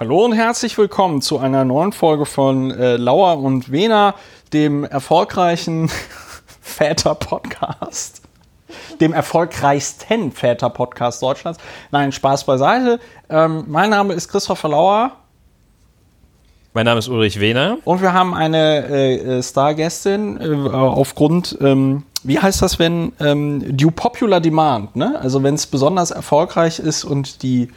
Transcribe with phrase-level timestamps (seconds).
[0.00, 4.14] Hallo und herzlich willkommen zu einer neuen Folge von äh, Lauer und Wena,
[4.54, 5.90] dem erfolgreichen
[6.62, 8.22] Väter-Podcast.
[9.02, 11.60] Dem erfolgreichsten Väter-Podcast Deutschlands.
[11.90, 13.00] Nein, Spaß beiseite.
[13.28, 15.12] Ähm, mein Name ist Christopher Lauer.
[16.72, 17.76] Mein Name ist Ulrich Wehner.
[17.84, 23.76] Und wir haben eine äh, äh Stargästin äh, aufgrund, ähm, wie heißt das, wenn ähm,
[23.76, 25.20] Due Popular Demand, ne?
[25.20, 27.68] Also wenn es besonders erfolgreich ist und die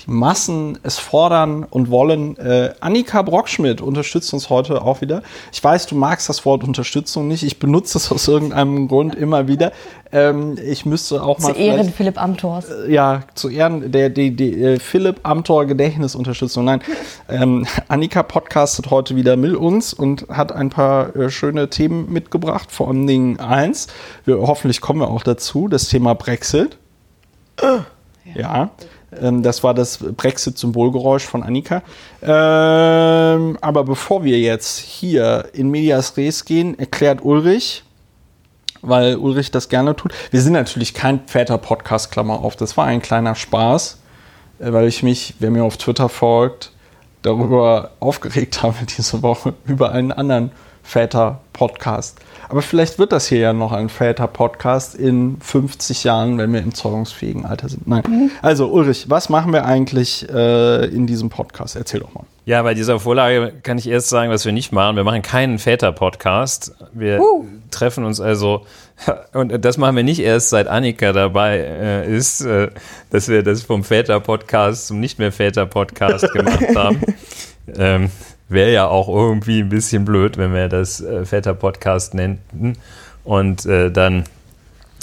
[0.00, 2.36] die Massen es fordern und wollen.
[2.36, 5.22] Äh, Annika Brockschmidt unterstützt uns heute auch wieder.
[5.52, 7.42] Ich weiß, du magst das Wort Unterstützung nicht.
[7.42, 9.72] Ich benutze es aus irgendeinem Grund immer wieder.
[10.12, 11.54] Ähm, ich müsste auch mal.
[11.54, 12.66] Zu Ehren Philipp Amthors.
[12.70, 16.64] Äh, ja, zu Ehren der, die, die, äh, Philipp Amthor Gedächtnisunterstützung.
[16.64, 16.82] Nein,
[17.28, 22.70] ähm, Annika podcastet heute wieder mit uns und hat ein paar äh, schöne Themen mitgebracht.
[22.70, 23.88] Vor allen Dingen eins.
[24.24, 25.68] Wir, hoffentlich kommen wir auch dazu.
[25.68, 26.76] Das Thema Brexit.
[27.62, 27.86] ja.
[28.34, 28.70] ja.
[29.20, 31.82] Ähm, das war das Brexit-Symbolgeräusch von Annika.
[32.22, 37.84] Ähm, aber bevor wir jetzt hier in Medias Res gehen, erklärt Ulrich,
[38.82, 40.12] weil Ulrich das gerne tut.
[40.30, 42.56] Wir sind natürlich kein Väter-Podcast, Klammer auf.
[42.56, 43.98] Das war ein kleiner Spaß,
[44.58, 46.72] äh, weil ich mich, wer mir auf Twitter folgt,
[47.22, 50.50] darüber aufgeregt habe diese Woche über einen anderen
[50.86, 52.18] Väter-Podcast.
[52.48, 56.74] Aber vielleicht wird das hier ja noch ein Väter-Podcast in 50 Jahren, wenn wir im
[56.74, 57.88] zeugungsfähigen Alter sind.
[57.88, 58.04] Nein.
[58.08, 58.30] Mhm.
[58.40, 61.74] Also Ulrich, was machen wir eigentlich äh, in diesem Podcast?
[61.74, 62.24] Erzähl doch mal.
[62.44, 64.94] Ja, bei dieser Vorlage kann ich erst sagen, was wir nicht machen.
[64.94, 66.76] Wir machen keinen Väter-Podcast.
[66.92, 67.44] Wir uh.
[67.72, 68.64] treffen uns also,
[69.32, 72.68] und das machen wir nicht erst seit Annika dabei äh, ist, äh,
[73.10, 77.00] dass wir das vom Väter-Podcast zum nicht mehr Väter-Podcast gemacht haben.
[77.76, 78.10] ähm,
[78.48, 82.76] wäre ja auch irgendwie ein bisschen blöd, wenn wir das äh, Väter-Podcast nennten
[83.24, 84.24] und äh, dann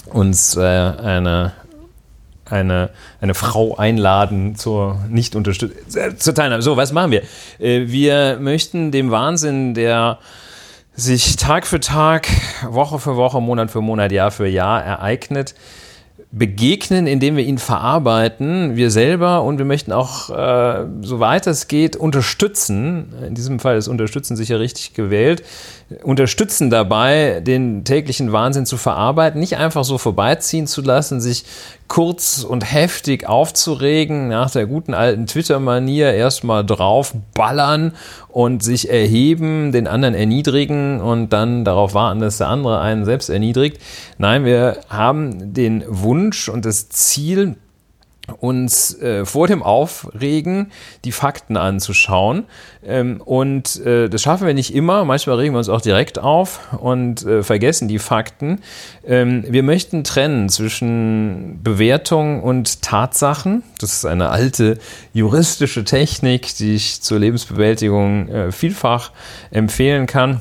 [0.05, 1.53] uns äh, eine,
[2.49, 2.89] eine,
[3.21, 6.61] eine Frau einladen zur nicht äh, zur Teilnahme.
[6.61, 7.23] So, was machen wir?
[7.59, 10.19] Äh, wir möchten dem Wahnsinn, der
[10.95, 12.27] sich Tag für Tag,
[12.67, 15.55] Woche für Woche, Monat für Monat, Jahr für Jahr ereignet,
[16.35, 21.95] begegnen, indem wir ihn verarbeiten, wir selber und wir möchten auch, äh, soweit es geht,
[21.95, 23.13] unterstützen.
[23.27, 25.43] In diesem Fall ist Unterstützen sicher richtig gewählt,
[26.01, 31.45] unterstützen dabei, den täglichen Wahnsinn zu verarbeiten, nicht einfach so vorbeiziehen zu lassen, sich
[31.93, 37.91] kurz und heftig aufzuregen, nach der guten alten Twitter-Manier erstmal draufballern
[38.29, 43.29] und sich erheben, den anderen erniedrigen und dann darauf warten, dass der andere einen selbst
[43.29, 43.79] erniedrigt.
[44.17, 47.57] Nein, wir haben den Wunsch und das Ziel,
[48.39, 50.71] uns äh, vor dem Aufregen
[51.03, 52.45] die Fakten anzuschauen.
[52.85, 55.03] Ähm, und äh, das schaffen wir nicht immer.
[55.03, 58.61] Manchmal regen wir uns auch direkt auf und äh, vergessen die Fakten.
[59.05, 63.63] Ähm, wir möchten trennen zwischen Bewertung und Tatsachen.
[63.79, 64.77] Das ist eine alte
[65.13, 69.11] juristische Technik, die ich zur Lebensbewältigung äh, vielfach
[69.51, 70.39] empfehlen kann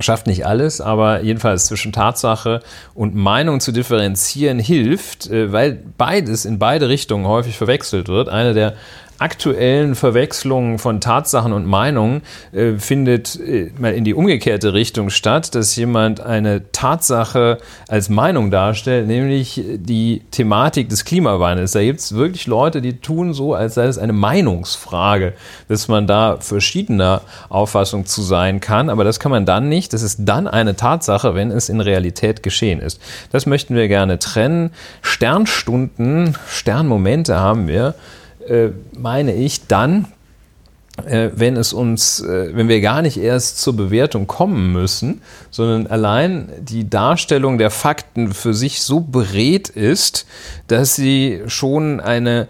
[0.00, 2.62] schafft nicht alles, aber jedenfalls zwischen Tatsache
[2.94, 8.28] und Meinung zu differenzieren hilft, äh, weil beides in beide Richtungen häufig verwechselt wird.
[8.28, 8.74] Eine der
[9.18, 15.54] aktuellen Verwechslung von Tatsachen und Meinungen äh, findet äh, mal in die umgekehrte Richtung statt,
[15.54, 17.58] dass jemand eine Tatsache
[17.88, 21.72] als Meinung darstellt, nämlich die Thematik des Klimawandels.
[21.72, 25.34] Da gibt es wirklich Leute, die tun so, als sei es eine Meinungsfrage,
[25.68, 29.92] dass man da verschiedener Auffassung zu sein kann, aber das kann man dann nicht.
[29.92, 33.00] Das ist dann eine Tatsache, wenn es in Realität geschehen ist.
[33.30, 34.70] Das möchten wir gerne trennen.
[35.02, 37.94] Sternstunden, Sternmomente haben wir
[38.96, 40.06] meine ich, dann,
[41.04, 45.86] äh, wenn es uns, äh, wenn wir gar nicht erst zur Bewertung kommen müssen, sondern
[45.88, 50.26] allein die Darstellung der Fakten für sich so berät ist,
[50.68, 52.46] dass sie schon eine,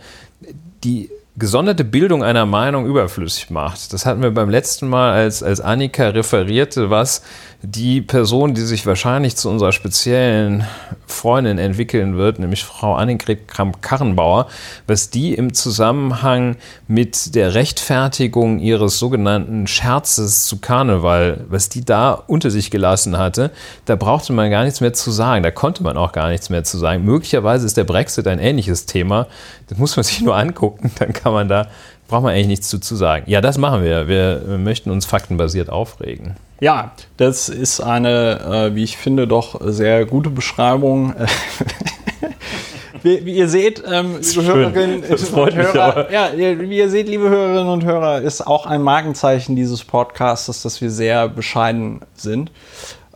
[0.84, 3.93] die gesonderte Bildung einer Meinung überflüssig macht.
[3.93, 7.22] Das hatten wir beim letzten Mal, als, als Annika referierte, was
[7.67, 10.65] die Person, die sich wahrscheinlich zu unserer speziellen
[11.07, 14.49] Freundin entwickeln wird, nämlich Frau Annegret Kramp-Karrenbauer,
[14.87, 16.57] was die im Zusammenhang
[16.89, 23.50] mit der Rechtfertigung ihres sogenannten Scherzes zu Karneval, was die da unter sich gelassen hatte,
[23.87, 25.43] da brauchte man gar nichts mehr zu sagen.
[25.43, 27.05] Da konnte man auch gar nichts mehr zu sagen.
[27.05, 29.27] Möglicherweise ist der Brexit ein ähnliches Thema.
[29.69, 31.69] Das muss man sich nur angucken, dann kann man da,
[32.09, 33.25] braucht man eigentlich nichts zu, zu sagen.
[33.27, 34.06] Ja, das machen wir.
[34.06, 36.37] Wir möchten uns faktenbasiert aufregen.
[36.61, 41.15] Ja, das ist eine, äh, wie ich finde, doch sehr gute Beschreibung.
[43.03, 47.69] wie, wie, ihr seht, ähm, liebe Hörerinnen und Hörer, ja, wie ihr seht, liebe Hörerinnen
[47.69, 52.51] und Hörer, ist auch ein Markenzeichen dieses Podcasts, dass wir sehr bescheiden sind.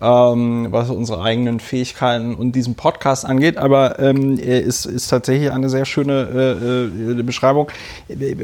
[0.01, 3.57] Ähm, was unsere eigenen Fähigkeiten und diesen Podcast angeht.
[3.57, 7.69] Aber ähm, ist, ist tatsächlich eine sehr schöne äh, äh, Beschreibung.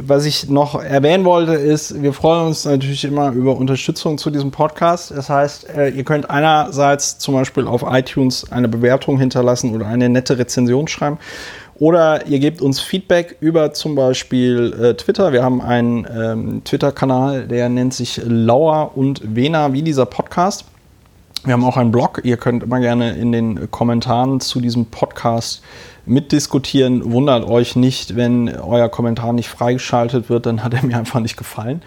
[0.03, 4.51] Was ich noch erwähnen wollte, ist, wir freuen uns natürlich immer über Unterstützung zu diesem
[4.51, 5.13] Podcast.
[5.13, 10.09] Das heißt, äh, ihr könnt einerseits zum Beispiel auf iTunes eine Bewertung hinterlassen oder eine
[10.09, 11.19] nette Rezension schreiben.
[11.77, 15.33] Oder ihr gebt uns Feedback über zum Beispiel äh, Twitter.
[15.33, 20.67] Wir haben einen ähm, Twitter-Kanal, der nennt sich Lauer und Wena, wie dieser Podcast.
[21.45, 22.23] Wir haben auch einen Blog.
[22.25, 25.63] Ihr könnt immer gerne in den Kommentaren zu diesem Podcast
[26.07, 27.13] mitdiskutieren.
[27.13, 31.37] Wundert euch nicht, wenn euer Kommentar nicht freigeschaltet wird, dann hat er mir einfach nicht
[31.37, 31.83] gefallen.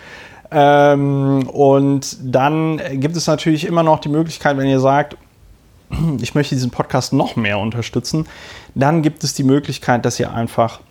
[0.51, 5.17] Ähm, und dann gibt es natürlich immer noch die Möglichkeit, wenn ihr sagt,
[6.21, 8.27] ich möchte diesen Podcast noch mehr unterstützen,
[8.75, 10.81] dann gibt es die Möglichkeit, dass ihr einfach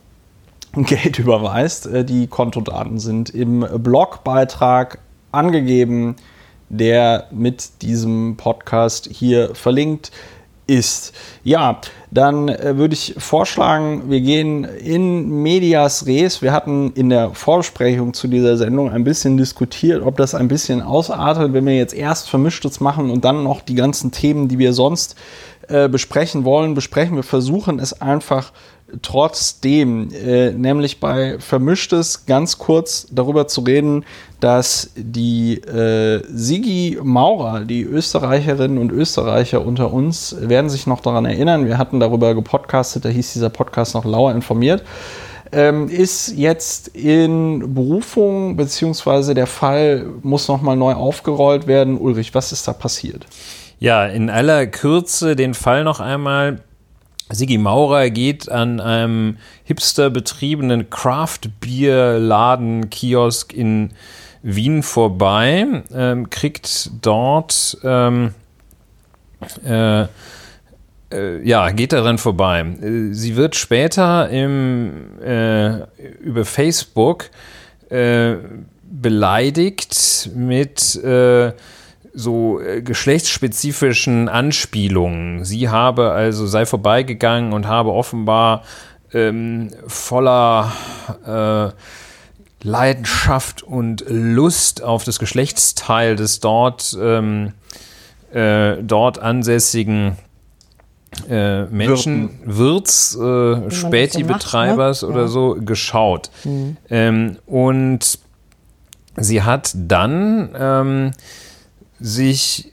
[0.75, 1.87] Geld überweist.
[1.87, 4.99] Äh, die Kontodaten sind im Blogbeitrag
[5.31, 6.17] angegeben
[6.69, 10.11] der mit diesem Podcast hier verlinkt
[10.67, 11.13] ist.
[11.45, 11.81] Ja,
[12.11, 16.43] dann äh, würde ich vorschlagen, wir gehen in Medias Res.
[16.43, 20.83] Wir hatten in der Vorbesprechung zu dieser Sendung ein bisschen diskutiert, ob das ein bisschen
[20.83, 24.73] ausartet, wenn wir jetzt erst Vermischtes machen und dann noch die ganzen Themen, die wir
[24.73, 25.15] sonst
[25.69, 27.17] äh, besprechen wollen, besprechen.
[27.17, 28.53] Wir versuchen es einfach
[29.03, 34.05] trotzdem, äh, nämlich bei Vermischtes ganz kurz darüber zu reden,
[34.41, 41.25] dass die äh, Sigi Maurer, die Österreicherinnen und Österreicher unter uns, werden sich noch daran
[41.25, 41.67] erinnern.
[41.67, 44.83] Wir hatten darüber gepodcastet, da hieß dieser Podcast noch Lauer informiert.
[45.53, 51.99] Ähm, ist jetzt in Berufung, beziehungsweise der Fall muss nochmal neu aufgerollt werden.
[51.99, 53.27] Ulrich, was ist da passiert?
[53.79, 56.61] Ja, in aller Kürze den Fall noch einmal.
[57.29, 63.91] Sigi Maurer geht an einem hipster betriebenen Craft-Bier-Laden, Kiosk in
[64.43, 68.33] Wien vorbei, ähm, kriegt dort, ähm,
[69.65, 70.03] äh,
[71.13, 72.65] äh, ja, geht daran vorbei.
[73.11, 75.79] Sie wird später im, äh,
[76.21, 77.31] über Facebook
[77.91, 78.37] äh,
[78.89, 81.53] beleidigt mit äh,
[82.17, 85.45] so äh, geschlechtsspezifischen Anspielungen.
[85.45, 88.65] Sie habe also, sei vorbeigegangen und habe offenbar
[89.13, 90.73] ähm, voller
[91.27, 97.53] äh, Leidenschaft und Lust auf das Geschlechtsteil des dort, ähm,
[98.33, 100.17] äh, dort ansässigen
[101.29, 105.09] äh, Menschen, Wirts, äh, Späti-Betreibers ne?
[105.09, 105.29] oder ja.
[105.29, 106.31] so geschaut.
[106.45, 106.77] Mhm.
[106.89, 108.19] Ähm, und
[109.17, 111.11] sie hat dann ähm,
[112.01, 112.73] sich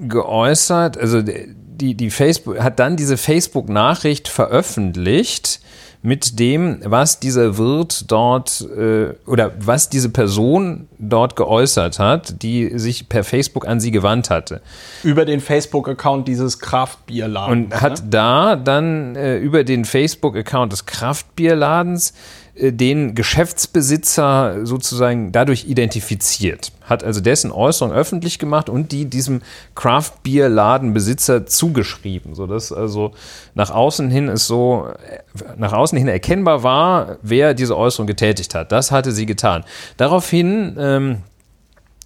[0.00, 5.60] geäußert, also die, die Facebook hat dann diese Facebook-Nachricht veröffentlicht
[6.00, 12.78] mit dem, was dieser Wirt dort äh, oder was diese Person dort geäußert hat, die
[12.78, 14.60] sich per Facebook an sie gewandt hatte.
[15.02, 17.50] Über den Facebook-Account dieses Kraftbierladens.
[17.50, 18.10] Und hat ne?
[18.10, 22.14] da dann äh, über den Facebook-Account des Kraftbierladens
[22.60, 26.72] den Geschäftsbesitzer sozusagen dadurch identifiziert.
[26.82, 29.42] Hat also dessen Äußerung öffentlich gemacht und die diesem
[29.74, 33.12] Craft Beer Ladenbesitzer zugeschrieben, sodass also
[33.54, 35.18] nach außen hin es so, äh,
[35.56, 38.72] nach außen hin erkennbar war, wer diese Äußerung getätigt hat.
[38.72, 39.64] Das hatte sie getan.
[39.96, 41.18] Daraufhin ähm,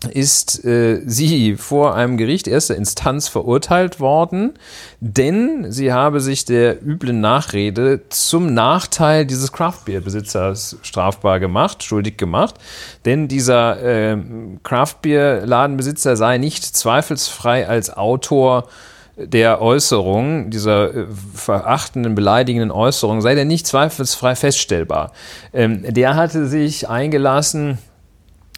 [0.04, 4.54] ist äh, sie vor einem Gericht erster Instanz verurteilt worden,
[5.00, 12.56] denn sie habe sich der üblen Nachrede zum Nachteil dieses Craftbeer-Besitzers strafbar gemacht, schuldig gemacht,
[13.04, 14.16] denn dieser äh,
[14.62, 18.68] Craftbeer-Ladenbesitzer sei nicht zweifelsfrei als Autor
[19.16, 25.12] der Äußerung, dieser äh, verachtenden, beleidigenden Äußerung, sei der nicht zweifelsfrei feststellbar.
[25.52, 27.78] Ähm, der hatte sich eingelassen,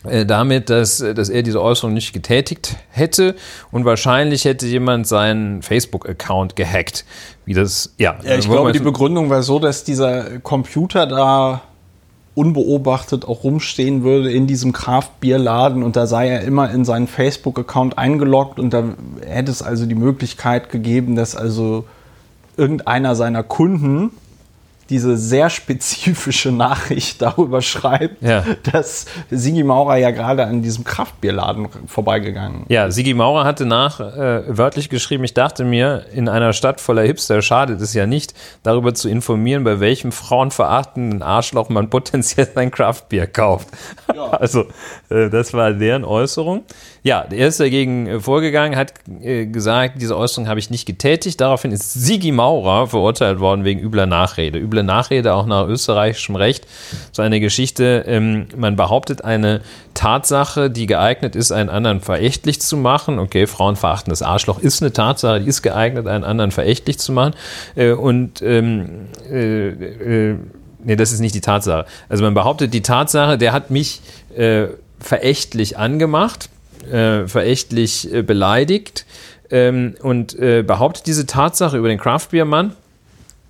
[0.05, 3.35] damit, dass, dass er diese Äußerung nicht getätigt hätte
[3.73, 7.05] und wahrscheinlich hätte jemand seinen Facebook-Account gehackt.
[7.47, 8.17] Wie das, ja.
[8.23, 11.63] ja ich glaube, die Begründung war so, dass dieser Computer da
[12.35, 17.97] unbeobachtet auch rumstehen würde in diesem Kraftbierladen und da sei er immer in seinen Facebook-Account
[17.97, 18.85] eingeloggt und da
[19.25, 21.85] hätte es also die Möglichkeit gegeben, dass also
[22.57, 24.11] irgendeiner seiner Kunden
[24.91, 28.45] diese sehr spezifische Nachricht darüber schreibt, ja.
[28.73, 32.71] dass Sigi Maurer ja gerade an diesem Kraftbierladen vorbeigegangen ist.
[32.71, 37.03] Ja, Sigi Maurer hatte nach äh, wörtlich geschrieben, ich dachte mir, in einer Stadt voller
[37.03, 42.71] Hipster schadet es ja nicht, darüber zu informieren, bei welchem frauenverachtenden Arschloch man potenziell sein
[42.71, 43.69] Kraftbier kauft.
[44.15, 44.31] Ja.
[44.31, 44.67] Also,
[45.11, 46.63] äh, das war deren Äußerung.
[47.05, 51.39] Ja, er ist dagegen äh, vorgegangen, hat äh, gesagt, diese Äußerung habe ich nicht getätigt.
[51.39, 54.59] Daraufhin ist Sigi Maurer verurteilt worden wegen übler Nachrede.
[54.59, 56.67] Üble Nachrede auch nach österreichischem Recht.
[57.13, 59.61] So eine Geschichte, ähm, man behauptet eine
[59.93, 63.19] Tatsache, die geeignet ist, einen anderen verächtlich zu machen.
[63.19, 67.35] Okay, frauenverachtendes Arschloch ist eine Tatsache, die ist geeignet, einen anderen verächtlich zu machen.
[67.75, 70.37] Äh, und ähm, äh, äh,
[70.83, 71.85] nee, das ist nicht die Tatsache.
[72.09, 74.01] Also man behauptet die Tatsache, der hat mich
[74.35, 74.69] äh,
[75.01, 76.49] verächtlich angemacht,
[76.91, 79.07] äh, verächtlich äh, beleidigt
[79.51, 82.75] ähm, und äh, behauptet diese Tatsache über den Craftbeer-Mann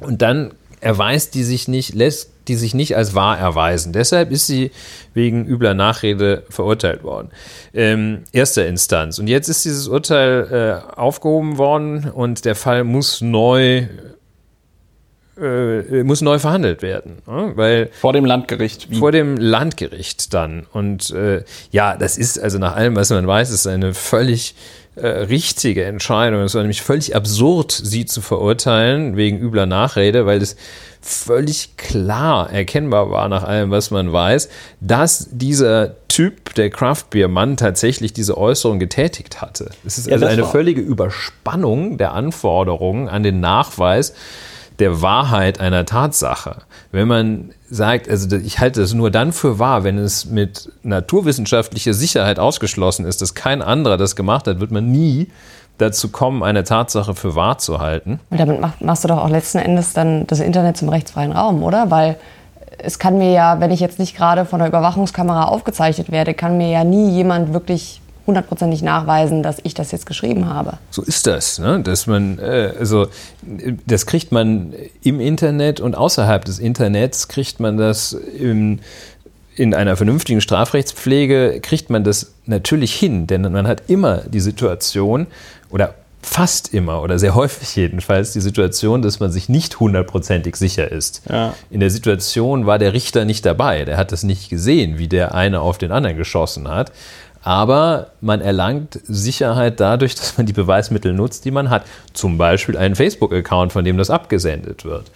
[0.01, 3.93] und dann erweist die sich nicht, lässt die sich nicht als wahr erweisen.
[3.93, 4.71] Deshalb ist sie
[5.15, 7.31] wegen übler Nachrede verurteilt worden.
[7.73, 9.19] Ähm, erster Instanz.
[9.19, 13.87] Und jetzt ist dieses Urteil äh, aufgehoben worden und der Fall muss neu
[15.41, 17.53] äh, muss neu verhandelt werden, ne?
[17.55, 18.91] weil vor dem Landgericht.
[18.91, 18.99] Wie?
[18.99, 23.51] Vor dem Landgericht dann und äh, ja, das ist also nach allem, was man weiß,
[23.51, 24.55] ist eine völlig
[24.97, 26.43] äh, richtige Entscheidung.
[26.43, 30.57] Es war nämlich völlig absurd, sie zu verurteilen wegen übler Nachrede, weil es
[31.01, 34.49] völlig klar erkennbar war nach allem, was man weiß,
[34.81, 39.71] dass dieser Typ, der Craftbeer-Mann, tatsächlich diese Äußerung getätigt hatte.
[39.85, 44.15] Es ist ja, also eine völlige Überspannung der Anforderungen an den Nachweis
[44.79, 46.57] der Wahrheit einer Tatsache.
[46.91, 51.95] Wenn man sagt, also ich halte das nur dann für wahr, wenn es mit naturwissenschaftlicher
[51.95, 55.29] Sicherheit ausgeschlossen ist, dass kein anderer das gemacht hat, wird man nie
[55.79, 58.21] dazu kommen, eine Tatsache für wahr zu halten.
[58.31, 61.91] Und damit machst du doch auch letzten Endes dann das Internet zum rechtsfreien Raum, oder?
[61.91, 62.17] Weil
[62.79, 66.57] es kann mir ja, wenn ich jetzt nicht gerade von der Überwachungskamera aufgezeichnet werde, kann
[66.59, 70.79] mir ja nie jemand wirklich hundertprozentig nachweisen, dass ich das jetzt geschrieben habe.
[70.91, 71.81] So ist das, ne?
[71.81, 73.09] dass man, äh, also
[73.87, 78.81] das kriegt man im Internet und außerhalb des Internets kriegt man das im,
[79.57, 85.27] in einer vernünftigen Strafrechtspflege kriegt man das natürlich hin, denn man hat immer die Situation
[85.71, 90.91] oder fast immer oder sehr häufig jedenfalls die Situation, dass man sich nicht hundertprozentig sicher
[90.91, 91.23] ist.
[91.29, 91.55] Ja.
[91.71, 95.35] In der Situation war der Richter nicht dabei, der hat das nicht gesehen, wie der
[95.35, 96.93] eine auf den anderen geschossen hat
[97.45, 101.85] aber man erlangt Sicherheit dadurch, dass man die Beweismittel nutzt, die man hat.
[102.15, 105.11] Zum Beispiel einen Facebook-Account, von dem das abgesendet wird.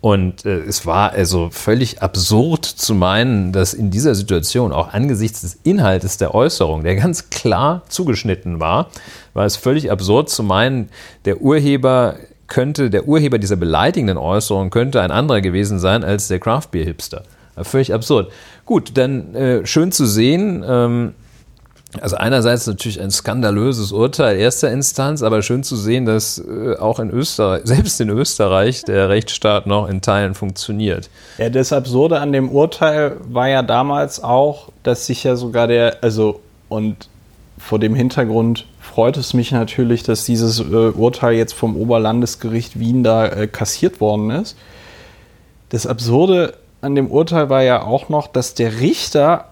[0.00, 5.42] Und äh, es war also völlig absurd zu meinen, dass in dieser Situation, auch angesichts
[5.42, 8.88] des Inhaltes der Äußerung, der ganz klar zugeschnitten war,
[9.34, 10.88] war es völlig absurd zu meinen,
[11.24, 16.38] der Urheber könnte, der Urheber dieser beleidigenden Äußerung könnte ein anderer gewesen sein als der
[16.38, 17.22] Craftbeer-Hipster.
[17.62, 18.30] Völlig absurd.
[18.66, 20.64] Gut, dann äh, schön zu sehen.
[20.66, 21.14] Ähm,
[22.00, 26.98] also einerseits natürlich ein skandalöses Urteil erster Instanz, aber schön zu sehen, dass äh, auch
[26.98, 31.10] in Österreich, selbst in Österreich, der Rechtsstaat noch in Teilen funktioniert.
[31.38, 35.98] Ja, das Absurde an dem Urteil war ja damals auch, dass sich ja sogar der,
[36.02, 37.08] also und
[37.58, 43.02] vor dem Hintergrund freut es mich natürlich, dass dieses äh, Urteil jetzt vom Oberlandesgericht Wien
[43.02, 44.56] da äh, kassiert worden ist.
[45.70, 49.46] Das Absurde an dem Urteil war ja auch noch, dass der Richter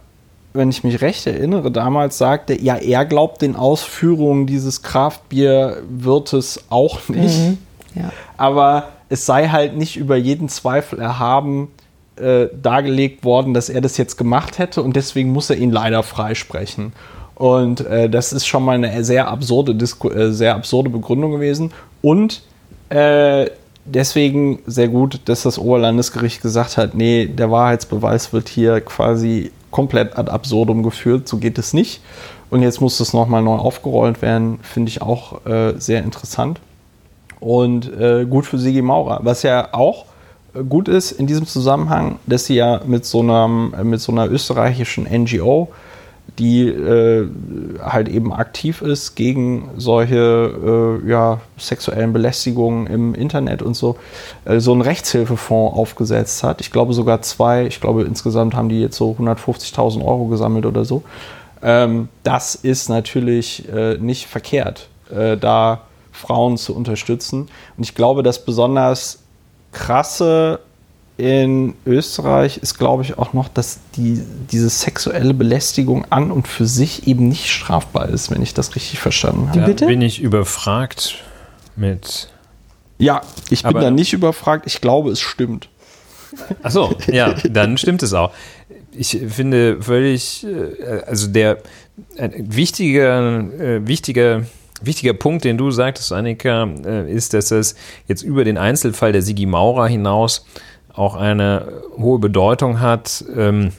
[0.53, 7.09] wenn ich mich recht erinnere, damals sagte, ja, er glaubt den Ausführungen dieses Kraftbierwirtes auch
[7.09, 7.39] nicht.
[7.39, 7.59] Mhm,
[7.95, 8.13] ja.
[8.37, 11.69] Aber es sei halt nicht über jeden Zweifel erhaben
[12.17, 16.03] äh, dargelegt worden, dass er das jetzt gemacht hätte und deswegen muss er ihn leider
[16.03, 16.93] freisprechen.
[17.35, 21.73] Und äh, das ist schon mal eine sehr absurde, Disku äh, sehr absurde Begründung gewesen.
[22.03, 22.43] Und
[22.91, 23.47] äh,
[23.85, 30.17] deswegen sehr gut, dass das Oberlandesgericht gesagt hat, nee, der Wahrheitsbeweis wird hier quasi komplett
[30.17, 31.27] ad absurdum geführt.
[31.27, 32.01] So geht es nicht.
[32.51, 34.61] Und jetzt muss das nochmal neu aufgerollt werden.
[34.63, 36.61] Finde ich auch äh, sehr interessant.
[37.41, 39.19] Und äh, gut für Sigi Maurer.
[39.25, 40.05] Was ja auch
[40.55, 44.31] äh, gut ist in diesem Zusammenhang, dass sie ja mit so, einem, mit so einer
[44.31, 45.69] österreichischen NGO
[46.39, 47.29] die äh,
[47.81, 53.97] halt eben aktiv ist gegen solche äh, ja, sexuellen Belästigungen im Internet und so,
[54.45, 56.61] äh, so einen Rechtshilfefonds aufgesetzt hat.
[56.61, 60.85] Ich glaube sogar zwei, ich glaube insgesamt haben die jetzt so 150.000 Euro gesammelt oder
[60.85, 61.03] so.
[61.63, 67.49] Ähm, das ist natürlich äh, nicht verkehrt, äh, da Frauen zu unterstützen.
[67.77, 69.21] Und ich glaube, dass besonders
[69.73, 70.61] krasse
[71.19, 76.67] in Österreich ist, glaube ich, auch noch, dass die, diese sexuelle Belästigung an und für
[76.67, 79.61] sich eben nicht strafbar ist, wenn ich das richtig verstanden habe.
[79.61, 79.87] Ja, Bitte?
[79.87, 81.17] Bin ich überfragt
[81.77, 82.29] mit.
[82.99, 84.67] Ja, ich bin da nicht überfragt.
[84.67, 85.69] Ich glaube, es stimmt.
[86.63, 88.33] Achso, ja, dann stimmt es auch.
[88.93, 91.59] Ich finde völlig, äh, also der
[92.17, 93.07] wichtige,
[93.59, 94.45] äh, wichtiger,
[94.83, 97.75] wichtiger Punkt, den du sagtest, Annika, äh, ist, dass es
[98.09, 100.47] jetzt über den Einzelfall der Sigi Maurer hinaus
[100.95, 103.73] auch eine hohe Bedeutung hat ähm,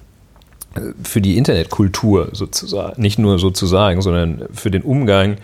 [1.03, 3.01] für die Internetkultur sozusagen.
[3.01, 5.37] Nicht nur sozusagen, sondern für den Umgang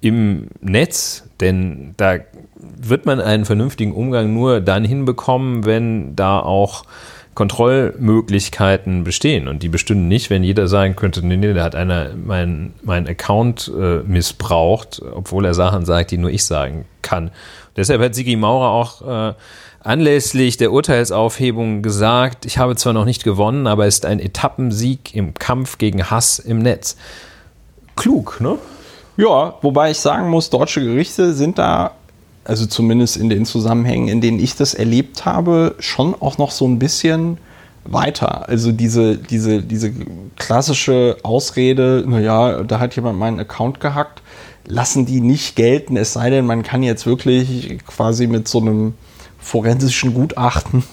[0.00, 1.24] im Netz.
[1.40, 2.16] Denn da
[2.56, 6.84] wird man einen vernünftigen Umgang nur dann hinbekommen, wenn da auch
[7.34, 9.46] Kontrollmöglichkeiten bestehen.
[9.46, 13.06] Und die bestünden nicht, wenn jeder sagen könnte, nee, nee, da hat einer meinen mein
[13.06, 17.30] Account äh, missbraucht, obwohl er Sachen sagt, die nur ich sagen kann.
[17.76, 19.34] Deshalb hat Sigi Maurer auch äh,
[19.88, 25.14] anlässlich der Urteilsaufhebung gesagt, ich habe zwar noch nicht gewonnen, aber es ist ein Etappensieg
[25.14, 26.96] im Kampf gegen Hass im Netz.
[27.96, 28.58] Klug, ne?
[29.16, 31.92] Ja, wobei ich sagen muss, deutsche Gerichte sind da
[32.44, 36.66] also zumindest in den Zusammenhängen, in denen ich das erlebt habe, schon auch noch so
[36.66, 37.38] ein bisschen
[37.84, 38.48] weiter.
[38.48, 39.92] Also diese, diese, diese
[40.36, 44.22] klassische Ausrede, naja, da hat jemand meinen Account gehackt,
[44.66, 48.94] lassen die nicht gelten, es sei denn, man kann jetzt wirklich quasi mit so einem
[49.38, 50.84] forensischen Gutachten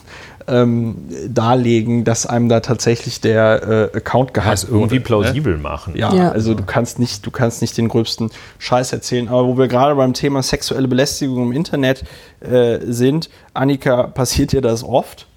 [0.47, 0.95] ähm,
[1.27, 5.01] darlegen, dass einem da tatsächlich der äh, Account gehackt das irgendwie ne?
[5.01, 5.59] plausibel ne?
[5.59, 5.95] machen.
[5.95, 9.27] Ja, ja, also du kannst nicht, du kannst nicht den gröbsten Scheiß erzählen.
[9.27, 12.03] Aber wo wir gerade beim Thema sexuelle Belästigung im Internet
[12.41, 15.27] äh, sind, Annika, passiert dir das oft?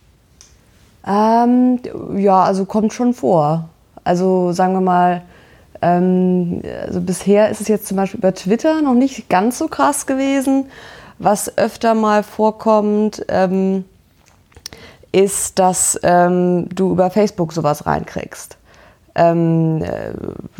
[1.06, 1.80] Ähm,
[2.16, 3.70] ja, also kommt schon vor.
[4.04, 5.22] Also sagen wir mal,
[5.80, 10.06] ähm, also bisher ist es jetzt zum Beispiel über Twitter noch nicht ganz so krass
[10.06, 10.66] gewesen.
[11.18, 13.84] Was öfter mal vorkommt, ähm,
[15.10, 18.56] ist, dass ähm, du über Facebook sowas reinkriegst.
[19.14, 20.12] Ähm, äh,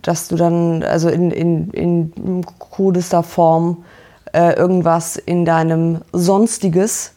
[0.02, 3.84] dass du dann also in, in, in krudester Form
[4.32, 7.12] äh, irgendwas in deinem Sonstiges,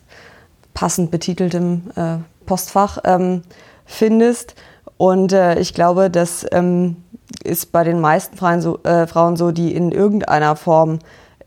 [0.74, 3.42] passend betiteltem äh, Postfach, ähm,
[3.86, 4.56] findest.
[4.98, 6.98] Und äh, ich glaube, das ähm,
[7.44, 11.00] ist bei den meisten Frauen so, äh, Frauen so, die in irgendeiner Form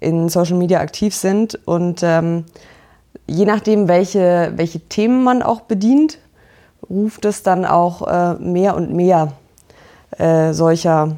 [0.05, 2.45] in Social Media aktiv sind und ähm,
[3.27, 6.19] je nachdem, welche, welche Themen man auch bedient,
[6.89, 9.33] ruft es dann auch äh, mehr und mehr
[10.19, 11.17] äh, solcher,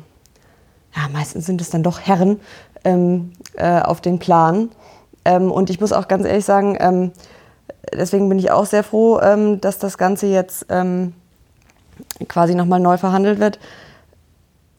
[0.94, 2.40] ja, meistens sind es dann doch Herren,
[2.84, 4.70] ähm, äh, auf den Plan.
[5.24, 7.12] Ähm, und ich muss auch ganz ehrlich sagen, ähm,
[7.92, 11.12] deswegen bin ich auch sehr froh, ähm, dass das Ganze jetzt ähm,
[12.28, 13.58] quasi nochmal neu verhandelt wird,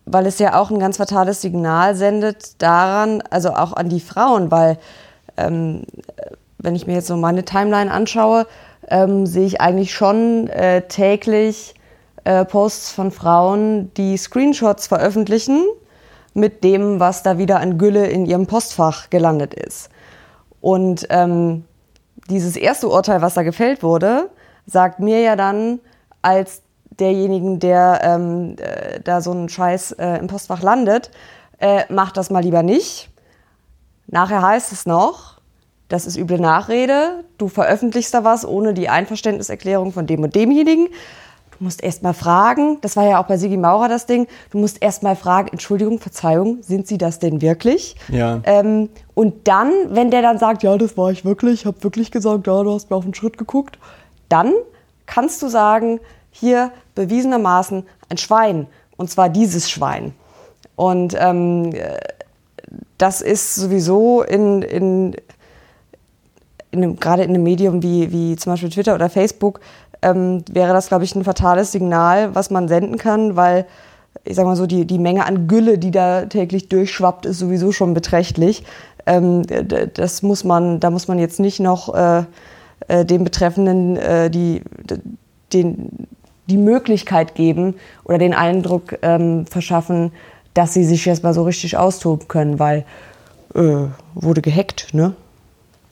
[0.07, 4.49] weil es ja auch ein ganz fatales Signal sendet daran, also auch an die Frauen,
[4.51, 4.77] weil
[5.35, 5.83] ähm,
[6.57, 8.47] wenn ich mir jetzt so meine Timeline anschaue,
[8.89, 11.75] ähm, sehe ich eigentlich schon äh, täglich
[12.23, 15.65] äh, Posts von Frauen, die Screenshots veröffentlichen
[16.33, 19.89] mit dem, was da wieder an Gülle in ihrem Postfach gelandet ist.
[20.61, 21.65] Und ähm,
[22.29, 24.29] dieses erste Urteil, was da gefällt wurde,
[24.65, 25.79] sagt mir ja dann
[26.21, 26.61] als
[26.99, 31.11] derjenigen, der ähm, äh, da so einen Scheiß äh, im Postfach landet,
[31.59, 33.09] äh, macht das mal lieber nicht.
[34.07, 35.37] Nachher heißt es noch,
[35.89, 40.87] das ist üble Nachrede, du veröffentlichst da was ohne die Einverständniserklärung von dem und demjenigen.
[41.57, 44.59] Du musst erst mal fragen, das war ja auch bei Sigi Maurer das Ding, du
[44.59, 47.95] musst erst mal fragen, Entschuldigung, Verzeihung, sind Sie das denn wirklich?
[48.09, 48.41] Ja.
[48.43, 52.11] Ähm, und dann, wenn der dann sagt, ja, das war ich wirklich, ich habe wirklich
[52.11, 53.79] gesagt, ja, du hast mir auf den Schritt geguckt,
[54.29, 54.53] dann
[55.07, 55.99] kannst du sagen,
[56.39, 60.13] hier bewiesenermaßen ein Schwein, und zwar dieses Schwein.
[60.75, 61.73] Und ähm,
[62.97, 65.15] das ist sowieso in, in
[66.71, 69.59] in einem, gerade in einem Medium wie, wie zum Beispiel Twitter oder Facebook,
[70.01, 73.65] ähm, wäre das, glaube ich, ein fatales Signal, was man senden kann, weil
[74.23, 77.71] ich sage mal so, die, die Menge an Gülle, die da täglich durchschwappt, ist sowieso
[77.71, 78.63] schon beträchtlich.
[79.05, 79.43] Ähm,
[79.93, 82.23] das muss man, da muss man jetzt nicht noch äh,
[82.87, 84.61] äh, den Betreffenden äh, die,
[85.53, 86.07] den,
[86.47, 90.11] die Möglichkeit geben oder den Eindruck ähm, verschaffen,
[90.53, 92.85] dass sie sich jetzt mal so richtig austoben können, weil
[93.53, 95.13] äh, wurde gehackt, ne?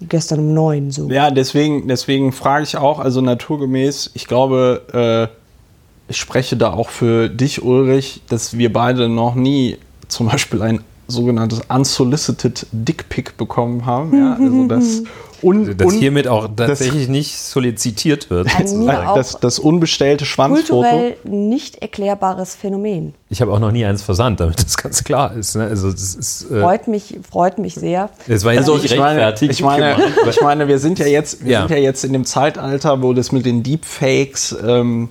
[0.01, 1.09] gestern um neun so.
[1.09, 6.89] Ja, deswegen, deswegen frage ich auch, also naturgemäß, ich glaube, äh, ich spreche da auch
[6.89, 13.85] für dich, Ulrich, dass wir beide noch nie zum Beispiel ein sogenanntes unsolicited Dickpick bekommen
[13.85, 14.17] haben.
[14.17, 15.03] Ja, also das
[15.45, 18.47] Un, dass hiermit auch tatsächlich das, nicht solicitiert wird.
[18.57, 20.81] Das, das, unbestellte Schwanzfoto.
[20.81, 23.13] Kulturell nicht erklärbares Phänomen.
[23.29, 25.55] Ich habe auch noch nie eins versandt, damit das ganz klar ist.
[25.55, 25.65] Ne?
[25.65, 28.09] Also das ist äh freut, mich, freut mich sehr.
[28.27, 29.97] Es war jetzt also nicht ich meine, ich meine,
[30.29, 31.59] ich meine, wir sind ja jetzt, wir ja.
[31.61, 35.09] sind ja jetzt in dem Zeitalter, wo das mit den Deepfakes, ähm,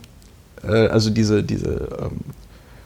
[0.67, 2.21] äh, also diese, diese ähm,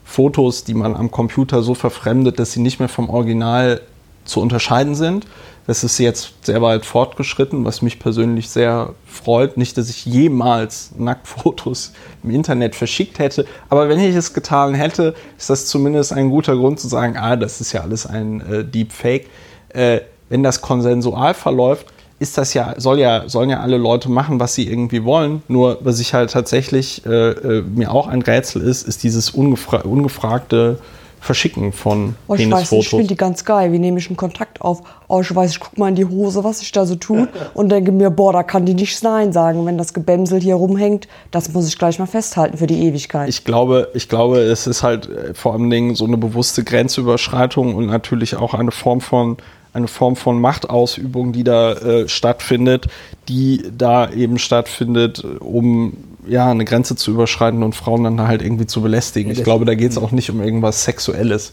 [0.09, 3.83] Fotos, die man am Computer so verfremdet, dass sie nicht mehr vom Original
[4.25, 5.27] zu unterscheiden sind.
[5.67, 9.59] Das ist jetzt sehr weit fortgeschritten, was mich persönlich sehr freut.
[9.59, 11.93] Nicht, dass ich jemals Nacktfotos
[12.25, 16.57] im Internet verschickt hätte, aber wenn ich es getan hätte, ist das zumindest ein guter
[16.57, 19.27] Grund zu sagen, ah, das ist ja alles ein äh, Deepfake.
[19.69, 21.87] Äh, wenn das konsensual verläuft,
[22.21, 25.43] ist das ja, soll ja, sollen ja alle Leute machen, was sie irgendwie wollen.
[25.49, 29.79] Nur was ich halt tatsächlich äh, äh mir auch ein Rätsel ist, ist dieses ungefra
[29.79, 30.79] ungefragte
[31.21, 32.89] Verschicken von Oh, ich weiß nicht, ich Penisfotos.
[32.89, 33.73] finde die ganz geil.
[33.73, 34.83] Wie nehme ich einen Kontakt auf?
[35.09, 37.71] Oh, ich weiß, ich guck mal in die Hose, was ich da so tue und
[37.71, 39.67] denke mir, boah, da kann die nichts Nein sagen.
[39.67, 43.29] Wenn das Gebämsel hier rumhängt, das muss ich gleich mal festhalten für die Ewigkeit.
[43.29, 47.75] Ich glaube, ich glaube, es ist halt äh, vor allen Dingen so eine bewusste Grenzüberschreitung
[47.75, 49.39] und natürlich auch eine Form von
[49.73, 52.87] eine Form von Machtausübung, die da äh, stattfindet,
[53.29, 58.67] die da eben stattfindet, um ja eine Grenze zu überschreiten und Frauen dann halt irgendwie
[58.67, 59.31] zu belästigen.
[59.33, 61.53] Ich glaube, da geht es auch nicht um irgendwas Sexuelles.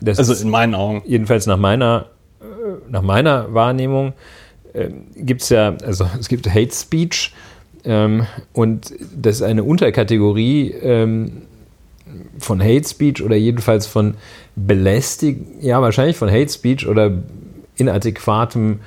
[0.00, 1.02] Das Also in meinen Augen.
[1.06, 2.06] jedenfalls nach meiner,
[2.40, 2.44] äh,
[2.90, 4.12] nach meiner Wahrnehmung
[5.16, 7.32] gibt es ja, also es gibt Hate Speech
[7.84, 11.42] ähm, und das ist eine Unterkategorie ähm,
[12.38, 14.14] von Hate Speech oder jedenfalls von
[14.54, 17.12] Belästigung, ja wahrscheinlich von Hate Speech oder
[17.76, 18.80] inadäquatem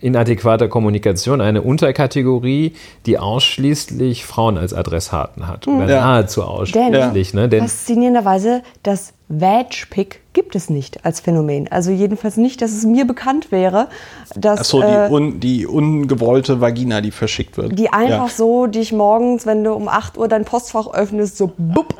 [0.00, 2.74] inadäquater Kommunikation eine Unterkategorie,
[3.06, 5.66] die ausschließlich Frauen als Adressaten hat.
[5.66, 6.00] Oder Ja.
[6.00, 7.34] nahezu Denn, ausschließlich.
[7.34, 7.48] Ne?
[7.48, 11.68] Denn faszinierenderweise, das Vag-Pick gibt es nicht als Phänomen.
[11.68, 13.88] Also jedenfalls nicht, dass es mir bekannt wäre,
[14.36, 17.76] dass Achso, die, äh, un, die ungewollte Vagina, die verschickt wird.
[17.78, 18.34] die einfach ja.
[18.34, 21.94] so dich morgens, wenn du um 8 Uhr dein Postfach öffnest, so bupp,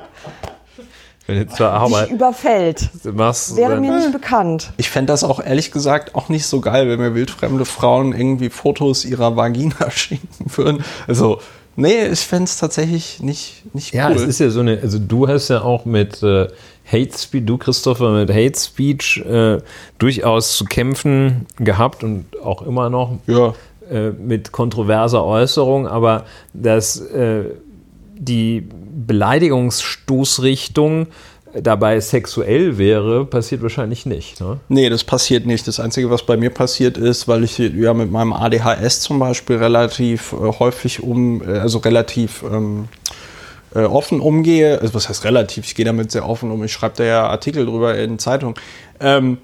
[1.26, 2.88] wenn zur dich Arbeit überfällt.
[3.12, 4.72] machst, Wäre mir nicht bekannt.
[4.76, 8.48] Ich fände das auch ehrlich gesagt auch nicht so geil, wenn mir wildfremde Frauen irgendwie
[8.48, 10.84] Fotos ihrer Vagina schicken würden.
[11.06, 11.40] Also,
[11.74, 14.16] nee, ich fände es tatsächlich nicht, nicht Ja, cool.
[14.16, 16.48] es ist ja so eine, also du hast ja auch mit äh,
[16.90, 19.58] Hate Speech, du Christopher, mit Hate Speech äh,
[19.98, 23.54] durchaus zu kämpfen gehabt und auch immer noch ja.
[23.90, 27.46] äh, mit kontroverser Äußerung, aber dass äh,
[28.18, 28.66] die
[29.06, 31.08] Beleidigungsstoßrichtung
[31.62, 34.40] dabei sexuell wäre, passiert wahrscheinlich nicht.
[34.40, 34.58] Ne?
[34.68, 35.66] Nee, das passiert nicht.
[35.66, 39.56] Das Einzige, was bei mir passiert ist, weil ich ja mit meinem ADHS zum Beispiel
[39.56, 42.88] relativ äh, häufig um, äh, also relativ ähm,
[43.74, 44.80] äh, offen umgehe.
[44.80, 45.66] Also was heißt relativ?
[45.66, 46.62] Ich gehe damit sehr offen um.
[46.64, 48.56] Ich schreibe da ja Artikel drüber in Zeitungen.
[49.00, 49.38] Ähm,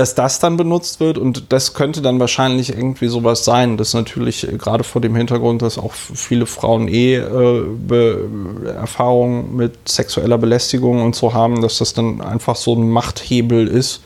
[0.00, 3.76] dass das dann benutzt wird und das könnte dann wahrscheinlich irgendwie sowas sein.
[3.76, 8.16] Das natürlich äh, gerade vor dem Hintergrund, dass auch viele Frauen eh äh,
[8.64, 14.00] Erfahrungen mit sexueller Belästigung und so haben, dass das dann einfach so ein Machthebel ist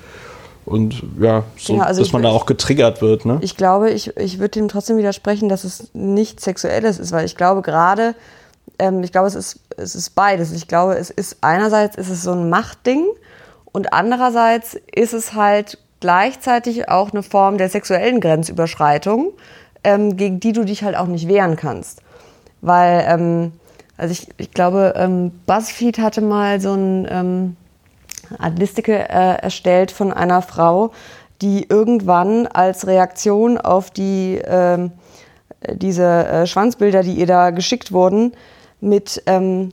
[0.67, 3.25] und ja, so, Genau, also dass man da auch getriggert wird.
[3.25, 3.39] Ne?
[3.43, 7.37] Ich glaube, ich, ich würde dem trotzdem widersprechen, dass es nicht Sexuelles ist, weil ich
[7.37, 8.17] glaube gerade,
[8.81, 10.51] ähm, ich glaube, es ist, es ist beides.
[10.51, 13.05] Ich glaube, es ist einerseits ist es so ein Machtding
[13.71, 19.33] und andererseits ist es halt gleichzeitig auch eine Form der sexuellen Grenzüberschreitung,
[19.85, 22.03] ähm, gegen die du dich halt auch nicht wehren kannst.
[22.61, 23.53] Weil, ähm,
[23.97, 27.57] also ich, ich glaube, ähm, BuzzFeed hatte mal so ein ähm,
[28.39, 30.91] Adlistike äh, erstellt von einer Frau,
[31.41, 34.93] die irgendwann als Reaktion auf die, ähm,
[35.73, 38.33] diese äh, Schwanzbilder, die ihr da geschickt wurden,
[38.83, 39.73] mit ähm,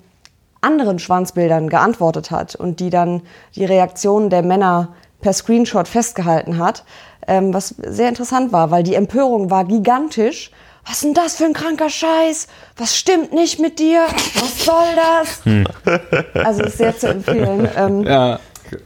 [0.62, 3.22] anderen Schwanzbildern geantwortet hat und die dann
[3.54, 6.84] die Reaktionen der Männer per Screenshot festgehalten hat,
[7.28, 10.52] ähm, was sehr interessant war, weil die Empörung war gigantisch.
[10.86, 12.48] Was ist denn das für ein kranker Scheiß?
[12.76, 14.06] Was stimmt nicht mit dir?
[14.40, 16.44] Was soll das?
[16.44, 17.68] Also ist sehr zu empfehlen.
[17.78, 18.40] Ähm, Ja.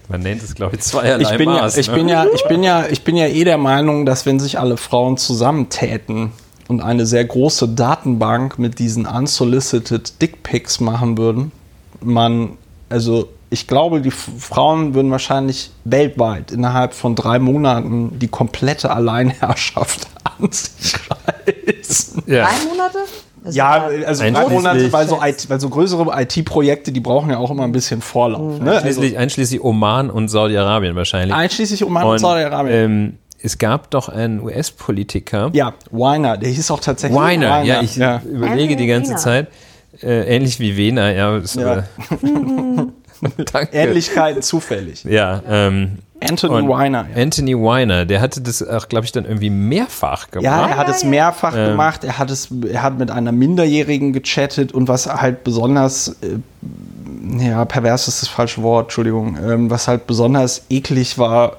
[0.10, 1.78] Man nennt es, glaube ich, zweierlei Ich bin, ja, Maß.
[1.78, 1.94] ich, ne?
[1.94, 4.78] bin ja, ich, bin ja, ich bin ja eh der Meinung, dass wenn sich alle
[4.78, 6.32] Frauen zusammentäten
[6.68, 11.52] und eine sehr große Datenbank mit diesen unsolicited Dickpics machen würden,
[12.02, 12.58] man,
[12.90, 20.08] also ich glaube, die Frauen würden wahrscheinlich weltweit innerhalb von drei Monaten die komplette Alleinherrschaft
[20.26, 22.24] an sich reißen.
[22.28, 22.44] ja.
[22.44, 22.98] Drei Monate?
[23.44, 27.30] Das ist Ja, also drei Monate, weil so, IT, weil so größere IT-Projekte, die brauchen
[27.30, 28.60] ja auch immer ein bisschen Vorlauf.
[28.60, 28.72] Ne?
[28.72, 31.34] Also, Einschließlich, einschließlich Oman und Saudi-Arabien wahrscheinlich.
[31.34, 32.76] einschließlich Oman und, Und, Saudi-Arabien.
[32.76, 37.96] Ähm, es gab doch einen US-Politiker, Ja, Weiner, der hieß auch tatsächlich Weiner, ja, ich
[37.96, 38.22] ja.
[38.30, 39.20] überlege die ganze Wiener.
[39.20, 39.48] Zeit,
[40.04, 41.38] äh, ähnlich wie Wiener, ja.
[41.38, 41.84] Ist, Ja.
[43.52, 43.70] Danke.
[43.76, 45.04] Ähnlichkeiten zufällig.
[45.04, 47.06] Ja, ähm, Anthony und Weiner.
[47.14, 47.22] Ja.
[47.22, 50.46] Anthony Weiner, der hatte das auch, glaube ich, dann irgendwie mehrfach gemacht.
[50.46, 51.72] Ja, er hat es mehrfach Ähm.
[51.72, 52.04] gemacht.
[52.04, 57.66] Er hat es, er hat mit einer Minderjährigen gechattet und was halt besonders, äh, ja,
[57.66, 61.58] pervers ist das falsche Wort, Entschuldigung, ähm, was halt besonders eklig war,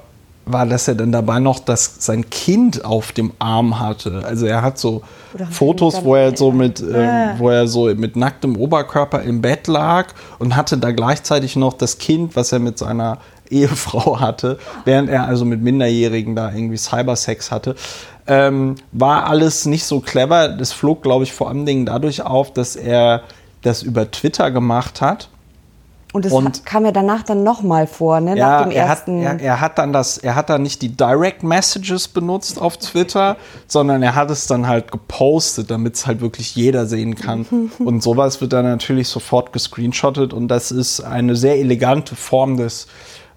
[0.51, 4.23] war, dass er dann dabei noch das, sein Kind auf dem Arm hatte.
[4.25, 5.03] Also er hat so
[5.51, 10.07] Fotos, wo er so mit, äh, wo er so mit nacktem Oberkörper im Bett lag
[10.39, 15.25] und hatte da gleichzeitig noch das Kind, was er mit seiner Ehefrau hatte, während er
[15.25, 17.75] also mit Minderjährigen da irgendwie Cybersex hatte.
[18.27, 20.49] Ähm, war alles nicht so clever.
[20.49, 23.21] Das flog, glaube ich, vor allen Dingen dadurch auf, dass er
[23.61, 25.29] das über Twitter gemacht hat.
[26.13, 28.37] Und das Und- kam ja danach dann nochmal vor, ne?
[28.37, 29.21] Ja, Nach dem er hat, ersten.
[29.21, 33.35] er, er hat dann das, er hat dann nicht die Direct Messages benutzt auf Twitter,
[33.67, 37.45] sondern er hat es dann halt gepostet, damit es halt wirklich jeder sehen kann.
[37.79, 42.87] und sowas wird dann natürlich sofort gescreenshottet und das ist eine sehr elegante Form des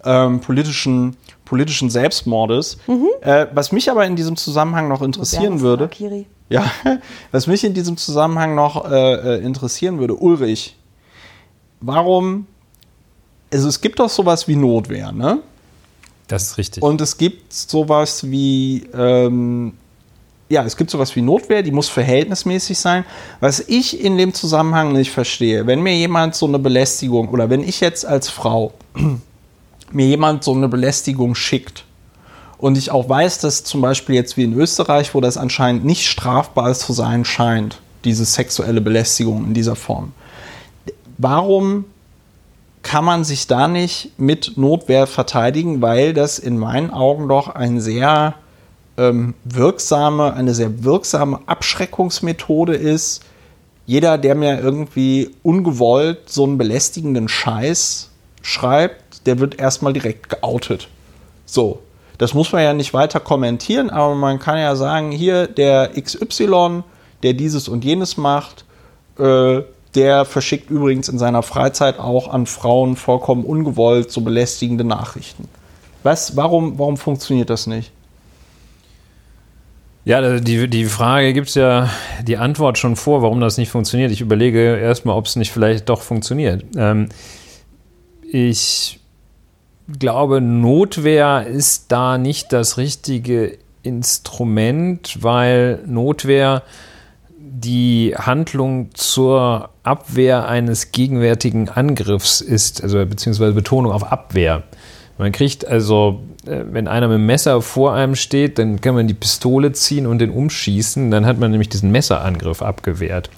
[0.05, 2.79] ähm, politischen, politischen Selbstmordes.
[3.23, 6.27] Äh, was mich aber in diesem Zusammenhang noch interessieren Ja, würde, Akiri.
[6.49, 6.65] ja,
[7.33, 10.77] was mich in diesem Zusammenhang noch äh, äh, interessieren würde, Ulrich,
[11.81, 12.47] warum,
[13.53, 15.41] also es gibt doch sowas wie Notwehr, ne?
[16.29, 16.83] Das ist richtig.
[16.83, 19.73] Und es gibt sowas wie, ähm,
[20.49, 23.05] ja, es gibt sowas wie Notwehr, die muss verhältnismäßig sein.
[23.41, 27.65] Was ich in dem Zusammenhang nicht verstehe, wenn mir jemand so eine Belästigung oder wenn
[27.65, 28.73] ich jetzt als Frau
[29.93, 31.85] mir jemand so eine Belästigung schickt
[32.59, 36.07] und ich auch weiß, dass zum Beispiel jetzt wie in Österreich, wo das anscheinend nicht
[36.07, 40.13] strafbar zu sein scheint, diese sexuelle Belästigung in dieser Form,
[41.19, 41.87] warum
[42.83, 47.81] kann man sich da nicht mit Notwehr verteidigen, weil das in meinen Augen doch ein
[47.81, 48.35] sehr
[48.97, 53.23] ähm, wirksame, eine sehr wirksame Abschreckungsmethode ist.
[53.87, 58.11] Jeder, der mir irgendwie ungewollt so einen belästigenden Scheiß
[58.43, 60.89] schreibt, der wird erstmal direkt geoutet.
[61.45, 61.81] So.
[62.19, 66.83] Das muss man ja nicht weiter kommentieren, aber man kann ja sagen, hier der XY,
[67.23, 68.67] der dieses und jenes macht,
[69.19, 69.63] äh,
[69.95, 75.49] der verschickt übrigens in seiner Freizeit auch an Frauen vollkommen ungewollt so belästigende Nachrichten.
[76.03, 77.93] Was, warum, warum funktioniert das nicht?
[80.05, 81.91] Ja, die, die Frage gibt es ja
[82.23, 84.11] die Antwort schon vor, warum das nicht funktioniert.
[84.11, 86.65] Ich überlege erstmal, ob es nicht vielleicht doch funktioniert.
[86.75, 87.11] Ähm,
[88.23, 89.01] ich
[89.99, 96.63] glaube, Notwehr ist da nicht das richtige Instrument, weil Notwehr
[97.53, 104.63] die Handlung zur Abwehr eines gegenwärtigen Angriffs ist, also beziehungsweise Betonung auf Abwehr.
[105.19, 109.09] Man kriegt also, äh, wenn einer mit dem Messer vor einem steht, dann kann man
[109.09, 113.31] die Pistole ziehen und den umschießen, dann hat man nämlich diesen Messerangriff abgewehrt.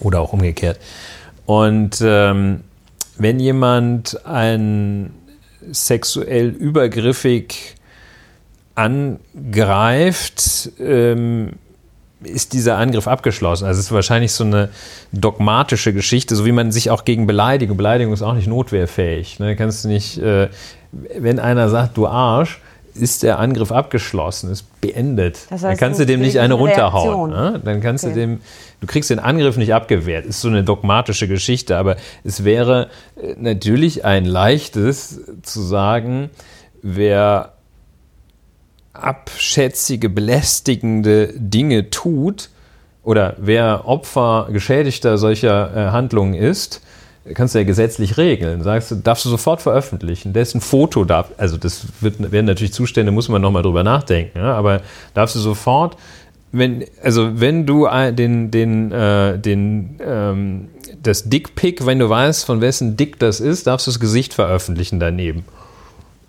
[0.00, 0.78] Oder auch umgekehrt.
[1.46, 2.60] Und ähm,
[3.16, 5.14] wenn jemand ein
[5.70, 7.76] sexuell übergriffig
[8.74, 11.54] angreift, ähm,
[12.22, 13.66] ist dieser Angriff abgeschlossen.
[13.66, 14.70] Also es ist wahrscheinlich so eine
[15.12, 19.38] dogmatische Geschichte, so wie man sich auch gegen Beleidigung, Beleidigung ist auch nicht notwehrfähig.
[19.38, 19.56] Ne?
[19.56, 20.48] Kannst du nicht, äh,
[20.92, 22.60] wenn einer sagt, du Arsch,
[22.94, 25.38] ist der Angriff abgeschlossen, ist beendet.
[25.50, 27.30] Das Dann heißt, kannst du dem nicht eine runterhauen.
[27.30, 27.60] Ne?
[27.64, 28.14] Dann kannst Okay.
[28.14, 28.40] du dem,
[28.80, 30.26] du kriegst den Angriff nicht abgewehrt.
[30.26, 32.88] Ist so eine dogmatische Geschichte, aber es wäre
[33.22, 36.30] äh, natürlich ein leichtes zu sagen,
[36.82, 37.52] wer
[39.02, 42.50] abschätzige, belästigende Dinge tut
[43.02, 46.82] oder wer Opfer, Geschädigter solcher äh, Handlungen ist,
[47.34, 48.62] kannst du ja gesetzlich regeln.
[48.62, 50.32] Sagst du, darfst du sofort veröffentlichen.
[50.32, 54.54] Dessen Foto darf, also das wird, werden natürlich Zustände, muss man nochmal drüber nachdenken, ja,
[54.54, 54.82] aber
[55.14, 55.96] darfst du sofort,
[56.50, 60.68] wenn, also wenn du den, den, äh, den, ähm,
[61.02, 64.98] das Dickpick, wenn du weißt, von wessen Dick das ist, darfst du das Gesicht veröffentlichen
[64.98, 65.44] daneben.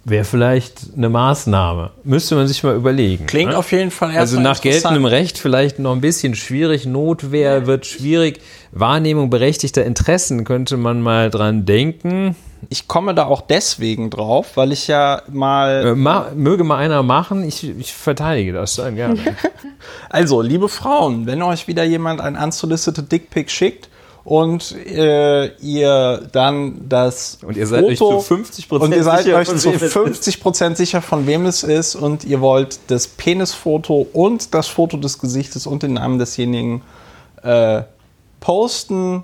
[0.09, 1.91] Wäre vielleicht eine Maßnahme.
[2.03, 3.27] Müsste man sich mal überlegen.
[3.27, 3.57] Klingt ne?
[3.57, 5.05] auf jeden Fall Also erstmal nach geltendem.
[5.05, 6.87] Recht vielleicht noch ein bisschen schwierig.
[6.87, 8.41] Notwehr wird schwierig.
[8.71, 12.35] Wahrnehmung berechtigter Interessen könnte man mal dran denken.
[12.69, 15.85] Ich komme da auch deswegen drauf, weil ich ja mal.
[15.85, 17.43] Äh, ma, möge mal einer machen.
[17.47, 19.19] Ich, ich verteidige das dann gerne.
[20.09, 23.89] Also, liebe Frauen, wenn euch wieder jemand ein unsolicited Dickpick schickt
[24.23, 29.37] und äh, ihr dann das Und ihr seid euch zu 50% und ihr seid sicher,
[29.37, 29.93] euch von zu wem es ist.
[29.93, 34.97] 50 Prozent sicher, von wem es ist und ihr wollt das Penisfoto und das Foto
[34.97, 36.81] des Gesichtes und den Namen desjenigen
[37.43, 37.83] äh,
[38.39, 39.23] posten.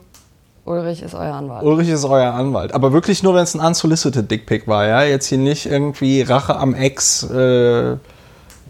[0.65, 1.63] Ulrich ist euer Anwalt.
[1.63, 2.73] Ulrich ist euer Anwalt.
[2.73, 5.03] Aber wirklich nur, wenn es ein unsolicited Dickpick war, ja?
[5.03, 7.97] Jetzt hier nicht irgendwie Rache am Ex äh,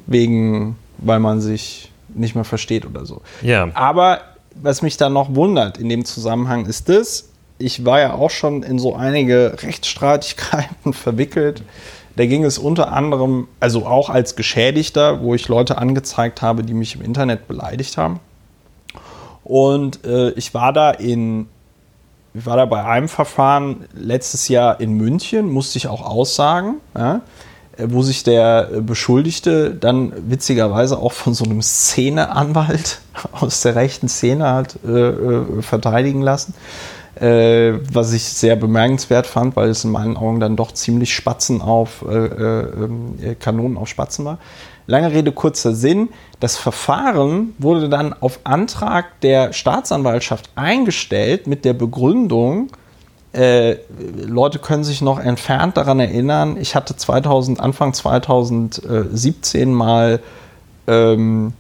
[0.06, 3.22] wegen, weil man sich nicht mehr versteht oder so.
[3.42, 3.70] Ja.
[3.74, 4.22] Aber
[4.56, 8.64] was mich dann noch wundert in dem Zusammenhang ist das, ich war ja auch schon
[8.64, 11.64] in so einige Rechtsstreitigkeiten verwickelt.
[12.16, 16.74] Da ging es unter anderem, also auch als Geschädigter, wo ich Leute angezeigt habe, die
[16.74, 18.20] mich im Internet beleidigt haben.
[19.44, 21.48] Und äh, ich war da in,
[22.34, 27.22] ich war da bei einem Verfahren letztes Jahr in München, musste ich auch aussagen, ja,
[27.78, 34.08] wo sich der äh, Beschuldigte dann witzigerweise auch von so einem Szeneanwalt aus der rechten
[34.08, 36.54] Szene hat äh, äh, verteidigen lassen.
[37.16, 41.62] Äh, was ich sehr bemerkenswert fand, weil es in meinen Augen dann doch ziemlich Spatzen
[41.62, 42.90] auf äh, äh,
[43.22, 44.38] äh, Kanonen auf Spatzen war.
[44.86, 46.10] Lange Rede, kurzer Sinn.
[46.42, 52.68] Das Verfahren wurde dann auf Antrag der Staatsanwaltschaft eingestellt mit der Begründung,
[53.36, 53.78] äh,
[54.26, 60.22] Leute können sich noch entfernt daran erinnern, ich hatte 2000, Anfang 2017 mal
[60.88, 61.54] ähm,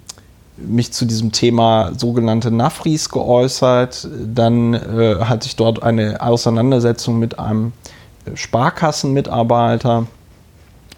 [0.57, 4.07] mich zu diesem Thema sogenannte Nafris geäußert.
[4.25, 7.73] Dann äh, hatte ich dort eine Auseinandersetzung mit einem
[8.33, 10.07] Sparkassenmitarbeiter.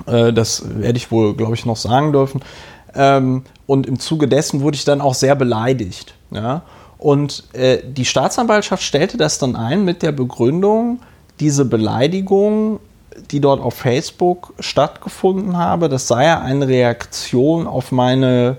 [0.05, 2.41] Äh, das werde ich wohl, glaube ich, noch sagen dürfen.
[2.93, 6.13] Ähm, und im Zuge dessen wurde ich dann auch sehr beleidigt.
[6.29, 6.61] Ja?
[6.97, 10.99] Und äh, die Staatsanwaltschaft stellte das dann ein mit der Begründung,
[11.39, 12.79] diese Beleidigung,
[13.31, 18.57] die dort auf Facebook stattgefunden habe, das sei ja eine Reaktion auf meine,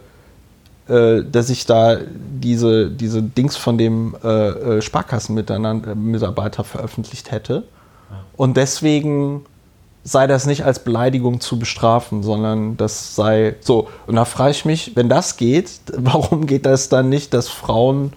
[0.89, 7.65] äh, dass ich da diese, diese Dings von dem äh, äh Sparkassenmitarbeiter veröffentlicht hätte.
[8.37, 9.45] Und deswegen
[10.05, 13.89] sei das nicht als Beleidigung zu bestrafen, sondern das sei so.
[14.07, 18.13] Und da frage ich mich, wenn das geht, warum geht das dann nicht, dass Frauen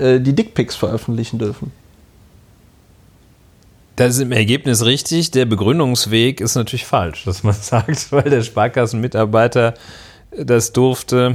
[0.00, 1.72] äh, die Dickpics veröffentlichen dürfen?
[3.96, 5.30] Das ist im Ergebnis richtig.
[5.30, 9.74] Der Begründungsweg ist natürlich falsch, dass man sagt, weil der Sparkassenmitarbeiter
[10.36, 11.34] das durfte,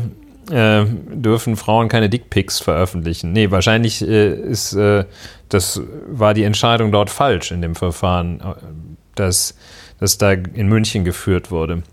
[0.50, 3.34] äh, dürfen Frauen keine Dickpics veröffentlichen.
[3.34, 5.06] Nee, wahrscheinlich äh, ist äh,
[5.50, 8.54] das war die Entscheidung dort falsch in dem Verfahren, äh,
[9.16, 9.56] das,
[10.00, 11.84] das da in München geführt wurde.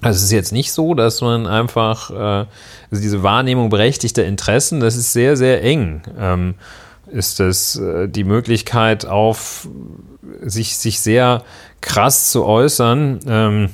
[0.00, 4.80] Also es ist jetzt nicht so, dass man einfach, äh, also diese Wahrnehmung berechtigter Interessen,
[4.80, 6.02] das ist sehr, sehr eng.
[6.18, 6.54] Ähm,
[7.10, 9.66] ist das äh, die Möglichkeit auf
[10.42, 11.42] sich, sich sehr
[11.80, 13.70] krass zu äußern, ähm,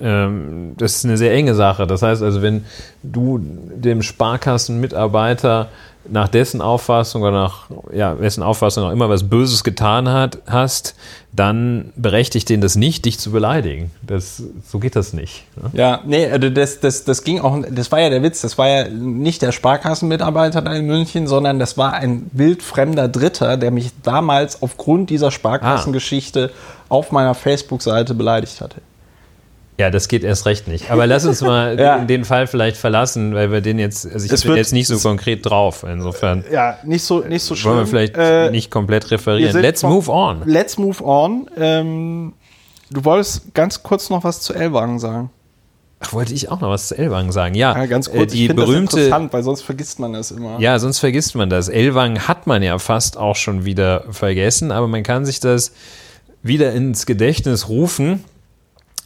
[0.00, 1.86] ähm, das ist eine sehr enge Sache.
[1.86, 2.64] Das heißt also, wenn
[3.02, 5.68] du dem Sparkassenmitarbeiter
[6.10, 10.94] nach dessen Auffassung oder nach ja, wessen Auffassung auch immer was Böses getan hat, hast,
[11.32, 13.90] dann berechtigt den das nicht, dich zu beleidigen.
[14.02, 15.44] Das, so geht das nicht.
[15.56, 15.70] Ne?
[15.74, 18.68] Ja, nee, also das, das, das ging auch, das war ja der Witz, das war
[18.68, 23.90] ja nicht der Sparkassenmitarbeiter da in München, sondern das war ein wildfremder Dritter, der mich
[24.02, 26.84] damals aufgrund dieser Sparkassengeschichte ah.
[26.88, 28.80] auf meiner Facebook-Seite beleidigt hatte.
[29.78, 30.90] Ja, das geht erst recht nicht.
[30.90, 31.98] Aber lass uns mal ja.
[31.98, 34.98] den Fall vielleicht verlassen, weil wir den jetzt, also ich es bin jetzt nicht so
[34.98, 35.84] konkret drauf.
[35.88, 36.44] Insofern.
[36.50, 37.72] Ja, nicht so, nicht so schlimm.
[37.72, 39.60] Wollen wir vielleicht äh, nicht komplett referieren.
[39.60, 40.42] Let's move on.
[40.46, 41.50] Let's move on.
[41.58, 42.32] Ähm,
[42.90, 45.30] du wolltest ganz kurz noch was zu Ellwagen sagen.
[46.00, 47.54] Ach, wollte ich auch noch was zu Ellwang sagen?
[47.54, 48.32] Ja, ja ganz kurz.
[48.32, 50.58] Äh, die berühmte, das interessant, weil sonst vergisst man das immer.
[50.58, 51.68] Ja, sonst vergisst man das.
[51.68, 55.72] Ellwang hat man ja fast auch schon wieder vergessen, aber man kann sich das
[56.42, 58.24] wieder ins Gedächtnis rufen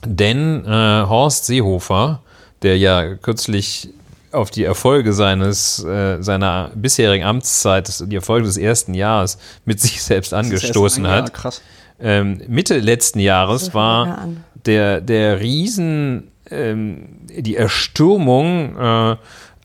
[0.04, 2.22] denn äh, Horst Seehofer,
[2.62, 3.90] der ja kürzlich
[4.32, 10.02] auf die Erfolge seines, äh, seiner bisherigen Amtszeit, die Erfolge des ersten Jahres mit sich
[10.02, 11.62] selbst angestoßen hat.
[12.00, 14.28] Ähm, Mitte letzten Jahres war
[14.64, 19.16] der, der Riesen, ähm, die Erstürmung äh,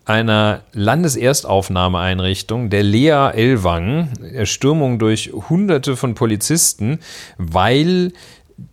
[0.05, 6.99] einer Landeserstaufnahmeeinrichtung, der Lea Elwang, Erstürmung durch Hunderte von Polizisten,
[7.37, 8.13] weil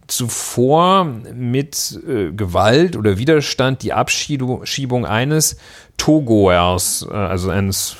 [0.06, 5.56] zuvor mit äh, Gewalt oder Widerstand die Abschiebung eines
[5.96, 7.96] Togoers, äh, also eines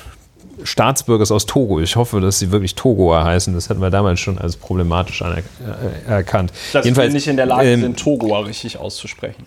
[0.63, 1.79] Staatsbürgers aus Togo.
[1.79, 3.53] Ich hoffe, dass sie wirklich Togoer heißen.
[3.53, 6.51] Das hatten wir damals schon als problematisch anerkannt.
[6.51, 9.45] Äh, dass Jedenfalls, wir nicht in der Lage ähm, sind, Togoer richtig auszusprechen.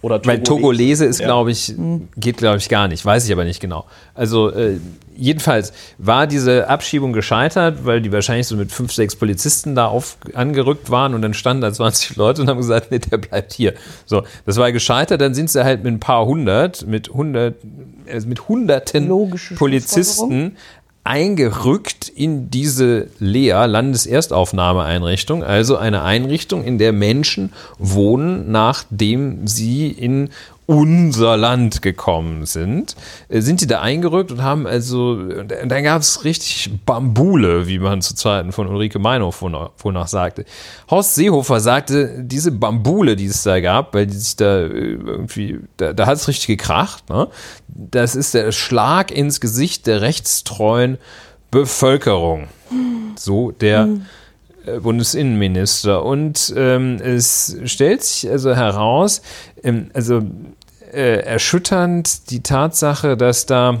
[0.00, 0.38] Oder Togolese.
[0.38, 1.26] Weil Togolese ist, ja.
[1.26, 1.74] glaube ich,
[2.16, 3.04] geht, glaube ich, gar nicht.
[3.04, 3.84] Weiß ich aber nicht genau.
[4.14, 4.78] Also, äh,
[5.16, 10.16] jedenfalls war diese Abschiebung gescheitert, weil die wahrscheinlich so mit fünf, sechs Polizisten da auf,
[10.34, 13.74] angerückt waren und dann standen da 20 Leute und haben gesagt, nee, der bleibt hier.
[14.06, 15.20] So, das war gescheitert.
[15.20, 17.56] Dann sind sie halt mit ein paar hundert, mit hundert,
[18.10, 20.56] also mit hunderten Logische Polizisten
[21.08, 30.28] eingerückt in diese LEA, Landeserstaufnahmeeinrichtung, also eine Einrichtung, in der Menschen wohnen, nachdem sie in
[30.68, 32.94] unser Land gekommen sind,
[33.30, 38.02] äh, sind die da eingerückt und haben also, dann gab es richtig Bambule, wie man
[38.02, 40.44] zu Zeiten von Ulrike Meinhof wonach sagte.
[40.90, 45.58] Horst Seehofer sagte, diese Bambule, die es da gab, weil die sich da äh, irgendwie,
[45.78, 47.28] da, da hat es richtig gekracht, ne?
[47.68, 50.98] das ist der Schlag ins Gesicht der rechtstreuen
[51.50, 52.48] Bevölkerung.
[53.16, 54.02] So der mhm.
[54.82, 56.04] Bundesinnenminister.
[56.04, 59.22] Und ähm, es stellt sich also heraus,
[59.62, 60.22] ähm, also
[60.92, 63.80] äh, erschütternd die Tatsache, dass da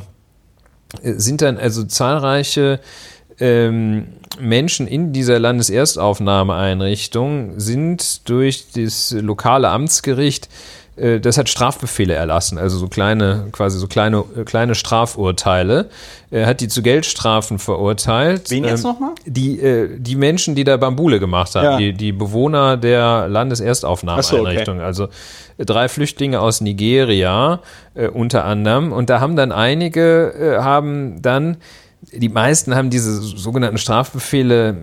[1.02, 2.80] äh, sind dann also zahlreiche
[3.40, 4.08] ähm,
[4.40, 10.48] Menschen in dieser Landeserstaufnahmeeinrichtung sind durch das lokale Amtsgericht
[11.20, 15.88] das hat Strafbefehle erlassen, also so kleine, quasi so kleine, äh, kleine Strafurteile.
[16.30, 18.50] Er hat die zu Geldstrafen verurteilt.
[18.50, 19.10] Wen jetzt ähm, nochmal?
[19.24, 21.76] Die, äh, die Menschen, die da Bambule gemacht haben, ja.
[21.76, 24.76] die, die Bewohner der Landeserstaufnahmeeinrichtung.
[24.76, 24.86] So, okay.
[24.86, 25.08] Also
[25.58, 27.60] drei Flüchtlinge aus Nigeria
[27.94, 28.92] äh, unter anderem.
[28.92, 31.58] Und da haben dann einige, äh, haben dann
[32.12, 34.76] die meisten haben diese sogenannten Strafbefehle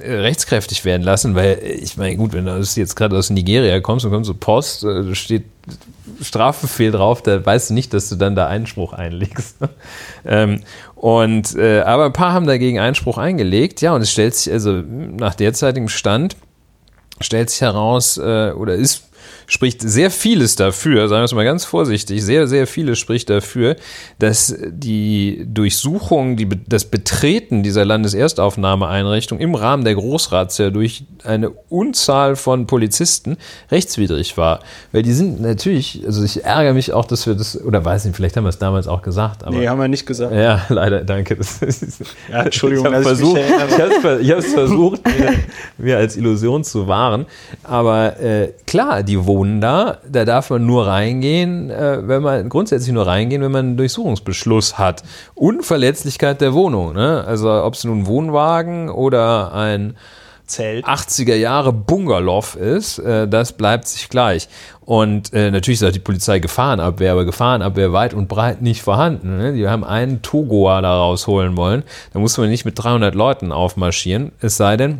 [0.00, 3.80] äh, rechtskräftig werden lassen, weil äh, ich meine, gut, wenn du jetzt gerade aus Nigeria
[3.80, 5.44] kommst und kommst zur Post, äh, steht
[6.20, 9.56] Strafbefehl drauf, da weißt du nicht, dass du dann da Einspruch einlegst.
[10.24, 10.60] ähm,
[10.94, 15.34] und aber ein paar haben dagegen Einspruch eingelegt, ja, und es stellt sich also nach
[15.34, 16.36] derzeitigem Stand
[17.20, 19.08] stellt sich heraus oder ist
[19.52, 23.76] spricht sehr vieles dafür, sagen wir es mal ganz vorsichtig, sehr, sehr vieles spricht dafür,
[24.18, 32.36] dass die Durchsuchung, die, das Betreten dieser Landeserstaufnahmeeinrichtung im Rahmen der Großratsherr durch eine Unzahl
[32.36, 33.36] von Polizisten
[33.70, 34.60] rechtswidrig war.
[34.90, 38.16] Weil die sind natürlich, also ich ärgere mich auch, dass wir das, oder weiß nicht,
[38.16, 39.44] vielleicht haben wir es damals auch gesagt.
[39.44, 40.34] Aber, nee, haben wir nicht gesagt.
[40.34, 41.36] Ja, leider, danke.
[41.36, 41.60] Das,
[42.30, 45.34] ja, Entschuldigung, ich habe versucht, ich habe es versucht, mir,
[45.76, 47.26] mir, als Illusion zu wahren.
[47.64, 52.92] Aber äh, klar, die wohnen da, da darf man nur reingehen, äh, wenn man grundsätzlich
[52.92, 55.02] nur reingehen, wenn man einen Durchsuchungsbeschluss hat.
[55.34, 57.24] Unverletzlichkeit der Wohnung, ne?
[57.26, 59.96] Also ob es nun ein Wohnwagen oder ein
[60.46, 60.84] Zelt.
[60.84, 64.48] 80er Jahre Bungalow ist, äh, das bleibt sich gleich.
[64.84, 69.38] Und äh, natürlich sagt die Polizei Gefahrenabwehr, aber Gefahrenabwehr weit und breit nicht vorhanden.
[69.38, 69.52] Ne?
[69.54, 71.84] Die haben einen Togoa da rausholen wollen.
[72.12, 74.98] Da muss man nicht mit 300 Leuten aufmarschieren, es sei denn,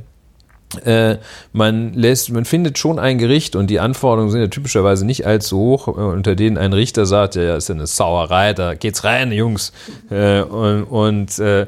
[0.85, 1.19] äh,
[1.53, 5.59] man lässt, man findet schon ein Gericht und die Anforderungen sind ja typischerweise nicht allzu
[5.59, 9.33] hoch, äh, unter denen ein Richter sagt, ja, ist ja eine Sauerei, da geht's rein,
[9.33, 9.73] Jungs.
[10.11, 11.67] Äh, und, und äh,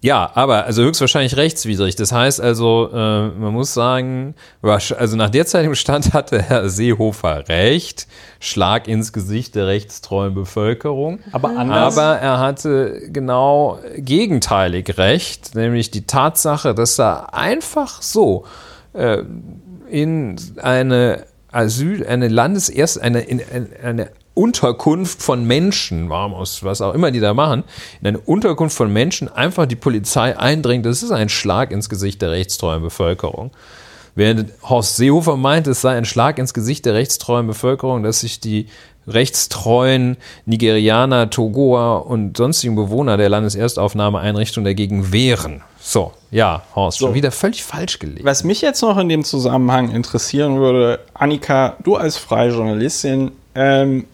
[0.00, 1.96] ja, aber also höchstwahrscheinlich rechtswidrig.
[1.96, 8.06] Das heißt also, äh, man muss sagen, also nach derzeitigem Stand hatte Herr Seehofer recht.
[8.38, 11.18] Schlag ins Gesicht der rechtstreuen Bevölkerung.
[11.32, 11.98] Aber, anders.
[11.98, 18.44] aber er hatte genau gegenteilig recht, nämlich die Tatsache, dass er einfach so
[18.92, 19.24] äh,
[19.90, 23.40] in eine Asyl, eine Landeserst, eine, in,
[23.82, 27.64] eine Unterkunft von Menschen, was auch immer die da machen,
[28.00, 32.22] in eine Unterkunft von Menschen einfach die Polizei eindringt, das ist ein Schlag ins Gesicht
[32.22, 33.50] der rechtstreuen Bevölkerung.
[34.14, 38.38] Während Horst Seehofer meint, es sei ein Schlag ins Gesicht der rechtstreuen Bevölkerung, dass sich
[38.38, 38.68] die
[39.08, 40.16] rechtstreuen
[40.46, 45.62] Nigerianer, Togoa und sonstigen Bewohner der Landeserstaufnahmeeinrichtung dagegen wehren.
[45.80, 47.06] So, ja, Horst, so.
[47.06, 48.24] schon wieder völlig falsch gelegt.
[48.24, 54.04] Was mich jetzt noch in dem Zusammenhang interessieren würde, Annika, du als freie Journalistin, ähm,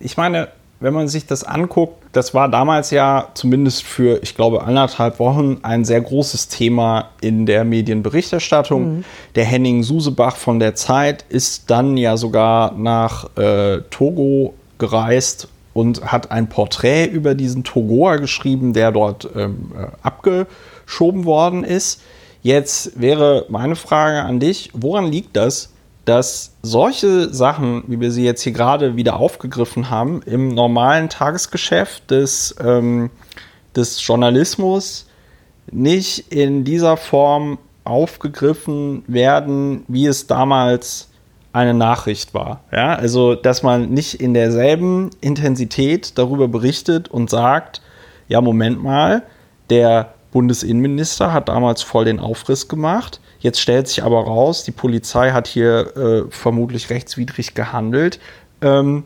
[0.00, 0.48] ich meine,
[0.80, 5.58] wenn man sich das anguckt, das war damals ja zumindest für, ich glaube, anderthalb Wochen
[5.62, 8.98] ein sehr großes Thema in der Medienberichterstattung.
[8.98, 9.04] Mhm.
[9.34, 16.12] Der Henning Susebach von der Zeit ist dann ja sogar nach äh, Togo gereist und
[16.12, 22.02] hat ein Porträt über diesen Togoer geschrieben, der dort ähm, äh, abgeschoben worden ist.
[22.42, 25.72] Jetzt wäre meine Frage an dich, woran liegt das,
[26.08, 32.10] dass solche Sachen, wie wir sie jetzt hier gerade wieder aufgegriffen haben, im normalen Tagesgeschäft
[32.10, 33.10] des, ähm,
[33.76, 35.06] des Journalismus
[35.70, 41.08] nicht in dieser Form aufgegriffen werden, wie es damals
[41.52, 42.60] eine Nachricht war.
[42.72, 47.82] Ja, also, dass man nicht in derselben Intensität darüber berichtet und sagt,
[48.28, 49.22] ja, Moment mal,
[49.70, 53.20] der Bundesinnenminister hat damals voll den Aufriss gemacht.
[53.40, 58.18] Jetzt stellt sich aber raus, die Polizei hat hier äh, vermutlich rechtswidrig gehandelt.
[58.60, 59.04] Ähm,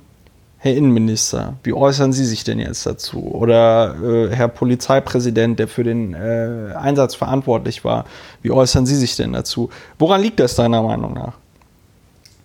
[0.57, 3.19] Herr Innenminister, wie äußern Sie sich denn jetzt dazu?
[3.35, 8.05] Oder äh, Herr Polizeipräsident, der für den äh, Einsatz verantwortlich war,
[8.43, 9.71] wie äußern Sie sich denn dazu?
[9.99, 11.35] Woran liegt das deiner Meinung nach?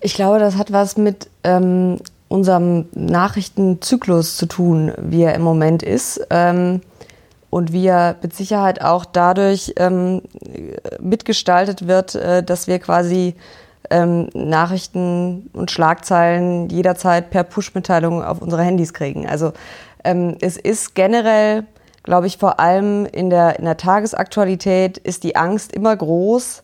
[0.02, 5.84] Ich glaube, das hat was mit ähm, unserem Nachrichtenzyklus zu tun, wie er im Moment
[5.84, 6.20] ist.
[6.32, 6.82] Ähm,
[7.50, 10.22] und wie er mit Sicherheit auch dadurch ähm,
[11.00, 13.36] mitgestaltet wird, äh, dass wir quasi
[13.90, 19.28] ähm, Nachrichten und Schlagzeilen jederzeit per Push-Mitteilung auf unsere Handys kriegen.
[19.28, 19.54] Also
[20.04, 21.66] ähm, es ist generell,
[22.04, 26.64] glaube ich, vor allem in der, in der Tagesaktualität ist die Angst immer groß,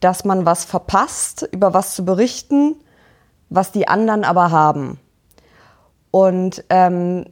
[0.00, 2.76] dass man was verpasst, über was zu berichten,
[3.50, 4.98] was die anderen aber haben.
[6.10, 7.26] Und ähm,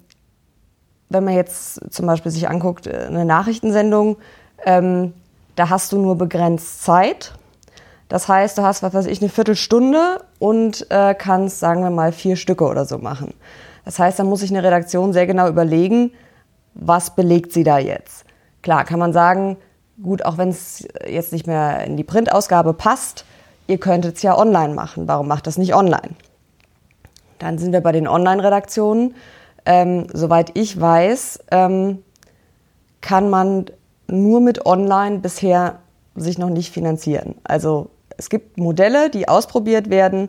[1.12, 4.16] wenn man jetzt zum Beispiel sich anguckt, äh, eine Nachrichtensendung,
[4.64, 5.12] ähm,
[5.56, 7.32] da hast du nur begrenzt Zeit.
[8.08, 12.12] Das heißt, du hast, was weiß ich, eine Viertelstunde und äh, kannst, sagen wir mal,
[12.12, 13.34] vier Stücke oder so machen.
[13.84, 16.12] Das heißt, da muss sich eine Redaktion sehr genau überlegen,
[16.74, 18.24] was belegt sie da jetzt.
[18.62, 19.56] Klar, kann man sagen,
[20.02, 23.24] gut, auch wenn es jetzt nicht mehr in die Printausgabe passt,
[23.66, 25.08] ihr könntet es ja online machen.
[25.08, 26.10] Warum macht das nicht online?
[27.38, 29.14] Dann sind wir bei den Online-Redaktionen
[29.64, 32.02] ähm, soweit ich weiß, ähm,
[33.00, 33.66] kann man
[34.08, 35.78] nur mit Online bisher
[36.14, 37.34] sich noch nicht finanzieren.
[37.44, 40.28] Also es gibt Modelle, die ausprobiert werden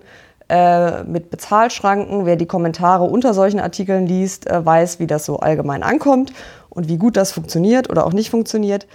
[0.50, 2.26] äh, mit Bezahlschranken.
[2.26, 6.34] Wer die Kommentare unter solchen Artikeln liest, äh, weiß, wie das so allgemein ankommt.
[6.70, 8.88] und wie gut das funktioniert oder auch nicht funktioniert.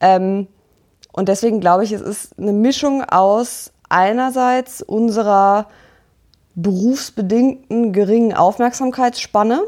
[0.00, 0.48] Ähm,
[1.12, 5.66] und deswegen glaube ich, es ist eine Mischung aus einerseits unserer
[6.54, 9.62] berufsbedingten geringen Aufmerksamkeitsspanne,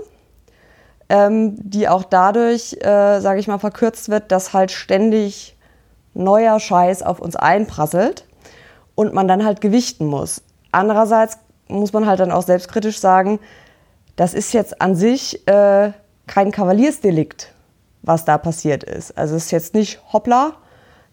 [1.08, 5.56] ähm, die auch dadurch, äh, sage ich mal, verkürzt wird, dass halt ständig
[6.14, 8.24] neuer Scheiß auf uns einprasselt
[8.94, 10.42] und man dann halt gewichten muss.
[10.72, 11.38] Andererseits
[11.68, 13.40] muss man halt dann auch selbstkritisch sagen,
[14.16, 15.92] das ist jetzt an sich äh,
[16.26, 17.52] kein Kavaliersdelikt,
[18.02, 19.16] was da passiert ist.
[19.18, 20.52] Also es ist jetzt nicht hoppla,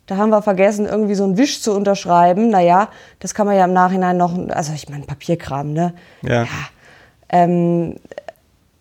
[0.05, 2.49] da haben wir vergessen, irgendwie so einen Wisch zu unterschreiben.
[2.49, 2.89] Naja,
[3.19, 5.93] das kann man ja im Nachhinein noch, also ich meine, Papierkram, ne?
[6.21, 6.43] Ja.
[6.43, 6.47] ja
[7.31, 7.95] ähm,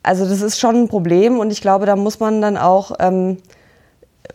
[0.03, 3.39] also das ist schon ein Problem und ich glaube, da muss man dann auch, ähm,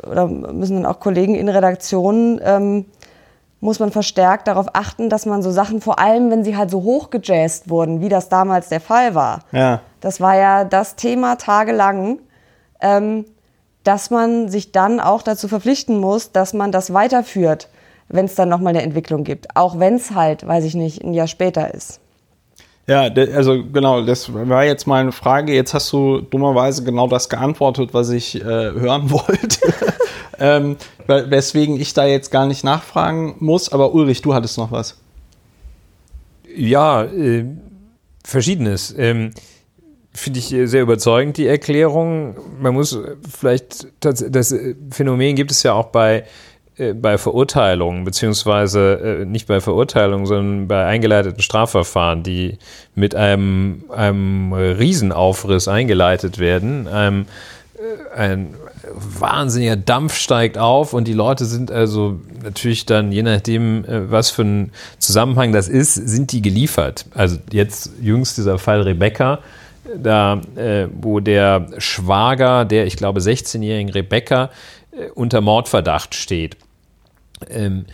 [0.10, 2.86] oder müssen dann auch Kollegen in Redaktionen, ähm,
[3.62, 6.84] muss man verstärkt darauf achten, dass man so Sachen, vor allem wenn sie halt so
[6.84, 9.40] hochgejazzt wurden, wie das damals der Fall war.
[9.52, 9.82] Ja.
[10.02, 12.20] Das war ja das Thema tagelang.
[12.80, 13.26] Ähm,
[13.86, 17.70] dass man sich dann auch dazu verpflichten muss, dass man das weiterführt,
[18.10, 19.56] wenn es dann nochmal eine Entwicklung gibt.
[19.56, 22.02] Auch wenn es halt, weiß ich nicht, ein Jahr später ist.
[22.88, 25.54] Ja, also genau, das war jetzt meine Frage.
[25.54, 29.74] Jetzt hast du dummerweise genau das geantwortet, was ich äh, hören wollte.
[30.40, 30.78] ähm,
[31.08, 33.70] weswegen ich da jetzt gar nicht nachfragen muss.
[33.70, 34.98] Aber Ulrich, du hattest noch was.
[36.56, 37.46] Ja, äh,
[38.24, 38.94] verschiedenes.
[38.96, 39.32] Ähm,
[40.14, 42.36] finde ich sehr überzeugend, die Erklärung.
[42.60, 42.98] Man muss
[43.30, 44.56] vielleicht, das, das
[44.92, 46.24] Phänomen gibt es ja auch bei, äh,
[46.78, 52.58] bei Verurteilungen, beziehungsweise äh, nicht bei Verurteilungen, sondern bei eingeleiteten Strafverfahren, die
[52.96, 56.88] mit einem, einem Riesenaufriss eingeleitet werden.
[56.88, 57.28] Einem,
[57.76, 58.54] äh, ein
[58.94, 64.44] wahnsinniger Dampf steigt auf und die Leute sind also natürlich dann, je nachdem, was für
[64.44, 67.06] ein Zusammenhang das ist, sind die geliefert.
[67.16, 69.40] Also jetzt jüngst dieser Fall Rebecca,
[69.98, 74.50] da, äh, wo der Schwager der, ich glaube, 16-jährigen Rebecca
[74.92, 76.58] äh, unter Mordverdacht steht.
[77.50, 77.86] Ähm,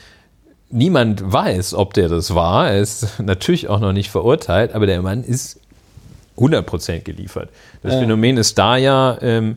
[0.69, 2.69] niemand weiß, ob der das war.
[2.69, 5.59] Er ist natürlich auch noch nicht verurteilt, aber der Mann ist
[6.37, 7.49] 100% geliefert.
[7.83, 7.99] Das ja.
[7.99, 9.55] Phänomen ist da ja, ähm,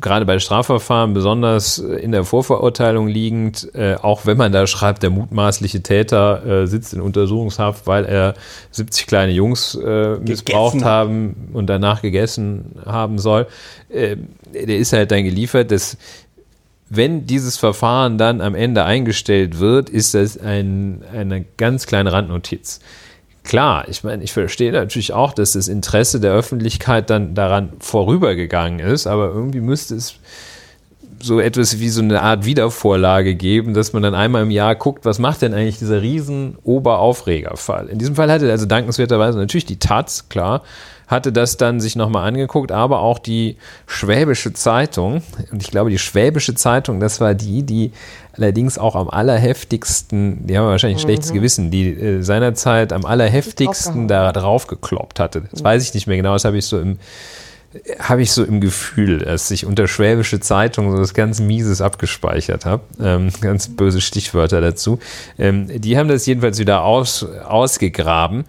[0.00, 5.10] gerade bei Strafverfahren besonders in der Vorverurteilung liegend, äh, auch wenn man da schreibt, der
[5.10, 8.34] mutmaßliche Täter äh, sitzt in Untersuchungshaft, weil er
[8.72, 13.46] 70 kleine Jungs äh, missbraucht haben und danach gegessen haben soll,
[13.88, 14.16] äh,
[14.52, 15.70] der ist halt dann geliefert.
[15.70, 15.96] Das,
[16.90, 22.80] wenn dieses Verfahren dann am Ende eingestellt wird, ist das ein, eine ganz kleine Randnotiz.
[23.42, 28.80] Klar, ich meine, ich verstehe natürlich auch, dass das Interesse der Öffentlichkeit dann daran vorübergegangen
[28.80, 30.14] ist, aber irgendwie müsste es
[31.20, 35.04] so etwas wie so eine Art Wiedervorlage geben, dass man dann einmal im Jahr guckt,
[35.04, 37.88] was macht denn eigentlich dieser riesen Oberaufregerfall.
[37.88, 40.62] In diesem Fall hatte also dankenswerterweise natürlich die Taz, klar,
[41.06, 45.22] hatte das dann sich nochmal angeguckt, aber auch die Schwäbische Zeitung.
[45.52, 47.92] Und ich glaube, die Schwäbische Zeitung, das war die, die
[48.32, 51.08] allerdings auch am allerheftigsten, die haben wahrscheinlich ein mhm.
[51.08, 55.42] schlechtes Gewissen, die äh, seinerzeit am allerheftigsten da drauf gekloppt hatte.
[55.50, 55.64] Das mhm.
[55.64, 56.98] weiß ich nicht mehr genau, das habe ich so im
[57.98, 62.64] habe ich so im Gefühl, dass ich unter Schwäbische Zeitung so das ganz Mieses abgespeichert
[62.64, 62.84] habe.
[63.02, 64.98] Ähm, ganz böse Stichwörter dazu.
[65.38, 68.44] Ähm, die haben das jedenfalls wieder aus, ausgegraben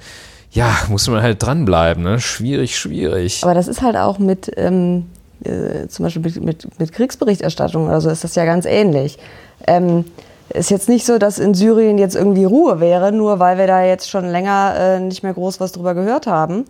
[0.56, 2.02] ja, muss man halt dranbleiben.
[2.02, 2.20] Ne?
[2.22, 3.44] Schwierig, schwierig.
[3.44, 5.06] Aber das ist halt auch mit, ähm,
[5.44, 9.20] äh, zum Beispiel mit, mit, mit, Kriegsberichterstattung oder so, ist das ja ganz ähnlich.
[9.68, 10.06] Ähm,
[10.50, 13.84] ist jetzt nicht so, dass in Syrien jetzt irgendwie Ruhe wäre, nur weil wir da
[13.84, 16.64] jetzt schon länger äh, nicht mehr groß was drüber gehört haben.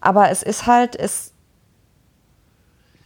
[0.00, 1.32] Aber es ist halt, es,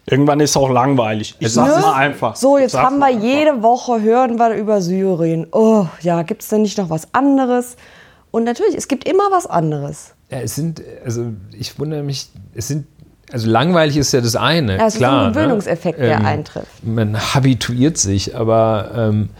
[0.04, 1.34] Irgendwann ist es auch langweilig.
[1.38, 2.36] Ich sag's mal einfach.
[2.36, 5.46] So, jetzt haben wir jede Woche hören wir über Syrien.
[5.50, 7.76] Oh, ja, gibt es denn nicht noch was anderes?
[8.30, 10.15] Und natürlich, es gibt immer was anderes.
[10.30, 12.86] Ja, es sind, also ich wundere mich, es sind,
[13.32, 14.84] also langweilig ist ja das eine.
[14.84, 15.32] Es klar, ist ein ne?
[15.32, 16.06] Gewöhnungseffekt, ne?
[16.06, 16.84] der ähm, eintrifft.
[16.84, 19.30] Man habituiert sich, aber ähm,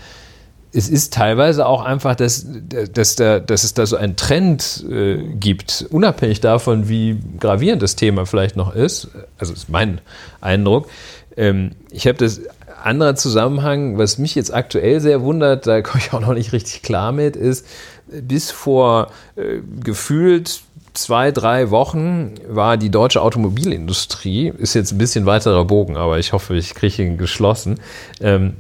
[0.72, 2.46] es ist teilweise auch einfach, dass,
[2.92, 7.96] dass, da, dass es da so einen Trend äh, gibt, unabhängig davon, wie gravierend das
[7.96, 9.08] Thema vielleicht noch ist.
[9.38, 10.00] Also ist mein
[10.40, 10.88] Eindruck.
[11.36, 12.42] Ähm, ich habe das
[12.82, 16.82] anderer Zusammenhang, was mich jetzt aktuell sehr wundert, da komme ich auch noch nicht richtig
[16.82, 17.66] klar mit, ist,
[18.06, 20.60] bis vor äh, gefühlt
[20.96, 26.32] zwei, drei Wochen war die deutsche Automobilindustrie, ist jetzt ein bisschen weiterer Bogen, aber ich
[26.32, 27.80] hoffe, ich kriege ihn geschlossen.
[28.20, 28.54] Ähm,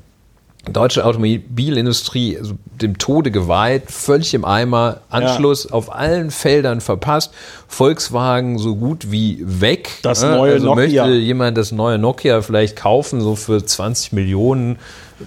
[0.70, 5.70] deutsche Automobilindustrie also dem Tode geweiht, völlig im Eimer, Anschluss ja.
[5.70, 7.32] auf allen Feldern verpasst,
[7.68, 9.90] Volkswagen so gut wie weg.
[10.02, 11.06] Das neue also Nokia.
[11.06, 14.78] möchte jemand das neue Nokia vielleicht kaufen, so für 20 Millionen,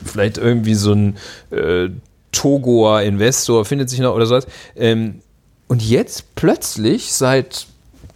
[0.06, 1.18] vielleicht irgendwie so ein
[1.52, 1.90] äh,
[2.32, 4.46] Togoer Investor findet sich noch oder sowas.
[4.76, 5.22] Ähm,
[5.70, 7.68] und jetzt plötzlich, seit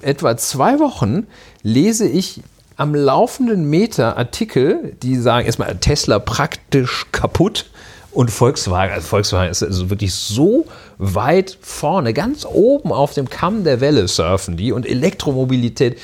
[0.02, 1.28] etwa zwei Wochen,
[1.62, 2.42] lese ich
[2.76, 7.68] am laufenden Meter Artikel, die sagen erstmal Tesla praktisch kaputt
[8.12, 10.66] und Volkswagen, also Volkswagen ist also wirklich so
[10.98, 16.00] weit vorne, ganz oben auf dem Kamm der Welle surfen die und Elektromobilität.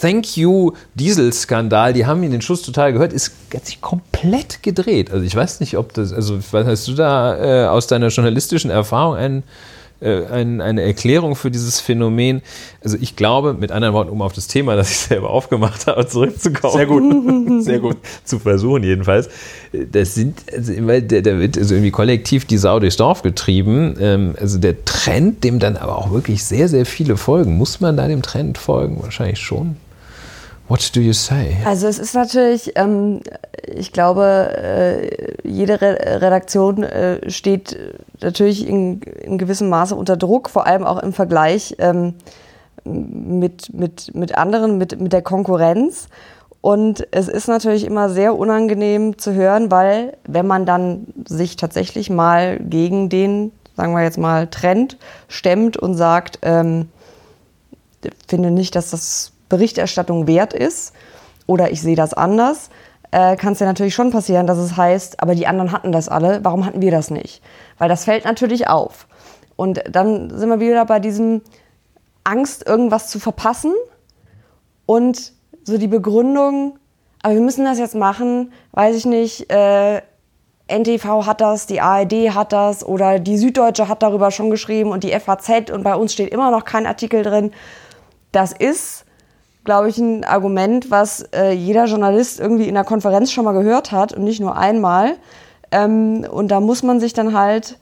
[0.00, 5.10] Thank you Dieselskandal, die haben ihn den Schuss total gehört, ist hat sich komplett gedreht.
[5.10, 8.70] Also ich weiß nicht, ob das, also was hast du da äh, aus deiner journalistischen
[8.70, 9.42] Erfahrung einen
[10.04, 12.42] ein, eine Erklärung für dieses Phänomen.
[12.82, 16.06] Also ich glaube, mit anderen Worten, um auf das Thema, das ich selber aufgemacht habe,
[16.06, 16.74] zurückzukommen.
[16.74, 17.96] Sehr gut, sehr gut.
[18.24, 19.28] Zu versuchen jedenfalls.
[19.72, 23.96] Das sind, also immer, der, der wird also irgendwie kollektiv die Sau durchs Dorf getrieben.
[24.00, 27.56] Ähm, also der Trend, dem dann aber auch wirklich sehr, sehr viele folgen.
[27.56, 29.02] Muss man da dem Trend folgen?
[29.02, 29.76] Wahrscheinlich schon.
[30.68, 31.56] What do you say?
[31.64, 33.20] Also es ist natürlich, ähm,
[33.66, 37.78] ich glaube, äh, jede Re Redaktion äh, steht
[38.20, 42.14] natürlich in, in, gewissem Maße unter Druck, vor allem auch im Vergleich ähm,
[42.84, 46.08] mit, mit, mit anderen, mit, mit der Konkurrenz.
[46.60, 52.10] Und es ist natürlich immer sehr unangenehm zu hören, weil wenn man dann sich tatsächlich
[52.10, 54.98] mal gegen den, sagen wir jetzt mal, Trend
[55.28, 56.88] stemmt und sagt, ähm,
[58.26, 60.92] finde nicht, dass das Berichterstattung wert ist
[61.46, 62.70] oder ich sehe das anders,
[63.10, 66.08] äh, kann es ja natürlich schon passieren, dass es heißt, aber die anderen hatten das
[66.08, 67.42] alle, warum hatten wir das nicht?
[67.78, 69.06] Weil das fällt natürlich auf.
[69.56, 71.40] Und dann sind wir wieder bei diesem
[72.24, 73.72] Angst, irgendwas zu verpassen
[74.84, 75.32] und
[75.64, 76.78] so die Begründung,
[77.22, 80.02] aber wir müssen das jetzt machen, weiß ich nicht, äh,
[80.68, 85.04] NTV hat das, die ARD hat das oder die Süddeutsche hat darüber schon geschrieben und
[85.04, 87.52] die FAZ und bei uns steht immer noch kein Artikel drin.
[88.32, 89.05] Das ist
[89.66, 93.92] glaube ich, ein Argument, was äh, jeder Journalist irgendwie in der Konferenz schon mal gehört
[93.92, 95.16] hat und nicht nur einmal.
[95.70, 97.78] Ähm, und da muss man sich dann halt,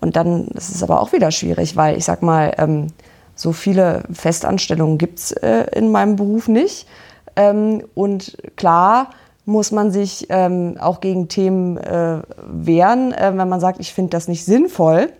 [0.00, 2.88] und dann ist es aber auch wieder schwierig, weil ich sag mal, ähm,
[3.36, 6.88] so viele Festanstellungen gibt es äh, in meinem Beruf nicht.
[7.36, 9.10] Ähm, und klar
[9.44, 14.10] muss man sich ähm, auch gegen Themen äh, wehren, äh, wenn man sagt, ich finde
[14.10, 15.10] das nicht sinnvoll.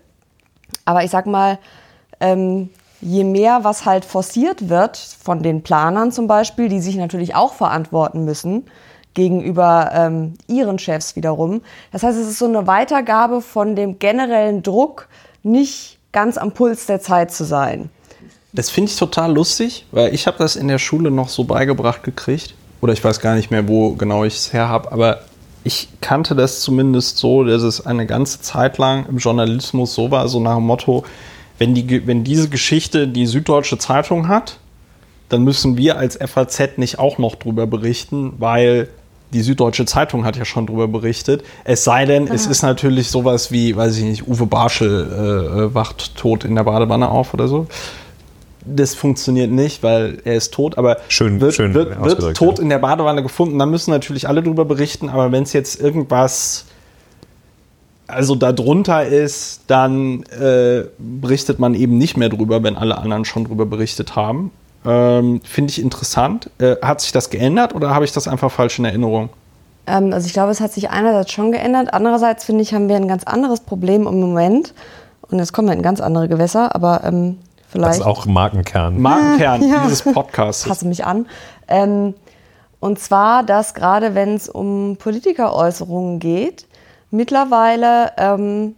[0.84, 1.58] Aber ich sag mal,
[2.18, 2.70] ähm,
[3.00, 7.54] je mehr was halt forciert wird von den Planern zum Beispiel, die sich natürlich auch
[7.54, 8.64] verantworten müssen
[9.14, 11.62] gegenüber ähm, ihren Chefs wiederum.
[11.90, 15.08] Das heißt, es ist so eine Weitergabe von dem generellen Druck,
[15.42, 17.90] nicht ganz am Puls der Zeit zu sein.
[18.52, 22.02] Das finde ich total lustig, weil ich habe das in der Schule noch so beigebracht
[22.02, 22.54] gekriegt.
[22.80, 25.20] Oder ich weiß gar nicht mehr, wo genau ich es her habe, aber
[25.64, 30.28] ich kannte das zumindest so, dass es eine ganze Zeit lang im Journalismus so war,
[30.28, 31.04] so nach dem Motto,
[31.58, 34.58] wenn, die, wenn diese Geschichte die Süddeutsche Zeitung hat,
[35.28, 38.88] dann müssen wir als FAZ nicht auch noch drüber berichten, weil
[39.32, 41.42] die Süddeutsche Zeitung hat ja schon drüber berichtet.
[41.64, 42.34] Es sei denn, Aha.
[42.34, 46.54] es ist natürlich sowas wie, weiß ich nicht, Uwe Barschel äh, äh, wacht tot in
[46.54, 47.66] der Badewanne auf oder so.
[48.64, 52.62] Das funktioniert nicht, weil er ist tot, aber schön, wird, schön wird, wird tot ja.
[52.62, 53.58] in der Badewanne gefunden.
[53.58, 56.65] Dann müssen natürlich alle drüber berichten, aber wenn es jetzt irgendwas
[58.08, 63.44] also darunter ist, dann äh, berichtet man eben nicht mehr drüber, wenn alle anderen schon
[63.44, 64.52] drüber berichtet haben.
[64.84, 66.50] Ähm, Finde ich interessant.
[66.58, 69.30] Äh, hat sich das geändert oder habe ich das einfach falsch in Erinnerung?
[69.86, 71.92] Ähm, also ich glaube, es hat sich einerseits schon geändert.
[71.92, 74.74] Andererseits finde ich, haben wir ein ganz anderes Problem im Moment.
[75.28, 77.38] Und jetzt kommen wir in ganz andere Gewässer, aber ähm,
[77.68, 77.90] vielleicht.
[77.90, 79.00] Das ist auch Markenkern.
[79.00, 79.82] Markenkern ja.
[79.84, 80.68] dieses Podcasts.
[80.68, 81.26] Passe mich an.
[81.66, 82.14] Ähm,
[82.78, 86.66] und zwar, dass gerade wenn es um Politikeräußerungen geht,
[87.10, 88.76] mittlerweile ähm,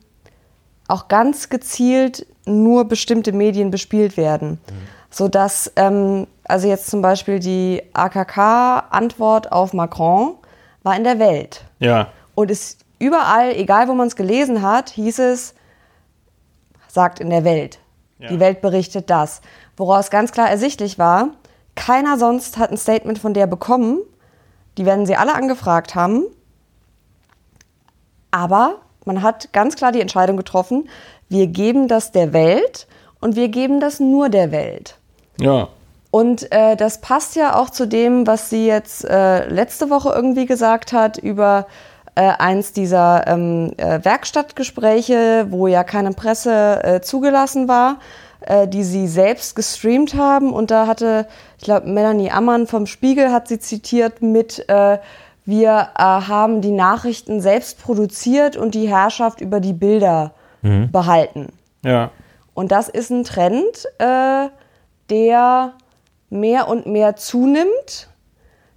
[0.88, 4.60] auch ganz gezielt nur bestimmte Medien bespielt werden.
[4.70, 4.88] Mhm.
[5.10, 10.34] Sodass, ähm, also jetzt zum Beispiel die AKK-Antwort auf Macron
[10.82, 11.64] war in der Welt.
[11.78, 12.08] Ja.
[12.34, 15.54] Und ist überall, egal wo man es gelesen hat, hieß es,
[16.88, 17.78] sagt in der Welt.
[18.18, 18.28] Ja.
[18.28, 19.40] Die Welt berichtet das.
[19.76, 21.30] Woraus ganz klar ersichtlich war,
[21.74, 24.00] keiner sonst hat ein Statement von der bekommen.
[24.76, 26.24] Die werden sie alle angefragt haben.
[28.30, 30.88] Aber man hat ganz klar die Entscheidung getroffen,
[31.28, 32.86] wir geben das der Welt
[33.20, 34.96] und wir geben das nur der Welt.
[35.38, 35.68] Ja.
[36.10, 40.46] Und äh, das passt ja auch zu dem, was sie jetzt äh, letzte Woche irgendwie
[40.46, 41.66] gesagt hat über
[42.14, 47.98] äh, eins dieser ähm, äh, Werkstattgespräche, wo ja keine Presse äh, zugelassen war,
[48.40, 50.52] äh, die sie selbst gestreamt haben.
[50.52, 54.66] Und da hatte, ich glaube, Melanie Ammann vom Spiegel hat sie zitiert mit
[55.48, 60.92] wir äh, haben die Nachrichten selbst produziert und die Herrschaft über die Bilder mhm.
[60.92, 61.54] behalten.
[61.82, 62.10] Ja.
[62.52, 64.50] Und das ist ein Trend, äh,
[65.08, 65.72] der
[66.28, 68.10] mehr und mehr zunimmt,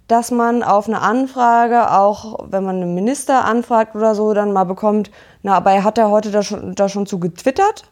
[0.08, 4.64] dass man auf eine Anfrage, auch wenn man einen Minister anfragt oder so, dann mal
[4.64, 5.10] bekommt,
[5.42, 7.84] na, aber er hat ja heute da schon, da schon zu getwittert.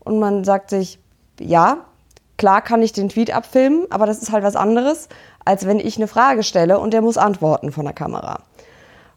[0.00, 0.98] Und man sagt sich,
[1.40, 1.78] ja,
[2.36, 5.08] klar kann ich den Tweet abfilmen, aber das ist halt was anderes,
[5.48, 8.40] als wenn ich eine Frage stelle und der muss antworten von der Kamera.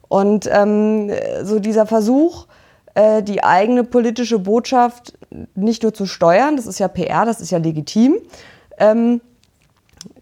[0.07, 1.11] Und ähm,
[1.43, 2.45] so dieser Versuch,
[2.93, 5.19] äh, die eigene politische Botschaft
[5.55, 8.15] nicht nur zu steuern, das ist ja PR, das ist ja legitim.
[8.77, 9.19] Ähm,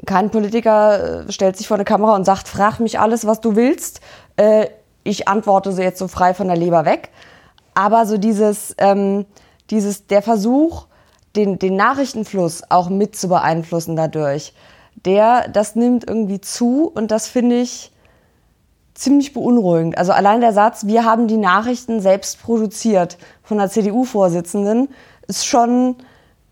[0.07, 3.55] kein Politiker äh, stellt sich vor eine Kamera und sagt, frag mich alles, was du
[3.55, 4.01] willst.
[4.35, 4.65] Äh,
[5.03, 7.09] ich antworte so jetzt so frei von der Leber weg.
[7.75, 9.27] Aber so dieses, ähm,
[9.69, 10.87] dieses der Versuch,
[11.35, 14.55] den, den Nachrichtenfluss auch mit zu beeinflussen dadurch,
[15.05, 17.91] der, das nimmt irgendwie zu und das finde ich
[18.99, 19.97] ziemlich beunruhigend.
[19.97, 24.89] Also allein der Satz, wir haben die Nachrichten selbst produziert von der CDU-Vorsitzenden,
[25.27, 25.95] ist schon,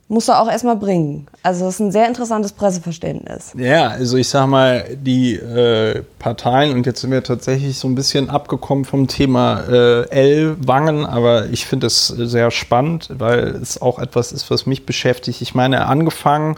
[0.08, 1.28] muss er auch erstmal bringen.
[1.44, 3.52] Also es ist ein sehr interessantes Presseverständnis.
[3.58, 7.96] Ja, also ich sag mal, die äh, Parteien, und jetzt sind wir tatsächlich so ein
[7.96, 14.00] bisschen abgekommen vom Thema äh, L-Wangen, aber ich finde es sehr spannend, weil es auch
[14.00, 15.42] etwas ist, was mich beschäftigt.
[15.42, 16.56] Ich meine, angefangen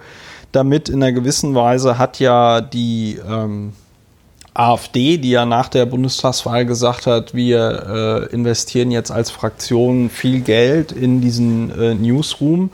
[0.52, 3.74] damit in einer gewissen Weise hat ja die ähm,
[4.54, 10.42] AfD, die ja nach der Bundestagswahl gesagt hat, wir äh, investieren jetzt als Fraktion viel
[10.42, 12.72] Geld in diesen äh, Newsroom.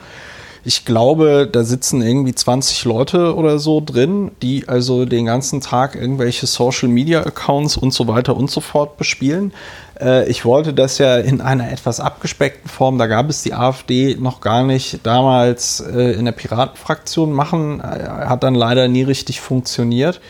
[0.68, 5.96] Ich glaube, da sitzen irgendwie 20 Leute oder so drin, die also den ganzen Tag
[5.96, 9.54] irgendwelche Social Media Accounts und so weiter und so fort bespielen.
[10.00, 14.16] Äh, ich wollte das ja in einer etwas abgespeckten Form, da gab es die AfD
[14.20, 19.42] noch gar nicht damals äh, in der Piratenfraktion machen, äh, hat dann leider nie richtig
[19.42, 20.22] funktioniert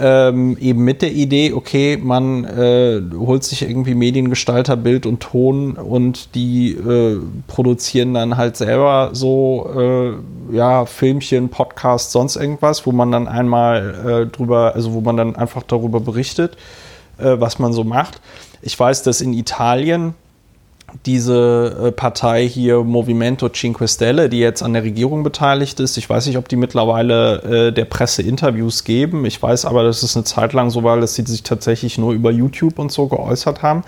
[0.00, 5.72] ähm, eben mit der Idee, okay, man äh, holt sich irgendwie Mediengestalter, Bild und Ton
[5.72, 12.92] und die äh, produzieren dann halt selber so, äh, ja, Filmchen, Podcasts, sonst irgendwas, wo
[12.92, 16.56] man dann einmal drüber, also wo man dann einfach darüber berichtet,
[17.18, 18.20] was man so macht.
[18.62, 20.14] Ich weiß, dass in Italien
[21.04, 25.98] diese äh, Partei hier Movimento Cinque Stelle, die jetzt an der Regierung beteiligt ist.
[25.98, 29.26] Ich weiß nicht, ob die mittlerweile äh, der Presse Interviews geben.
[29.26, 32.12] Ich weiß aber, dass es eine Zeit lang so war, dass sie sich tatsächlich nur
[32.12, 33.84] über YouTube und so geäußert haben.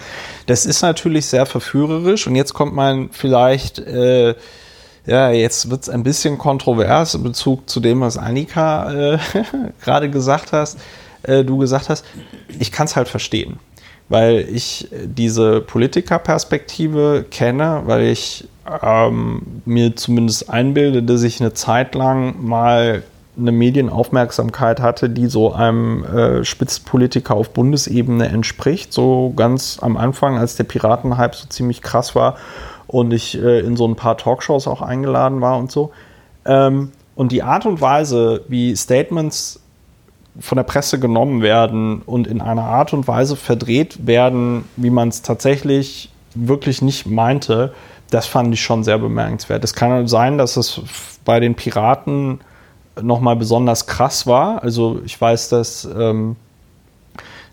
[0.46, 4.34] Das ist natürlich sehr verführerisch und jetzt kommt man vielleicht, äh,
[5.06, 9.18] ja, jetzt wird es ein bisschen kontrovers in Bezug zu dem, was Annika äh,
[9.82, 10.78] gerade gesagt hast,
[11.22, 12.04] äh, du gesagt hast.
[12.58, 13.58] Ich kann es halt verstehen
[14.10, 18.46] weil ich diese Politikerperspektive kenne, weil ich
[18.82, 23.04] ähm, mir zumindest einbilde, dass ich eine Zeit lang mal
[23.38, 28.92] eine Medienaufmerksamkeit hatte, die so einem äh, Spitzenpolitiker auf Bundesebene entspricht.
[28.92, 32.36] So ganz am Anfang, als der Piratenhype so ziemlich krass war
[32.88, 35.92] und ich äh, in so ein paar Talkshows auch eingeladen war und so.
[36.44, 39.60] Ähm, und die Art und Weise, wie Statements
[40.40, 45.08] von der Presse genommen werden und in einer Art und Weise verdreht werden, wie man
[45.08, 47.72] es tatsächlich wirklich nicht meinte,
[48.10, 49.62] das fand ich schon sehr bemerkenswert.
[49.62, 50.80] Es kann sein, dass es
[51.24, 52.40] bei den Piraten
[53.00, 54.62] nochmal besonders krass war.
[54.62, 56.36] Also ich weiß, dass ähm,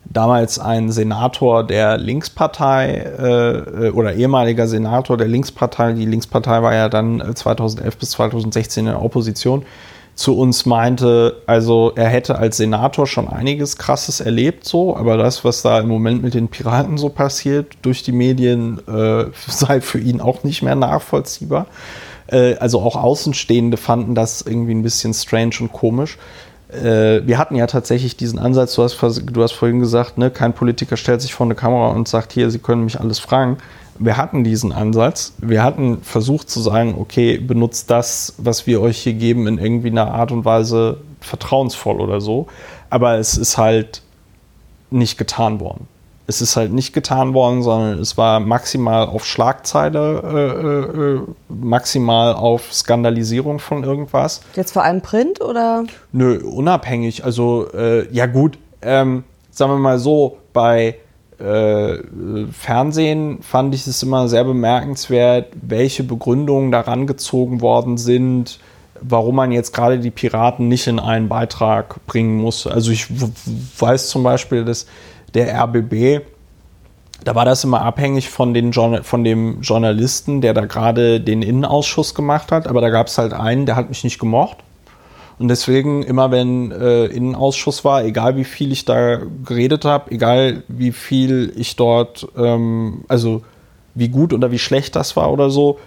[0.06, 6.90] damals ein Senator der Linkspartei äh, oder ehemaliger Senator der Linkspartei, die Linkspartei war ja
[6.90, 9.66] dann 2011 äh, bis 2016 in der Opposition,
[10.18, 15.46] zu uns meinte, also er hätte als Senator schon einiges Krasses erlebt, so, aber das,
[15.46, 20.00] was da im Moment mit den Piraten so passiert durch die Medien, äh, sei für
[20.00, 21.68] ihn auch nicht mehr nachvollziehbar.
[22.26, 26.18] Äh, also auch Außenstehende fanden das irgendwie ein bisschen strange und komisch.
[26.70, 30.54] Äh, wir hatten ja tatsächlich diesen Ansatz, du hast, du hast vorhin gesagt, ne, kein
[30.54, 33.58] Politiker stellt sich vor eine Kamera und sagt, hier, Sie können mich alles fragen
[34.00, 35.34] wir hatten diesen Ansatz.
[35.40, 39.90] Wir hatten versucht zu sagen, okay, benutzt das, was wir euch hier geben, in irgendwie
[39.90, 42.48] einer Art und Weise vertrauensvoll oder so.
[42.90, 44.02] Aber es ist halt
[44.90, 45.88] nicht getan worden.
[46.30, 52.34] Es ist halt nicht getan worden, sondern es war maximal auf Schlagzeile, äh, äh, maximal
[52.34, 54.42] auf Skandalisierung von irgendwas.
[54.56, 55.86] Jetzt vor allem Print oder?
[56.12, 57.24] Nö, unabhängig.
[57.24, 60.96] Also, äh, ja gut, ähm, sagen wir mal so, bei
[61.40, 61.98] äh,
[62.52, 68.60] Fernsehen fand ich es immer sehr bemerkenswert, welche Begründungen daran gezogen worden sind,
[69.02, 72.66] warum man jetzt gerade die Piraten nicht in einen Beitrag bringen muss.
[72.66, 73.08] Also ich
[73.78, 74.88] weiß zum Beispiel, dass
[75.36, 76.26] der RBB,
[77.24, 82.16] da war das immer abhängig von, den von dem Journalisten, der da gerade den Innenausschuss
[82.16, 84.58] gemacht hat, aber da gab es halt einen, der hat mich nicht gemocht.
[85.40, 90.64] Und deswegen, immer wenn äh, Innenausschuss war, egal wie viel ich da geredet habe, egal
[90.68, 93.44] wie viel ich dort, ähm, also
[93.94, 95.80] wie gut oder wie schlecht das war oder so,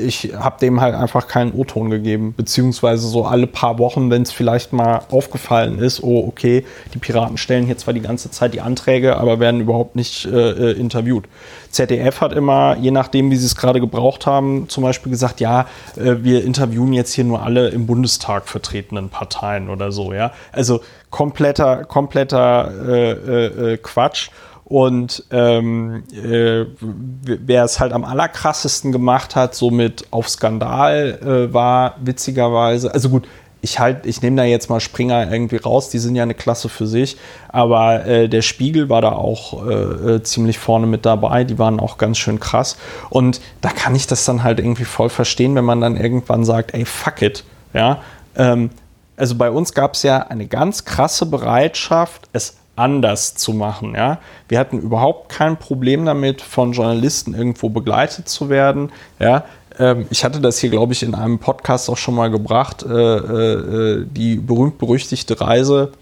[0.00, 4.32] ich habe dem halt einfach keinen O-Ton gegeben, beziehungsweise so alle paar Wochen, wenn es
[4.32, 6.64] vielleicht mal aufgefallen ist, oh okay,
[6.94, 10.30] die Piraten stellen hier zwar die ganze Zeit die Anträge, aber werden überhaupt nicht äh,
[10.30, 11.24] äh interviewt.
[11.70, 15.66] ZDF hat immer, je nachdem, wie sie es gerade gebraucht haben, zum Beispiel gesagt, ja,
[15.96, 20.32] äh, wir interviewen jetzt hier nur alle im Bundestag vertretenen Parteien oder so, ja.
[20.52, 20.80] Also
[21.10, 24.30] kompletter, kompletter äh, äh, äh Quatsch.
[24.68, 31.96] Und ähm, äh, wer es halt am allerkrassesten gemacht hat, somit auf Skandal äh, war,
[32.02, 33.26] witzigerweise, also gut,
[33.62, 36.68] ich halt, ich nehme da jetzt mal Springer irgendwie raus, die sind ja eine Klasse
[36.68, 37.16] für sich,
[37.48, 41.80] aber äh, der Spiegel war da auch äh, äh, ziemlich vorne mit dabei, die waren
[41.80, 42.76] auch ganz schön krass.
[43.08, 46.74] Und da kann ich das dann halt irgendwie voll verstehen, wenn man dann irgendwann sagt,
[46.74, 47.42] ey, fuck it,
[47.72, 48.02] ja.
[48.36, 48.68] Ähm,
[49.16, 53.94] also bei uns gab es ja eine ganz krasse Bereitschaft, es anders zu machen.
[53.94, 54.18] Ja?
[54.48, 58.90] Wir hatten überhaupt kein Problem damit, von Journalisten irgendwo begleitet zu werden.
[59.18, 59.44] Ja?
[59.78, 62.92] Ähm, ich hatte das hier, glaube ich, in einem Podcast auch schon mal gebracht, äh,
[62.92, 65.92] äh, die berühmt-berüchtigte Reise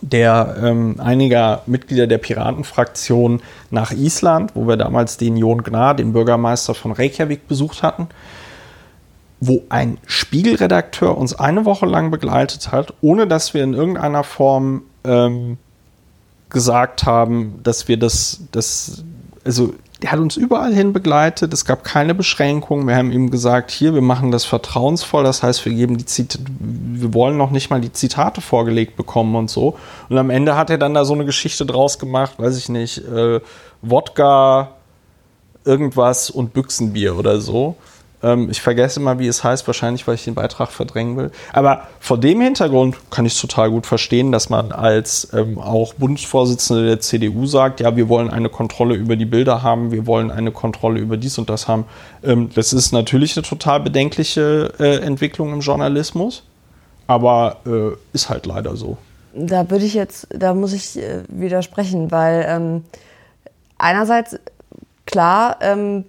[0.00, 3.40] der ähm, einiger Mitglieder der Piratenfraktion
[3.70, 8.08] nach Island, wo wir damals den Jon Gnar, den Bürgermeister von Reykjavik, besucht hatten,
[9.40, 14.82] wo ein Spiegelredakteur uns eine Woche lang begleitet hat, ohne dass wir in irgendeiner Form
[15.04, 15.58] ähm,
[16.54, 19.04] gesagt haben, dass wir das, das,
[19.44, 22.86] also der hat uns überall hin begleitet, es gab keine Beschränkungen.
[22.86, 26.44] Wir haben ihm gesagt, hier, wir machen das vertrauensvoll, das heißt, wir geben die Zitate,
[26.58, 29.76] wir wollen noch nicht mal die Zitate vorgelegt bekommen und so.
[30.08, 32.98] Und am Ende hat er dann da so eine Geschichte draus gemacht, weiß ich nicht,
[32.98, 33.40] äh,
[33.82, 34.70] Wodka,
[35.64, 37.76] irgendwas und Büchsenbier oder so.
[38.24, 41.30] Ähm, ich vergesse immer, wie es heißt, wahrscheinlich, weil ich den Beitrag verdrängen will.
[41.52, 45.94] Aber vor dem Hintergrund kann ich es total gut verstehen, dass man als ähm, auch
[45.94, 50.30] Bundesvorsitzende der CDU sagt, ja, wir wollen eine Kontrolle über die Bilder haben, wir wollen
[50.30, 51.84] eine Kontrolle über dies und das haben.
[52.24, 56.44] Ähm, das ist natürlich eine total bedenkliche äh, Entwicklung im Journalismus,
[57.06, 58.96] aber äh, ist halt leider so.
[59.34, 62.84] Da würde ich jetzt, da muss ich äh, widersprechen, weil ähm,
[63.76, 64.38] einerseits
[65.04, 66.04] klar, ähm,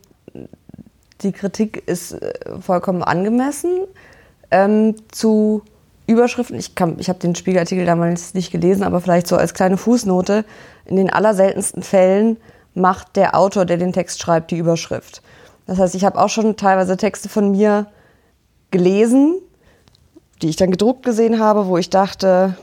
[1.21, 3.81] die Kritik ist äh, vollkommen angemessen.
[4.51, 5.63] Ähm, zu
[6.07, 10.45] Überschriften, ich, ich habe den Spiegelartikel damals nicht gelesen, aber vielleicht so als kleine Fußnote,
[10.85, 12.37] in den allerseltensten Fällen
[12.75, 15.21] macht der Autor, der den Text schreibt, die Überschrift.
[15.65, 17.87] Das heißt, ich habe auch schon teilweise Texte von mir
[18.69, 19.39] gelesen,
[20.41, 22.55] die ich dann gedruckt gesehen habe, wo ich dachte,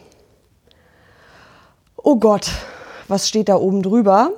[1.97, 2.51] oh Gott,
[3.09, 4.31] was steht da oben drüber?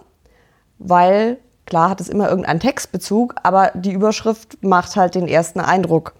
[0.78, 6.14] Weil Klar hat es immer irgendeinen Textbezug, aber die Überschrift macht halt den ersten Eindruck,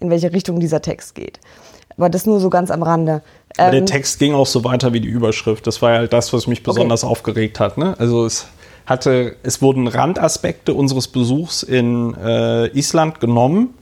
[0.00, 1.40] in welche Richtung dieser Text geht.
[1.96, 3.22] Aber das nur so ganz am Rande.
[3.58, 5.66] Ähm, der Text ging auch so weiter wie die Überschrift.
[5.66, 7.10] Das war halt das, was mich besonders okay.
[7.10, 7.78] aufgeregt hat.
[7.78, 7.94] Ne?
[7.98, 8.46] Also es
[8.84, 13.74] hatte, es wurden Randaspekte unseres Besuchs in äh, Island genommen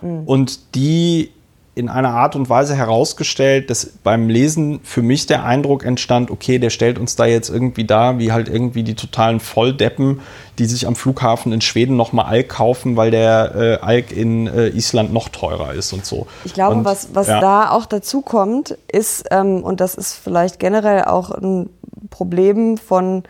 [0.00, 0.22] mhm.
[0.24, 1.30] und die
[1.76, 6.58] in einer Art und Weise herausgestellt, dass beim Lesen für mich der Eindruck entstand, okay,
[6.58, 10.20] der stellt uns da jetzt irgendwie da, wie halt irgendwie die totalen Volldeppen,
[10.58, 14.68] die sich am Flughafen in Schweden nochmal Alk kaufen, weil der äh, Alk in äh,
[14.68, 16.26] Island noch teurer ist und so.
[16.46, 17.40] Ich glaube, und, was, was ja.
[17.40, 21.68] da auch dazu kommt, ist, ähm, und das ist vielleicht generell auch ein
[22.08, 23.24] Problem von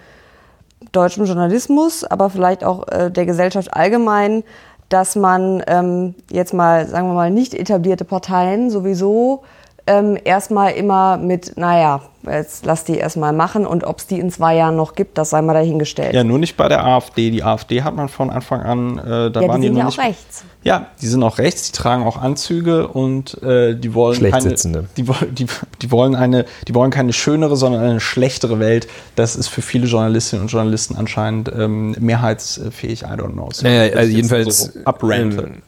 [0.93, 4.45] deutschem Journalismus, aber vielleicht auch äh, der Gesellschaft allgemein,
[4.89, 9.43] dass man ähm, jetzt mal, sagen wir mal, nicht etablierte Parteien sowieso
[9.87, 14.31] ähm, erstmal immer mit, naja, jetzt lass die erstmal machen und ob es die in
[14.31, 16.13] zwei Jahren noch gibt, das sei mal dahingestellt.
[16.13, 17.31] Ja, nur nicht bei der AfD.
[17.31, 19.99] Die AfD hat man von Anfang an, äh, da ja, waren die, sind ja auch
[19.99, 20.45] rechts.
[20.65, 24.49] Ja, die sind auch rechts, die tragen auch Anzüge und äh, die wollen Schlecht keine,
[24.49, 24.89] sitzende.
[24.97, 25.47] die, die,
[25.81, 28.89] die, wollen eine, die wollen keine schönere, sondern eine schlechtere Welt.
[29.15, 33.03] Das ist für viele Journalistinnen und Journalisten anscheinend ähm, mehrheitsfähig.
[33.03, 33.51] I don't know.
[33.53, 35.63] So, naja, also jedenfalls so abranten.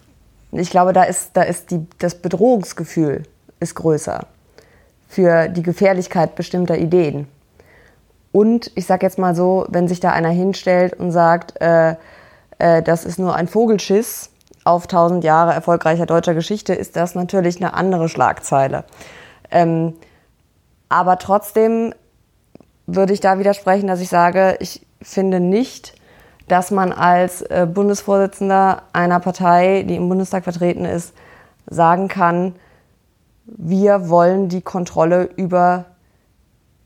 [0.51, 3.23] Ich glaube, da ist, da ist die, das Bedrohungsgefühl
[3.61, 4.27] ist größer
[5.09, 7.27] für die Gefährlichkeit bestimmter Ideen.
[8.31, 11.97] Und ich sage jetzt mal so, wenn sich da einer hinstellt und sagt, äh,
[12.59, 14.31] äh, das ist nur ein Vogelschiss
[14.65, 18.85] auf 1000 Jahre erfolgreicher deutscher Geschichte, ist das natürlich eine andere Schlagzeile.
[19.51, 19.95] Ähm,
[20.91, 21.95] aber trotzdem
[22.87, 25.95] würde ich da widersprechen, dass ich sage, ich finde nicht,
[26.49, 31.15] dass man als äh, Bundesvorsitzender einer Partei, die im Bundestag vertreten ist,
[31.67, 32.55] sagen kann,
[33.57, 35.87] wir wollen die Kontrolle über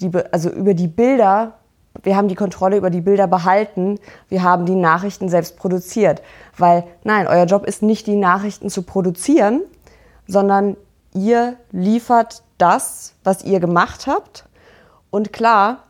[0.01, 1.55] die, also über die Bilder,
[2.03, 3.99] wir haben die Kontrolle über die Bilder behalten,
[4.29, 6.23] wir haben die Nachrichten selbst produziert.
[6.57, 9.61] Weil nein, euer Job ist nicht, die Nachrichten zu produzieren,
[10.27, 10.77] sondern
[11.15, 14.47] ihr liefert das, was ihr gemacht habt.
[15.11, 15.85] Und klar,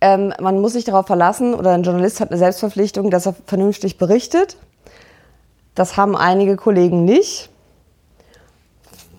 [0.00, 3.98] ähm, man muss sich darauf verlassen, oder ein Journalist hat eine Selbstverpflichtung, dass er vernünftig
[3.98, 4.56] berichtet.
[5.74, 7.50] Das haben einige Kollegen nicht.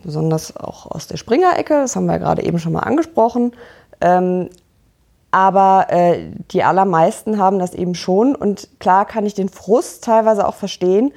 [0.04, 3.54] Besonders auch aus der Springer-Ecke, das haben wir ja gerade eben schon mal angesprochen.
[4.02, 4.50] Ähm,
[5.32, 8.36] aber äh, die allermeisten haben das eben schon.
[8.36, 11.12] Und klar kann ich den Frust teilweise auch verstehen.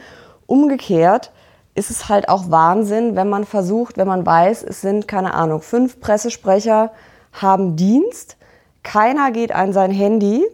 [0.46, 1.32] Umgekehrt
[1.74, 5.62] ist es halt auch Wahnsinn, wenn man versucht, wenn man weiß, es sind, keine Ahnung,
[5.62, 6.90] fünf Pressesprecher
[7.32, 8.36] haben Dienst.
[8.82, 10.44] Keiner geht an sein Handy,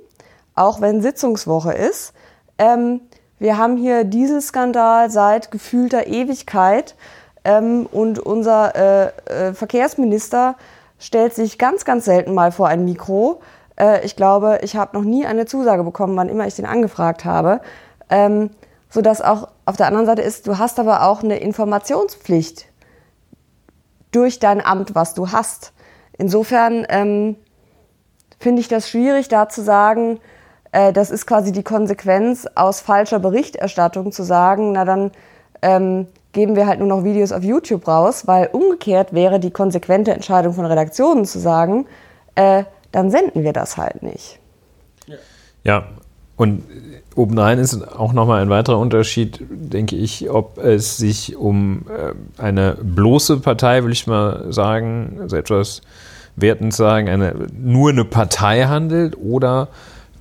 [0.55, 2.13] auch wenn Sitzungswoche ist.
[2.59, 3.01] Ähm,
[3.41, 6.95] wir haben hier Dieselskandal seit gefühlter Ewigkeit.
[7.49, 10.57] Ähm, und unser äh, äh, Verkehrsminister
[10.99, 13.41] stellt sich ganz, ganz selten mal vor ein Mikro.
[13.81, 17.25] Äh, ich glaube, ich habe noch nie eine Zusage bekommen, wann immer ich den angefragt
[17.25, 17.63] habe.
[18.11, 18.51] Ähm,
[18.91, 22.67] sodass auch auf der anderen Seite ist, du hast aber auch eine Informationspflicht
[24.11, 25.73] durch dein Amt, was du hast.
[26.19, 27.37] Insofern ähm,
[28.39, 30.21] finde ich das schwierig, da zu sagen,
[30.73, 35.13] äh, das ist quasi die Konsequenz aus falscher Berichterstattung zu sagen, na dann
[35.63, 40.13] ähm, geben wir halt nur noch Videos auf YouTube raus, weil umgekehrt wäre die konsequente
[40.13, 41.87] Entscheidung von Redaktionen zu sagen,
[42.35, 44.39] äh, dann senden wir das halt nicht.
[45.65, 45.89] Ja,
[46.37, 46.63] und
[47.15, 52.77] obendrein ist auch nochmal ein weiterer Unterschied, denke ich, ob es sich um äh, eine
[52.81, 55.83] bloße Partei, will ich mal sagen, also etwas
[56.37, 59.69] wertend sagen, eine, nur eine Partei handelt oder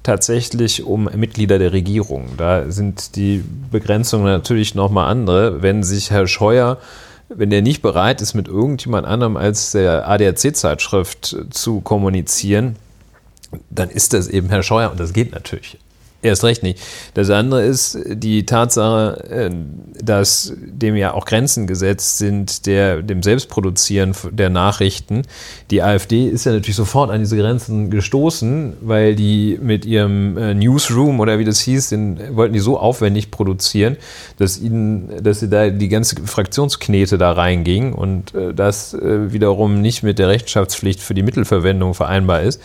[0.07, 2.29] tatsächlich um Mitglieder der Regierung.
[2.37, 5.61] Da sind die Begrenzungen natürlich nochmal andere.
[5.61, 6.77] Wenn sich Herr Scheuer
[7.29, 12.77] wenn der nicht bereit ist, mit irgendjemand anderem als der ADAC-Zeitschrift zu kommunizieren,
[13.69, 15.77] dann ist das eben Herr Scheuer und das geht natürlich
[16.27, 16.79] Erst recht nicht.
[17.13, 19.49] Das andere ist die Tatsache, äh,
[20.03, 25.23] dass dem ja auch Grenzen gesetzt sind, der, dem Selbstproduzieren der Nachrichten.
[25.71, 30.53] Die AfD ist ja natürlich sofort an diese Grenzen gestoßen, weil die mit ihrem äh,
[30.53, 33.97] Newsroom oder wie das hieß, den wollten die so aufwendig produzieren,
[34.37, 40.03] dass ihnen, dass sie da die ganze Fraktionsknete da reinging und äh, das wiederum nicht
[40.03, 42.61] mit der Rechenschaftspflicht für die Mittelverwendung vereinbar ist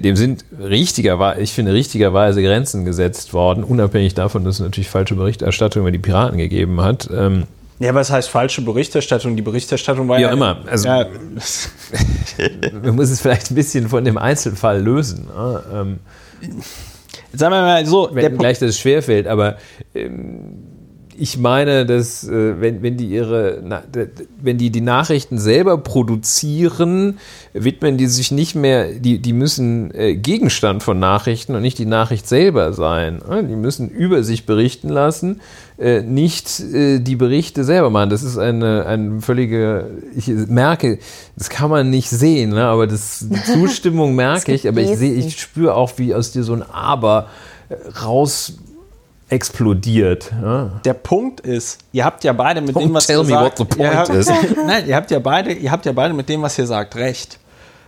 [0.00, 5.14] dem sind richtiger, ich finde, richtigerweise Grenzen gesetzt worden, unabhängig davon, dass es natürlich falsche
[5.14, 7.08] Berichterstattung über die Piraten gegeben hat.
[7.14, 7.44] Ähm,
[7.78, 9.34] ja, was heißt falsche Berichterstattung?
[9.34, 10.28] Die Berichterstattung war ja.
[10.28, 10.58] auch immer.
[10.70, 11.06] Also, ja.
[12.82, 15.26] man muss es vielleicht ein bisschen von dem Einzelfall lösen.
[15.26, 15.62] Ne?
[15.72, 15.98] Ähm,
[17.32, 18.10] Sagen wir mal so.
[18.12, 19.56] Wenn gleich das schwerfällt, aber
[19.94, 20.71] ähm,
[21.18, 23.82] ich meine, dass äh, wenn, wenn die ihre, na,
[24.40, 27.18] wenn die die Nachrichten selber produzieren,
[27.52, 31.86] widmen die sich nicht mehr, die, die müssen äh, Gegenstand von Nachrichten und nicht die
[31.86, 33.20] Nachricht selber sein.
[33.48, 35.40] Die müssen über sich berichten lassen,
[35.78, 38.10] äh, nicht die Berichte selber machen.
[38.10, 40.98] Das ist eine, eine völlige, ich merke,
[41.36, 42.64] das kann man nicht sehen, ne?
[42.64, 46.42] aber das, die Zustimmung merke ich, aber ich sehe, ich spüre auch, wie aus dir
[46.42, 47.28] so ein Aber
[48.02, 48.54] raus
[49.32, 50.30] explodiert.
[50.42, 50.70] Ja.
[50.84, 53.58] Der Punkt ist, ihr habt ja beide mit Don't dem, was tell ihr me sagt,
[53.58, 54.30] what the point habt, is.
[54.66, 57.38] nein, ihr habt ja beide, ihr habt ja beide mit dem, was ihr sagt, recht.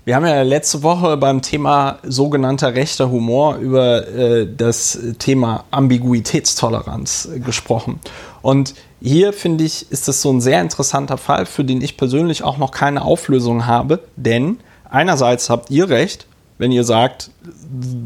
[0.07, 7.29] Wir haben ja letzte Woche beim Thema sogenannter rechter Humor über äh, das Thema Ambiguitätstoleranz
[7.35, 8.01] äh, gesprochen.
[8.41, 12.43] Und hier finde ich, ist das so ein sehr interessanter Fall, für den ich persönlich
[12.43, 16.27] auch noch keine Auflösung habe, denn einerseits habt ihr recht,
[16.57, 17.31] wenn ihr sagt,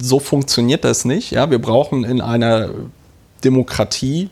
[0.01, 1.31] so funktioniert das nicht.
[1.31, 2.71] Ja, wir brauchen in einer
[3.45, 4.31] Demokratie,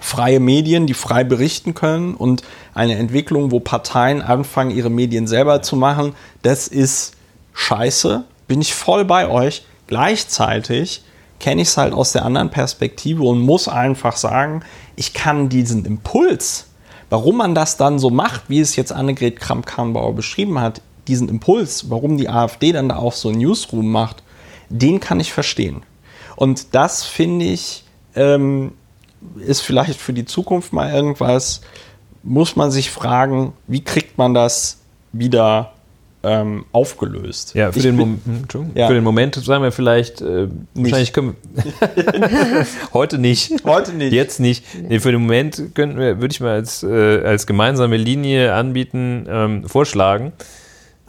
[0.00, 2.42] freie Medien, die frei berichten können und
[2.74, 7.14] eine Entwicklung, wo Parteien anfangen, ihre Medien selber zu machen, das ist
[7.52, 8.24] scheiße.
[8.48, 9.64] Bin ich voll bei euch.
[9.86, 11.02] Gleichzeitig
[11.40, 14.62] kenne ich es halt aus der anderen Perspektive und muss einfach sagen,
[14.96, 16.66] ich kann diesen Impuls,
[17.10, 21.90] warum man das dann so macht, wie es jetzt Annegret Kramp-Karrenbauer beschrieben hat, diesen Impuls,
[21.90, 24.22] warum die AfD dann da auch so ein Newsroom macht,
[24.68, 25.82] den kann ich verstehen.
[26.36, 27.83] Und das finde ich,
[28.16, 28.72] ähm,
[29.38, 31.60] ist vielleicht für die Zukunft mal irgendwas,
[32.22, 34.78] muss man sich fragen, wie kriegt man das
[35.12, 35.72] wieder
[36.22, 37.54] ähm, aufgelöst?
[37.54, 38.88] Ja, für, den, bin, hm, ja.
[38.88, 43.52] für den Moment sagen wir vielleicht, äh, wahrscheinlich können wir, heute nicht.
[43.64, 44.12] Heute nicht.
[44.12, 44.64] Jetzt nicht.
[44.88, 49.26] Nee, für den Moment könnten wir, würde ich mal als, äh, als gemeinsame Linie anbieten,
[49.28, 50.32] ähm, vorschlagen,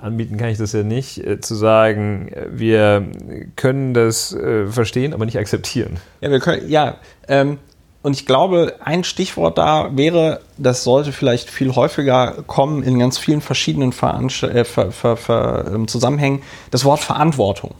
[0.05, 3.07] anbieten kann ich das ja nicht, äh, zu sagen, wir
[3.55, 5.97] können das äh, verstehen, aber nicht akzeptieren.
[6.21, 6.97] Ja, wir können, ja,
[7.27, 7.57] ähm,
[8.03, 13.17] und ich glaube, ein Stichwort da wäre, das sollte vielleicht viel häufiger kommen in ganz
[13.17, 17.73] vielen verschiedenen Veranst äh, ver ver ver ähm, Zusammenhängen, das Wort Verantwortung.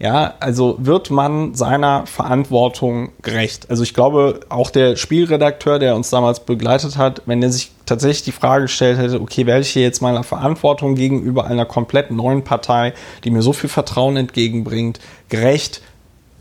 [0.00, 3.68] Ja, also wird man seiner Verantwortung gerecht?
[3.68, 8.22] Also ich glaube, auch der Spielredakteur, der uns damals begleitet hat, wenn er sich tatsächlich
[8.22, 12.44] die Frage gestellt hätte, okay, werde ich hier jetzt meiner Verantwortung gegenüber einer komplett neuen
[12.44, 12.92] Partei,
[13.24, 15.82] die mir so viel Vertrauen entgegenbringt, gerecht,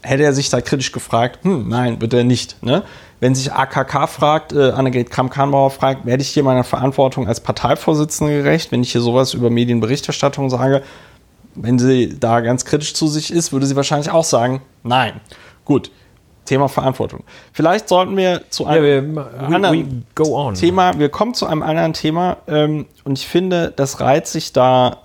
[0.04, 2.64] hätte er sich da kritisch gefragt, hm, nein, wird er nicht.
[2.64, 2.84] Ne?
[3.20, 8.44] wenn sich AKK fragt, äh, Annegret Kramp-Karrenbauer fragt, werde ich hier meiner Verantwortung als Parteivorsitzende
[8.44, 10.84] gerecht, wenn ich hier sowas über Medienberichterstattung sage?
[11.60, 15.20] Wenn sie da ganz kritisch zu sich ist, würde sie wahrscheinlich auch sagen, nein.
[15.66, 15.92] Gut,
[16.46, 17.24] Thema Verantwortung.
[17.52, 20.54] Vielleicht sollten wir zu einem Ja, wir- we- anderen we.
[20.54, 24.98] Thema, wir kommen zu einem anderen Thema ähm, und ich finde, das reiht sich da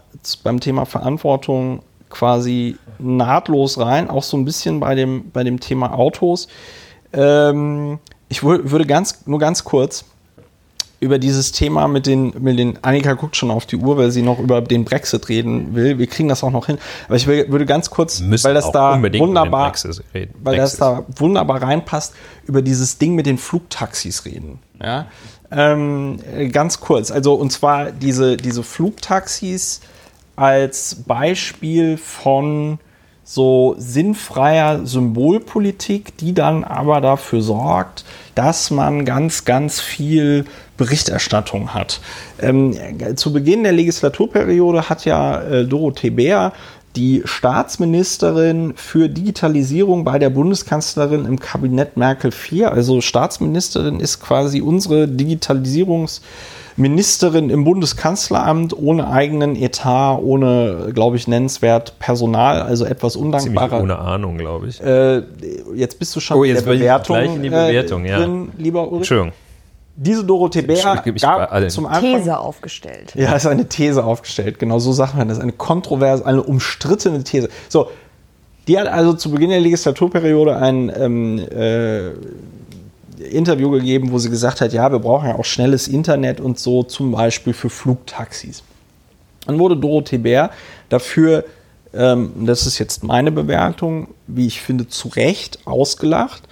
[0.45, 5.95] beim Thema Verantwortung quasi nahtlos rein, auch so ein bisschen bei dem, bei dem Thema
[5.99, 6.47] Autos.
[7.13, 7.99] Ähm,
[8.29, 10.05] ich wür- würde ganz, nur ganz kurz
[11.03, 14.23] über dieses Thema mit den, mit den, Annika guckt schon auf die Uhr, weil sie
[14.23, 15.99] noch über den Brexit reden will.
[15.99, 16.79] Wir kriegen das auch noch hin.
[17.09, 19.73] Aber ich will, würde ganz kurz, Müssen weil das da wunderbar,
[20.43, 22.15] weil das da wunderbar reinpasst,
[22.47, 24.61] über dieses Ding mit den Flugtaxis reden.
[24.81, 25.07] Ja?
[25.51, 29.81] Ähm, äh, ganz kurz, also und zwar diese, diese Flugtaxis
[30.37, 32.79] als Beispiel von
[33.25, 40.45] so sinnfreier Symbolpolitik, die dann aber dafür sorgt, dass man ganz, ganz viel
[40.83, 42.01] Berichterstattung hat.
[42.41, 42.75] Ähm,
[43.17, 46.53] zu Beginn der Legislaturperiode hat ja äh, Dorothee Bär
[46.97, 52.67] die Staatsministerin für Digitalisierung bei der Bundeskanzlerin im Kabinett Merkel IV.
[52.67, 61.99] Also Staatsministerin ist quasi unsere Digitalisierungsministerin im Bundeskanzleramt ohne eigenen Etat, ohne, glaube ich, nennenswert
[61.99, 63.83] Personal, also etwas Ziemlich undankbarer.
[63.83, 64.79] ohne Ahnung, glaube ich.
[64.83, 65.23] Äh,
[65.75, 68.05] jetzt bist du schon Oh, in jetzt der will ich Bewertung, gleich in die Bewertung,
[68.05, 68.19] äh, ja.
[68.19, 69.11] drin, lieber Ulrich.
[69.11, 69.33] Entschuldigung.
[69.95, 73.15] Diese Dorothee Bär gab zum Anfang These aufgestellt.
[73.15, 74.59] ja, ist eine These aufgestellt.
[74.59, 75.39] Genau so sagt man das.
[75.39, 77.51] Eine kontroverse, eine umstrittene These.
[77.69, 77.91] So,
[78.69, 82.11] die hat also zu Beginn der Legislaturperiode ein ähm, äh,
[83.23, 86.83] Interview gegeben, wo sie gesagt hat, ja, wir brauchen ja auch schnelles Internet und so,
[86.83, 88.63] zum Beispiel für Flugtaxis.
[89.47, 90.51] Dann wurde Dorothee Bär
[90.89, 91.45] dafür,
[91.93, 96.45] ähm, das ist jetzt meine Bewertung, wie ich finde, zu Recht ausgelacht,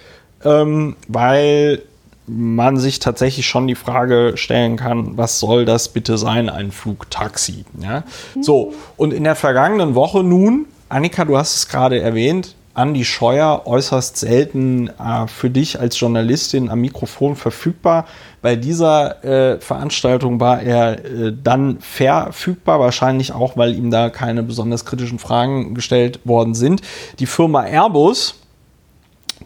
[0.43, 1.81] ähm, weil
[2.27, 7.65] man sich tatsächlich schon die Frage stellen kann, was soll das bitte sein, ein Flugtaxi?
[7.79, 8.03] Ja?
[8.41, 13.63] So, und in der vergangenen Woche nun, Annika, du hast es gerade erwähnt, Andi Scheuer
[13.65, 18.05] äußerst selten äh, für dich als Journalistin am Mikrofon verfügbar.
[18.41, 24.41] Bei dieser äh, Veranstaltung war er äh, dann verfügbar, wahrscheinlich auch, weil ihm da keine
[24.41, 26.81] besonders kritischen Fragen gestellt worden sind.
[27.19, 28.35] Die Firma Airbus,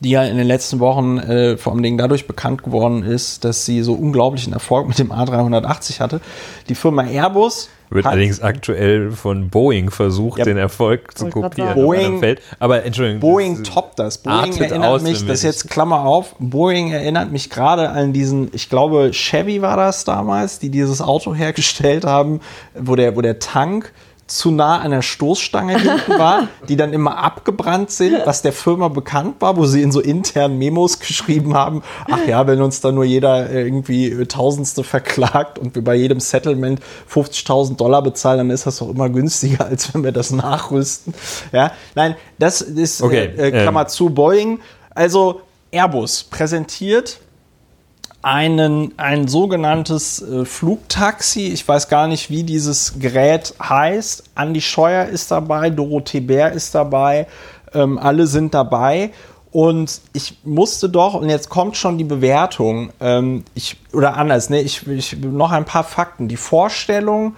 [0.02, 3.66] die ja in den letzten Wochen äh, vor allem Dingen dadurch bekannt geworden ist, dass
[3.66, 6.22] sie so unglaublichen Erfolg mit dem A380 hatte.
[6.70, 10.46] Die Firma Airbus Wird hat- allerdings aktuell von Boeing versucht, Ja.
[10.46, 11.76] den Erfolg zu kopieren.
[11.76, 12.42] Boeing- Feld.
[12.60, 13.20] Aber Entschuldigung.
[13.22, 14.18] Boeing das- toppt das.
[14.18, 18.70] Boeing erinnert aus, mich, das jetzt Klammer auf, Boeing erinnert mich gerade an diesen, ich
[18.70, 22.42] glaube, Chevy war das damals, die dieses Auto hergestellt haben,
[22.78, 23.94] wo der, wo der Tank
[24.28, 28.88] zu nah an der Stoßstange hinten war, die dann immer abgebrannt sind, was der Firma
[28.88, 32.92] bekannt war, wo sie in so internen Memos geschrieben haben, ach ja, wenn uns da
[32.92, 36.80] nur jeder äh, irgendwie äh, Tausendste verklagt und wir bei jedem Settlement
[37.12, 41.14] 50.000 Dollar bezahlen, dann ist das doch immer günstiger, als wenn wir das nachrüsten.
[41.52, 43.88] Ja, nein, das ist Okay, äh, äh, Klammer ähm.
[43.88, 44.60] zu Boeing.
[44.96, 47.20] Also Airbus präsentiert
[48.26, 51.50] einen, ein sogenanntes äh, Flugtaxi.
[51.50, 54.24] Ich weiß gar nicht, wie dieses Gerät heißt.
[54.34, 57.28] Andi Scheuer ist dabei, Dorothee Bär ist dabei,
[57.76, 59.12] ähm, alle sind dabei.
[59.52, 64.60] Und ich musste doch, und jetzt kommt schon die Bewertung, ähm, ich, oder anders, ne,
[64.60, 66.28] ich, ich, noch ein paar Fakten.
[66.28, 67.36] Die Vorstellung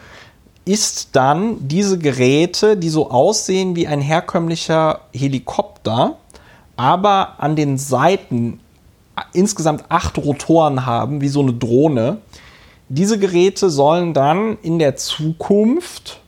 [0.63, 6.15] ist dann diese Geräte, die so aussehen wie ein herkömmlicher Helikopter,
[6.77, 8.61] aber an den Seiten
[9.33, 12.17] insgesamt acht Rotoren haben, wie so eine Drohne.
[12.89, 16.21] Diese Geräte sollen dann in der Zukunft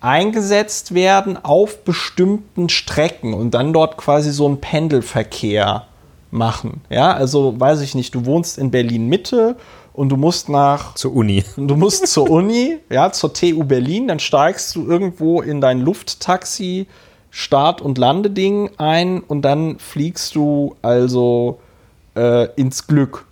[0.00, 5.86] eingesetzt werden auf bestimmten Strecken und dann dort quasi so einen Pendelverkehr
[6.30, 6.80] machen.
[6.88, 9.56] Ja, also weiß ich nicht, du wohnst in Berlin Mitte
[9.92, 11.44] und du musst nach Zur Uni.
[11.56, 16.86] Du musst zur Uni, ja, zur TU Berlin, dann steigst du irgendwo in dein Lufttaxi
[17.30, 21.60] Start- und Landeding ein und dann fliegst du also
[22.14, 23.26] äh, ins Glück.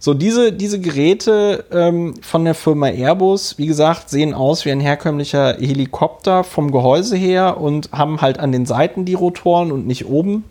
[0.00, 4.80] So, diese, diese Geräte ähm, von der Firma Airbus, wie gesagt, sehen aus wie ein
[4.80, 10.06] herkömmlicher Helikopter vom Gehäuse her und haben halt an den Seiten die Rotoren und nicht
[10.06, 10.44] oben.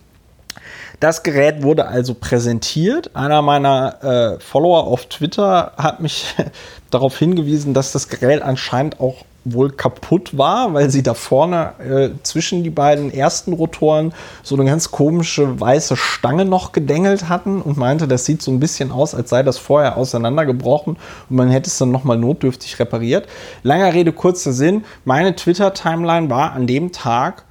[0.99, 3.15] Das Gerät wurde also präsentiert.
[3.15, 4.03] Einer meiner
[4.37, 6.35] äh, Follower auf Twitter hat mich
[6.91, 9.23] darauf hingewiesen, dass das Gerät anscheinend auch
[9.53, 14.13] wohl kaputt war, weil sie da vorne äh, zwischen die beiden ersten Rotoren
[14.43, 18.59] so eine ganz komische weiße Stange noch gedengelt hatten und meinte, das sieht so ein
[18.59, 20.97] bisschen aus, als sei das vorher auseinandergebrochen
[21.29, 23.27] und man hätte es dann nochmal notdürftig repariert.
[23.63, 24.83] Langer Rede, kurzer Sinn.
[25.05, 27.43] Meine Twitter-Timeline war an dem Tag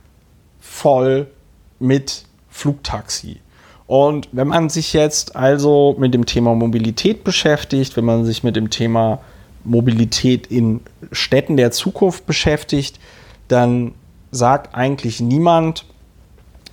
[0.61, 1.29] voll
[1.79, 3.41] mit Flugtaxi.
[3.87, 8.57] Und wenn man sich jetzt also mit dem Thema Mobilität beschäftigt, wenn man sich mit
[8.57, 9.21] dem Thema
[9.67, 10.81] Mobilität in
[11.13, 12.99] Städten der Zukunft beschäftigt,
[13.49, 13.93] dann
[14.31, 15.85] sagt eigentlich niemand,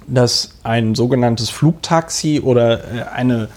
[0.07, 3.49] dass ein sogenanntes Flugtaxi oder äh, eine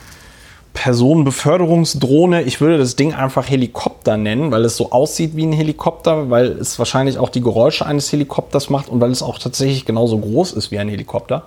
[0.75, 6.29] Personenbeförderungsdrohne, ich würde das Ding einfach Helikopter nennen, weil es so aussieht wie ein Helikopter,
[6.29, 10.19] weil es wahrscheinlich auch die Geräusche eines Helikopters macht und weil es auch tatsächlich genauso
[10.19, 11.45] groß ist wie ein Helikopter.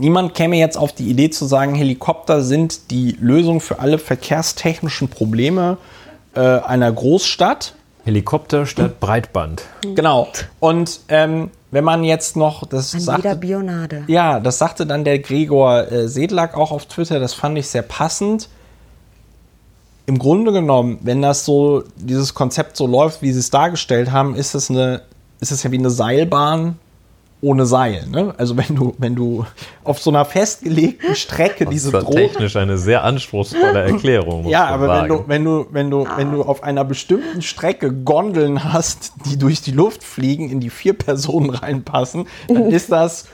[0.00, 5.08] Niemand käme jetzt auf die Idee zu sagen, Helikopter sind die Lösung für alle verkehrstechnischen
[5.08, 5.76] Probleme
[6.34, 7.74] äh, einer Großstadt.
[8.06, 9.62] Helikopter statt Breitband.
[9.82, 10.28] Genau.
[10.58, 14.04] Und ähm, wenn man jetzt noch das An sagte, Bionade.
[14.06, 17.82] ja, das sagte dann der Gregor äh, Sedlak auch auf Twitter, das fand ich sehr
[17.82, 18.48] passend.
[20.06, 24.34] Im Grunde genommen, wenn das so, dieses Konzept so läuft, wie sie es dargestellt haben,
[24.34, 25.02] ist es eine,
[25.40, 26.78] ist es ja wie eine Seilbahn
[27.42, 28.06] ohne Seil.
[28.10, 28.34] Ne?
[28.36, 29.46] Also wenn du, wenn du
[29.82, 32.28] auf so einer festgelegten Strecke diese das war Drohne.
[32.28, 34.46] technisch eine sehr anspruchsvolle Erklärung.
[34.46, 38.72] Ja, aber wenn du, wenn du, wenn du, wenn du auf einer bestimmten Strecke Gondeln
[38.72, 43.26] hast, die durch die Luft fliegen, in die vier Personen reinpassen, dann ist das.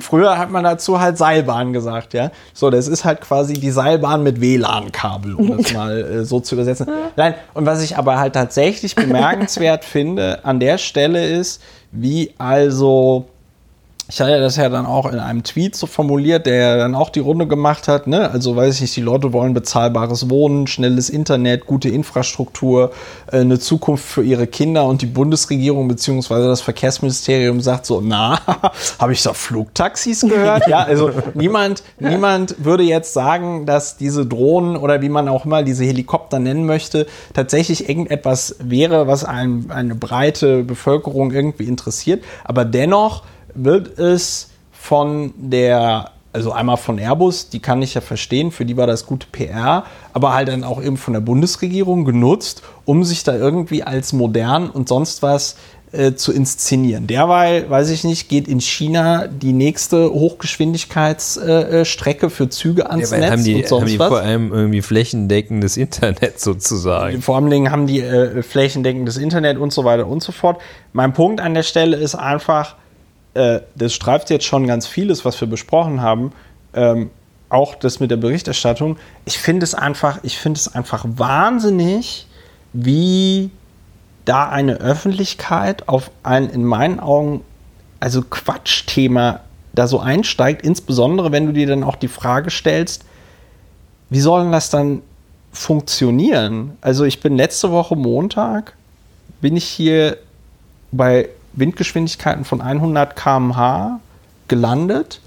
[0.00, 2.30] Früher hat man dazu halt Seilbahn gesagt, ja.
[2.54, 6.54] So, das ist halt quasi die Seilbahn mit WLAN-Kabel, um das mal äh, so zu
[6.54, 6.88] übersetzen.
[7.16, 11.62] Nein, und was ich aber halt tatsächlich bemerkenswert finde an der Stelle ist,
[11.96, 13.26] wie also
[14.08, 17.20] ich hatte das ja dann auch in einem Tweet so formuliert, der dann auch die
[17.20, 18.06] Runde gemacht hat.
[18.06, 18.30] Ne?
[18.30, 22.92] Also weiß ich nicht, die Leute wollen bezahlbares Wohnen, schnelles Internet, gute Infrastruktur,
[23.32, 26.46] äh, eine Zukunft für ihre Kinder und die Bundesregierung bzw.
[26.46, 28.38] das Verkehrsministerium sagt so, na,
[29.00, 30.68] habe ich da Flugtaxis gehört?
[30.68, 35.64] ja, also niemand, niemand würde jetzt sagen, dass diese Drohnen oder wie man auch immer
[35.64, 42.22] diese Helikopter nennen möchte, tatsächlich irgendetwas wäre, was ein, eine breite Bevölkerung irgendwie interessiert.
[42.44, 43.24] Aber dennoch
[43.56, 48.76] wird es von der, also einmal von Airbus, die kann ich ja verstehen, für die
[48.76, 53.24] war das gute PR, aber halt dann auch eben von der Bundesregierung genutzt, um sich
[53.24, 55.56] da irgendwie als modern und sonst was
[55.92, 57.06] äh, zu inszenieren.
[57.06, 63.10] Derweil, weiß ich nicht, geht in China die nächste Hochgeschwindigkeitsstrecke äh, Strecke für Züge ans
[63.10, 64.08] Ja, weil Netz haben die, und sonst haben die was.
[64.08, 67.22] vor allem irgendwie flächendeckendes Internet sozusagen.
[67.22, 70.60] Vor allen Dingen haben die äh, flächendeckendes Internet und so weiter und so fort.
[70.92, 72.76] Mein Punkt an der Stelle ist einfach,
[73.36, 76.32] äh, das streift jetzt schon ganz vieles, was wir besprochen haben.
[76.74, 77.10] Ähm,
[77.48, 78.96] auch das mit der Berichterstattung.
[79.24, 82.26] Ich finde es einfach, ich finde es einfach wahnsinnig,
[82.72, 83.50] wie
[84.24, 87.42] da eine Öffentlichkeit auf ein in meinen Augen
[88.00, 89.40] also Quatschthema
[89.74, 93.04] da so einsteigt, insbesondere wenn du dir dann auch die Frage stellst,
[94.10, 95.02] wie soll denn das dann
[95.52, 96.76] funktionieren?
[96.80, 98.74] Also ich bin letzte Woche Montag,
[99.40, 100.18] bin ich hier
[100.92, 104.00] bei Windgeschwindigkeiten von 100 km/h
[104.48, 105.20] gelandet.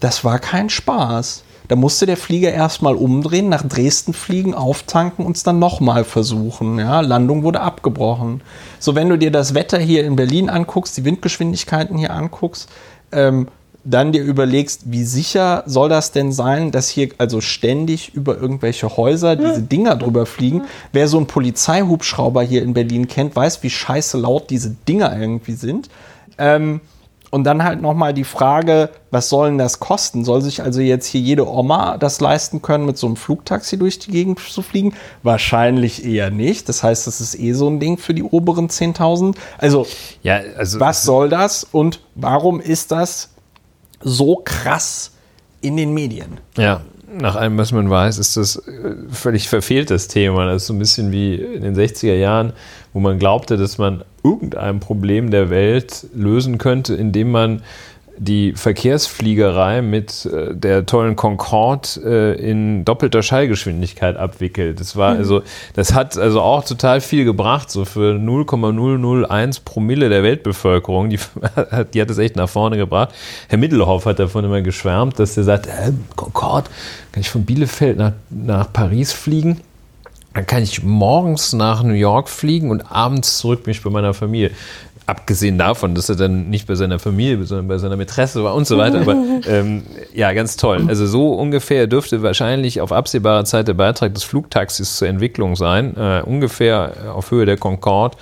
[0.00, 1.44] Das war kein Spaß.
[1.68, 6.80] Da musste der Flieger erstmal umdrehen, nach Dresden fliegen, auftanken und es dann nochmal versuchen.
[6.80, 8.40] Ja, Landung wurde abgebrochen.
[8.80, 12.68] So, wenn du dir das Wetter hier in Berlin anguckst, die Windgeschwindigkeiten hier anguckst,
[13.12, 13.46] ähm,
[13.84, 18.96] dann dir überlegst, wie sicher soll das denn sein, dass hier also ständig über irgendwelche
[18.96, 20.62] Häuser diese Dinger drüber fliegen.
[20.92, 25.54] Wer so einen Polizeihubschrauber hier in Berlin kennt, weiß, wie scheiße laut diese Dinger irgendwie
[25.54, 25.88] sind.
[26.36, 26.80] Ähm,
[27.30, 30.24] und dann halt nochmal die Frage, was soll denn das kosten?
[30.24, 34.00] Soll sich also jetzt hier jede Oma das leisten können, mit so einem Flugtaxi durch
[34.00, 34.94] die Gegend zu fliegen?
[35.22, 36.68] Wahrscheinlich eher nicht.
[36.68, 39.36] Das heißt, das ist eh so ein Ding für die oberen 10.000.
[39.58, 39.86] Also,
[40.22, 43.30] Ja, also was soll das und warum ist das
[44.00, 45.12] so krass
[45.60, 46.38] in den Medien?
[46.56, 46.82] Ja,
[47.12, 50.46] nach allem, was man weiß, ist das äh, völlig verfehltes Thema.
[50.46, 52.52] Das ist so ein bisschen wie in den 60er Jahren,
[52.92, 57.62] wo man glaubte, dass man irgendein Problem der Welt lösen könnte, indem man
[58.22, 64.78] die Verkehrsfliegerei mit äh, der tollen Concorde äh, in doppelter Schallgeschwindigkeit abwickelt.
[64.78, 65.42] Das war also,
[65.74, 71.08] das hat also auch total viel gebracht, so für 0,001 Promille der Weltbevölkerung.
[71.08, 71.18] Die,
[71.56, 73.08] hat- die hat es echt nach vorne gebracht.
[73.48, 76.68] Herr Middelhoff hat davon immer geschwärmt, dass er sagt, äh, Concorde,
[77.12, 79.62] kann ich von Bielefeld nach, nach Paris fliegen?
[80.34, 84.50] Dann kann ich morgens nach New York fliegen und abends zurück mich bei meiner Familie.
[85.10, 88.64] Abgesehen davon, dass er dann nicht bei seiner Familie, sondern bei seiner Mätresse war und
[88.64, 89.00] so weiter.
[89.00, 89.16] Aber
[89.48, 89.82] ähm,
[90.14, 90.84] ja, ganz toll.
[90.86, 95.96] Also so ungefähr dürfte wahrscheinlich auf absehbare Zeit der Beitrag des Flugtaxis zur Entwicklung sein.
[95.96, 98.16] Äh, ungefähr auf Höhe der Concorde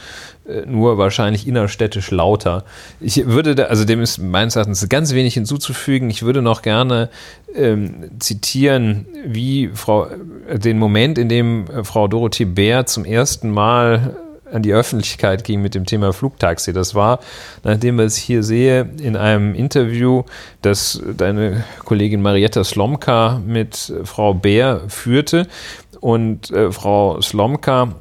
[0.48, 2.64] äh, nur wahrscheinlich innerstädtisch lauter.
[3.00, 6.08] Ich würde da, also dem ist meines Erachtens ganz wenig hinzuzufügen.
[6.08, 7.10] Ich würde noch gerne
[7.54, 10.06] ähm, zitieren, wie Frau,
[10.48, 14.16] äh, den Moment, in dem äh, Frau Dorothee Bär zum ersten Mal
[14.52, 16.72] an die Öffentlichkeit ging mit dem Thema Flugtaxi.
[16.72, 17.20] Das war,
[17.64, 20.24] nachdem ich es hier sehe, in einem Interview,
[20.62, 25.46] das deine Kollegin Marietta Slomka mit Frau Bär führte.
[26.00, 27.94] Und äh, Frau Slomka,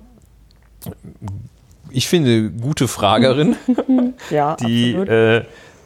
[1.89, 3.55] ich finde, gute Fragerin,
[4.29, 5.43] ja, die äh,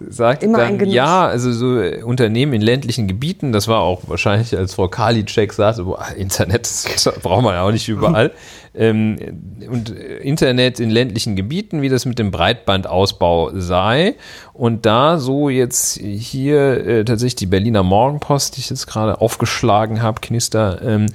[0.10, 4.58] sagt Immer dann, ja, also so äh, Unternehmen in ländlichen Gebieten, das war auch wahrscheinlich,
[4.58, 8.32] als Frau Karliczek sagte, boah, Internet das braucht man ja auch nicht überall.
[8.74, 9.18] ähm,
[9.70, 14.16] und äh, Internet in ländlichen Gebieten, wie das mit dem Breitbandausbau sei.
[14.54, 20.02] Und da so jetzt hier äh, tatsächlich die Berliner Morgenpost, die ich jetzt gerade aufgeschlagen
[20.02, 21.08] habe, Knister, ähm,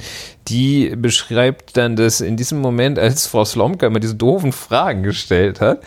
[0.49, 5.61] die beschreibt dann, dass in diesem Moment, als Frau Slomka immer diese doofen Fragen gestellt
[5.61, 5.81] hat,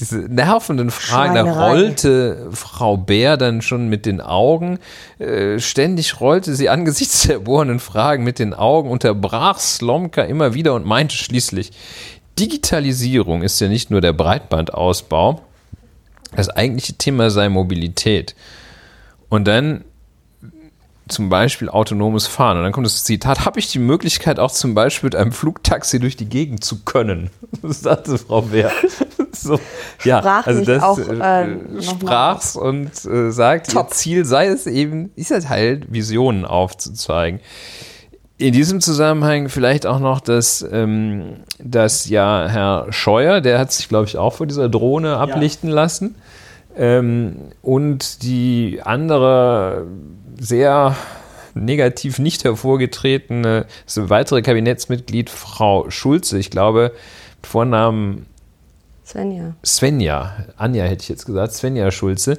[0.00, 4.78] diese nervenden Fragen, da rollte Frau Bär dann schon mit den Augen,
[5.18, 10.74] äh, ständig rollte sie angesichts der bohrenden Fragen mit den Augen, unterbrach Slomka immer wieder
[10.74, 11.72] und meinte schließlich,
[12.38, 15.40] Digitalisierung ist ja nicht nur der Breitbandausbau,
[16.34, 18.34] das eigentliche Thema sei Mobilität.
[19.30, 19.84] Und dann
[21.08, 22.58] zum Beispiel autonomes Fahren.
[22.58, 26.00] Und dann kommt das Zitat, habe ich die Möglichkeit auch zum Beispiel mit einem Flugtaxi
[26.00, 27.30] durch die Gegend zu können?
[27.62, 28.70] Das sagte Frau Bär.
[29.46, 29.60] So,
[30.04, 33.88] ja, Sprach also das auch, äh, äh sprach's und äh, sagt, Top.
[33.88, 37.40] ihr Ziel sei es eben, ist halt halt Visionen aufzuzeigen.
[38.38, 43.88] In diesem Zusammenhang vielleicht auch noch, dass, ähm, dass ja Herr Scheuer, der hat sich,
[43.88, 45.74] glaube ich, auch vor dieser Drohne ablichten ja.
[45.74, 46.16] lassen.
[46.76, 49.86] Ähm, und die andere
[50.38, 50.94] sehr
[51.54, 56.92] negativ nicht hervorgetretene, ist ein weitere Kabinettsmitglied, Frau Schulze, ich glaube,
[57.42, 58.26] Vornamen
[59.06, 59.54] Svenja.
[59.64, 62.38] Svenja, Anja hätte ich jetzt gesagt, Svenja Schulze,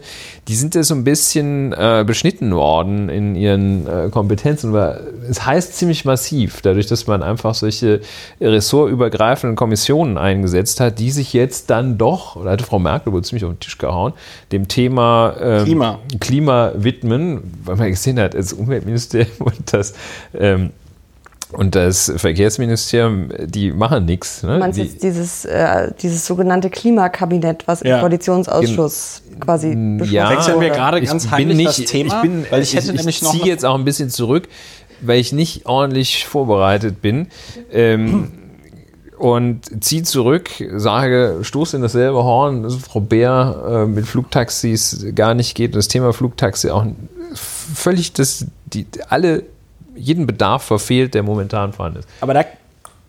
[0.49, 5.45] die sind ja so ein bisschen äh, beschnitten worden in ihren äh, Kompetenzen, weil es
[5.45, 8.01] heißt ziemlich massiv, dadurch, dass man einfach solche
[8.41, 13.45] ressortübergreifenden Kommissionen eingesetzt hat, die sich jetzt dann doch, da hatte Frau Merkel wohl ziemlich
[13.45, 14.11] auf den Tisch gehauen,
[14.51, 15.99] dem Thema ähm, Klima.
[16.19, 19.93] Klima widmen, weil man gesehen hat, das Umweltministerium und das
[20.33, 20.71] ähm,
[21.53, 24.43] und das Verkehrsministerium, die machen nichts.
[24.43, 24.53] Ne?
[24.53, 27.95] Du meinst die, jetzt dieses, äh, dieses sogenannte Klimakabinett, was ja.
[27.95, 32.21] im Koalitionsausschuss Gen quasi besprochen ja, Wechseln wir gerade ganz heimlich nicht, das Thema, ich
[32.21, 34.49] bin, weil ich hätte ich, nämlich noch ziehe jetzt auch ein bisschen zurück,
[35.01, 37.27] weil ich nicht ordentlich vorbereitet bin.
[37.71, 38.31] Ähm,
[39.17, 45.33] und ziehe zurück, sage, stoße in dasselbe Horn, dass Frau Bär äh, mit Flugtaxis gar
[45.33, 46.85] nicht geht und das Thema Flugtaxi auch
[47.33, 49.43] völlig das, die, alle
[49.97, 52.09] jeden Bedarf verfehlt, der momentan vorhanden ist.
[52.21, 52.45] Aber da,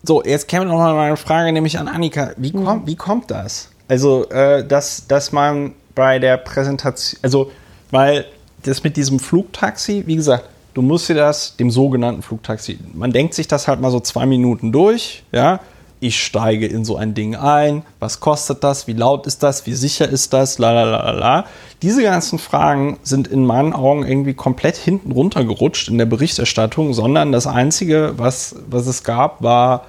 [0.03, 2.31] so, jetzt käme noch mal eine Frage, nämlich an Annika.
[2.37, 2.65] Wie, mhm.
[2.65, 3.69] kommt, wie kommt das?
[3.87, 7.51] Also, äh, dass, dass man bei der Präsentation, also,
[7.91, 8.25] weil
[8.63, 13.33] das mit diesem Flugtaxi, wie gesagt, du musst dir das, dem sogenannten Flugtaxi, man denkt
[13.33, 15.59] sich das halt mal so zwei Minuten durch, ja,
[15.99, 19.73] ich steige in so ein Ding ein, was kostet das, wie laut ist das, wie
[19.73, 21.45] sicher ist das, la la la la.
[21.81, 27.31] Diese ganzen Fragen sind in meinen Augen irgendwie komplett hinten runtergerutscht in der Berichterstattung, sondern
[27.31, 29.85] das Einzige, was, was es gab, war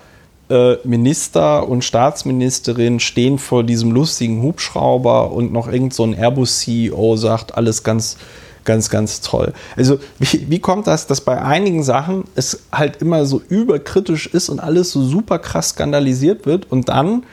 [0.50, 7.16] äh, Minister und Staatsministerin stehen vor diesem lustigen Hubschrauber und noch irgend so ein Airbus-CEO
[7.16, 8.16] sagt, alles ganz
[8.64, 9.52] ganz, ganz toll.
[9.76, 14.48] Also wie, wie kommt das, dass bei einigen Sachen es halt immer so überkritisch ist
[14.48, 17.24] und alles so super krass skandalisiert wird und dann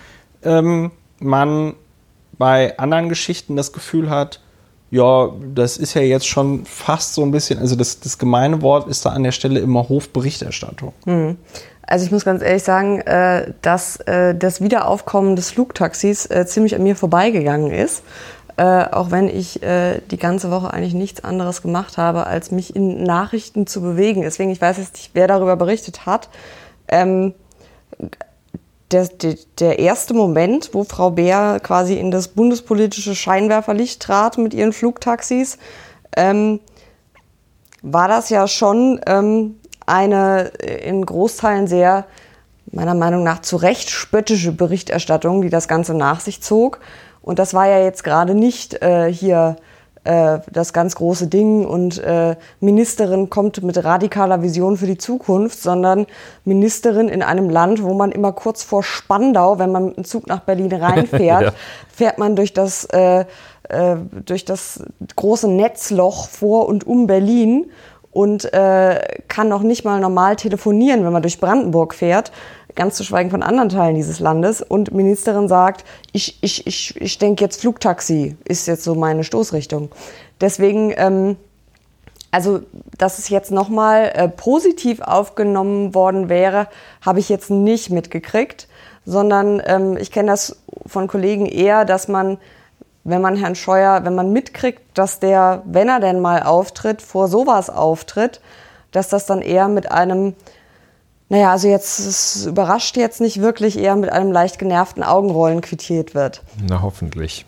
[0.43, 1.73] ähm, man
[2.37, 4.41] bei anderen Geschichten das Gefühl hat,
[4.89, 8.87] ja, das ist ja jetzt schon fast so ein bisschen, also das, das gemeine Wort
[8.87, 10.93] ist da an der Stelle immer Hofberichterstattung.
[11.05, 11.37] Hm.
[11.81, 16.75] Also ich muss ganz ehrlich sagen, äh, dass äh, das Wiederaufkommen des Flugtaxis äh, ziemlich
[16.75, 18.03] an mir vorbeigegangen ist
[18.57, 22.75] äh, auch wenn ich äh, die ganze Woche eigentlich nichts anderes gemacht habe, als mich
[22.75, 24.23] in Nachrichten zu bewegen.
[24.23, 26.29] Deswegen, ich weiß jetzt nicht, wer darüber berichtet hat.
[26.87, 27.33] Ähm,
[28.91, 34.53] der, der, der erste Moment, wo Frau Beer quasi in das bundespolitische Scheinwerferlicht trat mit
[34.55, 35.59] ihren Flugtaxis,
[36.15, 36.59] ähm,
[37.83, 40.47] war das ja schon ähm, eine
[40.83, 42.05] in Großteilen sehr,
[42.71, 46.79] meiner Meinung nach, zu Recht spöttische Berichterstattung, die das Ganze nach sich zog.
[47.27, 49.57] Und das war ja jetzt gerade nicht äh, hier
[50.05, 55.61] äh, das ganz große Ding und äh, Ministerin kommt mit radikaler Vision für die Zukunft,
[55.61, 56.07] sondern
[56.45, 60.27] Ministerin in einem Land, wo man immer kurz vor Spandau, wenn man mit dem Zug
[60.27, 61.51] nach Berlin reinfährt, ja.
[61.93, 63.25] fährt man durch das, äh,
[63.67, 64.81] äh, durch das
[65.17, 67.69] große Netzloch vor und um Berlin
[68.09, 72.31] und äh, kann noch nicht mal normal telefonieren, wenn man durch Brandenburg fährt
[72.77, 74.61] ganz zu schweigen von anderen Teilen dieses Landes.
[74.61, 75.83] Und Ministerin sagt,
[76.13, 79.89] ich, ich, ich, ich denke jetzt Flugtaxi ist jetzt so meine Stoßrichtung.
[80.39, 81.35] Deswegen ähm,
[82.31, 82.61] also,
[82.97, 86.67] dass es jetzt nochmal äh, positiv aufgenommen worden wäre,
[87.01, 88.67] habe ich jetzt nicht mitgekriegt,
[89.05, 92.37] sondern ähm, ich kenne das von Kollegen eher, dass man,
[93.03, 97.29] wenn man Herrn Scheuer, wenn man mitkriegt, dass der, wenn er denn mal auftritt, vor
[97.29, 98.41] sowas auftritt,
[98.91, 100.35] dass das dann eher mit einem,
[101.29, 106.15] naja, also jetzt, es überrascht jetzt nicht wirklich, eher mit einem leicht genervten Augenrollen quittiert
[106.15, 106.41] wird.
[106.67, 107.45] Na, hoffentlich.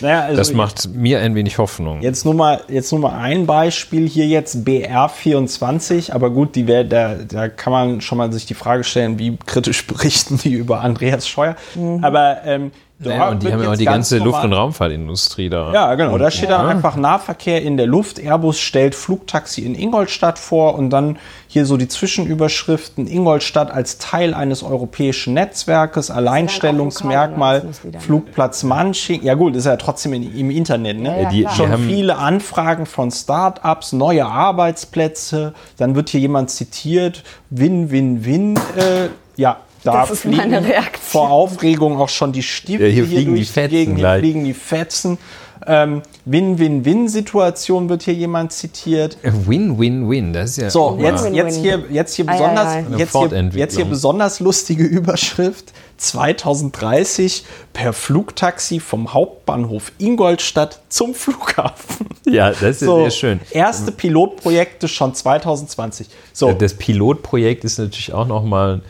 [0.00, 2.02] Naja, also Das macht mir ein wenig Hoffnung.
[2.02, 6.84] Jetzt nur mal, jetzt nur mal ein Beispiel hier jetzt BR24, aber gut, die da,
[6.84, 11.26] da kann man schon mal sich die Frage stellen, wie kritisch berichten die über Andreas
[11.26, 11.56] Scheuer.
[12.02, 15.50] Aber ähm, Ja, da und die haben ja auch die ganz ganze Luft- und Raumfahrtindustrie
[15.50, 15.70] da.
[15.72, 16.16] Ja, genau.
[16.16, 18.18] Da steht dann einfach Nahverkehr in der Luft.
[18.18, 23.06] Airbus stellt Flugtaxi in Ingolstadt vor und dann hier so die Zwischenüberschriften.
[23.06, 27.68] Ingolstadt als Teil eines europäischen Netzwerkes, Alleinstellungsmerkmal?
[27.98, 29.22] Flugplatz Manching.
[29.22, 30.98] Ja gut, ist ja trotzdem in, im Internet.
[30.98, 31.08] Ne?
[31.08, 35.52] Ja, ja, die, die Schon haben, viele Anfragen von Start-ups, neue Arbeitsplätze.
[35.76, 37.24] Dann wird hier jemand zitiert.
[37.50, 38.56] Win, win, win.
[38.76, 41.00] Äh, ja, da Das ist meine fliegen Reaktion.
[41.22, 43.98] vor Aufregung auch schon die Stiefel Ja, hier fliegen die Fetzen Gegend.
[43.98, 45.18] Hier fliegen die Fetzen.
[45.66, 49.16] Ähm, Win-Win-Win-Situation wird hier jemand zitiert.
[49.22, 50.70] Win-Win-Win, das ist ja.
[50.70, 55.72] So, auch jetzt, jetzt hier, jetzt hier besonders, jetzt hier, jetzt hier besonders lustige Überschrift.
[55.98, 62.06] 2030 per Flugtaxi vom Hauptbahnhof Ingolstadt zum Flughafen.
[62.26, 63.40] Ja, das ist So, sehr schön.
[63.50, 66.08] Erste Pilotprojekte schon 2020.
[66.34, 68.82] So, Das Pilotprojekt ist natürlich auch nochmal ein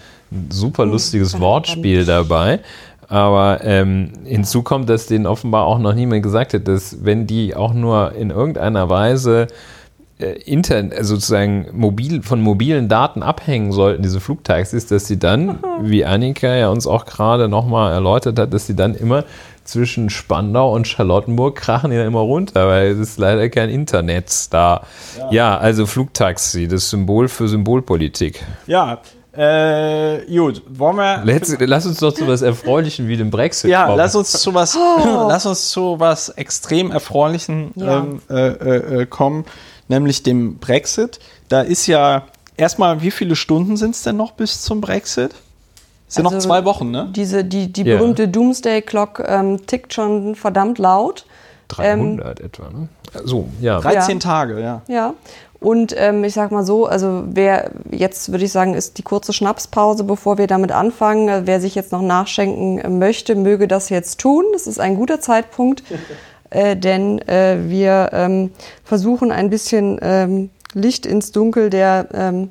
[0.50, 2.60] super Hm, lustiges Wortspiel dabei.
[3.08, 7.54] Aber ähm, hinzu kommt, dass denen offenbar auch noch niemand gesagt hat, dass wenn die
[7.54, 9.46] auch nur in irgendeiner Weise
[10.18, 15.58] äh, intern, also sozusagen mobil, von mobilen Daten abhängen sollten, diese Flugtaxis, dass sie dann,
[15.82, 19.24] wie Annika ja uns auch gerade nochmal erläutert hat, dass sie dann immer
[19.62, 24.52] zwischen Spandau und Charlottenburg krachen die dann immer runter, weil es ist leider kein Internet
[24.52, 24.82] da.
[25.30, 25.58] Ja.
[25.58, 28.44] also Flugtaxi, das Symbol für Symbolpolitik.
[28.66, 29.00] ja,
[29.36, 31.22] äh, gut, wollen wir.
[31.24, 33.98] Let's, lass uns doch zu was Erfreulichem wie dem Brexit Ja, kommen.
[33.98, 37.98] lass uns zu was, lass uns zu was extrem Erfreulichen Ja.
[37.98, 39.44] ähm, äh, äh, äh, kommen,
[39.88, 41.18] nämlich dem Brexit.
[41.48, 42.24] Da ist ja
[42.56, 45.34] erstmal, wie viele Stunden sind es denn noch bis zum Brexit?
[46.08, 47.08] Es sind noch Also, zwei Wochen, ne?
[47.14, 47.96] Diese, die, die Ja.
[47.96, 51.26] berühmte Doomsday Clock ähm, tickt schon verdammt laut.
[51.68, 52.88] 300 etwa, ne?
[53.24, 53.80] So, ja.
[53.80, 54.22] 13 ja.
[54.22, 54.82] Tage, ja.
[54.88, 55.14] Ja.
[55.66, 59.32] Und ähm, ich sag mal so, also wer jetzt würde ich sagen, ist die kurze
[59.32, 61.28] Schnapspause, bevor wir damit anfangen.
[61.28, 64.44] Äh, Wer sich jetzt noch nachschenken äh, möchte, möge das jetzt tun.
[64.52, 65.82] Das ist ein guter Zeitpunkt,
[66.50, 68.52] äh, denn äh, wir ähm,
[68.84, 72.50] versuchen ein bisschen ähm, Licht ins Dunkel der ähm,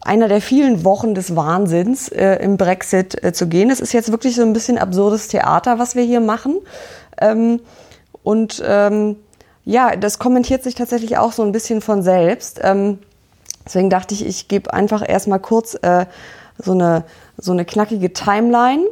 [0.00, 3.68] einer der vielen Wochen des Wahnsinns äh, im Brexit äh, zu gehen.
[3.68, 6.60] Es ist jetzt wirklich so ein bisschen absurdes Theater, was wir hier machen.
[7.20, 7.60] Ähm,
[8.22, 9.16] und ähm,
[9.64, 12.60] ja, das kommentiert sich tatsächlich auch so ein bisschen von selbst.
[12.62, 12.98] Ähm,
[13.64, 16.06] deswegen dachte ich, ich gebe einfach erstmal kurz äh,
[16.58, 17.04] so, eine,
[17.38, 18.84] so eine knackige Timeline,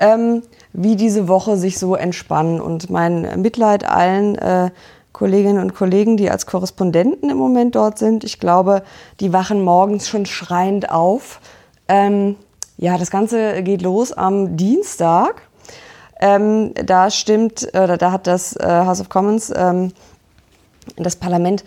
[0.00, 0.42] ähm,
[0.72, 2.60] wie diese Woche sich so entspannen.
[2.60, 4.70] Und mein Mitleid allen äh,
[5.12, 8.24] Kolleginnen und Kollegen, die als Korrespondenten im Moment dort sind.
[8.24, 8.82] Ich glaube,
[9.20, 11.40] die wachen morgens schon schreiend auf.
[11.88, 12.36] Ähm,
[12.76, 15.42] ja, das Ganze geht los am Dienstag.
[16.20, 19.92] Ähm, da stimmt, äh, da hat das äh, House of Commons, ähm,
[20.96, 21.64] das Parlament,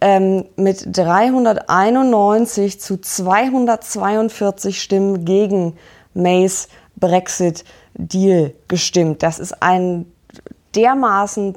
[0.00, 5.76] ähm, mit 391 zu 242 Stimmen gegen
[6.14, 9.22] Mays Brexit-Deal gestimmt.
[9.22, 10.06] Das ist ein
[10.74, 11.56] dermaßen,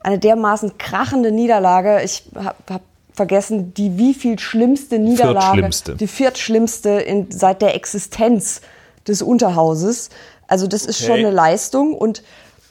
[0.00, 2.02] eine dermaßen krachende Niederlage.
[2.02, 2.82] Ich habe hab
[3.14, 5.96] vergessen, die wie viel schlimmste Niederlage, Viertschlimmste.
[5.96, 8.60] die viertschlimmste in, seit der Existenz
[9.06, 10.10] des Unterhauses.
[10.46, 11.26] Also das ist schon Okay.
[11.26, 12.22] eine Leistung und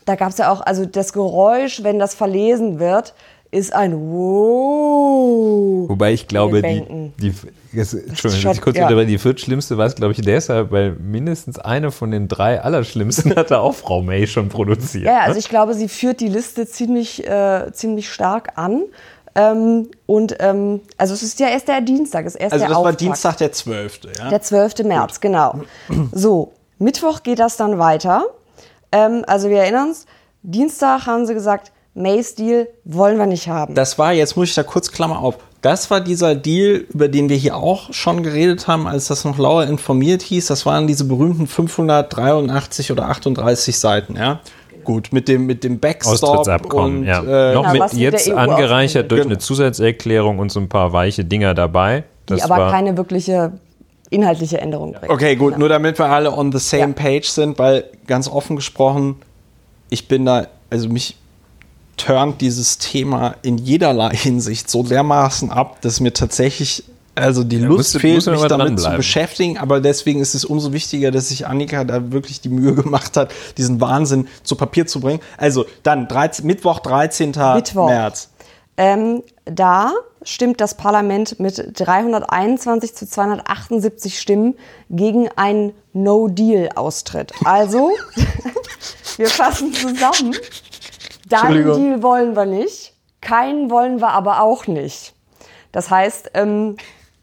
[0.06, 3.14] da gab es ja auch, also das Geräusch, wenn das verlesen wird,
[3.52, 5.90] ist ein Wow.
[5.90, 7.34] Wobei ich glaube, die, die,
[7.74, 8.84] das, Entschuldigung, dass ich kurz ja.
[8.84, 13.36] unterbreche, die viertschlimmste war es, glaube ich, deshalb, weil mindestens eine von den drei Allerschlimmsten
[13.38, 15.06] hatte auch Frau May schon produziert.
[15.06, 15.22] Ja, ne?
[15.22, 18.84] also ich glaube, sie führt die Liste ziemlich, äh, ziemlich stark an.
[19.36, 22.70] Ähm, und ähm, also es ist ja erst der Dienstag, es ist erst Also der
[22.70, 23.02] das war Auftakt.
[23.02, 24.00] Dienstag der 12.
[24.18, 24.30] Ja?
[24.30, 24.80] Der 12.
[24.84, 25.62] März, genau.
[26.12, 28.26] So, Mittwoch geht das dann weiter.
[28.92, 30.06] Ähm, also wir erinnern uns,
[30.44, 33.74] Dienstag haben sie gesagt, Mays Deal wollen wir nicht haben.
[33.76, 37.28] Das war, jetzt muss ich da kurz Klammer auf, das war dieser Deal, über den
[37.28, 40.48] wir hier auch schon geredet haben, als das noch Lauer informiert hieß.
[40.48, 44.40] Das waren diese berühmten 583 oder 38 Seiten, ja.
[44.86, 47.52] Gut, mit dem, mit dem Backstop Austrittsabkommen, und, ja.
[47.52, 49.34] äh, Noch mit jetzt EU angereichert durch Genau.
[49.34, 52.06] eine Zusatzerklärung und so ein paar weiche Dinger dabei.
[52.30, 53.52] die Das aber war, keine wirkliche
[54.10, 55.12] inhaltliche Änderung bringt.
[55.12, 57.04] Okay, gut, nur damit wir alle on the same Ja.
[57.04, 59.18] page sind, weil ganz offen gesprochen,
[59.90, 61.18] ich bin da, also mich
[62.00, 66.84] turnt dieses Thema in jederlei Hinsicht so dermaßen ab, dass mir tatsächlich
[67.16, 70.72] also die Lust musst, fehlt, musst mich damit zu beschäftigen, aber deswegen ist es umso
[70.72, 75.02] wichtiger, dass sich Annika da wirklich die Mühe gemacht hat, diesen Wahnsinn zu Papier zu
[75.02, 75.20] bringen.
[75.38, 77.34] Also dann 13, Mittwoch, 13.
[77.56, 77.88] Mittwoch.
[77.88, 78.30] März.
[78.78, 79.92] Ähm, da
[80.24, 84.56] stimmt das Parlament mit 321 zu 278 Stimmen
[84.90, 87.34] gegen einen No-Deal-Austritt.
[87.44, 87.92] Also,
[89.18, 90.36] wir fassen zusammen.
[91.30, 95.14] Deinen Deal wollen wir nicht, keinen wollen wir aber auch nicht.
[95.72, 96.78] Das heißt, ähm,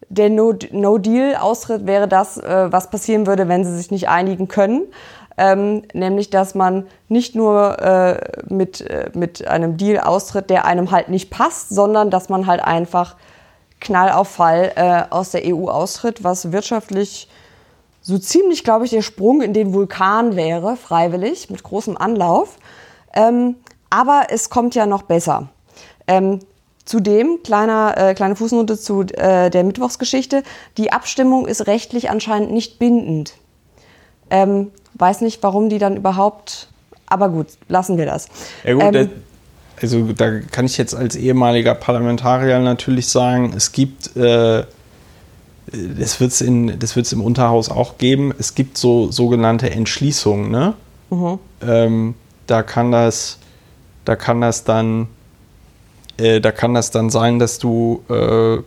[0.08, 4.82] der No-Deal-Austritt no wäre das, äh, was passieren würde, wenn sie sich nicht einigen können.
[5.38, 10.90] Ähm, nämlich, dass man nicht nur äh, mit, äh, mit einem Deal austritt, der einem
[10.90, 13.16] halt nicht passt, sondern dass man halt einfach
[13.80, 17.28] Knall auf Fall äh, aus der EU austritt, was wirtschaftlich
[18.00, 22.56] so ziemlich, glaube ich, der Sprung in den Vulkan wäre, freiwillig, mit großem Anlauf.
[23.12, 23.56] Ähm,
[23.90, 25.48] aber es kommt ja noch besser.
[26.06, 26.40] Ähm,
[26.86, 30.44] Zudem, kleiner, äh, kleine Fußnote zu äh, der Mittwochsgeschichte,
[30.78, 33.34] die Abstimmung ist rechtlich anscheinend nicht bindend.
[34.30, 36.68] Ähm, weiß nicht, warum die dann überhaupt,
[37.06, 38.28] aber gut, lassen wir das.
[38.62, 39.10] Ja gut, ähm,
[39.82, 44.64] also da kann ich jetzt als ehemaliger Parlamentarier natürlich sagen, es gibt, äh,
[45.66, 50.74] das wird es im Unterhaus auch geben, es gibt so sogenannte Entschließungen, ne?
[51.10, 51.38] Mhm.
[51.66, 52.14] Ähm,
[52.46, 53.38] da kann das,
[54.06, 55.08] da kann das dann
[56.16, 58.58] äh, da kann das dann sein, dass du äh,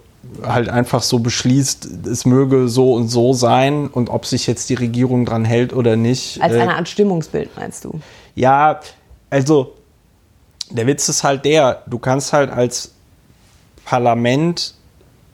[0.45, 4.75] halt einfach so beschließt, es möge so und so sein und ob sich jetzt die
[4.75, 6.41] Regierung dran hält oder nicht.
[6.41, 7.99] Als äh, eine Art Stimmungsbild meinst du?
[8.35, 8.79] Ja,
[9.29, 9.73] also
[10.69, 12.93] der Witz ist halt der, du kannst halt als
[13.85, 14.75] Parlament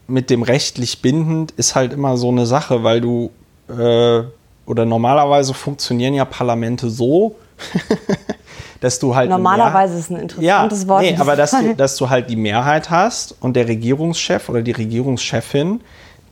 [0.07, 3.31] mit dem rechtlich bindend ist halt immer so eine Sache, weil du
[3.67, 4.23] äh,
[4.65, 7.35] oder normalerweise funktionieren ja Parlamente so,
[8.81, 9.29] dass du halt.
[9.29, 11.01] Normalerweise ist ein interessantes ja, Wort.
[11.01, 14.71] Nee, aber dass du, dass du halt die Mehrheit hast und der Regierungschef oder die
[14.71, 15.81] Regierungschefin,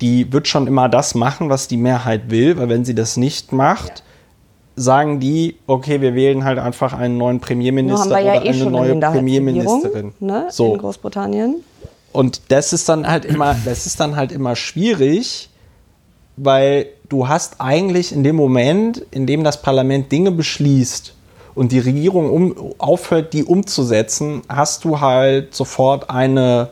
[0.02, 3.52] die wird schon immer das machen, was die Mehrheit will, weil wenn sie das nicht
[3.52, 4.03] macht, ja.
[4.76, 8.99] sagen die, okay, wir wählen halt einfach einen neuen Premierminister oder ja eh eine neue
[8.99, 10.14] Premierministerin.
[10.20, 10.74] Ne, so.
[10.74, 11.56] In Großbritannien.
[12.11, 15.49] Und das ist dann halt immer, das ist dann halt immer schwierig,
[16.38, 21.15] weil du hast eigentlich in dem Moment, in dem das Parlament Dinge beschließt,
[21.55, 26.69] und die Regierung um, aufhört, die umzusetzen, hast du halt sofort eine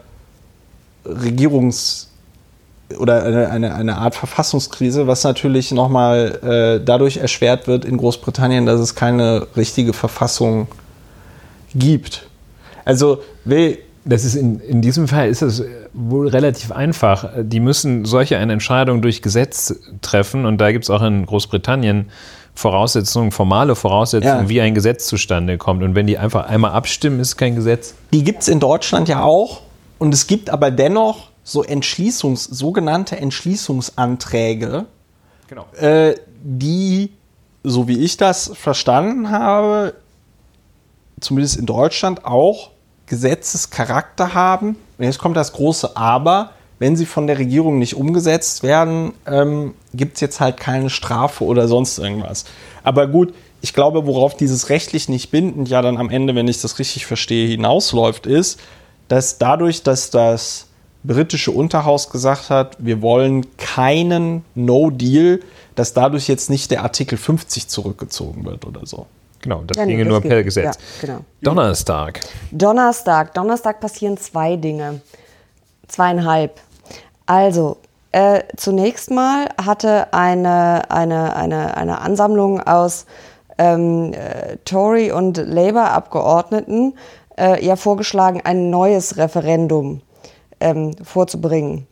[1.05, 2.07] Regierungs-
[2.97, 8.65] oder eine, eine, eine Art Verfassungskrise, was natürlich nochmal äh, dadurch erschwert wird in Großbritannien,
[8.65, 10.67] dass es keine richtige Verfassung
[11.73, 12.27] gibt.
[12.85, 13.77] Also will.
[14.03, 15.63] Das ist in, in diesem Fall ist es
[15.93, 17.29] wohl relativ einfach.
[17.39, 22.09] Die müssen solche eine Entscheidung durch Gesetz treffen und da gibt es auch in Großbritannien
[22.55, 24.49] Voraussetzungen, formale Voraussetzungen, ja.
[24.49, 25.83] wie ein Gesetz zustande kommt.
[25.83, 27.95] Und wenn die einfach einmal abstimmen, ist kein Gesetz.
[28.13, 29.61] Die gibt es in Deutschland ja auch.
[29.97, 34.85] Und es gibt aber dennoch so Entschließungs, sogenannte Entschließungsanträge,
[35.47, 35.65] genau.
[35.79, 37.11] äh, die,
[37.63, 39.93] so wie ich das verstanden habe,
[41.19, 42.71] zumindest in Deutschland auch
[43.05, 44.75] Gesetzescharakter haben.
[44.97, 46.51] Und jetzt kommt das große Aber
[46.81, 51.43] wenn sie von der Regierung nicht umgesetzt werden, ähm, gibt es jetzt halt keine Strafe
[51.43, 52.45] oder sonst irgendwas.
[52.83, 56.59] Aber gut, ich glaube, worauf dieses rechtlich nicht bindend ja dann am Ende, wenn ich
[56.59, 58.59] das richtig verstehe, hinausläuft, ist,
[59.09, 60.69] dass dadurch, dass das
[61.03, 65.41] britische Unterhaus gesagt hat, wir wollen keinen No-Deal,
[65.75, 69.05] dass dadurch jetzt nicht der Artikel 50 zurückgezogen wird oder so.
[69.43, 70.65] Genau, das ja, ginge nur per Gesetz.
[70.75, 71.19] Ja, genau.
[71.43, 72.21] Donnerstag.
[72.49, 73.35] Donnerstag.
[73.35, 75.01] Donnerstag passieren zwei Dinge.
[75.87, 76.59] Zweieinhalb.
[77.31, 77.77] Also,
[78.11, 83.05] äh, zunächst mal hatte eine, eine, eine, eine Ansammlung aus
[83.57, 86.97] ähm, äh, Tory- und Labour-Abgeordneten
[87.39, 90.01] äh, ja vorgeschlagen, ein neues Referendum
[90.59, 91.87] ähm, vorzubringen.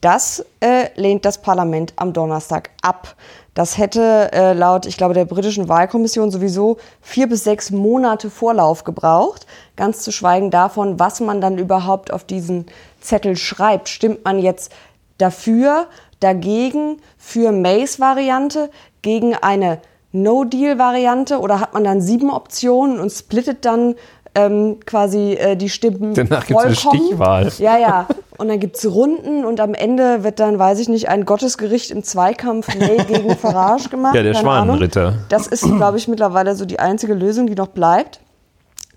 [0.00, 3.14] Das äh, lehnt das Parlament am Donnerstag ab.
[3.54, 8.82] Das hätte äh, laut, ich glaube, der britischen Wahlkommission sowieso vier bis sechs Monate Vorlauf
[8.82, 9.46] gebraucht.
[9.76, 12.66] Ganz zu schweigen davon, was man dann überhaupt auf diesen
[13.00, 13.88] Zettel schreibt.
[13.88, 14.72] Stimmt man jetzt
[15.18, 15.86] dafür,
[16.20, 18.70] dagegen, für Mays Variante,
[19.02, 19.78] gegen eine
[20.12, 23.94] No-Deal-Variante oder hat man dann sieben Optionen und splittet dann
[24.34, 27.52] ähm, quasi äh, die Stimmen Danach gibt es eine Stichwahl.
[27.58, 28.06] Ja, ja.
[28.38, 31.90] Und dann gibt es Runden und am Ende wird dann, weiß ich nicht, ein Gottesgericht
[31.90, 34.14] im Zweikampf May gegen Farage gemacht.
[34.14, 35.08] Ja, der Schwanenritter.
[35.08, 35.20] Ahnung.
[35.28, 38.20] Das ist, glaube ich, mittlerweile so die einzige Lösung, die noch bleibt.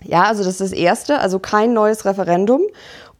[0.02, 2.60] Ja, also das ist das Erste, also kein neues Referendum.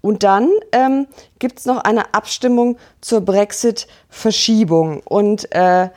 [0.04, 1.06] Und dann ähm,
[1.38, 5.00] gibt es noch eine Abstimmung zur Brexit-Verschiebung.
[5.02, 5.88] Und äh,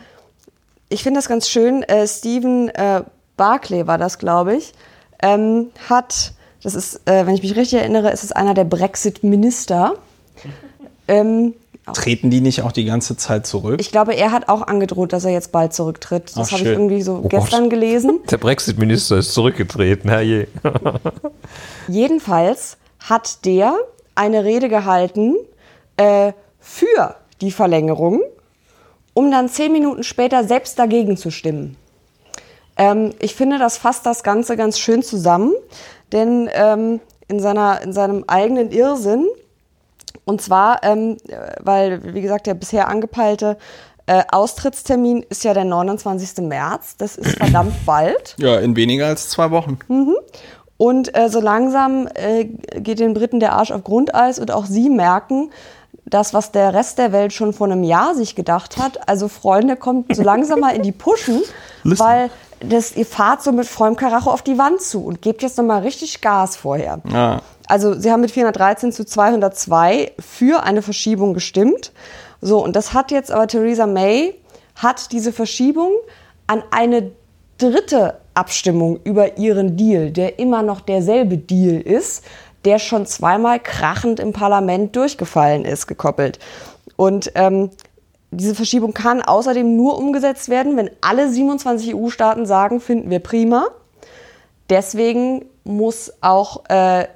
[0.88, 1.84] ich finde das ganz schön.
[1.84, 3.03] Äh, Stephen äh,
[3.35, 4.71] Barclay war das, glaube ich,
[5.21, 6.31] ähm, hat,
[6.63, 9.95] das ist, äh, wenn ich mich richtig erinnere, ist es einer der Brexit-Minister.
[11.09, 11.53] Ähm,
[11.93, 13.79] Treten die nicht auch die ganze Zeit zurück?
[13.79, 16.35] ich glaube, er hat auch angedroht, dass er jetzt bald zurücktritt.
[16.35, 17.69] Das habe ich irgendwie so Oh gestern Gott.
[17.69, 18.19] gelesen.
[18.29, 20.49] Der Brexit-Minister ist zurückgetreten, herrje.
[21.88, 23.77] Jedenfalls hat der
[24.18, 25.35] eine Rede gehalten
[25.98, 28.22] äh, für die Verlängerung,
[29.14, 31.77] um dann zehn Minuten später selbst dagegen zu stimmen.
[32.77, 35.53] Ähm, ich finde, das fasst das Ganze ganz schön zusammen,
[36.11, 39.27] denn ähm, in, seiner, in seinem eigenen Irrsinn,
[40.26, 43.57] und zwar, ähm, äh, weil, wie gesagt, der bisher angepeilte
[44.07, 46.45] äh, Austrittstermin ist ja der 29.
[46.45, 48.35] März, das ist verdammt bald.
[48.38, 49.80] Ja, in weniger als zwei Wochen.
[50.77, 54.89] Und äh, so langsam äh, geht den Briten der Arsch auf Grundeis und auch sie
[54.89, 55.49] merken,
[56.05, 59.09] das, was der Rest der Welt schon vor einem Jahr sich gedacht hat.
[59.09, 61.41] Also Freunde, kommt so langsam mal in die Puschen,
[61.83, 62.03] Listen.
[62.03, 62.29] weil
[62.59, 65.81] das, ihr fahrt so mit vollem Karacho auf die Wand zu und gebt jetzt nochmal
[65.81, 66.99] richtig Gas vorher.
[67.11, 67.41] Ja.
[67.67, 71.91] Also sie haben mit 413 zu 202 für eine Verschiebung gestimmt.
[72.41, 74.35] So, und das hat jetzt aber Theresa May,
[74.75, 75.91] hat diese Verschiebung
[76.45, 77.11] an eine
[77.57, 82.23] dritte Abstimmung über ihren Deal, der immer noch derselbe Deal ist,
[82.65, 86.39] der schon zweimal krachend im Parlament durchgefallen ist, gekoppelt.
[86.95, 87.69] Und ähm,
[88.31, 93.67] diese Verschiebung kann außerdem nur umgesetzt werden, wenn alle 27 EU-Staaten sagen, finden wir prima.
[94.69, 97.07] Deswegen muss auch äh,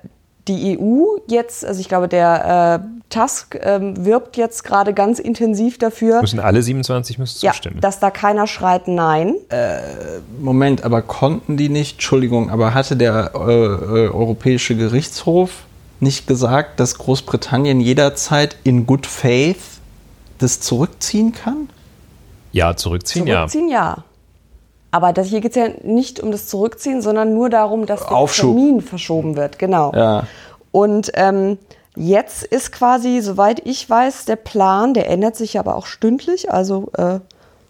[0.56, 5.78] die EU jetzt, also ich glaube, der äh, Tusk ähm, wirbt jetzt gerade ganz intensiv
[5.78, 7.80] dafür, Müssen alle 27 müssen ja, zustimmen.
[7.82, 9.36] dass da keiner schreit Nein.
[10.40, 15.65] Moment, aber konnten die nicht, Entschuldigung, aber hatte der äh, äh, Europäische Gerichtshof
[15.99, 19.57] nicht gesagt, dass Großbritannien jederzeit in good faith
[20.40, 21.69] das zurückziehen kann?
[22.52, 23.48] ja, zurückziehen, ja.
[23.48, 24.03] Zurückziehen, ja.
[24.91, 28.11] Aber das, hier geht es ja nicht um das Zurückziehen, sondern nur darum, dass der
[28.11, 28.55] Aufschub.
[28.55, 29.57] Termin verschoben wird.
[29.57, 29.93] Genau.
[29.95, 30.27] Ja.
[30.72, 31.57] Und ähm,
[31.95, 36.51] jetzt ist quasi, soweit ich weiß, der Plan, der ändert sich aber auch stündlich.
[36.51, 37.22] Also äh, Kann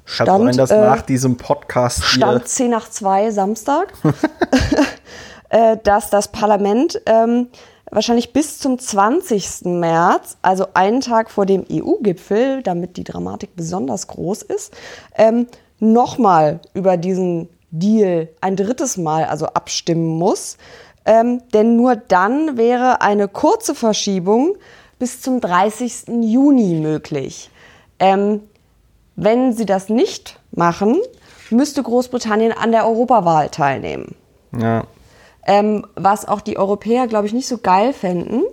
[0.06, 3.93] Stand, sein, dass äh, nach diesem Podcast Stand 10 nach 2 Samstag,
[5.49, 7.49] äh, dass das Parlament ähm,
[7.91, 9.65] wahrscheinlich bis zum 20.
[9.65, 14.73] März, also einen Tag vor dem EU-Gipfel, damit die Dramatik besonders groß ist,
[15.15, 15.48] ähm,
[15.82, 20.58] nochmal über diesen Deal ein drittes Mal also abstimmen muss.
[21.03, 24.56] Ähm, denn nur dann wäre eine kurze Verschiebung
[24.99, 26.10] bis zum 30.
[26.22, 27.49] Juni möglich.
[27.99, 28.41] Ähm,
[29.16, 30.98] wenn sie das nicht machen,
[31.49, 34.16] müsste Großbritannien an der Europawahl teilnehmen.
[34.58, 34.84] Ja.
[35.45, 38.44] Ähm, was auch die Europäer, glaube ich, nicht so geil fänden.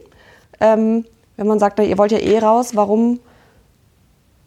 [0.59, 1.05] Ähm,
[1.37, 3.21] wenn man sagt, ihr wollt ja eh raus, warum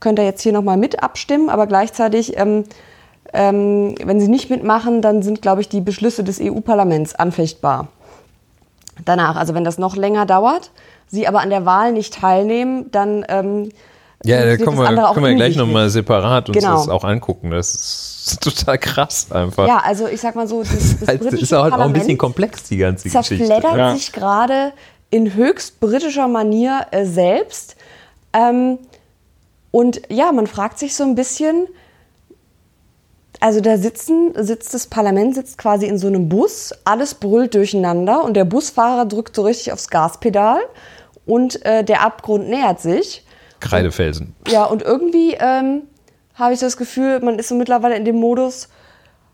[0.02, 1.50] könnt ihr jetzt hier nochmal mit abstimmen?
[1.50, 2.66] Aber gleichzeitig, ähm,
[3.34, 7.88] ähm, wenn sie nicht mitmachen, dann sind, glaube ich, die Beschlüsse des EU-Parlaments anfechtbar.
[9.06, 10.72] Danach, also wenn das noch länger dauert,
[11.08, 13.70] sie aber an der Wahl nicht teilnehmen, dann ähm,
[14.26, 16.74] Ja, da können wir, können wir gleich nochmal separat uns Genau.
[16.74, 17.52] das auch angucken.
[17.52, 19.68] Das ist total krass einfach.
[19.68, 22.18] Ja, also ich sag mal so, das, das britische ist auch, halt auch ein bisschen
[22.18, 23.38] komplex, die ganze Geschichte.
[23.46, 23.96] zerfleddert Ja.
[23.96, 24.74] sich gerade
[25.10, 27.76] in höchst britischer Manier äh, selbst.
[28.34, 28.78] Ähm,
[29.72, 31.68] und ja, man fragt sich so ein bisschen,
[33.40, 38.24] also da sitzen, sitzt das Parlament sitzt quasi in so einem Bus, alles brüllt durcheinander
[38.24, 40.60] und der Busfahrer drückt so richtig aufs Gaspedal
[41.26, 43.26] und äh, der Abgrund nähert sich.
[43.62, 44.36] Kreidefelsen.
[44.48, 45.84] Ja, und irgendwie ähm,
[46.36, 48.70] habe ich das Gefühl, man ist so mittlerweile in dem Modus,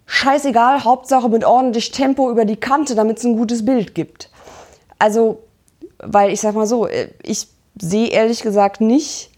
[0.05, 4.29] scheißegal, Hauptsache mit ordentlich Tempo über die Kante, damit es ein gutes Bild gibt.
[4.99, 5.43] Also,
[5.99, 7.47] weil ich sag mal so, äh, ich
[7.79, 9.31] sehe ehrlich gesagt nicht,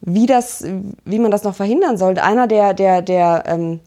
[0.00, 0.64] wie, das,
[1.04, 2.22] wie man das noch verhindern sollte.
[2.22, 3.80] Einer der, der, der ähm,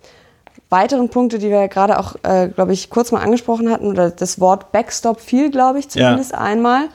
[0.69, 4.39] weiteren Punkte, die wir gerade auch, äh, glaube ich, kurz mal angesprochen hatten, oder das
[4.39, 6.89] Wort Backstop fiel, glaube ich, zumindest einmal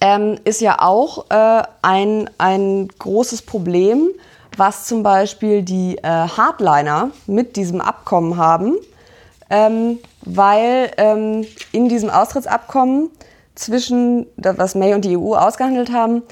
[0.00, 4.10] ähm, ist ja auch äh, ein, ein großes Problem,
[4.56, 8.74] was zum Beispiel die äh, Hardliner mit diesem Abkommen haben,
[9.48, 13.10] ähm, weil ähm, in diesem Austrittsabkommen
[13.54, 16.22] zwischen, was May und die EU ausgehandelt haben,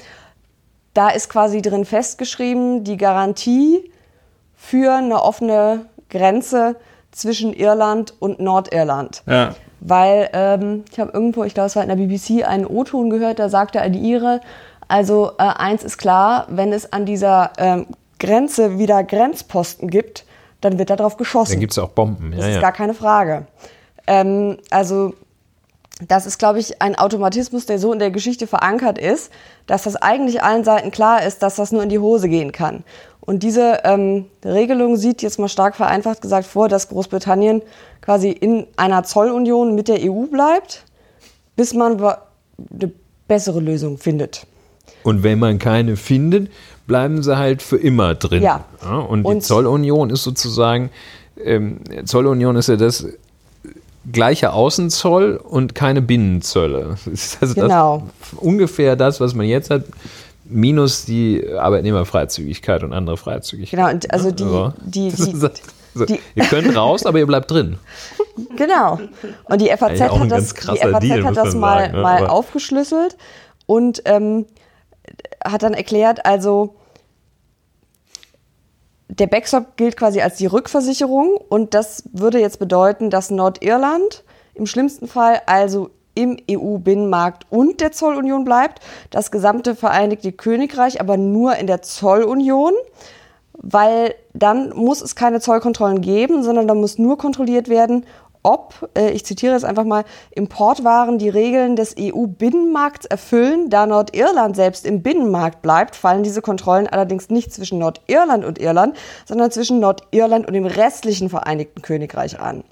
[0.93, 3.91] da ist quasi drin festgeschrieben, die Garantie
[4.55, 6.75] für eine offene Grenze
[7.11, 9.23] zwischen Irland und Nordirland.
[9.25, 9.55] Ja.
[9.79, 13.39] Weil ähm, ich habe irgendwo, ich glaube, es war in der BBC, einen O-Ton gehört,
[13.39, 14.39] da sagte eine Ire,
[14.87, 17.87] also äh, eins ist klar, wenn es an dieser ähm,
[18.19, 20.25] Grenze wieder Grenzposten gibt,
[20.61, 21.53] dann wird darauf geschossen.
[21.53, 22.31] Dann gibt es auch Bomben.
[22.31, 22.61] Das Ja, ist ja.
[22.61, 23.45] gar keine Frage.
[24.07, 25.13] Ähm, also
[26.07, 29.31] das ist, glaube ich, ein Automatismus, der so in der Geschichte verankert ist,
[29.67, 32.83] dass das eigentlich allen Seiten klar ist, dass das nur in die Hose gehen kann.
[33.19, 37.61] Und diese ähm, Regelung sieht jetzt mal stark vereinfacht gesagt vor, dass Großbritannien
[38.01, 40.83] quasi in einer Zollunion mit der EU bleibt,
[41.55, 42.91] bis man eine
[43.27, 44.45] bessere Lösung findet.
[45.03, 46.51] Und wenn man keine findet,
[46.87, 48.41] bleiben sie halt für immer drin.
[48.41, 48.65] Ja.
[48.83, 50.89] ja und die und Zollunion ist sozusagen,
[51.41, 53.07] ähm, Zollunion ist ja das
[54.11, 56.97] gleiche Außenzoll und keine Binnenzölle.
[57.05, 58.07] Das ist also genau.
[58.19, 59.83] das, ungefähr das, was man jetzt hat,
[60.45, 63.79] minus die Arbeitnehmerfreizügigkeit und andere Freizügigkeit.
[63.79, 65.49] Genau, und also die, also, die, die, also,
[66.05, 67.77] die, ihr könnt raus, aber ihr bleibt drin.
[68.55, 68.99] Genau.
[69.43, 73.15] Und die FAZ hat das, die FAZ Deal, hat das mal, sagen, mal aufgeschlüsselt
[73.67, 74.47] und ähm,
[75.45, 76.73] hat dann erklärt, also
[79.07, 84.23] der Backstop gilt quasi als die Rückversicherung und das würde jetzt bedeuten, dass Nordirland
[84.55, 91.17] im schlimmsten Fall also im EU-Binnenmarkt und der Zollunion bleibt, das gesamte Vereinigte Königreich aber
[91.17, 92.73] nur in der Zollunion,
[93.53, 98.05] weil dann muss es keine Zollkontrollen geben, sondern da muss nur kontrolliert werden,
[98.43, 103.69] ob, äh, ich zitiere es einfach mal, Importwaren die Regeln des EU-Binnenmarkts erfüllen.
[103.69, 108.95] Da Nordirland selbst im Binnenmarkt bleibt, fallen diese Kontrollen allerdings nicht zwischen Nordirland und Irland,
[109.25, 112.63] sondern zwischen Nordirland und dem restlichen Vereinigten Königreich an.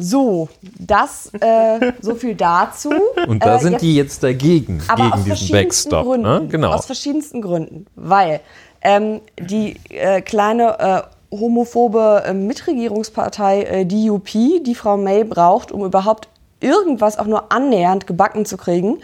[0.00, 0.48] So,
[0.78, 2.92] das äh, so viel dazu.
[3.26, 6.06] Und da äh, sind jetzt, die jetzt dagegen, aber gegen diesen Backstop.
[6.06, 6.46] Gründen, ne?
[6.48, 6.70] genau.
[6.70, 7.86] Aus verschiedensten Gründen.
[7.96, 8.40] Weil
[8.80, 15.84] ähm, die äh, kleine äh, homophobe äh, Mitregierungspartei äh, DUP, die Frau May braucht, um
[15.84, 16.28] überhaupt
[16.60, 18.98] irgendwas auch nur annähernd gebacken zu kriegen,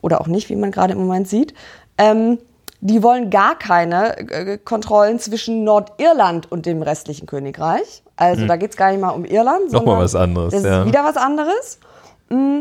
[0.00, 1.54] oder auch nicht, wie man gerade im Moment sieht,
[1.98, 2.38] ähm,
[2.80, 8.02] die wollen gar keine äh, Kontrollen zwischen Nordirland und dem restlichen Königreich.
[8.16, 8.48] Also hm.
[8.48, 9.72] da geht es gar nicht mal um Irland.
[9.72, 10.52] Nochmal was anderes.
[10.52, 10.80] Das ja.
[10.80, 11.78] ist wieder was anderes.
[12.28, 12.60] Mm,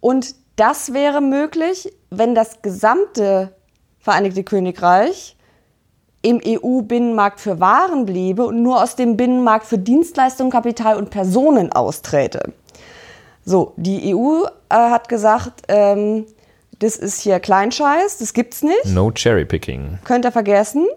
[0.00, 3.52] und das wäre möglich, wenn das gesamte
[3.98, 5.35] Vereinigte Königreich
[6.26, 11.70] im EU-Binnenmarkt für Waren bliebe und nur aus dem Binnenmarkt für Dienstleistungen, Kapital und Personen
[11.70, 12.52] austräte.
[13.44, 16.26] So, die EU äh, hat gesagt, ähm,
[16.80, 18.86] das ist hier Kleinscheiß, das gibt's nicht.
[18.86, 20.00] No cherry picking.
[20.02, 20.88] Könnt ihr vergessen.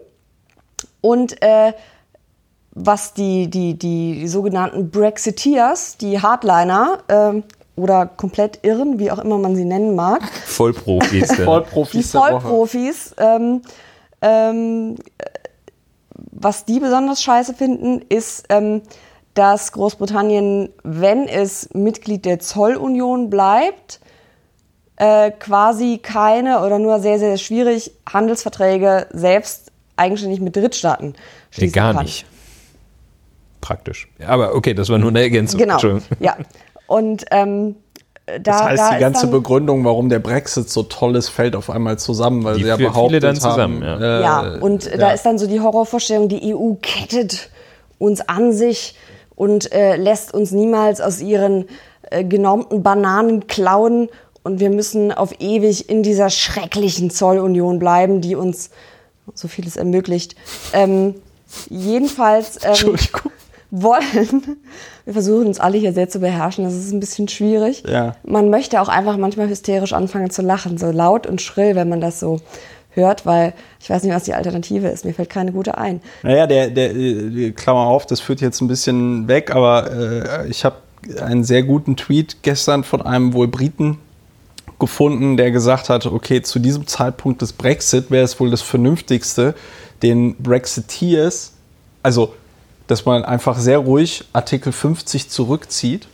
[1.00, 1.74] Und äh,
[2.72, 9.38] was die, die, die sogenannten Brexiteers, die Hardliner äh, oder komplett Irren, wie auch immer
[9.38, 10.22] man sie nennen mag.
[10.44, 11.32] Vollprofis.
[11.44, 12.10] Vollprofis.
[12.10, 13.14] Die Vollprofis.
[13.16, 13.62] Ähm,
[14.22, 14.96] ähm,
[16.32, 18.82] was die besonders scheiße finden, ist, ähm,
[19.34, 24.00] dass Großbritannien, wenn es Mitglied der Zollunion bleibt,
[24.96, 31.14] äh, quasi keine oder nur sehr, sehr schwierig Handelsverträge selbst eigenständig mit Drittstaaten
[31.50, 32.04] schließen gar kann.
[32.04, 32.26] nicht.
[33.60, 34.08] Praktisch.
[34.26, 35.58] Aber okay, das war nur eine Ergänzung.
[35.58, 35.78] Genau.
[36.18, 36.36] Ja.
[36.86, 37.76] Und ähm,
[38.38, 41.70] da, das heißt, da die ganze Begründung, warum der Brexit so toll ist, fällt auf
[41.70, 44.18] einmal zusammen, weil sie ja behauptet dann zusammen, haben, ja.
[44.18, 44.96] Äh, ja, und ja.
[44.96, 47.50] da ist dann so die Horrorvorstellung, die EU kettet
[47.98, 48.94] uns an sich
[49.34, 51.66] und äh, lässt uns niemals aus ihren
[52.10, 54.08] äh, genormten Bananen klauen
[54.42, 58.70] und wir müssen auf ewig in dieser schrecklichen Zollunion bleiben, die uns
[59.34, 60.34] so vieles ermöglicht.
[60.72, 61.14] Ähm,
[61.68, 62.96] jedenfalls ähm,
[63.70, 64.58] wollen
[65.04, 66.64] wir versuchen uns alle hier sehr zu beherrschen.
[66.64, 67.82] Das ist ein bisschen schwierig.
[67.88, 68.16] Ja.
[68.22, 72.00] Man möchte auch einfach manchmal hysterisch anfangen zu lachen, so laut und schrill, wenn man
[72.00, 72.40] das so
[72.90, 75.04] hört, weil ich weiß nicht, was die Alternative ist.
[75.04, 76.00] Mir fällt keine gute ein.
[76.22, 80.76] Naja, der, der, Klammer auf, das führt jetzt ein bisschen weg, aber äh, ich habe
[81.20, 83.98] einen sehr guten Tweet gestern von einem wohl Briten
[84.78, 89.54] gefunden, der gesagt hat, okay, zu diesem Zeitpunkt des Brexit wäre es wohl das Vernünftigste,
[90.02, 91.52] den Brexiteers,
[92.02, 92.34] also
[92.90, 96.08] dass man einfach sehr ruhig Artikel 50 zurückzieht,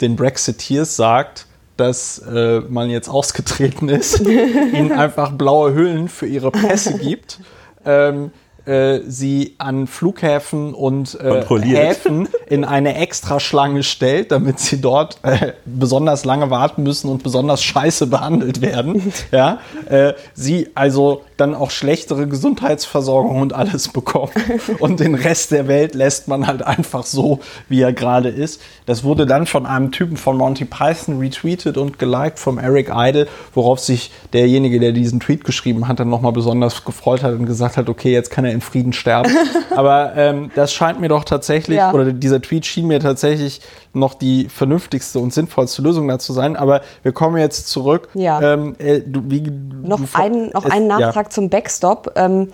[0.00, 6.50] den Brexiteers sagt, dass äh, man jetzt ausgetreten ist, ihnen einfach blaue Hüllen für ihre
[6.50, 7.40] Pässe gibt.
[7.86, 8.30] Ähm,
[8.64, 15.54] äh, sie an Flughäfen und äh, Häfen in eine Extraschlange stellt, damit sie dort äh,
[15.64, 19.12] besonders lange warten müssen und besonders scheiße behandelt werden.
[19.32, 19.58] ja,
[19.88, 24.32] äh, sie also dann auch schlechtere Gesundheitsversorgung und alles bekommen.
[24.78, 28.60] Und den Rest der Welt lässt man halt einfach so, wie er gerade ist.
[28.86, 33.26] Das wurde dann von einem Typen von Monty Python retweetet und geliked vom Eric Idle,
[33.54, 37.76] worauf sich derjenige, der diesen Tweet geschrieben hat, dann nochmal besonders gefreut hat und gesagt
[37.76, 39.30] hat, okay, jetzt kann er in Frieden sterben.
[39.76, 41.92] Aber ähm, das scheint mir doch tatsächlich, ja.
[41.92, 43.60] oder dieser Tweet schien mir tatsächlich
[43.94, 46.56] noch die vernünftigste und sinnvollste Lösung dazu sein.
[46.56, 48.08] Aber wir kommen jetzt zurück.
[48.14, 48.40] Ja.
[48.54, 51.30] Ähm, äh, du, wie, noch, du, ein, noch einen Nachtrag ja.
[51.32, 52.12] Zum Backstop.
[52.16, 52.48] Ähm,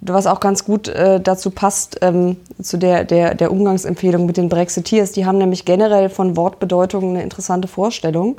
[0.00, 4.48] was auch ganz gut äh, dazu passt, ähm, zu der, der, der Umgangsempfehlung mit den
[4.48, 5.12] Brexiteers.
[5.12, 8.36] Die haben nämlich generell von Wortbedeutungen eine interessante Vorstellung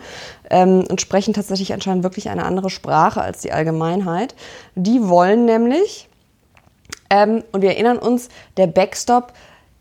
[0.49, 4.35] ähm, und sprechen tatsächlich anscheinend wirklich eine andere Sprache als die Allgemeinheit.
[4.75, 6.07] Die wollen nämlich,
[7.09, 9.33] ähm, und wir erinnern uns, der Backstop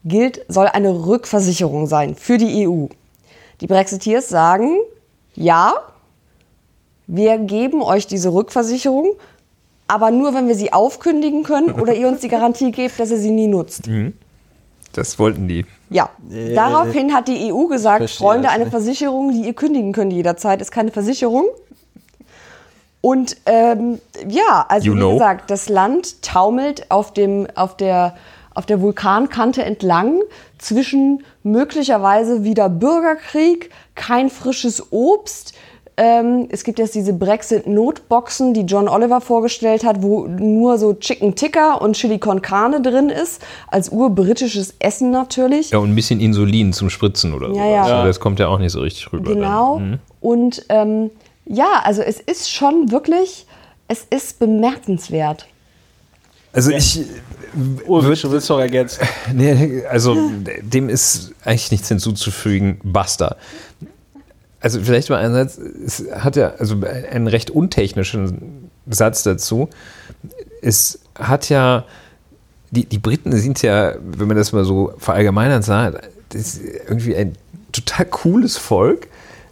[0.05, 2.87] gilt, soll eine Rückversicherung sein für die EU.
[3.61, 4.79] Die Brexiteers sagen,
[5.35, 5.75] ja,
[7.07, 9.13] wir geben euch diese Rückversicherung,
[9.87, 13.19] aber nur, wenn wir sie aufkündigen können oder ihr uns die Garantie gebt, dass ihr
[13.19, 13.87] sie nie nutzt.
[13.87, 14.15] Mhm.
[14.93, 15.67] Das wollten die.
[15.91, 20.61] Ja, äh, daraufhin hat die EU gesagt, Freunde, eine Versicherung, die ihr kündigen könnt jederzeit,
[20.61, 21.47] ist keine Versicherung.
[23.01, 25.13] Und ähm, ja, also you wie know.
[25.13, 28.17] gesagt, das Land taumelt auf, dem, auf, der,
[28.55, 30.21] auf der Vulkankante entlang
[30.59, 35.53] zwischen möglicherweise wieder Bürgerkrieg, kein frisches Obst,
[35.97, 41.37] ähm, es gibt jetzt diese Brexit-Notboxen, die John Oliver vorgestellt hat, wo nur so Chicken
[41.37, 45.71] Ticker und Chili con Carne drin ist, als urbritisches Essen natürlich.
[45.71, 47.57] Ja, und ein bisschen Insulin zum Spritzen oder so.
[47.57, 47.83] Ja, ja.
[47.85, 49.35] Also das kommt ja auch nicht so richtig rüber.
[49.35, 49.79] Genau.
[49.79, 49.99] Mhm.
[50.21, 51.11] Und ähm,
[51.47, 53.47] ja, also es ist schon wirklich,
[53.87, 55.47] es ist bemerkenswert.
[56.53, 57.01] Also ich.
[57.87, 59.07] Ulrich, du willst doch ergänzen.
[59.33, 60.17] Nee, also
[60.61, 62.81] dem ist eigentlich nichts hinzuzufügen.
[62.83, 63.37] Basta.
[64.65, 66.77] Also vielleicht mal einerseits, es hat ja also
[67.11, 69.69] einen recht untechnischen Satz dazu.
[70.63, 71.85] Es hat ja,
[72.71, 77.15] die, die Briten sind ja, wenn man das mal so verallgemeinern sagt, das ist irgendwie
[77.15, 77.35] ein
[77.73, 79.09] total cooles Volk.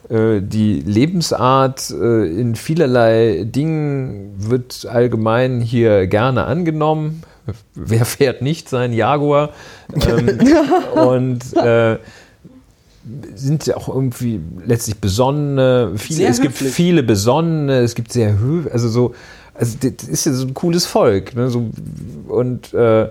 [0.08, 7.22] Äh, die Lebensart äh, in vielerlei Dingen wird allgemein hier gerne angenommen.
[7.74, 9.50] Wer fährt nicht seinen Jaguar?
[10.08, 10.40] Ähm,
[10.94, 11.98] und äh,
[13.34, 18.68] sind ja auch irgendwie letztlich besonnene, viele, es gibt viele besonnene, es gibt sehr höf,
[18.72, 19.14] also so,
[19.54, 21.70] also das ist ja so ein cooles Volk, ne, so,
[22.28, 23.08] und äh,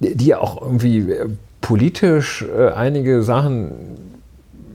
[0.00, 1.28] die ja auch irgendwie äh,
[1.60, 3.72] politisch äh, einige Sachen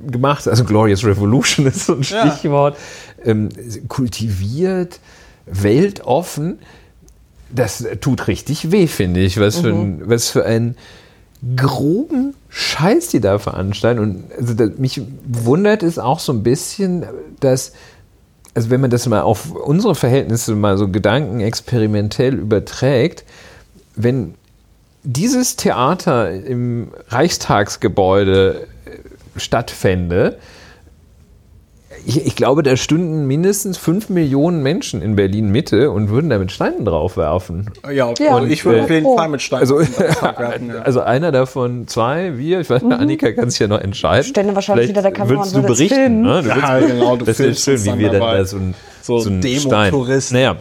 [0.05, 2.77] gemacht, also Glorious Revolution ist so ein Stichwort,
[3.19, 3.31] ja.
[3.31, 3.49] ähm,
[3.87, 4.99] kultiviert,
[5.45, 6.59] weltoffen,
[7.49, 9.61] das tut richtig weh, finde ich, was, mhm.
[9.61, 10.75] für ein, was für ein
[11.55, 13.99] groben Scheiß die da veranstalten.
[13.99, 17.05] Und also das, mich wundert es auch so ein bisschen,
[17.39, 17.73] dass,
[18.53, 23.23] also wenn man das mal auf unsere Verhältnisse mal so gedankenexperimentell überträgt,
[23.95, 24.33] wenn
[25.03, 28.67] dieses Theater im Reichstagsgebäude
[29.35, 30.37] stattfände,
[32.07, 36.39] ich, ich, glaube, da stünden mindestens fünf Millionen Menschen in Berlin Mitte und würden da
[36.39, 37.69] mit Steinen draufwerfen.
[37.91, 38.35] Ja, ja.
[38.37, 40.69] und ich würde auf jeden Fall mit Steinen also, werfen.
[40.69, 40.81] Ja.
[40.87, 43.01] Also einer davon, zwei, wir, ich weiß nicht, mhm.
[43.01, 44.23] Annika kann sich ja noch entscheiden.
[44.23, 46.21] Stände wahrscheinlich hinter der Kamera und du berichten.
[46.21, 46.43] Ne?
[46.43, 49.29] Du ja, genau, du das ist schön, wie wir dann da so ein, so, so
[49.29, 49.93] ein Stein.
[50.31, 50.55] Naja,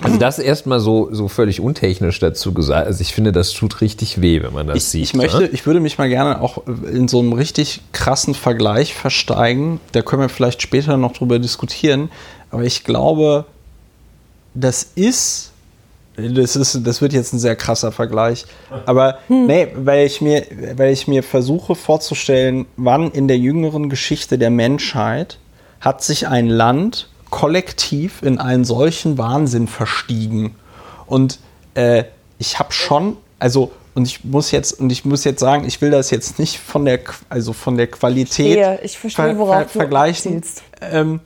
[0.00, 2.86] also das erstmal so, so völlig untechnisch dazu gesagt.
[2.86, 5.02] Also ich finde, das tut richtig weh, wenn man das ich, sieht.
[5.02, 5.48] Ich möchte, ne?
[5.48, 9.80] ich würde mich mal gerne auch in so einem richtig krassen Vergleich versteigen.
[9.92, 12.10] Da können wir vielleicht später noch drüber diskutieren.
[12.50, 13.44] Aber ich glaube,
[14.54, 15.52] das ist,
[16.16, 18.46] das ist, das wird jetzt ein sehr krasser Vergleich.
[18.86, 19.46] Aber hm.
[19.46, 20.46] nee, weil ich mir,
[20.76, 25.38] weil ich mir versuche vorzustellen, wann in der jüngeren Geschichte der Menschheit
[25.80, 30.54] hat sich ein Land kollektiv in einen solchen Wahnsinn verstiegen.
[31.06, 31.38] Und
[31.74, 32.04] äh,
[32.38, 35.90] ich habe schon, also und ich muss jetzt und ich muss jetzt sagen, ich will
[35.90, 40.40] das jetzt nicht von der also von der Qualität verstehe, ich verstehe, worauf ver vergleichen,
[40.80, 41.18] ähm,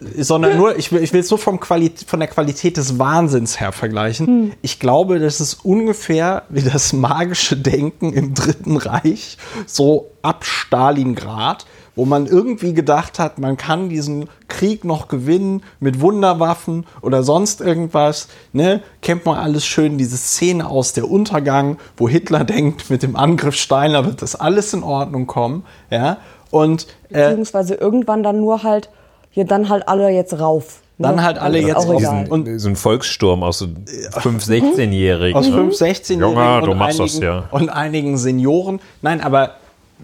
[0.16, 3.72] sondern nur ich will ich will es nur vom von der Qualität des Wahnsinns her
[3.72, 4.26] vergleichen.
[4.26, 4.52] Hm.
[4.62, 11.66] Ich glaube, das ist ungefähr wie das magische Denken im Dritten Reich so ab Stalingrad
[11.96, 17.60] wo man irgendwie gedacht hat, man kann diesen Krieg noch gewinnen mit Wunderwaffen oder sonst
[17.60, 18.28] irgendwas.
[18.52, 18.82] Ne?
[19.02, 23.56] Kennt man alles schön, diese Szene aus der Untergang, wo Hitler denkt, mit dem Angriff
[23.56, 25.64] Steiner wird das alles in Ordnung kommen.
[25.90, 26.18] Ja?
[26.50, 28.90] Und, äh, Beziehungsweise irgendwann dann nur halt,
[29.32, 30.82] ja, dann halt alle jetzt rauf.
[30.98, 31.08] Ne?
[31.08, 32.30] Dann halt alle jetzt rauf.
[32.30, 35.36] Und so ein Volkssturm aus so 5-, 16-Jährigen.
[35.36, 36.20] Aus 5-, 16-Jährigen.
[36.20, 37.44] Junge, du machst einigen, das ja.
[37.50, 38.80] Und einigen Senioren.
[39.02, 39.56] Nein, aber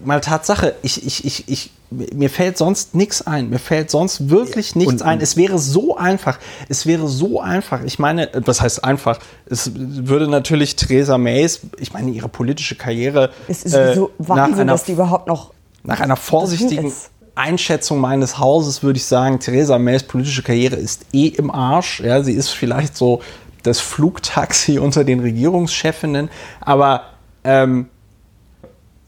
[0.03, 3.49] mal Tatsache, ich, ich, ich, ich mir fällt sonst nichts ein.
[3.49, 5.19] Mir fällt sonst wirklich nichts und, ein.
[5.19, 6.39] Es wäre so einfach.
[6.69, 7.83] Es wäre so einfach.
[7.83, 9.19] Ich meine, was heißt einfach?
[9.45, 13.31] Es würde natürlich Theresa Mays, ich meine, ihre politische Karriere.
[13.47, 15.53] Es ist äh, so Wahnsinn, einer, dass die überhaupt noch.
[15.83, 16.93] Nach einer vorsichtigen
[17.35, 21.99] Einschätzung meines Hauses würde ich sagen, Theresa Mays politische Karriere ist eh im Arsch.
[21.99, 23.21] Ja, sie ist vielleicht so
[23.63, 26.29] das Flugtaxi unter den Regierungschefinnen.
[26.61, 27.03] Aber
[27.43, 27.89] ähm,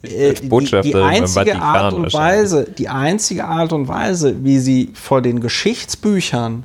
[0.04, 5.22] äh, die, die, einzige Art und Weise, die einzige Art und Weise, wie sie vor
[5.22, 6.64] den Geschichtsbüchern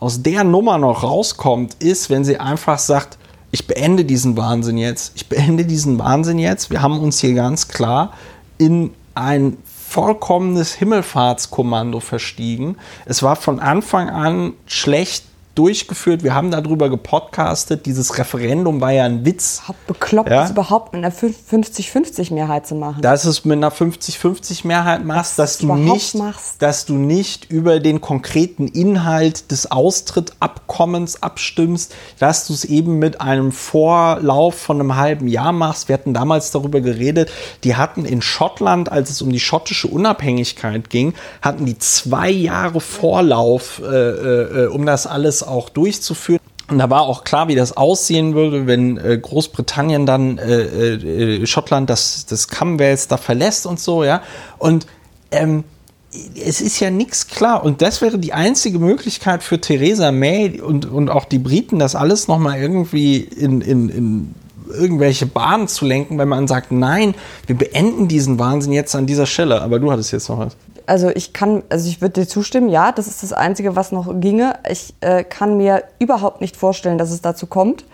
[0.00, 3.18] aus der Nummer noch rauskommt, ist, wenn sie einfach sagt,
[3.52, 5.12] ich beende diesen Wahnsinn jetzt.
[5.14, 6.70] Ich beende diesen Wahnsinn jetzt.
[6.70, 8.12] Wir haben uns hier ganz klar
[8.58, 12.76] in ein vollkommenes Himmelfahrtskommando verstiegen.
[13.04, 16.22] Es war von Anfang an schlecht durchgeführt.
[16.22, 17.86] Wir haben darüber gepodcastet.
[17.86, 19.62] Dieses Referendum war ja ein Witz.
[19.86, 20.44] Bekloppt ja?
[20.44, 23.02] ist überhaupt mit einer 50-50-Mehrheit zu machen.
[23.02, 26.60] Dass es mit einer 50-50-Mehrheit machst, dass du, nicht, machst.
[26.60, 33.20] dass du nicht über den konkreten Inhalt des Austrittabkommens abstimmst, dass du es eben mit
[33.20, 35.88] einem Vorlauf von einem halben Jahr machst.
[35.88, 37.30] Wir hatten damals darüber geredet,
[37.64, 42.80] die hatten in Schottland, als es um die schottische Unabhängigkeit ging, hatten die zwei Jahre
[42.80, 46.40] Vorlauf, äh, äh, um das alles auch durchzuführen.
[46.68, 50.62] Und da war auch klar, wie das aussehen würde, wenn äh, Großbritannien dann äh,
[50.94, 54.22] äh, Schottland das, das Commonwealth da verlässt und so, ja.
[54.58, 54.86] Und
[55.30, 55.64] ähm,
[56.12, 57.64] es ist ja nichts klar.
[57.64, 61.94] Und das wäre die einzige Möglichkeit für Theresa May und, und auch die Briten, das
[61.94, 64.34] alles nochmal irgendwie in, in, in
[64.72, 67.14] irgendwelche Bahnen zu lenken, wenn man sagt, nein,
[67.46, 69.62] wir beenden diesen Wahnsinn jetzt an dieser Stelle.
[69.62, 70.56] Aber du hattest jetzt noch was
[70.86, 74.20] also ich kann, also ich würde dir zustimmen, ja, das ist das Einzige, was noch
[74.20, 74.54] ginge.
[74.68, 77.84] Ich äh, kann mir überhaupt nicht vorstellen, dass es dazu kommt,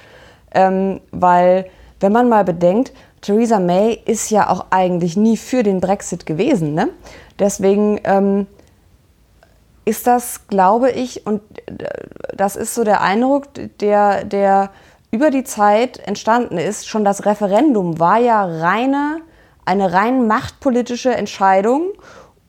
[0.55, 1.67] ähm, weil
[2.01, 6.75] wenn man mal bedenkt, Theresa May ist ja auch eigentlich nie für den Brexit gewesen.
[6.75, 6.91] Ne?
[7.39, 8.47] Deswegen ähm,
[9.85, 11.75] ist das, glaube ich, und äh,
[12.37, 13.49] das ist so der Eindruck,
[13.81, 14.71] der, der
[15.11, 19.21] über die Zeit entstanden ist, schon das Referendum war ja reine,
[19.65, 21.93] eine rein machtpolitische Entscheidung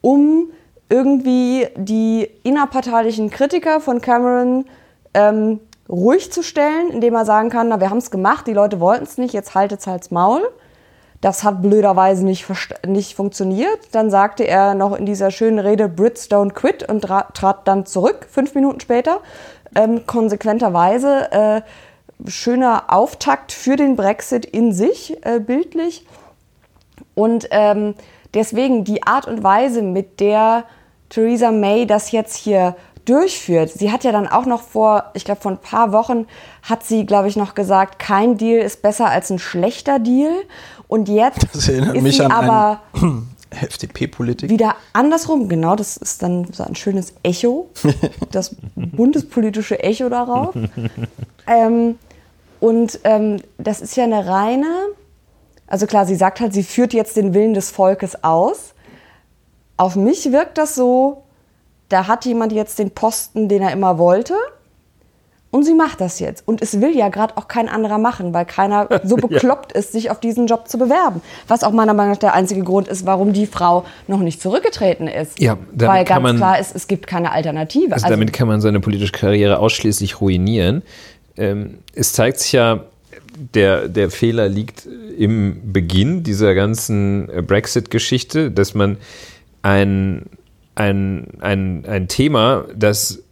[0.02, 0.52] um
[0.90, 4.66] irgendwie die innerparteilichen Kritiker von Cameron
[5.14, 8.80] ähm, ruhig zu stellen, indem er sagen kann, na, wir haben es gemacht, die Leute
[8.80, 10.42] wollten es nicht, jetzt haltet's halt's Maul.
[11.22, 12.48] Das hat blöderweise nicht,
[12.88, 13.80] nicht funktioniert.
[13.92, 18.26] Dann sagte er noch in dieser schönen Rede, Brits don't quit und trat dann zurück,
[18.30, 19.20] fünf Minuten später.
[19.76, 21.62] Ähm, konsequenterweise äh,
[22.28, 26.06] schöner Auftakt für den Brexit in sich, äh, bildlich.
[27.16, 27.96] Und ähm,
[28.34, 30.66] Deswegen die Art und Weise, mit der
[31.10, 32.76] Theresa May das jetzt hier
[33.06, 33.72] durchführt.
[33.72, 36.28] Sie hat ja dann auch noch vor, ich glaube vor ein paar Wochen
[36.62, 40.32] hat sie, glaube ich, noch gesagt, kein Deal ist besser als ein schlechter Deal.
[40.88, 42.82] Und jetzt das erinnert ist mich sie an aber
[43.50, 44.50] FDP-Politik.
[44.50, 47.70] Wieder andersrum, genau, das ist dann so ein schönes Echo,
[48.32, 50.54] das bundespolitische Echo darauf.
[51.48, 51.98] ähm,
[52.60, 54.68] und ähm, das ist ja eine reine
[55.70, 58.74] also klar, sie sagt halt, sie führt jetzt den Willen des Volkes aus.
[59.78, 61.24] Auf mich wirkt das so,
[61.90, 64.34] da hat jemand jetzt den Posten, den er immer wollte.
[65.52, 66.48] Und sie macht das jetzt.
[66.48, 69.80] Und es will ja gerade auch kein anderer machen, weil keiner so bekloppt ja.
[69.80, 71.22] ist, sich auf diesen Job zu bewerben.
[71.48, 75.08] Was auch meiner Meinung nach der einzige Grund ist, warum die Frau noch nicht zurückgetreten
[75.08, 75.40] ist.
[75.40, 77.94] Ja, weil ganz man, klar ist, es gibt keine Alternative.
[77.94, 80.84] Also, also damit kann man seine politische Karriere ausschließlich ruinieren.
[81.36, 82.82] Ähm, es zeigt sich ja,
[83.40, 84.86] der, der Fehler liegt
[85.18, 88.98] im Beginn dieser ganzen äh, Brexit-Geschichte, dass man
[89.62, 90.26] ein,
[90.76, 93.24] ein, ein, ein Thema, das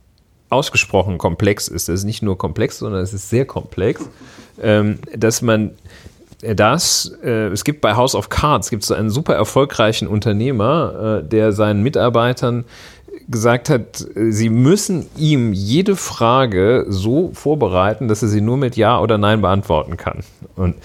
[0.49, 4.01] ausgesprochen komplex ist, das ist nicht nur komplex, sondern es ist sehr komplex,
[4.61, 5.71] ähm, dass man
[6.41, 11.27] das, äh, es gibt bei House of Cards, gibt es einen super erfolgreichen Unternehmer, äh,
[11.27, 12.65] der seinen Mitarbeitern
[13.27, 18.99] gesagt hat, sie müssen ihm jede Frage so vorbereiten, dass er sie nur mit Ja
[18.99, 20.23] oder Nein beantworten kann.
[20.55, 20.75] Und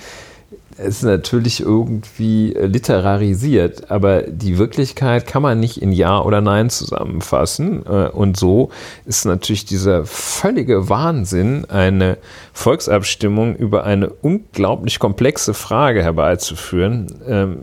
[0.77, 6.71] es ist natürlich irgendwie literarisiert, aber die Wirklichkeit kann man nicht in Ja oder Nein
[6.71, 7.85] zusammenfassen.
[7.87, 8.71] Äh, und so
[9.05, 12.19] ist natürlich dieser völlige Wahnsinn, eine
[12.53, 17.57] Volksabstimmung über eine unglaublich komplexe Frage herbeizuführen, ähm,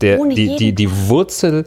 [0.00, 1.64] der, die, die, die Wurzel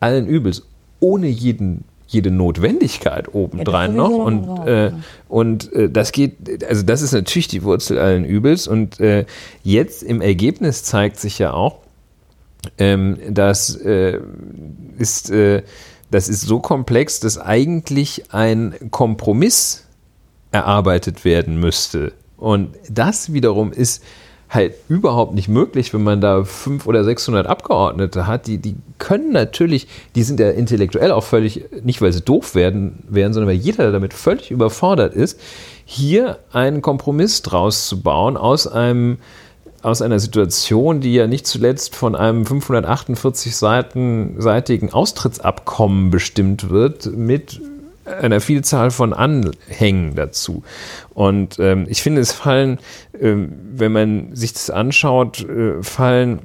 [0.00, 0.62] allen Übels,
[1.00, 4.10] ohne jeden jede Notwendigkeit obendrein ja, noch.
[4.10, 4.92] Und, äh,
[5.28, 8.68] und äh, das geht, also das ist natürlich die Wurzel allen Übels.
[8.68, 9.24] Und äh,
[9.62, 11.78] jetzt im Ergebnis zeigt sich ja auch,
[12.78, 14.20] ähm, dass äh,
[14.98, 15.62] ist, äh,
[16.10, 19.86] das ist so komplex, dass eigentlich ein Kompromiss
[20.52, 22.12] erarbeitet werden müsste.
[22.36, 24.02] Und das wiederum ist
[24.52, 28.46] halt überhaupt nicht möglich, wenn man da 500 oder 600 Abgeordnete hat.
[28.46, 33.02] Die, die können natürlich, die sind ja intellektuell auch völlig, nicht weil sie doof werden,
[33.08, 35.40] werden, sondern weil jeder damit völlig überfordert ist,
[35.86, 39.18] hier einen Kompromiss draus zu bauen aus einem
[39.82, 47.06] aus einer Situation, die ja nicht zuletzt von einem 548 Seiten, seitigen Austrittsabkommen bestimmt wird,
[47.06, 47.60] mit
[48.04, 50.62] einer Vielzahl von Anhängen dazu.
[51.14, 52.78] Und ähm, ich finde, es fallen,
[53.18, 56.40] ähm, wenn man sich das anschaut, äh, fallen,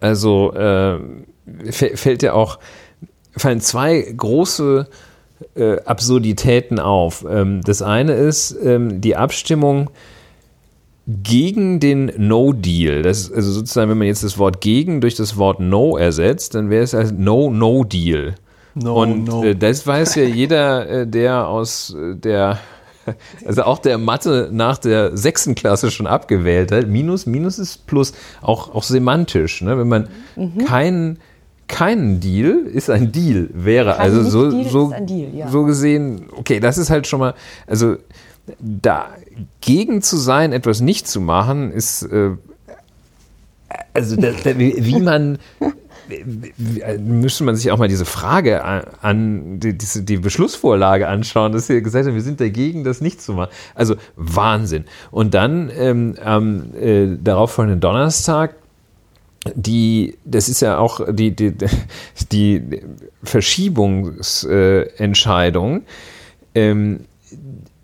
[0.00, 0.98] also äh,
[1.70, 2.58] fällt ja auch,
[3.36, 4.88] fallen zwei große
[5.54, 7.24] äh, Absurditäten auf.
[7.28, 9.90] Ähm, das eine ist ähm, die Abstimmung
[11.06, 13.02] gegen den No-Deal.
[13.02, 16.68] Das also sozusagen, wenn man jetzt das Wort gegen durch das Wort No ersetzt, dann
[16.68, 18.34] wäre es als No-No-Deal.
[18.82, 19.44] No, Und no.
[19.44, 22.58] Äh, das weiß ja jeder, äh, der aus äh, der,
[23.46, 26.88] also auch der Mathe nach der sechsten Klasse schon abgewählt hat.
[26.88, 29.62] Minus, Minus ist Plus, auch, auch semantisch.
[29.62, 29.78] Ne?
[29.78, 30.08] Wenn man
[30.66, 31.18] keinen
[31.68, 33.92] keinen Deal ist ein Deal wäre.
[33.92, 35.48] Kein also so, Nicht-Deal so, ist ein Deal, ja.
[35.48, 37.34] so gesehen, okay, das ist halt schon mal,
[37.66, 37.96] also
[38.58, 42.30] dagegen zu sein, etwas nicht zu machen, ist äh,
[43.92, 45.38] also da, da, wie man
[46.98, 51.80] müsste man sich auch mal diese Frage an, die, diese, die Beschlussvorlage anschauen, dass wir
[51.80, 53.50] gesagt haben, wir sind dagegen, das nicht zu machen.
[53.74, 54.84] Also Wahnsinn.
[55.10, 58.54] Und dann ähm, am äh, darauffolgenden Donnerstag
[59.54, 61.54] die, das ist ja auch die, die,
[62.32, 62.80] die
[63.22, 65.82] Verschiebungsentscheidung,
[66.54, 67.00] ähm,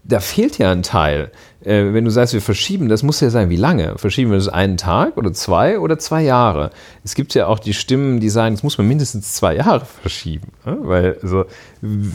[0.04, 1.30] da fehlt ja ein Teil.
[1.64, 3.96] Äh, wenn du sagst, wir verschieben, das muss ja sein, wie lange?
[3.96, 6.70] Verschieben wir das einen Tag oder zwei oder zwei Jahre?
[7.04, 10.48] Es gibt ja auch die Stimmen, die sagen, das muss man mindestens zwei Jahre verschieben.
[10.66, 10.78] ne?
[10.82, 11.46] Weil, also,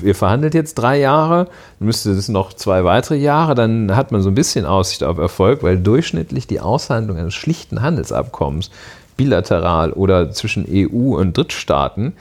[0.04, 1.48] ihr verhandelt jetzt drei Jahre,
[1.80, 5.64] müsste das noch zwei weitere Jahre, dann hat man so ein bisschen Aussicht auf Erfolg,
[5.64, 8.70] weil durchschnittlich die Aushandlung eines schlichten Handelsabkommens,
[9.18, 12.14] bilateral oder zwischen EU und Drittstaaten,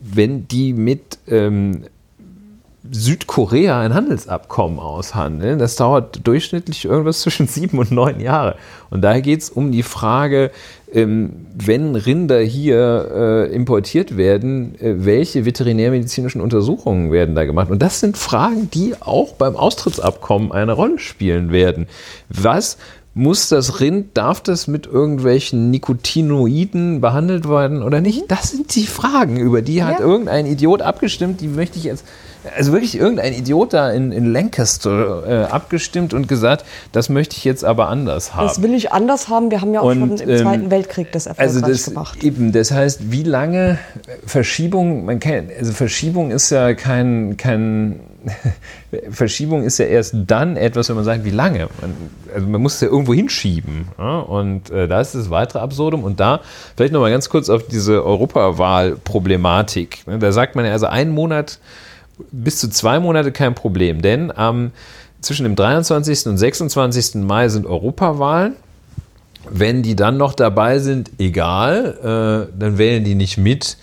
[0.00, 1.84] wenn die mit ähm,
[2.90, 5.58] Südkorea ein Handelsabkommen aushandeln.
[5.58, 8.56] Das dauert durchschnittlich irgendwas zwischen sieben und neun Jahre.
[8.90, 10.50] Und daher geht es um die Frage,
[10.92, 17.70] ähm, wenn Rinder hier äh, importiert werden, äh, welche veterinärmedizinischen Untersuchungen werden da gemacht?
[17.70, 21.86] Und das sind Fragen, die auch beim Austrittsabkommen eine Rolle spielen werden.
[22.30, 22.78] Was
[23.14, 28.24] muss das Rind, darf das mit irgendwelchen Nicotinoiden behandelt werden oder nicht?
[28.28, 30.06] Das sind die Fragen, über die hat Ja.
[30.06, 32.04] irgendein Idiot abgestimmt, die möchte ich jetzt,
[32.56, 37.44] also wirklich irgendein Idiot da in, in Lancaster äh, abgestimmt und gesagt, das möchte ich
[37.44, 38.46] jetzt aber anders haben.
[38.46, 39.50] Das will ich anders haben.
[39.50, 42.24] Wir haben ja auch Und, schon im ähm, Zweiten Weltkrieg das erfolgreich Also das gemacht.
[42.24, 43.78] eben, das heißt, wie lange
[44.26, 48.00] Verschiebung, man kann, also Verschiebung ist ja kein, kein
[49.10, 51.68] Verschiebung ist ja erst dann etwas, wenn man sagt, wie lange.
[51.80, 51.94] Man,
[52.34, 53.88] also man muss es ja irgendwo hinschieben.
[53.98, 54.20] Ja?
[54.20, 56.04] Und äh, da ist das weitere Absurdum.
[56.04, 56.40] Und da
[56.76, 60.04] vielleicht nochmal ganz kurz auf diese Europawahl-Problematik.
[60.06, 61.58] Da sagt man ja, also einen Monat
[62.30, 64.72] bis zu zwei Monate kein Problem, denn am
[65.20, 66.26] zwischen dem 23.
[66.26, 67.16] und 26.
[67.16, 68.54] Mai sind Europawahlen.
[69.50, 73.78] Wenn die dann noch dabei sind, egal, äh, dann wählen die nicht mit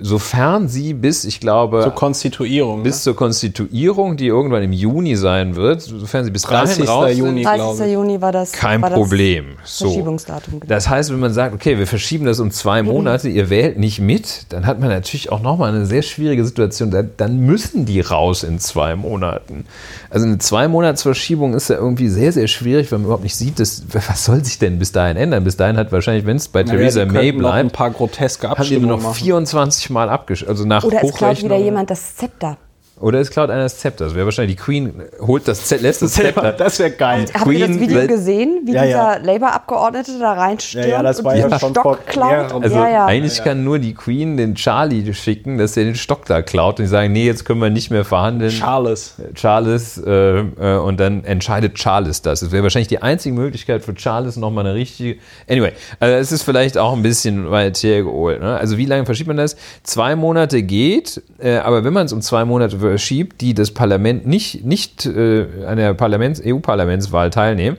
[0.00, 1.82] sofern sie bis, ich glaube.
[1.82, 2.82] Zur Konstituierung.
[2.82, 3.02] Bis ne?
[3.02, 6.84] zur Konstituierung, die irgendwann im Juni sein wird, sofern sie bis 30.
[6.84, 7.92] Dahin Juni, 30.
[7.92, 8.52] Juni war das.
[8.52, 9.56] Kein war Problem.
[9.62, 9.78] Das.
[9.78, 10.60] Verschiebungsdatum.
[10.60, 10.68] Genau.
[10.68, 14.00] Das heißt, wenn man sagt, okay, wir verschieben das um zwei Monate, ihr wählt nicht
[14.00, 16.94] mit, dann hat man natürlich auch nochmal eine sehr schwierige Situation.
[17.16, 19.66] Dann müssen die raus in zwei Monaten.
[20.10, 23.36] Also eine zwei Monats Verschiebung ist ja irgendwie sehr, sehr schwierig, weil man überhaupt nicht
[23.36, 25.44] sieht, dass, was soll sich denn bis dahin ändern?
[25.44, 28.90] Bis dahin hat wahrscheinlich, wenn es bei Na, Theresa May bleibt, ein paar groteske Abstimmungen
[28.90, 30.50] haben wir noch 24 20 Mal abgeschrieben.
[30.50, 32.58] Also nach Oder es klaut wieder jemand das Zepter.
[32.98, 34.06] Oder es klaut einer das Zepter.
[34.06, 36.52] Das wäre wahrscheinlich die Queen, holt das Z lässt das Zepter.
[36.52, 37.26] Das wäre geil.
[37.34, 39.18] Habt ihr das Video gesehen, wie Ja, ja.
[39.18, 42.52] dieser Labour-Abgeordnete da reinstürmt Ja, ja, das und war diesen ja schon vor Stock klaut?
[42.54, 43.06] Also ja, ja.
[43.06, 46.86] eigentlich kann nur die Queen den Charlie schicken, dass er den Stock da klaut und
[46.86, 48.50] die sagen, nee, jetzt können wir nicht mehr verhandeln.
[48.50, 49.16] Charles.
[49.34, 52.40] Charles äh, äh, und dann entscheidet Charles das.
[52.40, 55.18] Das wäre wahrscheinlich die einzige Möglichkeit für Charles nochmal eine richtige.
[55.50, 58.40] Anyway, also es ist vielleicht auch ein bisschen weit hergeholt.
[58.40, 58.56] Ne?
[58.56, 59.56] Also wie lange verschiebt man das?
[59.82, 64.26] Zwei Monate geht, äh, aber wenn man es um zwei Monate verschiebt, die das Parlament
[64.26, 67.76] nicht, nicht äh, an der Parlaments EU-Parlamentswahl teilnehmen,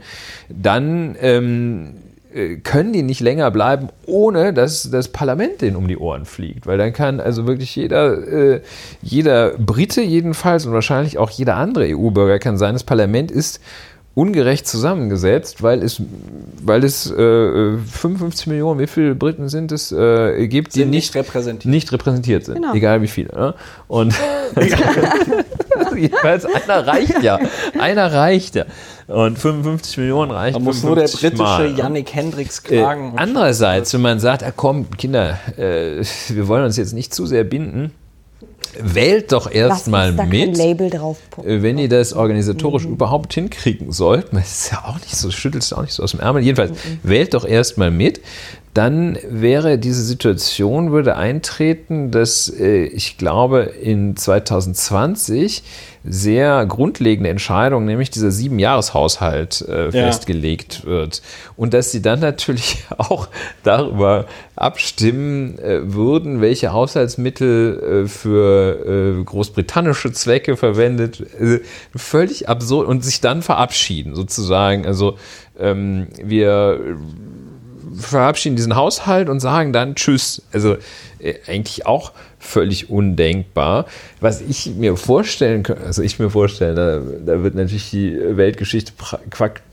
[0.49, 1.95] dann ähm,
[2.33, 6.67] äh, können die nicht länger bleiben, ohne dass das Parlament denen um die Ohren fliegt.
[6.67, 8.61] Weil dann kann also wirklich jeder, äh,
[9.01, 13.61] jeder Brite jedenfalls und wahrscheinlich auch jeder andere EU-Bürger kann sein, das Parlament ist
[14.17, 16.01] ungerecht zusammengesetzt, weil es,
[16.63, 21.13] weil es äh, 55 Millionen, wie viele Briten sind es, äh, gibt, die Sind nicht,
[21.13, 21.71] nicht repräsentiert.
[21.71, 22.55] nicht repräsentiert sind.
[22.55, 22.73] Genau.
[22.73, 23.29] Egal wie viele.
[23.35, 23.53] Ne?
[23.87, 24.15] Und
[25.95, 27.39] jedenfalls einer reicht ja.
[27.79, 28.65] Einer reicht ja.
[29.07, 30.55] Und 55 Millionen reicht.
[30.55, 31.77] Da muss nur der 55 britische Mal, ne?
[31.77, 33.11] Yannick Hendricks Äh, klagen.
[33.11, 37.25] und- andererseits, wenn man sagt, ah, komm, Kinder, äh, wir wollen uns jetzt nicht zu
[37.25, 37.91] sehr binden,
[38.79, 40.57] wählt doch erstmal mit.
[41.45, 45.63] Äh, Wenn ihr das organisatorisch überhaupt hinkriegen sollt, das ist ja auch nicht so, schüttelt
[45.63, 46.43] es auch nicht so aus dem Ärmel.
[46.43, 46.71] Jedenfalls,
[47.03, 48.21] wählt doch erstmal mit.
[48.77, 55.63] Dann wäre diese Situation, würde eintreten, dass äh, ich glaube in 2020
[56.03, 59.89] sehr grundlegende Entscheidung, nämlich dieser Siebenjahreshaushalt äh, ja.
[59.89, 61.23] festgelegt wird.
[61.55, 63.29] Und dass sie dann natürlich auch
[63.63, 71.25] darüber abstimmen äh, würden, welche Haushaltsmittel äh, für äh, großbritannische Zwecke verwendet.
[71.95, 74.85] Völlig absurd und sich dann verabschieden sozusagen.
[74.85, 75.17] Also
[75.59, 76.79] ähm, wir
[77.97, 80.41] verabschieden diesen Haushalt und sagen dann Tschüss.
[80.51, 80.77] Also
[81.19, 83.85] äh, eigentlich auch völlig undenkbar.
[84.21, 88.93] Was ich mir vorstellen könnte, also ich mir vorstellen, da, da, wird natürlich die Weltgeschichte
[88.97, 89.19] pra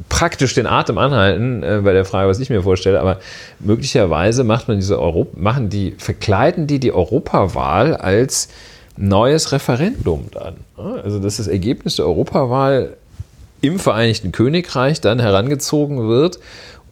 [0.08, 3.20] praktisch den Atem anhalten äh, bei der Frage, was ich mir vorstelle, aber
[3.60, 8.48] möglicherweise macht man diese Europa, machen die, verkleiden die die Europawahl als
[8.96, 10.56] neues Referendum dann.
[11.02, 12.96] Also dass das Ergebnis der Europawahl
[13.60, 16.38] im Vereinigten Königreich dann herangezogen wird,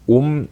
[0.07, 0.49] um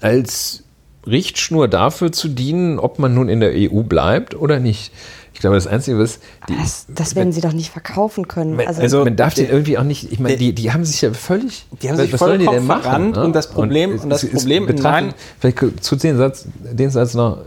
[0.00, 0.64] als
[1.06, 4.92] Richtschnur dafür zu dienen, ob man nun in der EU bleibt oder nicht.
[5.38, 6.18] Ich glaube, das Einzige, was.
[6.48, 8.58] Die, das, das werden sie doch nicht verkaufen können.
[8.58, 10.10] Also, also man darf den irgendwie auch nicht.
[10.10, 11.64] Ich meine, die, die haben sich ja völlig.
[11.80, 13.10] Die haben sich was vollkommen die denn machen?
[13.12, 13.22] Ne?
[13.22, 15.14] Und das Problem, und, und das Problem in meinen.
[15.38, 17.38] Vielleicht zu den Satz, den Satz noch,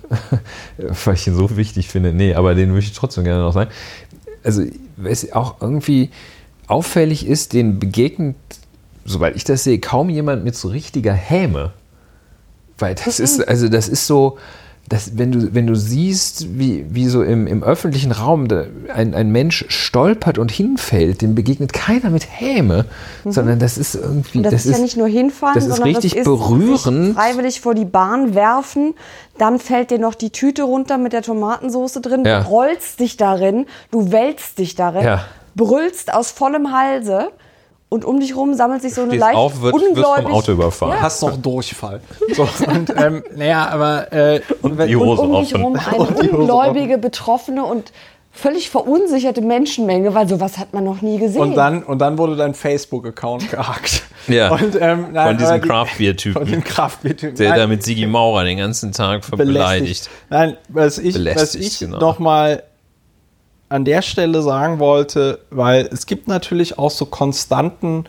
[0.77, 2.13] weil ich ihn so wichtig finde.
[2.13, 3.69] Nee, aber den würde ich trotzdem gerne noch sagen.
[4.41, 4.63] Also,
[4.95, 6.11] was auch irgendwie
[6.67, 8.37] auffällig ist, den begegnet,
[9.03, 11.73] soweit ich das sehe, kaum jemand mit so richtiger Häme.
[12.81, 14.37] Weil das ist, also das ist so,
[14.89, 18.47] dass, wenn, du, wenn du siehst, wie, wie so im, im öffentlichen Raum
[18.93, 22.85] ein, ein Mensch stolpert und hinfällt, dem begegnet keiner mit Häme,
[23.23, 23.31] mhm.
[23.31, 24.39] sondern das ist irgendwie.
[24.39, 27.15] Und das, das ist, ja nicht nur hinfallen, das ist richtig das ist berührend.
[27.15, 28.93] freiwillig vor die Bahn werfen,
[29.37, 32.41] dann fällt dir noch die Tüte runter mit der Tomatensauce drin, ja.
[32.41, 35.25] du rollst dich darin, du wälzt dich darin, ja.
[35.55, 37.29] brüllst aus vollem Halse
[37.93, 40.23] und um dich rum sammelt sich so eine leicht auf, wird, ungläubig...
[40.23, 40.93] vom Auto überfahren.
[40.93, 41.01] Ja.
[41.01, 41.99] Hast noch Durchfall.
[42.33, 44.13] So, und, ähm, naja, aber...
[44.13, 47.91] Äh, und, die Hose und um dich rum eine ungläubige, betroffene und
[48.31, 51.41] völlig verunsicherte Menschenmenge, weil sowas hat man noch nie gesehen.
[51.41, 54.03] Und dann, und dann wurde dein Facebook-Account gehackt.
[54.29, 56.41] Ja, und, ähm, nein, von diesem Craftbeer-Typen.
[56.43, 57.35] Von dem Craftbeer-Typen.
[57.35, 60.09] Der nein, da mit Sigi Maurer den ganzen Tag beleidigt.
[60.29, 61.99] Nein, was ich, was ich genau.
[61.99, 62.63] noch mal
[63.71, 68.05] an der Stelle sagen wollte, weil es gibt natürlich auch so Konstanten,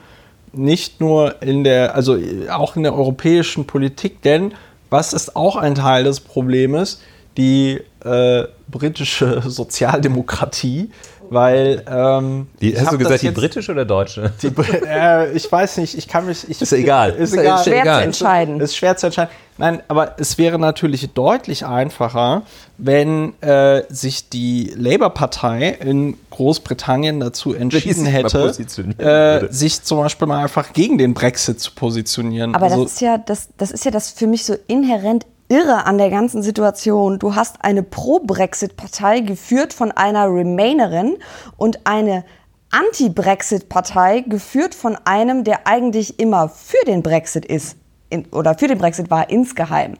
[0.53, 2.19] nicht nur in der, also
[2.51, 4.53] auch in der europäischen Politik, denn
[4.91, 7.01] was ist auch ein Teil des Problems?
[7.37, 10.91] Die äh, britische Sozialdemokratie,
[11.33, 14.33] weil ähm, die, hast du gesagt die britische oder deutsche?
[14.43, 14.49] Die,
[14.87, 16.49] äh, ich weiß nicht, ich kann mich.
[16.49, 17.11] Ich, ist egal.
[17.11, 17.65] Ist, ist egal.
[17.65, 17.99] Schwer egal.
[18.01, 18.57] zu entscheiden.
[18.57, 19.33] Ist, ist schwer zu entscheiden.
[19.59, 22.43] Nein, aber es wäre natürlich deutlich einfacher,
[22.79, 28.55] wenn äh, sich die Labour-Partei in Großbritannien dazu entschieden hätte,
[28.99, 32.55] äh, sich zum Beispiel mal einfach gegen den Brexit zu positionieren.
[32.55, 35.85] Aber also, das ist ja das, das ist ja das für mich so inhärent Irre
[35.85, 37.19] an der ganzen Situation.
[37.19, 41.19] Du hast eine Pro-Brexit-Partei geführt von einer Remainerin
[41.59, 42.24] und eine
[42.70, 47.77] Anti-Brexit-Partei geführt von einem, der eigentlich immer für den Brexit ist
[48.09, 49.99] in, oder für den Brexit war insgeheim.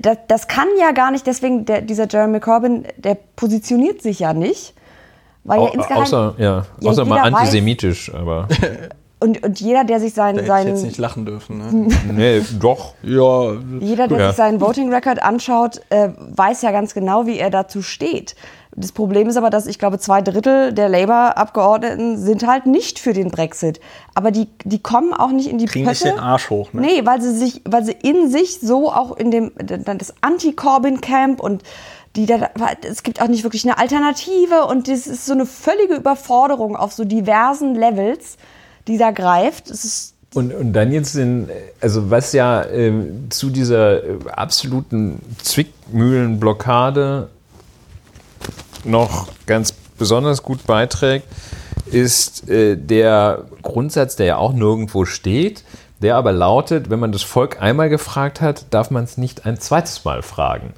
[0.00, 4.32] Das, das kann ja gar nicht, deswegen der, dieser Jeremy Corbyn, der positioniert sich ja
[4.32, 4.74] nicht.
[5.44, 8.48] Weil ja insgeheim, außer ja, ja außer mal antisemitisch, weiß, aber.
[9.20, 10.38] Und, und jeder, der sich seinen.
[10.38, 11.58] Da seinen jetzt nicht lachen dürfen.
[11.58, 11.88] Ne?
[12.12, 12.94] nee, doch.
[13.02, 13.54] Ja.
[13.80, 14.28] Jeder, der ja.
[14.28, 18.36] sich seinen Voting Record anschaut, äh, weiß ja ganz genau, wie er dazu steht.
[18.76, 23.12] Das Problem ist aber, dass ich glaube, zwei Drittel der Labour-Abgeordneten sind halt nicht für
[23.12, 23.80] den Brexit.
[24.14, 26.04] Aber die, die kommen auch nicht in die Kriegen Pötte.
[26.04, 26.82] den Arsch hoch, ne?
[26.82, 31.64] Nee, weil sie sich, weil sie in sich so auch in dem, das Anti-Corbyn-Camp und
[32.14, 32.50] die da,
[32.88, 36.92] es gibt auch nicht wirklich eine Alternative und das ist so eine völlige Überforderung auf
[36.92, 38.36] so diversen Levels
[38.88, 39.70] die da greift.
[40.34, 41.48] und, und dann jetzt in,
[41.80, 42.92] also was ja äh,
[43.28, 47.28] zu dieser äh, absoluten Zwickmühlenblockade
[48.84, 51.26] noch ganz besonders gut beiträgt,
[51.86, 55.64] ist äh, der Grundsatz, der ja auch nirgendwo steht,
[56.00, 59.58] der aber lautet, wenn man das Volk einmal gefragt hat, darf man es nicht ein
[59.58, 60.74] zweites Mal fragen.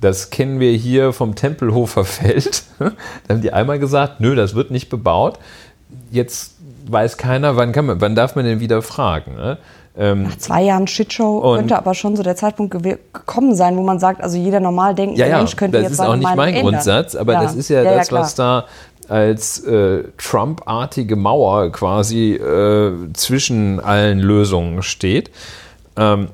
[0.00, 2.64] Das kennen wir hier vom Tempelhofer Feld.
[2.78, 2.92] da
[3.28, 5.38] haben die einmal gesagt, nö, das wird nicht bebaut.
[6.10, 6.56] Jetzt
[6.90, 9.34] weiß keiner, wann, kann man, wann darf man denn wieder fragen.
[9.34, 9.58] Ne?
[9.96, 13.98] Ähm, Nach zwei Jahren Shitshow könnte aber schon so der Zeitpunkt gekommen sein, wo man
[13.98, 16.36] sagt, also jeder normal denkende ja, ja, Mensch könnte jetzt sagen, Das ist auch nicht
[16.36, 16.72] mein ändern.
[16.72, 17.42] Grundsatz, aber ja.
[17.42, 18.66] das ist ja, das, was da
[19.08, 25.30] als äh, Trump-artige Mauer quasi äh, zwischen allen Lösungen steht.
[25.96, 26.28] Ähm,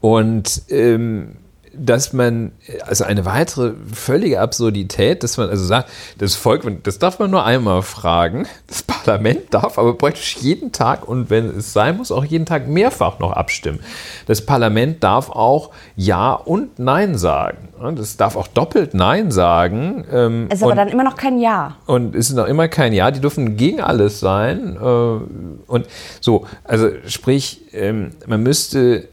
[0.00, 1.36] und ähm,
[1.78, 2.52] dass man,
[2.86, 7.44] also eine weitere völlige Absurdität, dass man also sagt, das Volk, das darf man nur
[7.44, 12.24] einmal fragen, das Parlament darf aber praktisch jeden Tag und wenn es sein muss, auch
[12.24, 13.80] jeden Tag mehrfach noch abstimmen.
[14.26, 17.68] Das Parlament darf auch Ja und Nein sagen.
[17.98, 20.04] Es darf auch doppelt Nein sagen.
[20.10, 21.76] Ähm, ist aber und, dann immer noch kein Ja.
[21.86, 23.10] Und es ist noch immer kein Ja.
[23.10, 24.76] Die dürfen gegen alles sein.
[24.76, 25.86] Äh, und
[26.20, 29.08] so, also sprich, ähm, man müsste,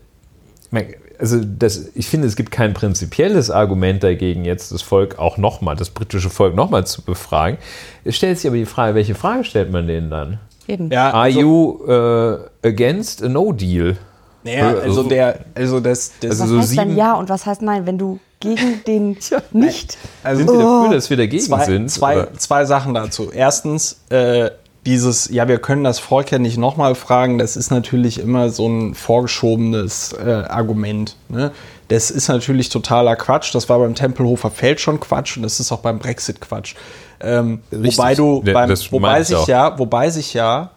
[1.22, 5.76] also das, ich finde, es gibt kein prinzipielles Argument dagegen, jetzt das Volk auch nochmal,
[5.76, 7.60] das britische Volk nochmal zu befragen.
[8.03, 10.39] Es stellt sich aber die Frage, welche Frage stellt man denen dann?
[10.68, 10.89] Eben.
[10.89, 13.98] Ja, Are also, you uh, against a No Deal?
[14.43, 17.45] Naja, also, also der, also das, das also was so heißt dann ja und was
[17.45, 19.18] heißt nein, wenn du gegen den
[19.52, 19.98] nicht?
[20.23, 21.91] Also sind Sie dafür, dass wir dagegen zwei, sind?
[21.91, 23.30] Zwei, zwei Sachen dazu.
[23.31, 24.49] Erstens, äh,
[24.86, 28.68] dieses, ja, wir können das Volk ja nicht nochmal fragen, das ist natürlich immer so
[28.68, 31.16] ein vorgeschobenes äh, Argument.
[31.30, 31.52] Ne?
[31.88, 33.53] Das ist natürlich totaler Quatsch.
[33.53, 36.76] Das war beim Tempelhofer Feld schon Quatsch und das ist auch beim Brexit Quatsch.
[37.20, 40.72] Ähm, wobei du, beim, wobei sich ja, wobei sich ja,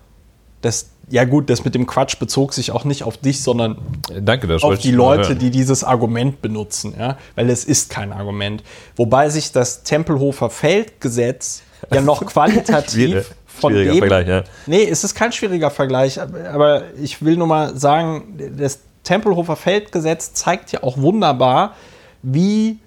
[0.61, 3.79] das, ja gut, das mit dem Quatsch bezog sich auch nicht auf dich, sondern
[4.21, 8.63] Danke, auf die Leute, die dieses Argument benutzen, ja, weil es ist kein Argument.
[8.97, 14.45] Wobei sich das Tempelhofer Feldgesetz ja noch qualitativ von schwieriger dem, Vergleich, ja.
[14.67, 20.33] Nee, es ist kein schwieriger Vergleich, aber ich will nur mal sagen, das Tempelhofer Feldgesetz
[20.35, 21.75] zeigt ja auch wunderbar,
[22.23, 22.79] wie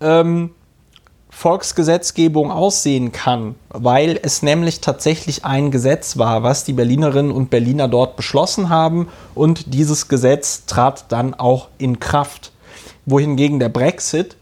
[0.00, 0.50] ähm,
[1.30, 7.88] Volksgesetzgebung aussehen kann, weil es nämlich tatsächlich ein Gesetz war, was die Berlinerinnen und Berliner
[7.88, 12.52] dort beschlossen haben und dieses Gesetz trat dann auch in Kraft.
[13.06, 14.36] Wohingegen der Brexit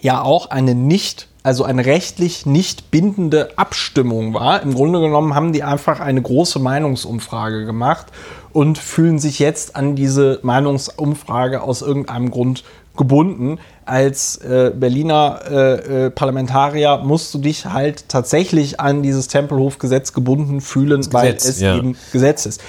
[0.00, 4.62] ja auch eine nicht also eine rechtlich nicht bindende Abstimmung war.
[4.62, 8.06] Im Grunde genommen haben die einfach eine große Meinungsumfrage gemacht
[8.54, 12.64] und fühlen sich jetzt an diese Meinungsumfrage aus irgendeinem Grund
[12.96, 13.58] gebunden.
[13.84, 20.62] Als äh, Berliner äh, äh, Parlamentarier musst du dich halt tatsächlich an dieses Tempelhofgesetz gebunden
[20.62, 21.76] fühlen, Gesetz, weil es ja.
[21.76, 22.62] eben Gesetz ist.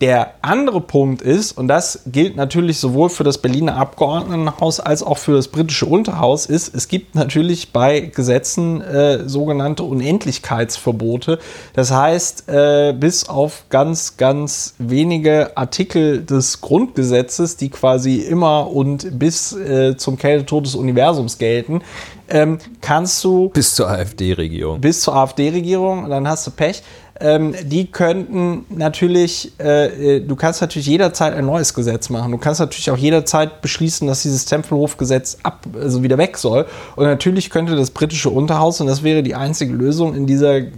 [0.00, 5.18] Der andere Punkt ist, und das gilt natürlich sowohl für das Berliner Abgeordnetenhaus als auch
[5.18, 11.38] für das britische Unterhaus, ist, es gibt natürlich bei Gesetzen äh, sogenannte Unendlichkeitsverbote.
[11.74, 19.18] Das heißt, äh, bis auf ganz, ganz wenige Artikel des Grundgesetzes, die quasi immer und
[19.18, 21.82] bis äh, zum Kältetod des Universums gelten,
[22.30, 23.50] ähm, kannst du.
[23.50, 24.80] Bis zur AfD-Regierung.
[24.80, 26.82] Bis zur AfD-Regierung, dann hast du Pech
[27.20, 32.32] ähm, die könnten natürlich, äh, äh, du kannst natürlich jederzeit ein neues Gesetz machen.
[32.32, 36.64] Du kannst natürlich auch jederzeit beschließen, dass dieses Tempelhofgesetz ab, also wieder weg soll.
[36.96, 40.70] Und natürlich könnte das britische Unterhaus, und das wäre die einzige Lösung in dieser äh,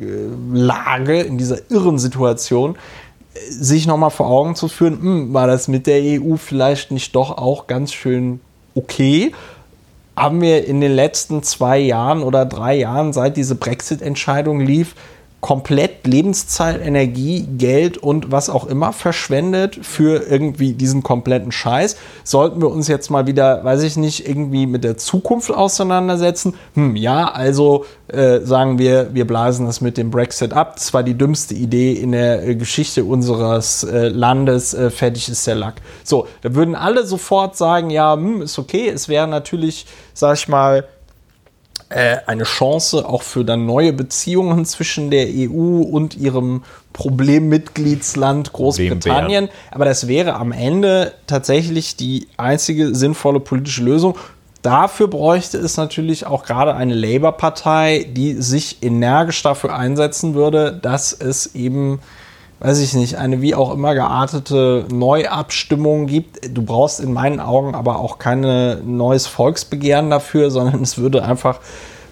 [0.53, 2.75] Lage, in dieser irren Situation,
[3.35, 6.91] äh, sich nochmal vor Augen zu führen, mh, hm, war das mit der EU vielleicht
[6.91, 8.41] nicht doch auch ganz schön
[8.75, 9.33] okay?
[10.17, 14.97] Haben wir in den letzten zwei Jahren oder drei Jahren, seit diese Brexit-Entscheidung lief,
[15.43, 21.97] komplett Lebenszeit, Energie, Geld und was auch immer verschwendet für irgendwie diesen kompletten Scheiß.
[22.23, 26.55] Sollten wir uns jetzt mal wieder, weiß ich nicht, irgendwie mit der Zukunft auseinandersetzen?
[26.75, 30.77] Hm, ja, also äh, sagen wir, wir blasen das mit dem Brexit ab.
[30.77, 34.75] Das war die dümmste Idee in der äh, Geschichte unseres äh, Landes.
[34.75, 35.75] Äh, fertig ist der Lack.
[36.05, 38.89] So, da würden alle sofort sagen, ja, hm, ist okay.
[38.89, 40.85] Es wäre natürlich, sag ich mal,
[41.95, 49.49] äh, eine Chance auch für dann neue Beziehungen zwischen der EU und ihrem Problemmitgliedsland Großbritannien.
[49.71, 54.17] Aber das wäre am Ende tatsächlich die einzige sinnvolle politische Lösung.
[54.63, 61.13] Dafür bräuchte es natürlich auch gerade eine Labour-Partei, die sich energisch dafür einsetzen würde, dass
[61.13, 62.01] es eben
[62.63, 66.41] weiß ich nicht, eine wie auch immer geartete Neuabstimmung gibt.
[66.57, 68.41] Du brauchst in meinen Augen aber auch kein
[68.97, 71.59] neues Volksbegehren dafür, sondern es würde einfach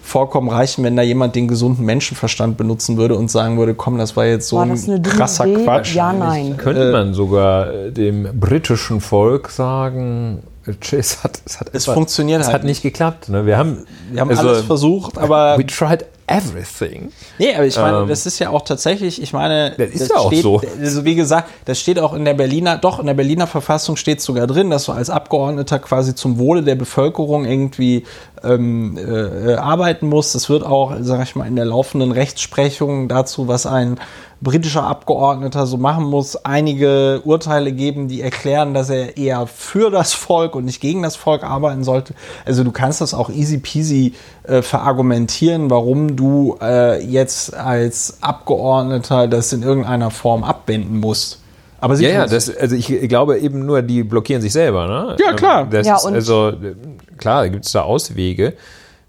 [0.03, 4.17] vollkommen reichen, wenn da jemand den gesunden Menschenverstand benutzen würde und sagen würde, komm, das
[4.17, 5.63] war jetzt so war ein krasser Idee?
[5.63, 5.95] Quatsch.
[5.95, 6.57] Ja, nein.
[6.57, 12.41] Könnte äh, man sogar äh, dem britischen Volk sagen, es hat, es hat, es funktioniert
[12.41, 13.29] es halt hat nicht geklappt.
[13.29, 13.45] Ne?
[13.45, 16.05] Wir haben, wir haben also, alles versucht, aber we tried
[16.37, 17.11] everything.
[17.37, 20.09] Nee, aber ich meine, ähm, das ist ja auch tatsächlich, ich meine, das ist das
[20.09, 20.61] ja auch steht, so.
[20.79, 24.21] Also wie gesagt, das steht auch in der Berliner, doch, in der Berliner Verfassung steht
[24.21, 28.05] sogar drin, dass du als Abgeordneter quasi zum Wohle der Bevölkerung irgendwie
[28.43, 30.35] ähm, äh, arbeiten musst.
[30.35, 33.99] Es wird auch, sag ich mal, in der laufenden Rechtsprechung dazu, was ein
[34.41, 40.13] britischer Abgeordneter so machen muss, einige Urteile geben, die erklären, dass er eher für das
[40.13, 42.15] Volk und nicht gegen das Volk arbeiten sollte.
[42.45, 44.13] Also du kannst das auch easy peasy
[44.43, 51.39] äh, verargumentieren, warum du äh, jetzt als Abgeordneter das in irgendeiner Form abwenden musst.
[51.79, 55.17] Aber sie Ja, ja, das, also ich glaube eben nur, die blockieren sich selber, ne?
[55.19, 55.67] Ja, klar.
[55.69, 56.75] Das Ja, ist also, äh,
[57.17, 58.53] klar, gibt es da Auswege.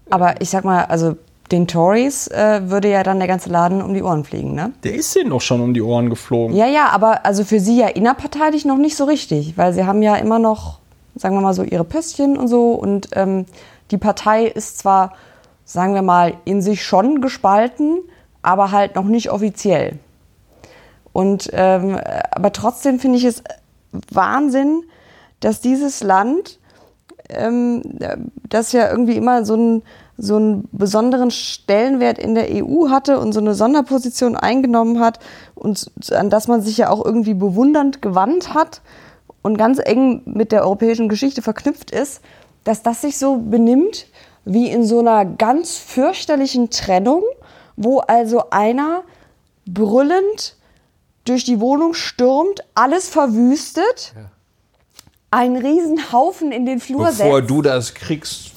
[0.09, 1.15] Aber ich sag mal, also
[1.51, 4.71] den Tories äh, würde ja dann der ganze Laden um die Ohren fliegen, ne?
[4.83, 6.55] Der ist denen doch schon um die Ohren geflogen.
[6.55, 10.01] Ja, ja, aber also für sie ja innerparteilich noch nicht so richtig, weil sie haben
[10.01, 10.79] ja immer noch,
[11.15, 13.45] sagen wir mal so, ihre Pöstchen und so und ähm,
[13.91, 15.13] die Partei ist zwar,
[15.65, 17.99] sagen wir mal, in sich schon gespalten,
[18.41, 19.99] aber halt noch nicht offiziell.
[21.11, 21.99] Und ähm,
[22.31, 23.43] aber trotzdem finde ich es
[24.11, 24.83] Wahnsinn,
[25.39, 26.59] dass dieses Land,
[27.29, 27.83] ähm,
[28.49, 29.83] das ja irgendwie immer so einen,
[30.17, 35.19] so einen besonderen Stellenwert in der EU hatte und so eine Sonderposition eingenommen hat
[35.55, 38.81] und an das man sich ja auch irgendwie bewundernd gewandt hat
[39.41, 42.21] und ganz eng mit der europäischen Geschichte verknüpft ist,
[42.63, 44.07] dass das sich so benimmt
[44.45, 47.23] wie in so einer ganz fürchterlichen Trennung,
[47.75, 49.03] wo also einer
[49.65, 50.55] brüllend
[51.25, 54.13] durch die Wohnung stürmt, alles verwüstet,
[55.31, 57.49] einen riesen Haufen in den Flur Bevor setzt.
[57.49, 58.51] du das kriegst,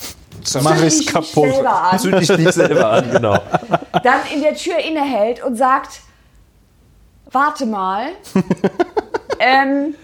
[0.62, 1.48] Mach ich's kaputt.
[1.98, 3.38] zünd dich nicht selber an, genau.
[4.02, 6.00] dann in der Tür innehält und sagt,
[7.30, 8.08] warte mal,
[9.38, 9.94] ähm,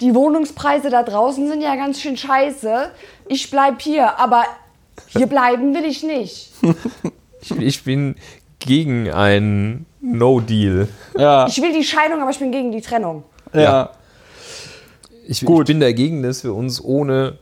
[0.00, 2.90] die Wohnungspreise da draußen sind ja ganz schön scheiße.
[3.28, 4.44] Ich bleib hier, aber
[5.08, 6.50] hier bleiben will ich nicht.
[7.40, 8.16] Ich, ich bin
[8.58, 10.88] gegen einen No-Deal.
[11.16, 13.24] Ja, Ich will die Scheidung, aber ich bin gegen die Trennung.
[13.52, 13.90] ja.
[15.26, 17.38] Ich, ich bin dagegen, dass wir uns ohne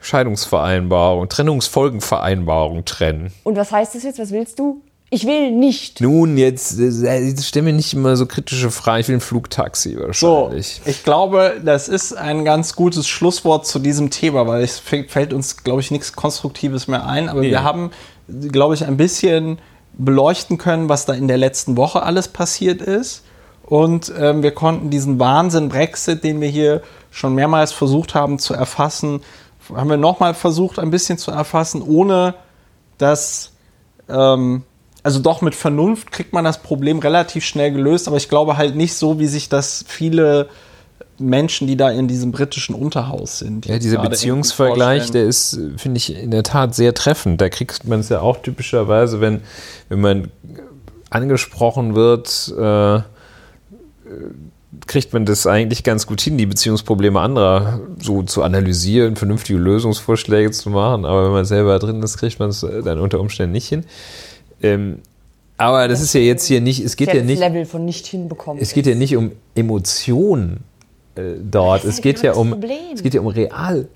[0.00, 3.32] Scheidungsvereinbarung, Trennungsfolgenvereinbarung trennen.
[3.44, 4.18] Und was heißt das jetzt?
[4.18, 4.82] Was willst du?
[5.08, 6.00] Ich will nicht.
[6.00, 9.00] Nun, jetzt, äh, jetzt stell mir nicht immer so kritische Fragen.
[9.02, 10.80] Ich will ein Flugtaxi So, wahrscheinlich.
[10.84, 15.32] ich glaube, das ist ein ganz gutes Schlusswort zu diesem Thema, weil es fällt fällt
[15.32, 17.28] uns, glaube ich, nichts Konstruktives mehr ein.
[17.28, 17.50] Aber Nee.
[17.50, 17.92] wir haben,
[18.50, 19.58] glaube ich, ein bisschen
[19.96, 23.22] beleuchten können, was da in der letzten Woche alles passiert ist.
[23.64, 26.82] Und ähm, wir konnten diesen Wahnsinn Brexit, den wir hier
[27.12, 29.20] schon mehrmals versucht haben zu erfassen,
[29.74, 32.34] haben wir nochmal versucht, ein bisschen zu erfassen, ohne
[32.98, 33.52] dass
[34.08, 34.62] ähm,
[35.02, 38.74] also doch mit Vernunft kriegt man das Problem relativ schnell gelöst, aber ich glaube halt
[38.74, 40.48] nicht so, wie sich das viele
[41.18, 43.66] Menschen, die da in diesem britischen Unterhaus sind.
[43.66, 47.40] Ja, dieser Beziehungsvergleich, der ist, finde ich, in der Tat sehr treffend.
[47.40, 49.42] Da kriegt man es ja auch typischerweise, wenn,
[49.88, 50.30] wenn man
[51.08, 53.00] angesprochen wird, äh,
[54.86, 60.50] kriegt man das eigentlich ganz gut hin, die Beziehungsprobleme anderer so zu analysieren, vernünftige Lösungsvorschläge
[60.50, 61.04] zu machen.
[61.04, 63.84] Aber wenn man selber drin ist, kriegt man es äh, dann unter Umständen nicht hin.
[64.62, 64.98] Ähm,
[65.58, 68.06] aber das ist ja jetzt hier nicht, es geht Ja, das nicht, Level von nicht
[68.06, 68.62] hinbekommen.
[68.62, 70.64] es geht ja nicht um Emotionen
[71.14, 71.84] äh, dort.
[71.84, 72.76] Das Es geht ja das um, Problem.
[72.94, 73.88] es geht ja um Real,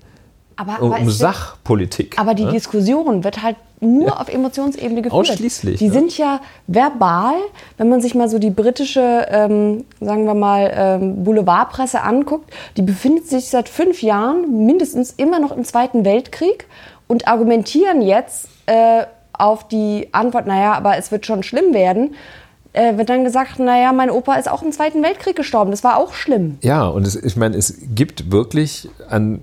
[0.55, 2.19] aber, um, aber es wird- Sachpolitik.
[2.19, 2.51] Aber die ne?
[2.51, 5.13] Diskussion wird halt nur auf Emotionsebene geführt.
[5.31, 5.93] Ausschließlich, Die ne?
[5.93, 7.33] sind ja verbal,
[7.77, 12.83] wenn man sich mal so die britische, ähm, sagen wir mal, ähm, Boulevardpresse anguckt, die
[12.83, 16.67] befindet sich seit fünf Jahren mindestens immer noch im Zweiten Weltkrieg
[17.07, 22.13] und argumentieren jetzt äh, auf die Antwort, naja, aber es wird schon schlimm werden,
[22.73, 25.97] äh, wird dann gesagt, naja, mein Opa ist auch im Zweiten Weltkrieg gestorben, das war
[25.97, 26.59] auch schlimm.
[26.61, 29.41] Ja, und es, ich meine, es gibt wirklich an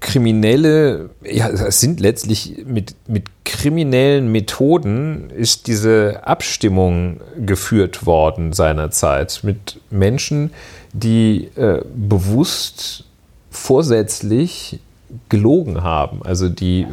[0.00, 9.40] kriminelle, ja, es sind letztlich mit, mit kriminellen Methoden ist diese Abstimmung geführt worden seinerzeit
[9.42, 10.50] mit Menschen,
[10.92, 13.04] die äh, bewusst
[13.50, 14.80] vorsätzlich
[15.28, 16.86] gelogen haben, also die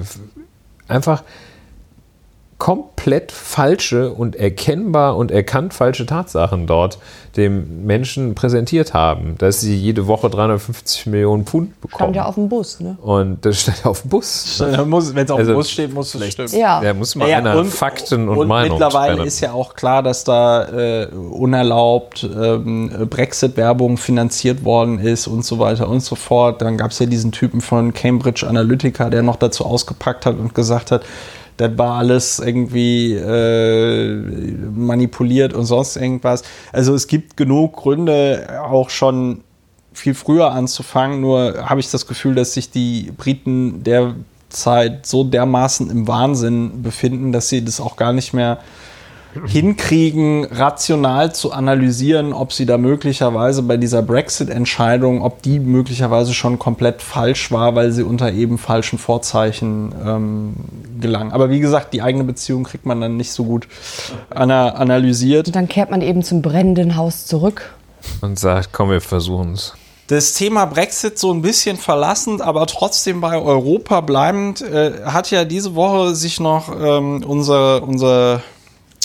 [0.87, 1.23] einfach
[2.57, 6.97] komplett falsche und erkennbar und erkannt falsche Tatsachen dort
[7.35, 11.95] dem Menschen präsentiert haben, dass sie jede Woche 350 Millionen Pfund bekommen.
[12.13, 12.95] Stand ja auf dem Bus, ne?
[13.01, 14.59] und das steht auf dem Bus.
[14.61, 16.49] Wenn es auf Also, dem Bus steht, muss es stimmen.
[16.55, 16.79] Ja.
[16.79, 19.27] Da muss mal Ja, einer und- Fakten und, und Meinung mittlerweile trennen.
[19.27, 25.57] ist ja auch klar, dass da äh, unerlaubt ähm, Brexit-Werbung finanziert worden ist und so
[25.59, 26.61] weiter und so fort.
[26.61, 30.53] Dann gab es ja diesen Typen von Cambridge Analytica, der noch dazu ausgepackt hat und
[30.53, 31.03] gesagt hat,
[31.57, 34.15] das war alles irgendwie äh,
[34.75, 36.43] manipuliert und sonst irgendwas.
[36.71, 39.41] Also es gibt genug Gründe, auch schon
[39.93, 41.21] viel früher anzufangen.
[41.21, 47.31] Nur habe ich das Gefühl, dass sich die Briten derzeit so dermaßen im Wahnsinn befinden,
[47.31, 48.59] dass sie das auch gar nicht mehr
[49.47, 56.59] hinkriegen, rational zu analysieren, ob sie da möglicherweise bei dieser Brexit-Entscheidung, ob die möglicherweise schon
[56.59, 60.53] komplett falsch war, weil sie unter eben falschen Vorzeichen ähm,
[60.99, 61.31] gelangen.
[61.31, 63.67] Aber wie gesagt, die eigene Beziehung kriegt man dann nicht so gut
[64.29, 65.47] ana analysiert.
[65.47, 67.73] Und dann kehrt man eben zum brennenden Haus zurück.
[68.21, 69.73] und sagt, komm, wir versuchen es.
[70.07, 75.45] das Thema Brexit so ein bisschen verlassend, aber trotzdem bei Europa bleibend, äh, hat ja
[75.45, 78.41] diese Woche sich noch ähm, unser, unser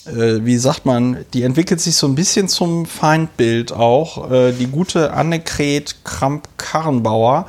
[0.08, 4.30] äh, wie sagt man, die entwickelt sich so ein bisschen zum Feindbild auch.
[4.30, 7.46] Äh, die gute Annegret Kramp-Karrenbauer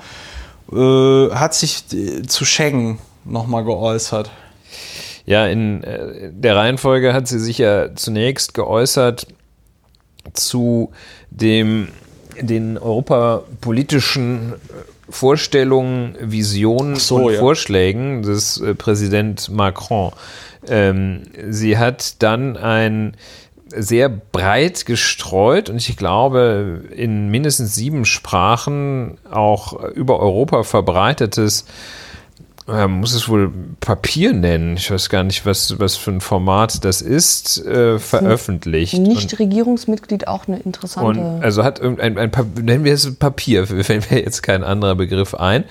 [0.71, 4.29] äh, hat sich äh, zu Schengen nochmal geäußert.
[5.25, 9.27] Ja, in äh, der Reihenfolge hat sie sich ja zunächst geäußert
[10.33, 10.91] zu
[11.29, 11.89] dem,
[12.39, 14.53] den europapolitischen
[15.09, 17.39] Vorstellungen, Visionen so, und ja.
[17.39, 20.11] Vorschlägen des äh, Präsident Macron.
[20.67, 23.15] Ähm, sie hat dann ein
[23.75, 31.65] sehr breit gestreut und ich glaube in mindestens sieben Sprachen auch über Europa verbreitetes
[32.71, 36.83] äh, muss es wohl Papier nennen, ich weiß gar nicht, was, was für ein Format
[36.85, 38.93] das ist, äh, veröffentlicht.
[38.93, 41.07] Und- Nicht-Regierungsmitglied auch eine interessante.
[41.21, 42.31] und also hat irgendein, ein,
[42.61, 45.63] nennen wir es Papier, fällt mir jetzt kein anderer Begriff ein,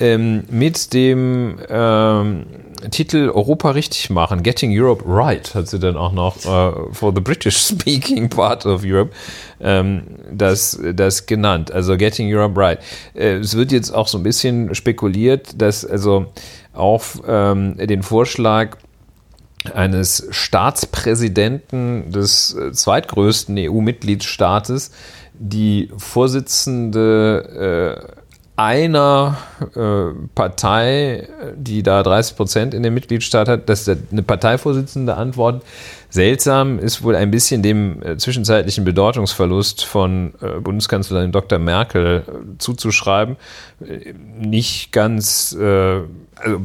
[0.00, 2.46] ähm, mit dem ähm,
[2.90, 7.20] Titel Europa richtig machen, Getting Europe Right, hat sie dann auch noch äh, for the
[7.20, 9.12] British Speaking Part of Europe
[9.60, 10.02] ähm,
[10.32, 12.78] das, das genannt, also Getting Europe Right.
[13.14, 16.26] Äh, es wird jetzt auch so ein bisschen spekuliert, dass also
[16.72, 18.76] auf ähm, den Vorschlag
[19.74, 24.90] eines Staatspräsidenten des äh, zweitgrößten EU-Mitgliedstaates
[25.34, 28.19] die Vorsitzende äh,
[28.60, 29.38] einer
[29.74, 35.62] äh, Partei, die da 30 Prozent in dem Mitgliedstaat hat, dass eine Parteivorsitzende antwortet.
[36.10, 41.58] Seltsam ist wohl ein bisschen dem äh, zwischenzeitlichen Bedeutungsverlust von äh, Bundeskanzlerin Dr.
[41.58, 43.36] Merkel äh, zuzuschreiben.
[43.80, 46.00] Äh, nicht ganz, äh,
[46.36, 46.60] also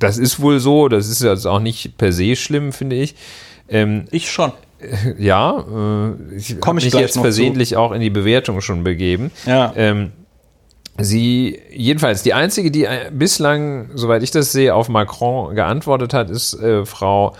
[0.00, 3.14] das ist wohl so, das ist jetzt auch nicht per se schlimm, finde ich.
[3.68, 4.50] Ähm, Ich schon.
[5.18, 9.30] ja, äh, ich Komm habe ich mich jetzt versehentlich auch in die Bewertung schon begeben.
[9.46, 9.72] Ja.
[9.76, 10.10] Ähm,
[10.98, 16.30] sie, jedenfalls, die einzige, die äh, bislang, soweit ich das sehe, auf Macron geantwortet hat,
[16.30, 17.34] ist äh, Frau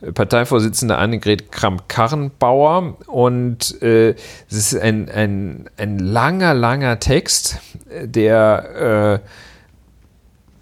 [0.00, 2.96] äh, Parteivorsitzende Annegret Kramp-Karrenbauer.
[3.06, 4.10] Und äh,
[4.48, 7.58] es ist ein, ein, ein langer, langer Text,
[7.88, 9.28] äh, der äh,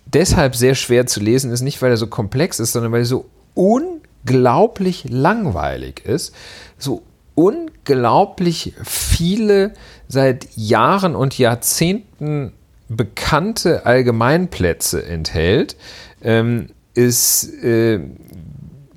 [0.06, 3.06] deshalb sehr schwer zu lesen ist, nicht weil er so komplex ist, sondern weil er
[3.06, 6.34] so unglaublich langweilig ist,
[6.78, 7.02] so
[7.34, 9.72] unglaublich viele
[10.08, 12.52] seit Jahren und Jahrzehnten
[12.88, 15.76] bekannte Allgemeinplätze enthält,
[16.22, 18.00] ähm, ist, äh,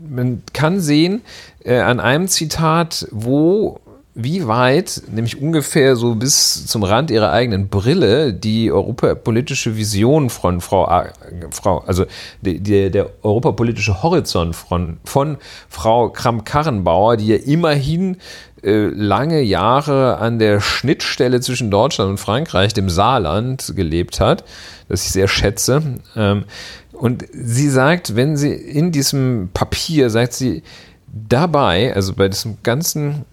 [0.09, 1.21] man kann sehen
[1.63, 3.79] äh, an einem Zitat, wo
[4.13, 10.59] wie weit, nämlich ungefähr so bis zum Rand ihrer eigenen Brille, die europapolitische Vision von
[10.59, 11.05] Frau,
[11.51, 12.05] Frau also
[12.41, 15.37] die, die, der europapolitische Horizont von, von
[15.69, 18.17] Frau Kramp-Karrenbauer, die ja immerhin
[18.63, 24.43] äh, lange Jahre an der Schnittstelle zwischen Deutschland und Frankreich, dem Saarland, gelebt hat,
[24.89, 25.81] das ich sehr schätze.
[26.17, 26.43] Ähm,
[26.91, 30.63] und sie sagt, wenn sie in diesem Papier, sagt sie,
[31.07, 33.25] dabei, also bei diesem ganzen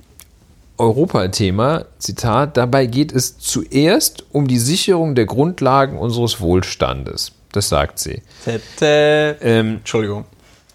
[0.79, 7.33] Europathema, Zitat, dabei geht es zuerst um die Sicherung der Grundlagen unseres Wohlstandes.
[7.53, 8.23] Das sagt sie.
[9.41, 10.25] Ähm, Entschuldigung.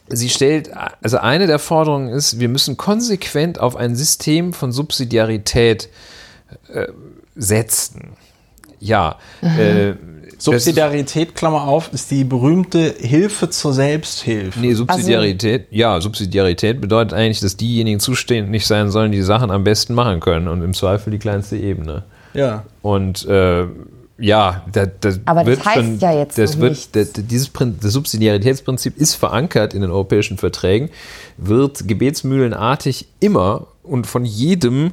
[0.09, 0.71] sie stellt,
[1.01, 5.89] also eine der Forderungen ist, wir müssen konsequent auf ein System von Subsidiarität
[6.73, 6.87] äh,
[7.35, 8.13] setzen.
[8.79, 9.93] Ja, äh,
[10.37, 14.59] Subsidiarität, Klammer auf, ist die berühmte Hilfe zur Selbsthilfe.
[14.59, 19.63] Nee, Subsidiarität, ja, Subsidiarität bedeutet eigentlich, dass diejenigen zuständig sein sollen, die die Sachen am
[19.63, 22.03] besten machen können und im Zweifel die kleinste Ebene.
[22.33, 22.65] Ja.
[22.81, 23.65] Und äh,
[24.17, 27.51] ja, da, das Aber das wird heißt schon, ja jetzt das noch wird, das, dieses
[27.51, 30.89] das Subsidiaritätsprinzip ist verankert in den europäischen Verträgen,
[31.37, 34.91] wird gebetsmühlenartig immer und von jedem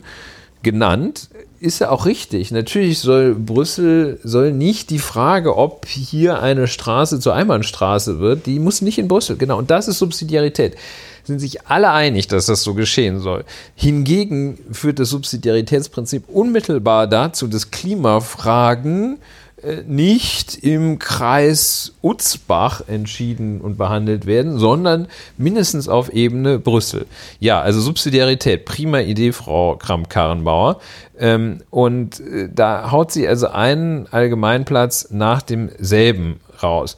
[0.62, 1.29] genannt.
[1.62, 2.51] Ist ja auch richtig.
[2.53, 8.59] Natürlich soll Brüssel soll nicht die Frage, ob hier eine Straße zur Einbahnstraße wird, die
[8.59, 9.37] muss nicht in Brüssel.
[9.37, 9.59] Genau.
[9.59, 10.77] Und das ist Subsidiarität.
[11.24, 13.45] Sind sich alle einig, dass das so geschehen soll.
[13.74, 19.19] Hingegen führt das Subsidiaritätsprinzip unmittelbar dazu, dass Klimafragen äh,
[19.87, 27.07] nicht im Kreis Utzbach entschieden und behandelt werden, sondern mindestens auf Ebene Brüssel.
[27.39, 30.81] Ja, also Subsidiarität, prima Idee, Frau Kramp-Karrenbauer.
[31.19, 36.97] Ähm, und äh, da haut sie also einen Allgemeinplatz nach demselben raus.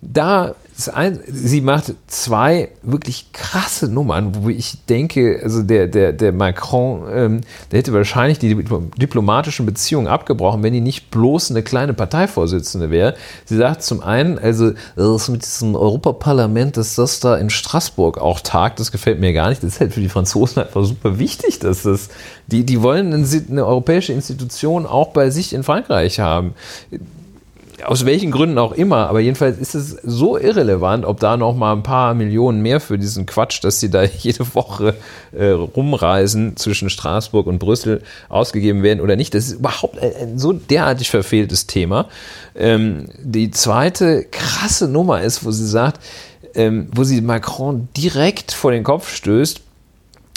[0.00, 0.54] Da
[0.88, 7.04] ein, sie macht zwei wirklich krasse Nummern, wo ich denke, also der, der, der Macron,
[7.12, 7.40] ähm,
[7.70, 13.14] der hätte wahrscheinlich die diplomatischen Beziehungen abgebrochen, wenn die nicht bloß eine kleine Parteivorsitzende wäre.
[13.44, 18.40] Sie sagt zum einen, also das mit diesem Europaparlament, dass das da in Straßburg auch
[18.40, 19.62] tagt, das gefällt mir gar nicht.
[19.62, 22.08] Das ist halt für die Franzosen einfach super wichtig, dass das,
[22.46, 26.54] die, die wollen eine, eine europäische Institution auch bei sich in Frankreich haben
[27.84, 31.72] aus welchen Gründen auch immer, aber jedenfalls ist es so irrelevant, ob da noch mal
[31.72, 34.94] ein paar Millionen mehr für diesen Quatsch, dass sie da jede Woche
[35.32, 39.34] äh, rumreisen zwischen Straßburg und Brüssel ausgegeben werden oder nicht.
[39.34, 42.06] Das ist überhaupt ein, ein so derartig verfehltes Thema.
[42.54, 46.00] Ähm, die zweite krasse Nummer ist, wo sie sagt,
[46.54, 49.60] ähm, wo sie Macron direkt vor den Kopf stößt,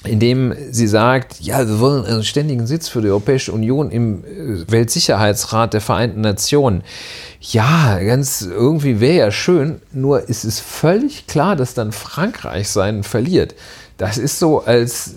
[0.06, 4.72] indem sie sagt, ja, wir wollen einen ständigen Sitz für die Europäische Union im äh,
[4.72, 6.84] Weltsicherheitsrat der Vereinten Nationen.
[7.41, 13.03] Ja, ganz irgendwie wäre ja schön, nur ist es völlig klar, dass dann Frankreich seinen
[13.03, 13.56] verliert.
[13.98, 15.15] Das ist so, als,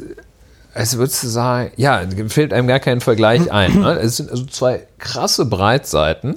[0.75, 3.81] als würdest du sagen, ja, fällt einem gar kein Vergleich ein.
[3.81, 3.99] Ne?
[4.01, 6.37] Es sind also zwei krasse Breitseiten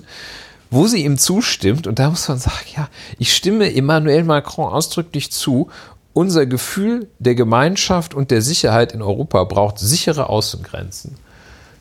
[0.71, 1.85] wo sie ihm zustimmt.
[1.85, 2.87] Und da muss man sagen, ja,
[3.19, 5.69] ich stimme Emmanuel Macron ausdrücklich zu
[6.13, 11.15] unser Gefühl der Gemeinschaft und der Sicherheit in Europa braucht sichere Außengrenzen.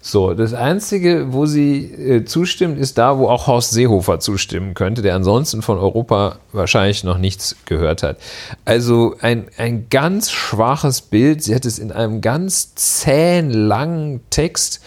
[0.02, 5.02] So, das Einzige, wo sie äh, zustimmt, ist da, wo auch Horst Seehofer zustimmen könnte,
[5.02, 8.16] der ansonsten von Europa wahrscheinlich noch nichts gehört hat.
[8.64, 11.42] Also ein, ein ganz schwaches Bild.
[11.44, 14.80] Sie hat es in einem ganz zähen, langen Text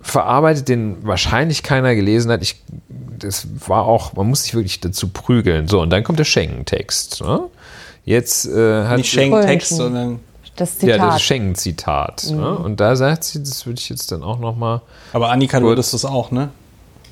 [0.00, 2.40] verarbeitet, den wahrscheinlich keiner gelesen hat.
[2.40, 2.62] Ich,
[3.18, 5.68] das war auch, man muss sich wirklich dazu prügeln.
[5.68, 7.22] So, und dann kommt der Schengen-Text.
[7.22, 7.42] Ne?
[8.04, 10.20] Jetzt äh, hat Nicht Schengen-Text, sondern.
[10.56, 10.98] Das Zitat.
[10.98, 12.30] Ja, das Schengen-Zitat.
[12.30, 12.36] Mhm.
[12.36, 12.56] Ne?
[12.56, 14.82] Und da sagt sie, das würde ich jetzt dann auch nochmal.
[15.12, 16.50] Aber Annika, du würdest das auch, ne?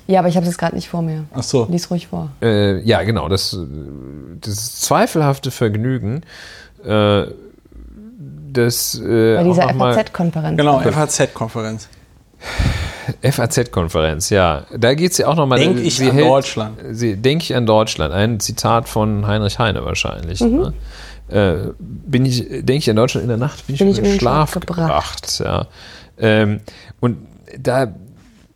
[0.07, 1.25] Ja, aber ich habe es gerade nicht vor mir.
[1.33, 1.67] Ach so.
[1.69, 2.29] Lies ruhig vor.
[2.41, 3.29] Äh, ja, genau.
[3.29, 3.57] Das,
[4.41, 6.21] das zweifelhafte Vergnügen,
[6.85, 7.25] äh,
[8.51, 8.95] das.
[8.95, 10.57] Äh, Bei dieser FAZ-Konferenz.
[10.57, 11.87] Genau, FAZ-Konferenz.
[13.21, 14.65] FAZ-Konferenz, ja.
[14.75, 15.59] Da geht es ja auch nochmal.
[15.59, 16.77] Denke ich sie an hält, Deutschland.
[16.91, 18.13] Sie, denke ich an Deutschland.
[18.13, 20.41] Ein Zitat von Heinrich Heine wahrscheinlich.
[20.41, 20.73] Ne?
[21.29, 24.03] Äh, bin ich, denke ich an Deutschland in der Nacht, bin, Bin ich ich in
[24.03, 25.41] den Schlaf Schlaf gebracht.
[25.43, 25.67] Ja.
[26.17, 26.59] Ähm,
[26.99, 27.17] und
[27.57, 27.93] da,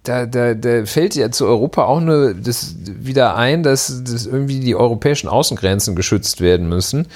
[0.03, 4.59] da, da, da fällt ja zu Europa auch nur das wieder ein, dass, dass irgendwie
[4.59, 7.07] die europäischen Außengrenzen geschützt werden müssen.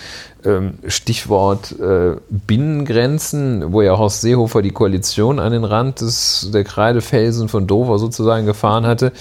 [0.43, 6.63] Ähm, Stichwort äh, Binnengrenzen, wo ja Horst Seehofer die Koalition an den Rand des, der
[6.63, 9.11] Kreidefelsen von Dover sozusagen gefahren hatte,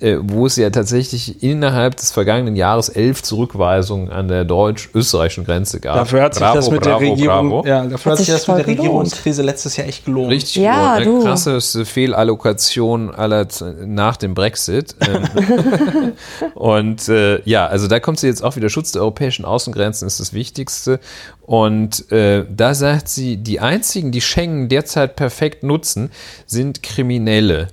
[0.00, 5.78] äh, wo es ja tatsächlich innerhalb des vergangenen Jahres elf Zurückweisungen an der deutsch-österreichischen Grenze
[5.78, 5.94] gab.
[5.96, 7.64] Dafür hat sich Bravo, das mit bravo, der Regierung, bravo.
[7.66, 8.80] ja, dafür hat, Hat sich das mit der gelohnt.
[8.80, 10.30] Regierungskrise letztes Jahr echt gelohnt.
[10.32, 11.18] Richtig Ja, gut, du.
[11.18, 11.24] ne?
[11.24, 13.46] krasseste Fehlallokation aller
[13.86, 14.96] nach dem Brexit.
[15.08, 16.12] Ähm,
[16.54, 20.18] und äh, ja, also da kommt sie jetzt auch wieder, Schutz der europäischen Außengrenzen ist
[20.20, 20.34] das
[20.64, 21.00] Wichtigste.
[21.42, 26.10] Und äh, da sagt sie, die einzigen, die Schengen derzeit perfekt nutzen,
[26.46, 27.68] sind Kriminelle.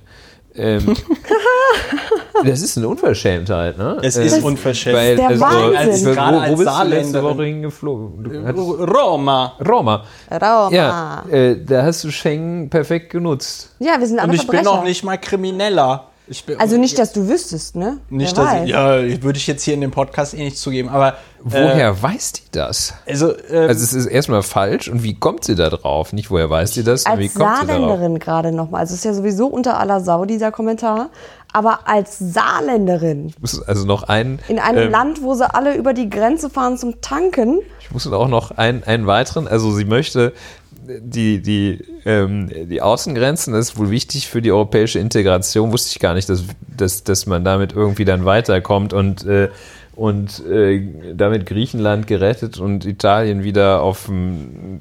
[0.54, 0.94] Ähm,
[2.44, 3.96] das ist eine Unverschämtheit, ne?
[4.02, 4.94] Es Äh, ist unverschämt.
[4.96, 5.76] Weil, der also, Wahnsinn.
[5.78, 7.22] als, wo, als wo bist du letzte.
[7.22, 8.24] Woche hingeflogen?
[8.24, 9.54] Du hattest, Roma.
[9.66, 10.04] Roma.
[10.30, 10.68] Roma.
[10.70, 13.70] Ja, äh, da hast du Schengen perfekt genutzt.
[13.78, 14.76] Ja, wir sind alle Und ich bin Verbrecher.
[14.76, 16.08] noch nicht mal Krimineller.
[16.28, 17.98] Ich bin, Also nicht, dass du wüsstest, ne?
[18.08, 18.64] nicht, Wer dass weiß.
[18.64, 22.32] ich, ja, würde ich jetzt hier in dem Podcast eh nicht zugeben, aber Woher weiß
[22.34, 22.94] die das?
[23.06, 26.12] also, äh, Also es ist erstmal falsch und wie kommt sie da drauf?
[26.12, 27.56] Nicht woher weiß sie das, sondern wie Als kommt?
[27.68, 28.80] Saarländerin gerade nochmal.
[28.82, 31.10] Also es ist ja sowieso unter aller Sau, dieser Kommentar.
[31.52, 35.74] Aber als Saarländerin Ich muss also noch einen, in einem ähm, Land, wo sie alle
[35.74, 37.58] über die Grenze fahren zum Tanken.
[37.80, 40.32] ich muss auch noch einen, einen weiteren, also sie möchte
[40.86, 46.14] die, die, ähm, die Außengrenzen, ist wohl wichtig für die europäische Integration, wusste ich gar
[46.14, 46.44] nicht, dass,
[46.76, 49.48] dass, dass man damit irgendwie dann weiterkommt und äh,
[49.94, 54.80] und äh, damit Griechenland gerettet und Italien wieder auf dem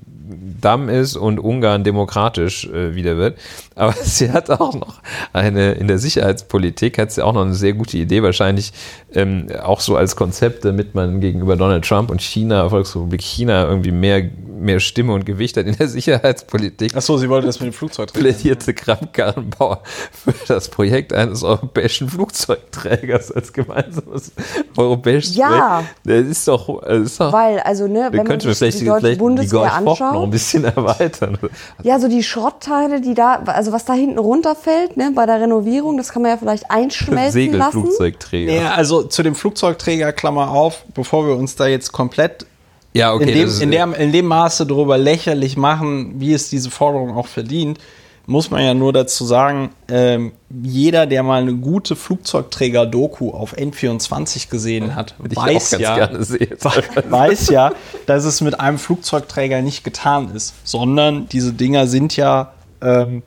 [0.61, 3.37] Damm ist und Ungarn demokratisch äh, wieder wird.
[3.75, 5.01] Aber sie hat auch noch
[5.33, 8.73] eine, in der Sicherheitspolitik hat sie auch noch eine sehr gute Idee, wahrscheinlich
[9.13, 13.91] ähm, auch so als Konzept, damit man gegenüber Donald Trump und China, Volksrepublik China, irgendwie
[13.91, 14.23] mehr,
[14.59, 18.13] mehr Stimme und Gewicht hat in der Sicherheitspolitik achso, sie wollte das mit dem Flugzeug
[18.13, 19.81] plädierte Kramp-Karrenbauer
[20.11, 24.31] für das Projekt eines europäischen Flugzeugträgers als gemeinsames
[24.77, 25.83] europäisches Ja.
[26.03, 26.27] Projekt.
[26.27, 29.15] Das ist doch, das ist doch Weil, also, ne, wenn man sich vielleicht, die die
[29.15, 31.37] Bundeswehr Foch noch ein bisschen erweitern.
[31.83, 35.97] Ja, so die Schrottteile, die da, also was da hinten runterfällt, ne, bei der Renovierung,
[35.97, 37.71] das kann man ja vielleicht einschmelzen lassen.
[37.81, 38.53] Segelflugzeugträger.
[38.53, 42.45] Ja, also zu dem Flugzeugträger, Klammer auf, bevor wir uns da jetzt komplett
[42.93, 43.31] Ja, okay.
[43.31, 47.27] in, dem, in, dem, in dem Maße darüber lächerlich machen, wie es diese Forderung auch
[47.27, 47.79] verdient,
[48.25, 54.49] muss man ja nur dazu sagen, ähm, jeder, der mal eine gute Flugzeugträger-Doku auf N24
[54.49, 56.09] gesehen hat, weiß ja,
[57.09, 57.73] weiß ja,
[58.05, 63.23] dass es mit einem Flugzeugträger nicht getan ist, sondern diese Dinger sind ja ähm,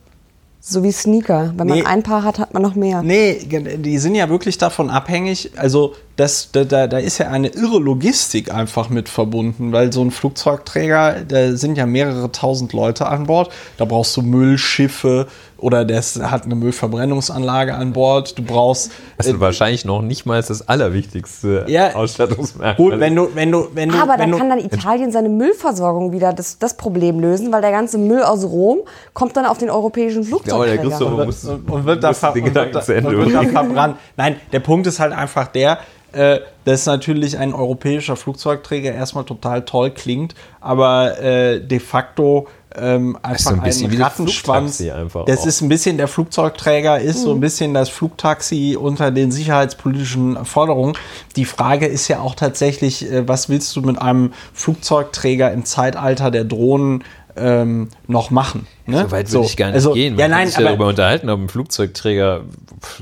[0.67, 1.53] So wie Sneaker.
[1.59, 1.85] Wenn man Nee.
[1.85, 3.03] ein Paar hat, hat man noch mehr.
[3.03, 3.39] Nee,
[3.77, 5.51] die sind ja wirklich davon abhängig.
[5.57, 10.01] Also das, da, da, da ist ja eine irre Logistik einfach mit verbunden, weil so
[10.03, 13.53] ein Flugzeugträger, da sind ja mehrere tausend Leute an Bord.
[13.77, 15.27] Da brauchst du Müllschiffe
[15.65, 18.39] oder das hat eine Müllverbrennungsanlage an Bord.
[18.39, 18.91] Du brauchst.
[19.17, 22.91] Das ist äh, wahrscheinlich noch nicht mal das allerwichtigste ja, Ausstattungsmerkmal.
[22.91, 23.97] Gut, wenn du, wenn du, wenn du.
[23.97, 27.63] Aber wenn da du, kann dann Italien seine Müllversorgung wieder das, das Problem lösen, weil
[27.63, 28.81] der ganze Müll aus Rom
[29.15, 30.67] kommt dann auf den europäischen Flugzeugträger.
[30.67, 33.43] Ja, der Christoph muss, und, und wird da, ver und wird da, und wird da
[33.45, 33.97] verbrannt.
[34.19, 35.79] Nein, der Punkt ist halt einfach der,
[36.13, 43.17] äh, dass natürlich ein europäischer Flugzeugträger erstmal total toll klingt, aber äh, de facto ähm,
[43.23, 44.79] einfach ein, bisschen ein Rattenschwanz.
[45.27, 45.47] das auch.
[45.47, 47.23] ist ein bisschen der Flugzeugträger, ist mhm.
[47.23, 50.97] so ein bisschen das Flugtaxi unter den sicherheitspolitischen Forderungen.
[51.37, 56.31] Die Frage ist ja auch tatsächlich, äh, was willst du mit einem Flugzeugträger im Zeitalter
[56.31, 57.05] der Drohnen
[57.37, 58.67] ähm, noch machen.
[58.87, 58.99] Ne?
[58.99, 59.43] So weit würde so.
[59.45, 60.15] ich gar nicht also, gehen.
[60.15, 62.43] Man ja, nein, kann sich ja darüber unterhalten, ob ein Flugzeugträger,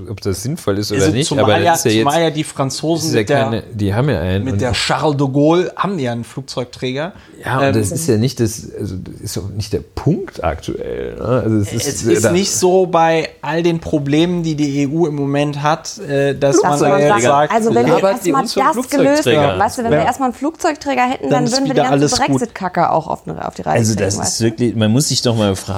[0.08, 1.26] ob das sinnvoll ist oder nicht.
[1.26, 4.08] Zumal aber ja, ist ja jetzt, ja die Franzosen ja mit keine, der, die haben
[4.08, 4.44] ja einen.
[4.44, 7.14] Mit der Charles de Gaulle haben die ja einen Flugzeugträger.
[7.44, 11.16] Ja, und ähm, das ist ja nicht das, also das ist nicht der Punkt aktuell.
[11.16, 11.24] Ne?
[11.24, 15.16] Also es ist, es ist nicht so bei all den Problemen, die die EU im
[15.16, 19.78] Moment hat, äh, dass man da sagt, also wenn wir erstmal das gelöst haben, weißt
[19.78, 23.08] du, wenn wir erstmal einen Flugzeugträger hätten, dann, dann würden wir die ganze Brexit-Kacke auch
[23.08, 25.71] auf, auf die Reise Also das ist wirklich, man muss sich doch mal fragen,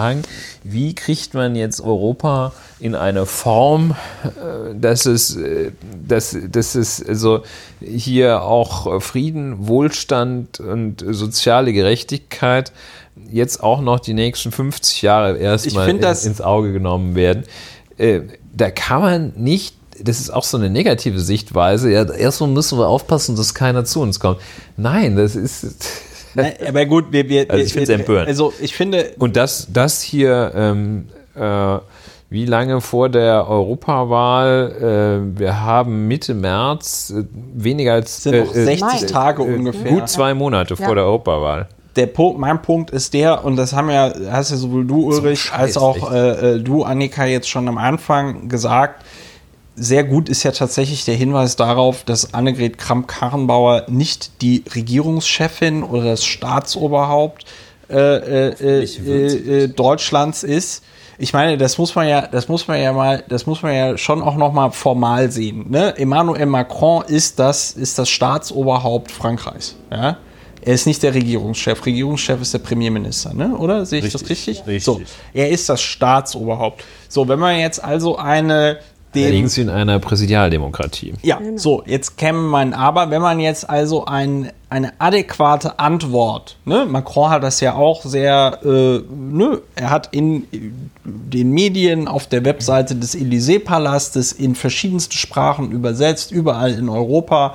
[0.63, 5.73] wie kriegt man jetzt Europa in eine Form, äh, dass es, äh,
[6.07, 7.43] dass, dass es also
[7.81, 12.73] hier auch Frieden, Wohlstand und soziale Gerechtigkeit
[13.31, 17.45] jetzt auch noch die nächsten 50 Jahre erstmal in, ins Auge genommen werden.
[17.97, 21.91] Äh, da kann man nicht das ist auch so eine negative Sichtweise.
[21.91, 24.41] Ja, erstmal müssen wir aufpassen, dass keiner zu uns kommt.
[24.77, 25.65] Nein, das ist.
[26.69, 28.29] Aber gut, wir, wir, also ich finde es empörend.
[28.29, 29.13] Also ich finde.
[29.19, 31.79] Und das, das hier, ähm, äh,
[32.31, 35.31] wie lange vor der Europawahl?
[35.37, 39.93] Äh, wir haben Mitte März, äh, weniger als sind noch 60 äh, Tage äh, ungefähr.
[39.93, 40.85] Gut zwei Monate ja.
[40.85, 41.69] vor der Europawahl.
[41.95, 45.45] Der Punkt, mein Punkt ist der, und das haben ja, hast ja sowohl du, Ulrich,
[45.45, 49.05] so als auch äh, du, Annika, jetzt schon am Anfang gesagt,
[49.77, 56.05] sehr gut ist ja tatsächlich der Hinweis darauf, dass Annegret Kramp-Karrenbauer nicht die Regierungschefin oder
[56.05, 57.44] das Staatsoberhaupt
[57.91, 60.85] äh, äh, äh, äh, Deutschlands ist.
[61.19, 63.99] Ich meine, das muss man ja, das muss man ja mal, das muss man ja
[63.99, 65.67] schon auch noch mal formal sehen.
[65.70, 65.97] Ne?
[65.97, 69.77] Emmanuel Macron ist das, ist das Staatsoberhaupt Frankreichs.
[69.91, 70.19] Ja?
[70.61, 71.85] Er ist nicht der Regierungschef.
[71.85, 73.55] Regierungschef ist der Premierminister, ne?
[73.57, 73.85] oder?
[73.85, 74.67] Sehe ich richtig, das richtig?
[74.67, 74.85] Richtig.
[74.85, 75.01] So,
[75.35, 76.83] er ist das Staatsoberhaupt.
[77.09, 78.78] So, wenn man jetzt also eine
[79.15, 81.15] dem, Allerdings in einer Präsidialdemokratie.
[81.23, 81.59] Ja, genau.
[81.59, 87.31] so, jetzt käme mein Aber, wenn man jetzt also ein, eine adäquate Antwort, ne, Macron
[87.31, 90.47] hat das ja auch sehr, äh, ne, er hat in
[91.05, 97.55] den Medien auf der Webseite des Élysée-Palastes in verschiedenste Sprachen übersetzt, überall in Europa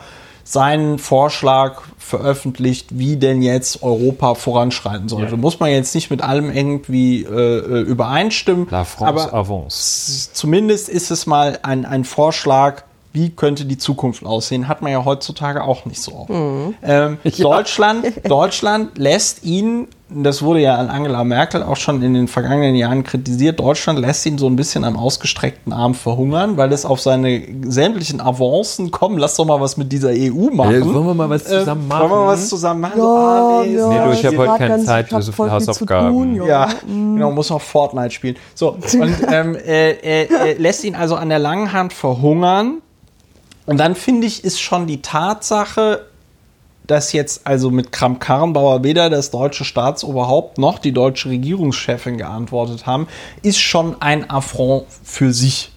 [0.52, 5.32] seinen Vorschlag veröffentlicht, wie denn jetzt Europa voranschreiten sollte.
[5.32, 5.38] Ja.
[5.38, 8.68] Muss man jetzt nicht mit allem irgendwie äh, äh übereinstimmen.
[8.72, 10.34] La France aber avance.
[10.34, 12.82] Zumindest ist es mal ein, ein Vorschlag,
[13.14, 16.30] wie könnte die Zukunft aussehen, hat man ja heutzutage auch nicht so oft.
[16.32, 16.74] Mhm.
[16.82, 17.44] Ähm, ja.
[17.44, 22.76] Deutschland, Deutschland lässt ihn das wurde ja an Angela Merkel auch schon in den vergangenen
[22.76, 27.00] Jahren kritisiert, Deutschland lässt ihn so ein bisschen am ausgestreckten Arm verhungern, weil es auf
[27.00, 30.74] seine sämtlichen Avancen kommt, lass doch mal was mit dieser EU machen.
[30.74, 32.08] Ja, wollen wir mal was zusammen machen?
[32.08, 32.98] Äh, wollen wir was zusammen machen?
[32.98, 35.52] Ja, so, ah, nee, ja, nee, du, ich habe heute keine Zeit für so viele
[35.52, 36.10] Hausaufgaben.
[36.10, 37.16] Tun, ja, ja mhm.
[37.16, 38.36] genau, muss noch Fortnite spielen.
[38.56, 38.84] So, und
[39.32, 42.82] ähm, äh, äh, äh, lässt ihn also an der langen Hand verhungern.
[43.68, 46.08] Und dann finde ich, ist schon die Tatsache,
[46.90, 53.08] dass jetzt also mit Kramp-Karrenbauer weder das deutsche Staatsoberhaupt noch die deutsche Regierungschefin geantwortet haben,
[53.44, 55.72] ist schon ein Affront für sich.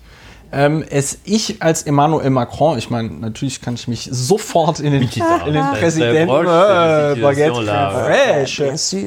[0.55, 5.03] Ähm, es ich als Emmanuel Macron, ich meine, natürlich kann ich mich sofort in den,
[5.03, 7.65] in den Präsidenten äh, Baguette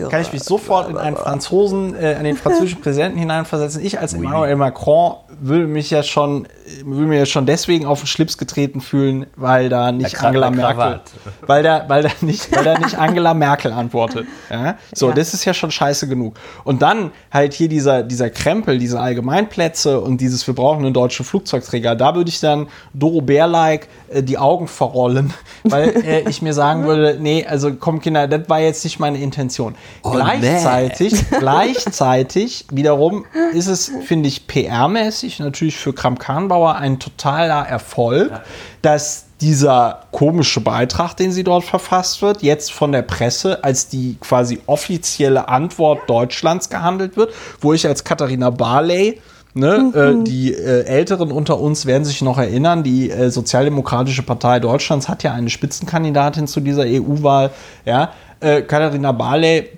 [0.09, 3.85] kann ich mich sofort in einen Franzosen, äh, an den französischen Präsidenten hineinversetzen.
[3.85, 6.47] Ich als Emmanuel Macron will mich ja schon,
[6.83, 11.01] will mir ja schon deswegen auf den Schlips getreten fühlen, weil da nicht Angela Merkel,
[11.45, 14.25] weil da, weil da nicht, weil da nicht Angela Merkel antwortet.
[14.49, 14.77] Ja?
[14.93, 15.15] So, ja.
[15.15, 16.39] das ist ja schon scheiße genug.
[16.63, 21.25] Und dann halt hier dieser, dieser Krempel, diese Allgemeinplätze und dieses, wir brauchen einen deutschen
[21.35, 25.33] Flugzeugträger, da würde ich dann Doro Bär-like äh, die Augen verrollen,
[25.65, 29.17] weil äh, ich mir sagen würde, nee, also komm Kinder, das war jetzt nicht meine
[29.17, 29.75] Intention.
[30.01, 31.19] Oh, gleichzeitig, nee.
[31.39, 38.41] gleichzeitig wiederum ist es, finde ich, PR-mäßig natürlich für Kram-Karrenbauer ein totaler Erfolg, ja.
[38.81, 44.15] dass dieser komische Beitrag, den sie dort verfasst wird, jetzt von der Presse als die
[44.21, 49.19] quasi offizielle Antwort Deutschlands gehandelt wird, wo ich als Katharina Barley
[49.57, 49.91] Ne?
[49.95, 55.07] Äh, die äh, Älteren unter uns werden sich noch erinnern, die äh, Sozialdemokratische Partei Deutschlands
[55.07, 57.51] hat ja eine Spitzenkandidatin zu dieser EU-Wahl.
[57.85, 58.11] Ja?
[58.41, 59.69] Äh, Katharina Barley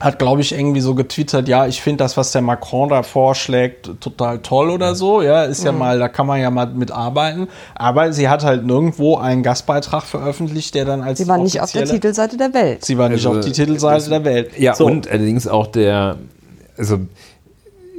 [0.00, 3.90] hat, glaube ich, irgendwie so getwittert, ja, ich finde das, was der Macron da vorschlägt,
[4.00, 5.22] total toll oder so.
[5.22, 7.48] Ja, ist ja mal, da kann man ja mal mitarbeiten.
[7.74, 11.70] Aber sie hat halt nirgendwo einen Gastbeitrag veröffentlicht, der dann als Sie war nicht auf
[11.72, 12.84] der Titelseite der Welt.
[12.84, 14.58] Sie war nicht Also, auf die Titelseite der Welt.
[14.58, 14.86] Ja, So.
[14.86, 16.16] und allerdings auch der,
[16.76, 16.98] also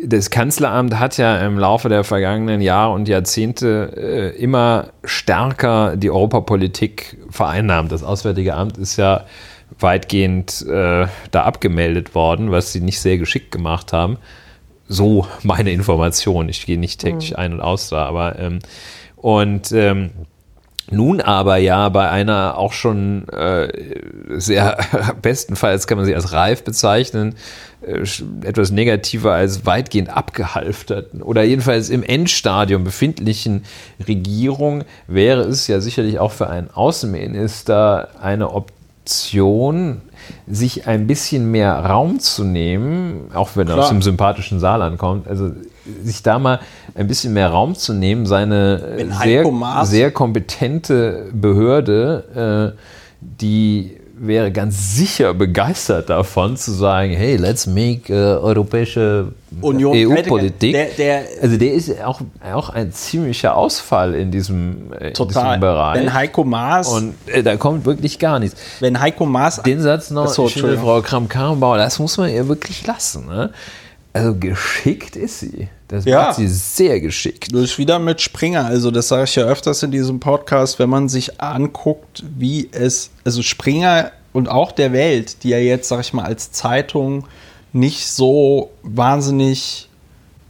[0.03, 6.11] das Kanzleramt hat ja im Laufe der vergangenen Jahre und Jahrzehnte äh, immer stärker die
[6.11, 7.91] Europapolitik vereinnahmt.
[7.91, 9.25] Das Auswärtige Amt ist ja
[9.79, 14.17] weitgehend äh, da abgemeldet worden, was sie nicht sehr geschickt gemacht haben.
[14.87, 16.49] So meine Information.
[16.49, 18.59] Ich gehe nicht täglich ein und aus da, aber ähm,
[19.15, 20.11] und ähm,
[20.91, 23.67] nun aber ja bei einer auch schon äh,
[24.37, 24.77] sehr
[25.21, 27.35] bestenfalls kann man sie als reif bezeichnen,
[27.81, 28.03] äh,
[28.43, 33.63] etwas negativer als weitgehend abgehalfterten oder jedenfalls im Endstadium befindlichen
[34.07, 40.01] Regierung wäre es ja sicherlich auch für einen Außenminister eine Option,
[40.47, 43.85] sich ein bisschen mehr Raum zu nehmen, auch wenn er Klar.
[43.85, 45.51] aus dem sympathischen Saarland kommt, also
[46.03, 46.59] sich da mal
[46.95, 49.43] ein bisschen mehr Raum zu nehmen, seine äh, sehr,
[49.85, 52.79] sehr kompetente Behörde, äh,
[53.21, 60.73] die wäre ganz sicher begeistert davon zu sagen, hey, let's make äh, europäische Union- EU-Politik.
[60.97, 62.21] Der- also der ist auch,
[62.53, 65.99] auch ein ziemlicher Ausfall in diesem, äh, in diesem Bereich.
[65.99, 68.55] Wenn Heiko Maas, und äh, da kommt wirklich gar nichts.
[68.79, 70.85] wenn Heiko Maas Den Satz noch, Entschuldigung.
[70.85, 73.25] Frau Kramp-Karrenbauer, das muss man ihr wirklich lassen.
[73.27, 73.49] Ne?
[74.13, 75.67] Also geschickt ist sie.
[75.87, 76.23] Das Ja.
[76.23, 77.53] macht sie sehr geschickt.
[77.53, 78.65] Das ist wieder mit Springer.
[78.65, 83.11] Also, das sage ich ja öfters in diesem Podcast, wenn man sich anguckt, wie es,
[83.23, 87.27] also Springer und auch der Welt, die ja jetzt, sag ich mal, als Zeitung
[87.71, 89.89] nicht so wahnsinnig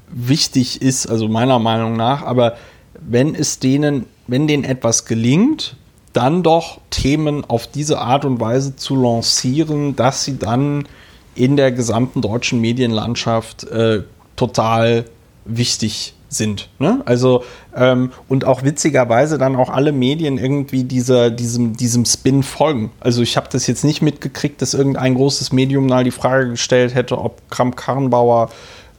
[0.08, 2.56] wichtig ist, also meiner Meinung nach, aber
[3.00, 5.76] wenn es denen, wenn denen etwas gelingt,
[6.14, 10.88] dann doch Themen auf diese Art und Weise zu lancieren, dass sie dann
[11.36, 14.04] in der gesamten deutschen Medienlandschaft äh,
[14.38, 15.06] total
[15.46, 16.70] wichtig sind.
[16.80, 17.02] Ne?
[17.06, 17.44] Also
[17.76, 22.92] ähm, und auch witzigerweise dann auch alle Medien irgendwie dieser, diesem, diesem Spin folgen.
[23.00, 26.94] Also ich habe das jetzt nicht mitgekriegt, dass irgendein großes Medium mal die Frage gestellt
[26.96, 28.50] hätte, ob Kramp-Karrenbauer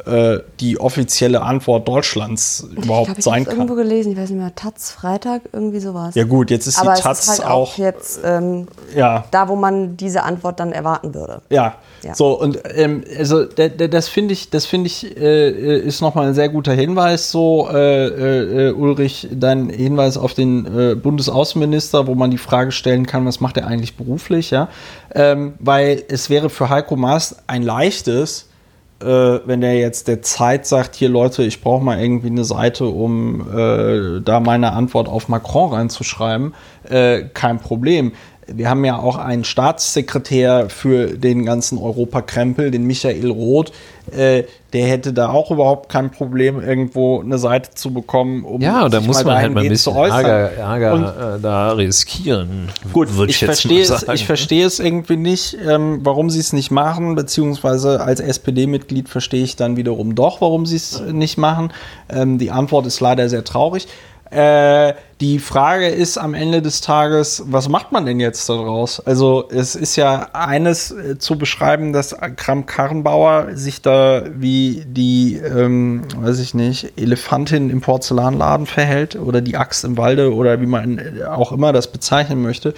[0.07, 3.83] äh, die offizielle Antwort Deutschlands Ich überhaupt glaube, ich sein habe irgendwo kann.
[3.89, 6.15] gelesen, ich weiß nicht mehr, Taz, Freitag, irgendwie sowas.
[6.15, 9.25] Ja gut, jetzt ist Aber die es Taz ist halt auch, auch jetzt ähm, ja,
[9.31, 11.43] da, wo man diese Antwort dann erwarten würde.
[11.51, 12.15] Ja, Ja.
[12.15, 16.29] so und ähm, also da- da- das finde ich, das finde ich äh, ist nochmal
[16.29, 17.31] ein sehr guter Hinweis.
[17.31, 23.07] So äh, äh, Ulrich, dein Hinweis auf den äh, Bundesaußenminister, wo man die Frage stellen
[23.07, 24.69] kann, was macht er eigentlich beruflich, ja?
[25.15, 28.56] Ähm, weil es wäre für Heiko Maas ein leichtes, äh,
[29.01, 33.41] wenn der jetzt der Zeit sagt, hier Leute, ich brauche mal irgendwie eine Seite, um
[33.55, 36.55] äh, da meine Antwort auf Macron reinzuschreiben,
[36.89, 38.13] äh, kein Problem.
[38.47, 43.73] Wir haben ja auch einen Staatssekretär für den ganzen Europakrempel, den Michael Roth.
[44.17, 44.45] Äh,
[44.77, 49.01] der hätte da auch überhaupt kein Problem, irgendwo eine Seite zu bekommen, um Ja, da
[49.01, 49.97] muss man halt mal ein bisschen.
[49.97, 52.69] Ärger, Ärger äh, da riskieren.
[52.93, 54.13] Gut, würd ich jetzt verstehe, es, sagen.
[54.13, 59.45] ich verstehe es irgendwie nicht, ähm, warum sie es nicht machen, beziehungsweise als SPD-Mitglied verstehe
[59.45, 61.73] ich dann wiederum doch, warum sie es nicht machen.
[62.11, 63.89] Ähm, die Antwort ist leider sehr traurig.
[64.31, 69.01] Äh, die Frage ist am Ende des Tages, was macht man denn jetzt daraus?
[69.01, 76.03] Also es ist ja eines äh, zu beschreiben, dass Kram-Karrenbauer sich da wie die, ähm,
[76.17, 80.99] weiß ich nicht, Elefantin im Porzellanladen verhält oder die Axt im Walde oder wie man
[80.99, 82.75] äh, auch immer das bezeichnen möchte.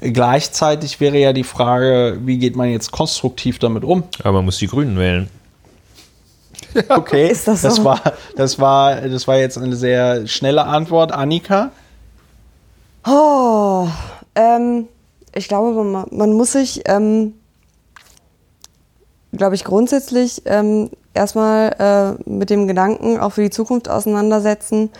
[0.00, 4.02] Gleichzeitig wäre ja die Frage, wie geht man jetzt konstruktiv damit um?
[4.24, 5.30] Aber man muss die Grünen wählen.
[6.88, 7.84] Okay, Ist das so?
[7.84, 8.00] war,
[8.36, 11.70] das war, das war jetzt eine sehr schnelle Antwort, Annika.
[13.06, 13.88] Oh,
[14.34, 14.88] ähm,
[15.34, 17.34] ich glaube, man, man muss sich, ähm,
[19.32, 24.90] glaube ich, grundsätzlich ähm, erstmal äh, mit dem Gedanken auch für die Zukunft auseinandersetzen.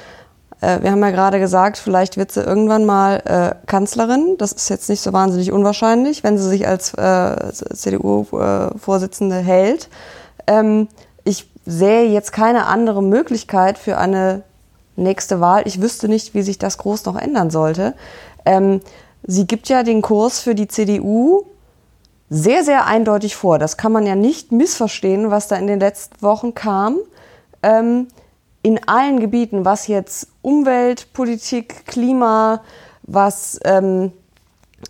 [0.61, 4.37] Äh, wir haben ja gerade gesagt, vielleicht wird sie irgendwann mal äh, Kanzlerin.
[4.39, 9.89] Das ist jetzt nicht so wahnsinnig unwahrscheinlich, wenn sie sich als äh, CDU-Vorsitzende hält.
[10.47, 10.89] Ähm,
[11.69, 14.43] sehe jetzt keine andere Möglichkeit für eine
[14.97, 15.63] nächste Wahl.
[15.67, 17.95] Ich wüsste nicht, wie sich das groß noch ändern sollte.
[18.47, 18.81] Ähm,
[19.23, 21.45] sie gibt ja den Kurs für die CDU
[22.31, 23.59] sehr, sehr eindeutig vor.
[23.59, 26.97] Das kann man ja nicht missverstehen, was da in den letzten Wochen kam.
[27.63, 28.09] Ähm,
[28.63, 32.63] in allen Gebieten, was jetzt Umwelt, Politik, Klima,
[33.03, 34.13] was ähm,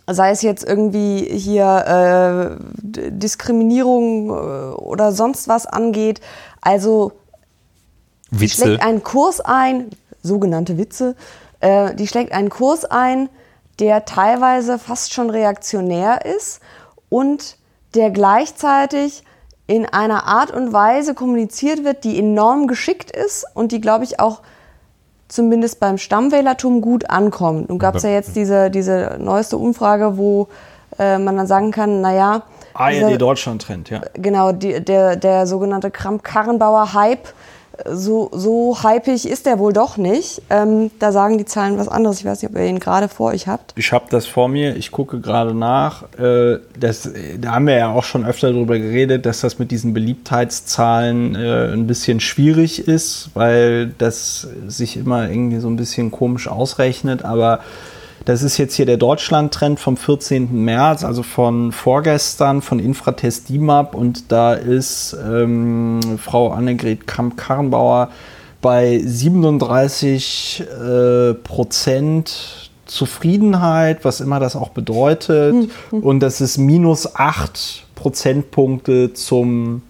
[0.07, 4.33] sei es jetzt irgendwie hier äh, Diskriminierung äh,
[4.75, 6.21] oder sonst was angeht.
[6.61, 7.13] Also
[8.31, 8.55] Die Witze.
[8.63, 9.89] schlägt einen Kurs ein,
[10.21, 11.15] sogenannte Witze,
[11.61, 13.29] äh, die schlägt einen Kurs ein,
[13.79, 16.59] der teilweise fast schon reaktionär ist
[17.09, 17.57] und
[17.95, 19.23] der gleichzeitig
[19.67, 24.19] in einer Art und Weise kommuniziert wird, die enorm geschickt ist und die, glaube ich,
[24.19, 24.41] auch
[25.27, 27.69] zumindest beim Stammwählertum gut ankommt.
[27.69, 30.47] Nun gab es ja jetzt diese, diese neueste Umfrage, wo
[30.97, 32.43] äh, man dann sagen kann, naja,
[32.89, 34.01] dieser- ARD Deutschland-Trend, ja.
[34.13, 37.27] genau, die, der, der sogenannte Kramp-Karrenbauer-Hype,
[37.85, 40.41] so, so hypig ist der wohl doch nicht.
[40.49, 42.19] Ähm, da sagen die Zahlen was anderes.
[42.19, 43.73] Ich weiß nicht, ob ihr ihn gerade vor euch habt.
[43.77, 46.03] Ich habe das vor mir, ich gucke gerade nach.
[46.19, 47.09] Äh, das,
[47.39, 51.73] da haben wir ja auch schon öfter darüber geredet, dass das mit diesen Beliebtheitszahlen äh,
[51.73, 57.23] ein bisschen schwierig ist, weil das sich immer irgendwie so ein bisschen komisch ausrechnet.
[57.23, 57.59] Aber
[58.25, 60.63] das ist jetzt hier der Deutschland-Trend vom 14.
[60.63, 63.95] März, also von vorgestern, von Infratest DIMAP.
[63.95, 68.09] Und da ist ähm, Frau Annegret Kramp-Karrenbauer
[68.61, 75.69] bei 37 äh, Prozent Zufriedenheit, was immer das auch bedeutet.
[75.91, 79.83] Und das ist minus 8 Prozentpunkte zum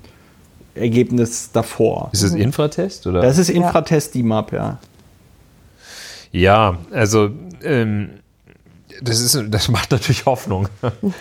[0.76, 2.10] Ergebnis davor.
[2.12, 3.08] Ist das Infratest?
[3.08, 3.22] Oder?
[3.22, 4.80] Das ist Infratest DIMAP, ja.
[6.32, 7.30] Ja, also
[7.64, 8.10] ähm,
[9.02, 10.68] das, ist, das macht natürlich Hoffnung.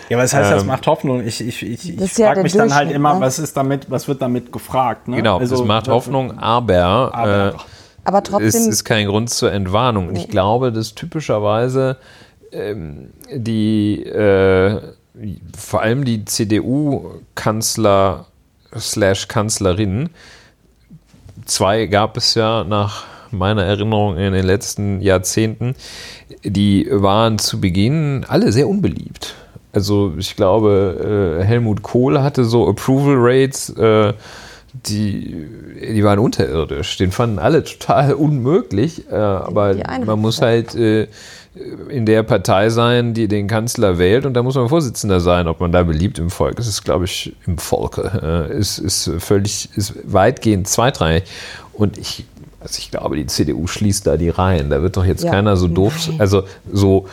[0.09, 1.25] Ja, was heißt, das Ähm, macht Hoffnung?
[1.25, 3.21] Ich, ich, ich, ich ist ja frage der mich dann halt immer, ne?
[3.21, 5.07] was ist damit, was wird damit gefragt?
[5.07, 5.17] Ne?
[5.17, 7.53] Genau, Also, das macht Hoffnung, aber, Aber- äh,
[8.03, 10.09] Aber es trotzdem, ist kein Grund zur Entwarnung.
[10.09, 11.97] Und ich glaube, dass typischerweise
[12.51, 14.81] ähm, die, äh,
[15.57, 18.25] vor allem die CDU-Kanzler
[18.77, 20.09] slash Kanzlerin,
[21.45, 25.75] zwei gab es ja nach meiner Erinnerung in den letzten Jahrzehnten,
[26.43, 29.35] die waren zu Beginn alle sehr unbeliebt.
[29.71, 34.13] Also ich glaube, äh, Helmut Kohl hatte so Approval Rates, äh,
[34.73, 35.47] die,
[35.81, 36.97] die waren unterirdisch.
[36.97, 39.09] Den fanden alle total unmöglich.
[39.11, 39.75] Äh, aber
[40.05, 44.69] man muss halt in der Partei sein, die den Kanzler wählt und da muss man
[44.69, 46.67] Vorsitzender sein, ob man da beliebt im Volk ist.
[46.67, 48.47] ist, glaube ich, im Volke.
[48.51, 51.23] Ist, ist völlig, ist weitgehend zweitrangig.
[51.73, 52.25] Und ich,
[52.59, 54.69] also ich glaube, die CDU schließt da die Reihen.
[54.69, 55.31] Da wird doch jetzt Ja.
[55.31, 57.07] keiner so doof, also so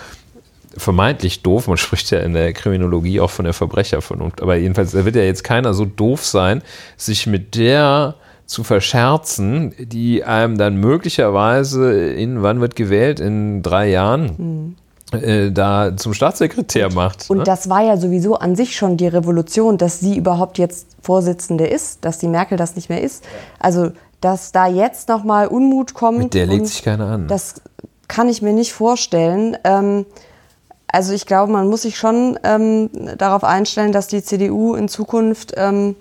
[0.76, 5.04] vermeintlich doof, man spricht ja in der Kriminologie auch von der Verbrechervernunft, aber jedenfalls, da
[5.04, 6.62] wird ja jetzt keiner so doof sein,
[6.96, 13.88] sich mit der zu verscherzen, die einem dann möglicherweise in, wann wird gewählt, in drei
[13.90, 14.76] Jahren,
[15.12, 17.30] äh, da zum Staatssekretär macht.
[17.30, 17.44] und ne?
[17.44, 22.04] das war ja sowieso an sich schon die Revolution, dass sie überhaupt jetzt Vorsitzende ist,
[22.04, 23.24] dass die Merkel das nicht mehr ist.
[23.58, 26.18] Also, dass da jetzt nochmal Unmut kommt.
[26.18, 27.28] Mit der legt sich keiner an.
[27.28, 27.60] Das
[28.08, 29.56] kann ich mir nicht vorstellen.
[29.64, 30.06] Ähm,
[30.88, 35.52] also ich glaube, man muss sich schon ähm, darauf einstellen, dass die CDU in Zukunft
[35.56, 35.96] ähm,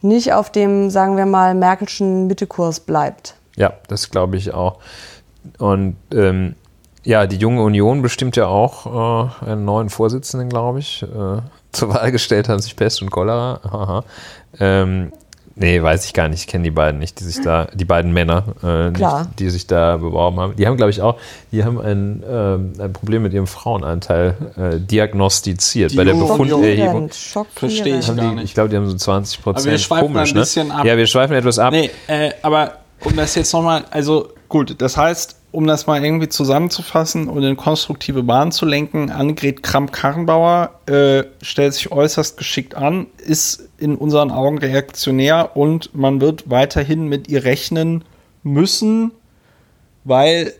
[0.00, 3.34] nicht auf dem, sagen wir mal, Merkelschen Mittekurs bleibt.
[3.56, 4.78] Ja, das glaube ich auch.
[5.58, 6.54] Und ähm,
[7.04, 11.02] ja, die junge Union bestimmt ja auch äh, einen neuen Vorsitzenden, glaube ich.
[11.02, 11.06] Äh,
[11.72, 13.60] zur Wahl gestellt haben sich Pest und Cholera.
[13.64, 14.04] Haha.
[15.58, 16.40] Nee, weiß ich gar nicht.
[16.40, 19.20] Ich kenne die beiden nicht, die sich da, die beiden Männer, äh, Klar.
[19.24, 20.56] nicht, die sich da beworben haben.
[20.56, 21.18] Die haben, glaube ich, auch,
[21.50, 26.14] die haben ein, ähm, ein Problem mit ihrem Frauenanteil äh, diagnostiziert Die bei der.
[26.14, 27.10] Befunderhebung.
[27.12, 28.06] Schockierend, Verstehe ich.
[28.06, 28.44] Gar die, nicht.
[28.44, 29.66] ich glaube, die haben so 20 Prozent.
[29.66, 30.74] Aber wir schweifen Komisch, ein bisschen ne?
[30.74, 30.84] ab.
[30.84, 31.72] Ja, wir schweifen etwas ab.
[31.72, 32.72] Nee, äh, aber
[33.04, 37.56] um das jetzt nochmal, also gut, das heißt, um das mal irgendwie zusammenzufassen und in
[37.56, 44.30] konstruktive Bahn zu lenken, Annegret Kramp-Karrenbauer äh, stellt sich äußerst geschickt an, ist in unseren
[44.30, 48.04] Augen reaktionär und man wird weiterhin mit ihr rechnen
[48.42, 49.12] müssen,
[50.04, 50.52] weil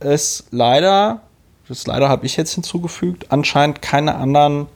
[0.00, 1.20] es leider,
[1.68, 4.66] das leider habe ich jetzt hinzugefügt, anscheinend keine anderen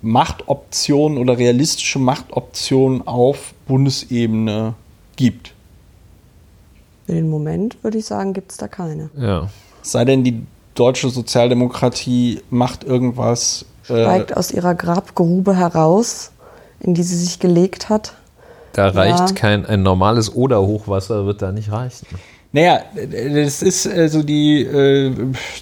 [0.00, 4.74] Machtoptionen oder realistische Machtoptionen auf Bundesebene
[5.16, 5.55] gibt.
[7.06, 9.10] Für den Moment würde ich sagen, gibt es da keine.
[9.16, 9.48] Ja.
[9.82, 10.44] Sei denn, die
[10.74, 13.64] deutsche Sozialdemokratie macht irgendwas.
[13.88, 16.32] Äh, Steigt aus ihrer Grabgrube heraus,
[16.80, 18.14] in die sie sich gelegt hat.
[18.72, 19.34] Da reicht Ja.
[19.34, 22.06] kein ein normales Oder-Hochwasser wird da nicht reichen.
[22.52, 22.80] Naja,
[23.44, 25.12] das ist also die, äh,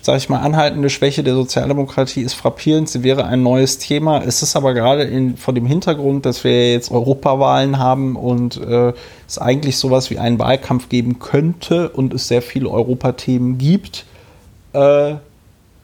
[0.02, 2.88] sag ich mal, anhaltende Schwäche der Sozialdemokratie ist frappierend.
[2.88, 4.22] Sie wäre ein neues Thema.
[4.22, 8.92] Es ist aber gerade in, vor dem Hintergrund, dass wir jetzt Europawahlen haben und äh,
[9.26, 14.04] es eigentlich sowas wie einen Wahlkampf geben könnte und es sehr viele Europathemen gibt,
[14.72, 15.14] äh,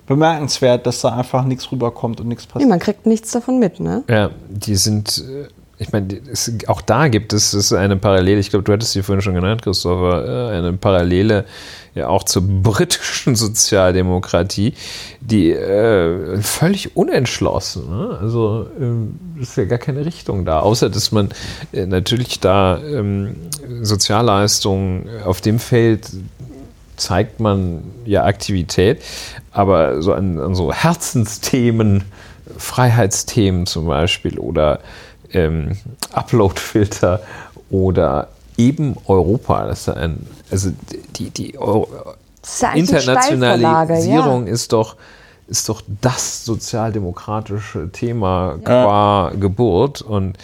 [0.06, 2.68] bemerkenswert, dass da einfach nichts rüberkommt und nichts Nee, passiert.
[2.70, 4.02] man kriegt nichts davon mit, ne?
[4.08, 5.48] Ja, die sind, äh,
[5.80, 6.20] ich meine,
[6.66, 9.62] auch da gibt es, es eine Parallele, ich glaube, du hattest sie vorhin schon genannt,
[9.62, 11.46] Christopher, äh, eine Parallele
[11.94, 14.74] ja auch zur britischen Sozialdemokratie,
[15.22, 18.18] die äh, völlig unentschlossen, ne?
[18.20, 21.30] also äh, ist ja gar keine Richtung da, außer dass man
[21.72, 23.36] äh, natürlich da ähm,
[23.80, 26.10] Sozialleistungen auf dem Feld
[26.96, 29.00] zeigt man ja Aktivität,
[29.50, 32.04] aber so an, an so Herzensthemen,
[32.58, 34.80] Freiheitsthemen zum Beispiel oder
[35.32, 35.76] ähm,
[36.12, 37.20] Uploadfilter
[37.70, 39.66] oder eben Europa.
[39.66, 40.70] Das ist ein, also
[41.16, 41.88] die, die Euro
[42.42, 44.52] ist Internationalisierung ja.
[44.52, 44.96] ist doch
[45.46, 50.38] ist doch das sozialdemokratische Thema qua Geburt und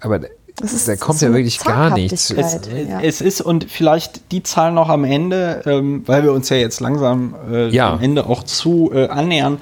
[0.00, 2.30] aber da kommt ja wirklich gar nichts.
[2.30, 3.00] Es, ja.
[3.02, 6.80] es, ist und vielleicht die Zahl noch am Ende, ähm, weil wir uns ja jetzt
[6.80, 7.92] langsam äh, ja.
[7.92, 9.60] am Ende auch zu äh, annähern.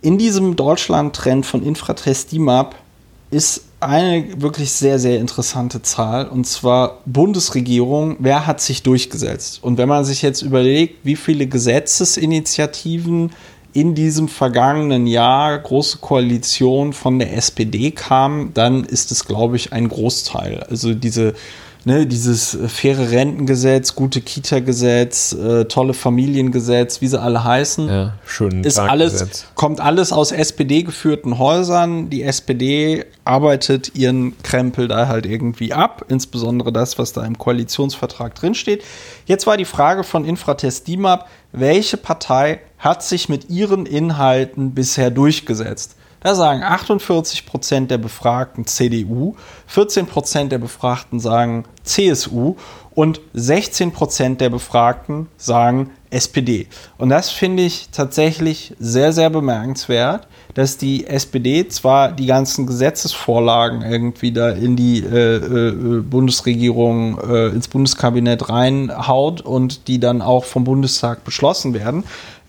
[0.00, 2.74] In diesem Deutschland-Trend von Infratest DIMAP
[3.32, 8.16] ist eine wirklich sehr, sehr interessante Zahl und zwar Bundesregierung.
[8.20, 9.60] Wer hat sich durchgesetzt?
[9.62, 13.32] Und wenn man sich jetzt überlegt, wie viele Gesetzesinitiativen
[13.72, 19.72] in diesem vergangenen Jahr große Koalition von der SPD kamen, dann ist es, glaube ich,
[19.72, 20.62] ein Großteil.
[20.68, 21.32] Also diese
[21.84, 28.14] ne, dieses äh, faire Rentengesetz, gute Kita-Gesetz, äh, tolle Familiengesetz, wie sie alle heißen, ja,
[28.26, 32.10] schön ist alles, kommt alles aus SPD-geführten Häusern.
[32.10, 38.34] Die SPD arbeitet ihren Krempel da halt irgendwie ab, insbesondere das, was da im Koalitionsvertrag
[38.34, 38.82] drinsteht.
[39.26, 45.10] Jetzt war die Frage von Infratest DIMAP, welche Partei hat sich mit ihren Inhalten bisher
[45.10, 45.96] durchgesetzt?
[46.22, 49.34] Da sagen 48 Prozent der Befragten CDU,
[49.66, 52.56] 14 Prozent der Befragten sagen CSU
[52.94, 56.68] und 16 Prozent der Befragten sagen SPD.
[56.98, 63.82] Und das finde ich tatsächlich sehr, sehr bemerkenswert, dass die SPD zwar die ganzen Gesetzesvorlagen
[63.82, 70.44] irgendwie da in die äh, äh, Bundesregierung, äh, ins Bundeskabinett reinhaut und die dann auch
[70.44, 72.04] vom Bundestag beschlossen werden,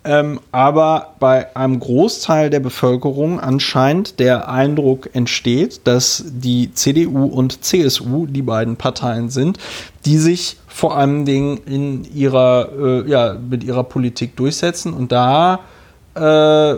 [0.05, 7.63] ähm, aber bei einem Großteil der Bevölkerung anscheinend der Eindruck entsteht, dass die CDU und
[7.63, 9.59] CSU die beiden Parteien sind,
[10.05, 14.93] die sich vor allen Dingen in ihrer, äh, ja, mit ihrer Politik durchsetzen.
[14.93, 15.61] Und da
[16.15, 16.75] äh,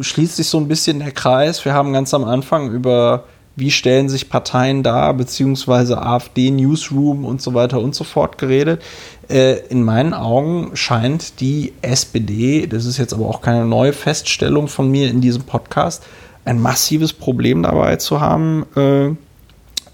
[0.00, 1.64] schließt sich so ein bisschen der Kreis.
[1.64, 3.24] Wir haben ganz am Anfang über
[3.56, 8.82] wie stellen sich Parteien dar, beziehungsweise AfD, Newsroom und so weiter und so fort geredet.
[9.28, 14.68] Äh, in meinen Augen scheint die SPD, das ist jetzt aber auch keine neue Feststellung
[14.68, 16.02] von mir in diesem Podcast,
[16.44, 19.06] ein massives Problem dabei zu haben, äh,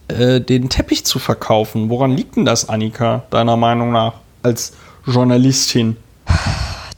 [0.09, 1.91] äh, den Teppich zu verkaufen.
[1.91, 4.73] Woran liegt denn das, Annika, deiner Meinung nach, als
[5.07, 5.97] Journalistin?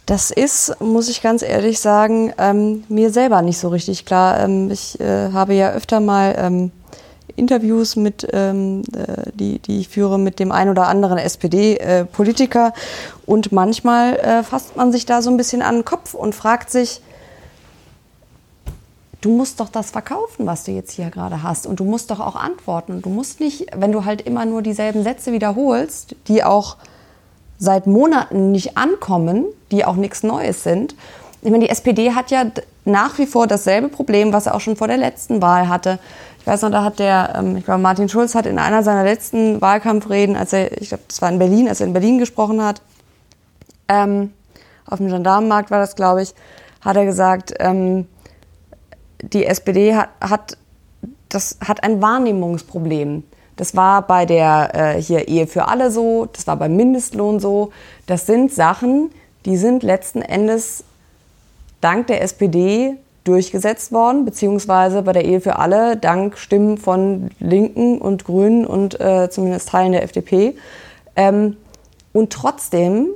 [0.07, 4.41] Das ist, muss ich ganz ehrlich sagen, ähm, mir selber nicht so richtig klar.
[4.41, 6.73] Ähm, ich äh, habe ja öfter mal ähm,
[7.37, 12.69] Interviews mit, ähm, äh, die, die ich führe mit dem ein oder anderen SPD-Politiker.
[12.69, 16.35] Äh, und manchmal äh, fasst man sich da so ein bisschen an den Kopf und
[16.35, 17.01] fragt sich,
[19.21, 21.67] du musst doch das verkaufen, was du jetzt hier gerade hast.
[21.67, 22.93] Und du musst doch auch antworten.
[22.93, 26.77] Und du musst nicht, wenn du halt immer nur dieselben Sätze wiederholst, die auch
[27.63, 30.97] seit Monaten nicht ankommen, die auch nichts Neues sind.
[31.43, 32.45] Ich meine, die SPD hat ja
[32.85, 36.01] nach wie vor dasselbe Problem, was er auch schon vor der letzten Wahl hatte.
[36.41, 39.05] Ich weiß noch, da hat der, ähm, ich glaube, Martin Schulz hat in einer seiner
[39.05, 42.61] letzten Wahlkampfreden, als er, ich glaube, das war in Berlin, als er in Berlin gesprochen
[42.65, 42.83] hat,
[43.87, 44.33] ähm,
[44.85, 46.35] auf dem Gendarmenmarkt war das, glaube ich,
[46.81, 48.09] hat er gesagt, ähm,
[49.23, 50.59] die SPD hat, hat,
[51.29, 53.23] das hat ein Wahrnehmungsproblem.
[53.57, 57.73] Das war bei der äh, hier Ehe für alle so, das war beim Mindestlohn so.
[58.07, 59.11] Das sind Sachen,
[59.45, 60.85] die sind letzten Endes
[61.81, 67.99] dank der SPD durchgesetzt worden, beziehungsweise bei der Ehe für alle dank Stimmen von Linken
[67.99, 70.57] und Grünen und äh, zumindest Teilen der FDP.
[71.15, 71.57] Ähm,
[72.13, 73.09] und trotzdem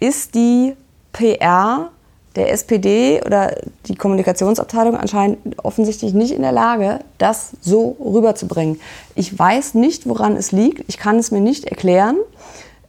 [0.00, 0.76] ist die
[1.12, 1.90] PR
[2.36, 3.54] der SPD oder
[3.86, 8.80] die Kommunikationsabteilung anscheinend offensichtlich nicht in der Lage, das so rüberzubringen.
[9.14, 10.84] Ich weiß nicht, woran es liegt.
[10.88, 12.16] Ich kann es mir nicht erklären.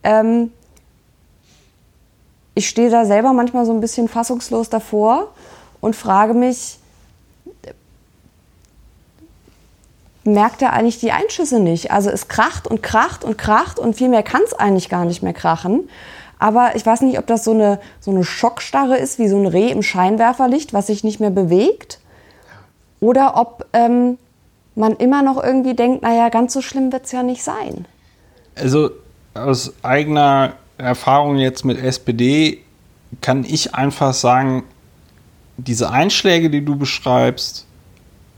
[0.04, 0.52] Ähm,
[2.56, 5.32] ich stehe da selber manchmal so ein bisschen fassungslos davor
[5.82, 6.80] und frage mich,
[10.24, 11.92] merkt er eigentlich die Einschüsse nicht?
[11.92, 15.22] Also es kracht und kracht und kracht und viel mehr kann es eigentlich gar nicht
[15.22, 15.88] mehr krachen.
[16.40, 19.46] Aber ich weiß nicht, ob das so eine, so eine Schockstarre ist, wie so ein
[19.46, 22.00] Reh im Scheinwerferlicht, was sich nicht mehr bewegt.
[23.00, 24.18] Oder ob ähm,
[24.76, 27.86] man immer noch irgendwie denkt, naja, ganz so schlimm wird es ja nicht sein.
[28.56, 28.92] Also
[29.34, 32.62] aus eigener Erfahrung jetzt mit SPD
[33.22, 34.64] kann ich einfach sagen,
[35.58, 37.66] diese Einschläge, die du beschreibst,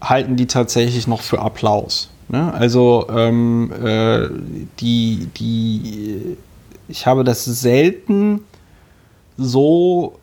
[0.02, 2.10] halten die tatsächlich noch für Applaus.
[2.30, 2.54] Ne?
[2.54, 4.28] Also ähm, äh,
[4.80, 6.38] die, die,
[6.88, 8.42] ich habe das selten
[9.38, 10.20] so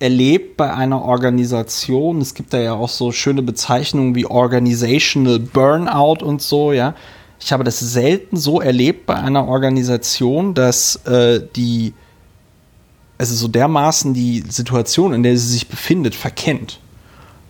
[0.00, 2.20] erlebt bei einer Organisation.
[2.20, 6.94] Es gibt da ja auch so schöne Bezeichnungen wie Organizational Burnout und so, ja.
[7.40, 11.94] Ich habe das selten so erlebt bei einer Organisation, dass äh, die,
[13.16, 16.80] also so dermaßen die Situation, in der sie sich befindet, verkennt.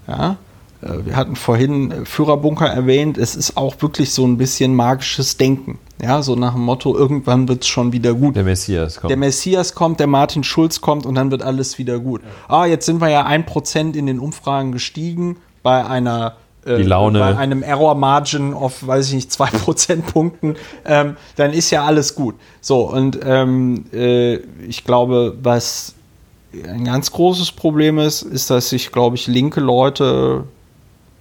[0.06, 0.36] Ja.
[0.82, 3.16] Äh, wir hatten vorhin äh, Führerbunker erwähnt.
[3.16, 5.78] Es ist auch wirklich so ein bisschen magisches Denken.
[6.00, 8.36] Ja, so nach dem Motto, irgendwann wird es schon wieder gut.
[8.36, 9.10] Der Messias kommt.
[9.10, 12.22] Der Messias kommt, der Martin Schulz kommt und dann wird alles wieder gut.
[12.46, 16.82] Ah, jetzt sind wir ja ein Prozent in den Umfragen gestiegen bei einer äh, die
[16.84, 17.18] Laune.
[17.18, 22.14] bei einem Error Margin auf, weiß ich nicht, zwei Prozentpunkten, ähm, dann ist ja alles
[22.14, 22.36] gut.
[22.60, 24.36] So, und ähm, äh,
[24.66, 25.94] ich glaube, was
[26.52, 30.44] ein ganz großes Problem ist, ist, dass sich, glaube ich, linke Leute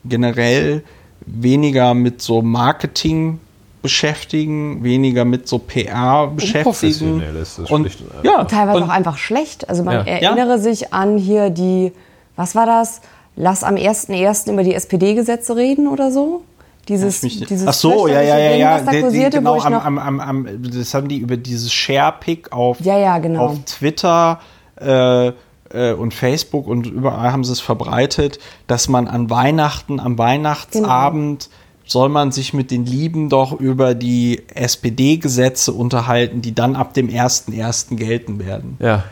[0.05, 0.83] generell
[1.25, 3.39] weniger mit so Marketing
[3.87, 7.21] beschäftigen, weniger mit so PR beschäftigen.
[7.21, 9.69] Ist das und, schlicht, ja, Teilweise und, auch einfach schlecht.
[9.69, 10.01] Also man Ja.
[10.03, 11.93] erinnere sich an hier die,
[12.35, 12.99] was war das?
[13.37, 14.51] Lass am 1.1.
[14.51, 16.43] über die SPD-Gesetze reden oder so.
[16.89, 18.81] Dieses, mich, dieses ach so, ja, ja, ja, ja.
[18.81, 22.97] da kursierte, genau, am, am, am, am, das haben die über dieses Share-Pick auf, Ja,
[22.97, 23.45] ja, genau.
[23.45, 24.39] auf Twitter
[24.81, 30.17] äh, äh, und Facebook und überall haben sie es verbreitet, dass man an Weihnachten, am
[30.17, 31.49] Weihnachtsabend
[31.87, 37.07] soll man sich mit den Lieben doch über die SPD-Gesetze unterhalten, die dann ab dem
[37.07, 37.95] 1.1.
[37.95, 38.77] gelten werden.
[38.79, 39.03] Ja,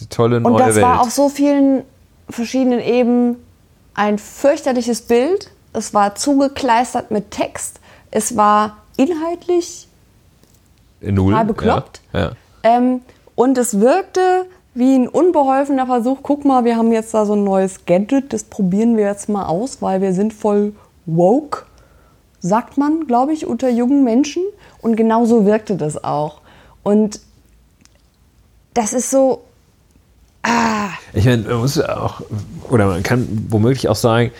[0.00, 0.84] die tolle neue Und das Welt.
[0.84, 1.82] war auf so vielen
[2.30, 3.36] verschiedenen Ebenen
[3.94, 5.50] ein fürchterliches Bild.
[5.72, 7.80] Es war zugekleistert mit Text.
[8.10, 9.88] Es war inhaltlich
[11.00, 11.32] Null.
[11.32, 12.00] total bekloppt.
[12.12, 12.32] Ja, ja.
[12.62, 13.00] Ähm,
[13.34, 17.44] und es wirkte wie ein unbeholfener Versuch, guck mal, wir haben jetzt da so ein
[17.44, 20.72] neues Gadget, das probieren wir jetzt mal aus, weil wir sind voll
[21.06, 21.64] woke,
[22.40, 24.42] sagt man, glaube ich, unter jungen Menschen.
[24.80, 26.40] Und genau so wirkte das auch.
[26.82, 27.20] Und
[28.74, 29.42] das ist so,
[31.14, 32.22] Ich meine, man muss auch,
[32.68, 34.30] oder man kann womöglich auch sagen,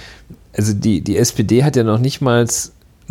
[0.57, 2.47] also die, die SPD hat ja noch nicht mal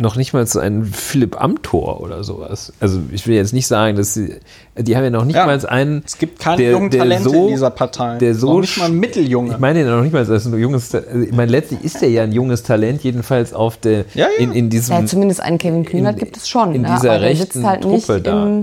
[0.00, 2.72] noch nicht mal so einen Philipp Amthor oder sowas.
[2.78, 4.36] Also ich will jetzt nicht sagen, dass sie,
[4.76, 6.02] die haben ja noch nicht Ja, mal einen.
[6.06, 8.16] Es gibt keine jungen Talente in dieser Partei.
[8.18, 9.52] Der so Auch nicht mal ein Mitteljunge.
[9.54, 10.94] Ich meine ja noch nicht mal als ein junges.
[10.94, 14.38] Also Ich meine letztlich ist er ja ein junges Talent, jedenfalls auf der Ja, ja.
[14.38, 16.74] in in diesem ja, zumindest einen Kevin Kühnert in- gibt es schon.
[16.74, 16.88] in ne?
[16.96, 18.62] dieser Aber der rechten halt Truppe da.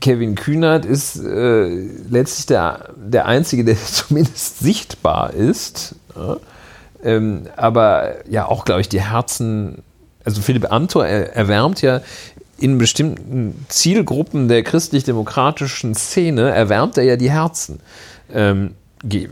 [0.00, 1.68] Kevin Kühnert ist äh,
[2.08, 5.94] letztlich der, der Einzige, der zumindest sichtbar ist.
[6.16, 6.38] Ja?
[7.04, 9.82] Ähm, aber ja, auch, glaube ich, die Herzen.
[10.24, 12.00] Also Philipp Amthor er, erwärmt ja
[12.58, 17.80] in bestimmten Zielgruppen der christlich-demokratischen Szene, erwärmt er ja die Herzen.
[18.32, 18.74] Ähm,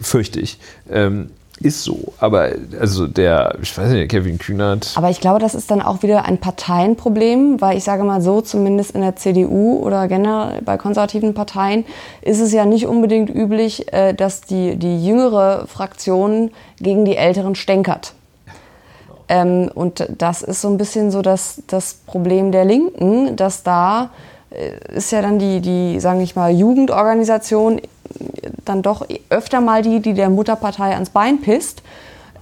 [0.00, 0.58] fürchte ich.
[0.90, 1.30] Ähm,
[1.62, 2.12] ist so.
[2.18, 4.92] Aber also der, ich weiß nicht, Kevin Kühnert.
[4.96, 8.40] Aber ich glaube, das ist dann auch wieder ein Parteienproblem, weil ich sage mal so,
[8.40, 11.84] zumindest in der CDU oder generell bei konservativen Parteien
[12.20, 17.54] ist es ja nicht unbedingt üblich, äh, dass die, die jüngere Fraktion gegen die älteren
[17.54, 18.14] stänkert.
[19.28, 24.10] Ähm, und das ist so ein bisschen so das, das Problem der Linken, dass da
[24.50, 27.80] äh, ist ja dann die, die sagen ich mal, Jugendorganisation
[28.64, 31.82] dann doch öfter mal die, die der Mutterpartei ans Bein pisst.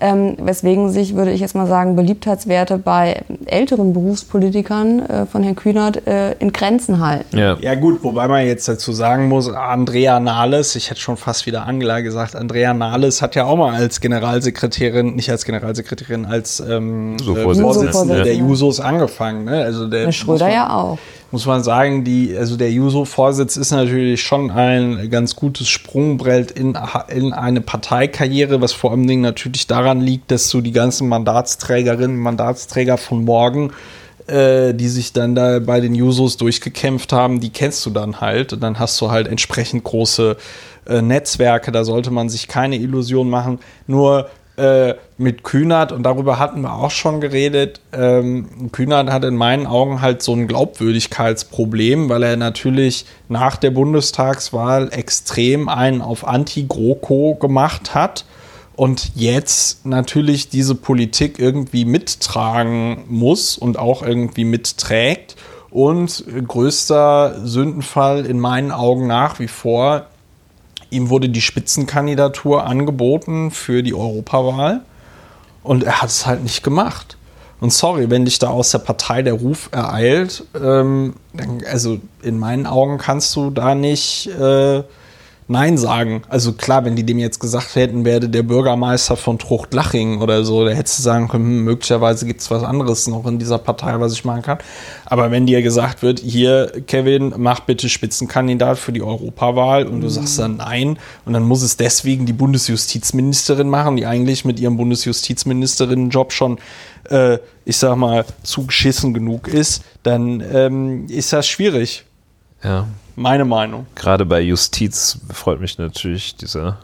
[0.00, 5.56] Ähm, weswegen sich, würde ich jetzt mal sagen, Beliebtheitswerte bei älteren Berufspolitikern äh, von Herrn
[5.56, 7.36] Kühnert äh, in Grenzen halten.
[7.36, 7.56] Ja.
[7.60, 11.66] Ja gut, wobei man jetzt dazu sagen muss, Andrea Nahles, ich hätte schon fast wieder
[11.66, 17.16] Angela gesagt, Andrea Nahles hat ja auch mal als Generalsekretärin, nicht als Generalsekretärin, als ähm,
[17.20, 17.92] äh, Juso-Vorsitzende.
[17.92, 18.34] Vorsitzende der.
[18.34, 19.44] Jusos angefangen.
[19.44, 19.62] Ne?
[19.64, 20.98] Also der, Herr Schröder ja auch.
[21.32, 26.76] Muss man sagen, die, also der Juso-Vorsitz ist natürlich schon ein ganz gutes Sprungbrett in,
[27.08, 32.16] in eine Parteikarriere, was vor allem Dingen natürlich daran liegt, dass du die ganzen Mandatsträgerinnen
[32.16, 33.72] und Mandatsträger von morgen
[34.26, 38.52] äh, die sich dann da bei den Jusos durchgekämpft haben, die kennst du dann halt.
[38.52, 40.36] Und dann hast du halt entsprechend große
[40.86, 43.58] äh, Netzwerke, da sollte man sich keine Illusion machen.
[43.86, 44.30] Nur
[44.60, 49.66] äh, mit Kühnert, und darüber hatten wir auch schon geredet, ähm, Kühnert hat in meinen
[49.66, 57.36] Augen halt so ein Glaubwürdigkeitsproblem, weil er natürlich nach der Bundestagswahl extrem einen auf Anti-GroKo
[57.36, 58.24] gemacht hat
[58.76, 65.36] und jetzt natürlich diese Politik irgendwie mittragen muss und auch irgendwie mitträgt.
[65.70, 70.06] Und größter Sündenfall in meinen Augen nach wie vor,
[70.90, 74.82] ihm wurde die Spitzenkandidatur angeboten für die Europawahl
[75.62, 77.16] und er hat es halt nicht gemacht.
[77.60, 81.14] Und sorry, wenn dich da aus der Partei der Ruf ereilt, ähm,
[81.70, 84.82] also in meinen Augen kannst du da nicht, äh,
[85.50, 86.22] Nein sagen.
[86.28, 90.64] Also klar, wenn die dem jetzt gesagt hätten, werde der Bürgermeister von Truchtlaching oder so,
[90.64, 93.98] da hättest du sagen können, hm, möglicherweise gibt es was anderes noch in dieser Partei,
[93.98, 94.58] was ich machen kann.
[95.06, 100.06] Aber wenn dir gesagt wird, hier, Kevin, mach bitte Spitzenkandidat für die Europawahl und du
[100.06, 100.10] Mhm.
[100.10, 104.76] sagst dann nein und dann muss es deswegen die Bundesjustizministerin machen, die eigentlich mit ihrem
[104.76, 106.58] Bundesjustizministerinnenjob schon,
[107.08, 112.04] äh, ich sag mal, zugeschissen genug ist, dann ähm, ist das schwierig.
[112.62, 112.86] Ja.
[113.16, 113.86] Meine Meinung.
[113.94, 116.78] Gerade bei Justiz freut mich natürlich dieser,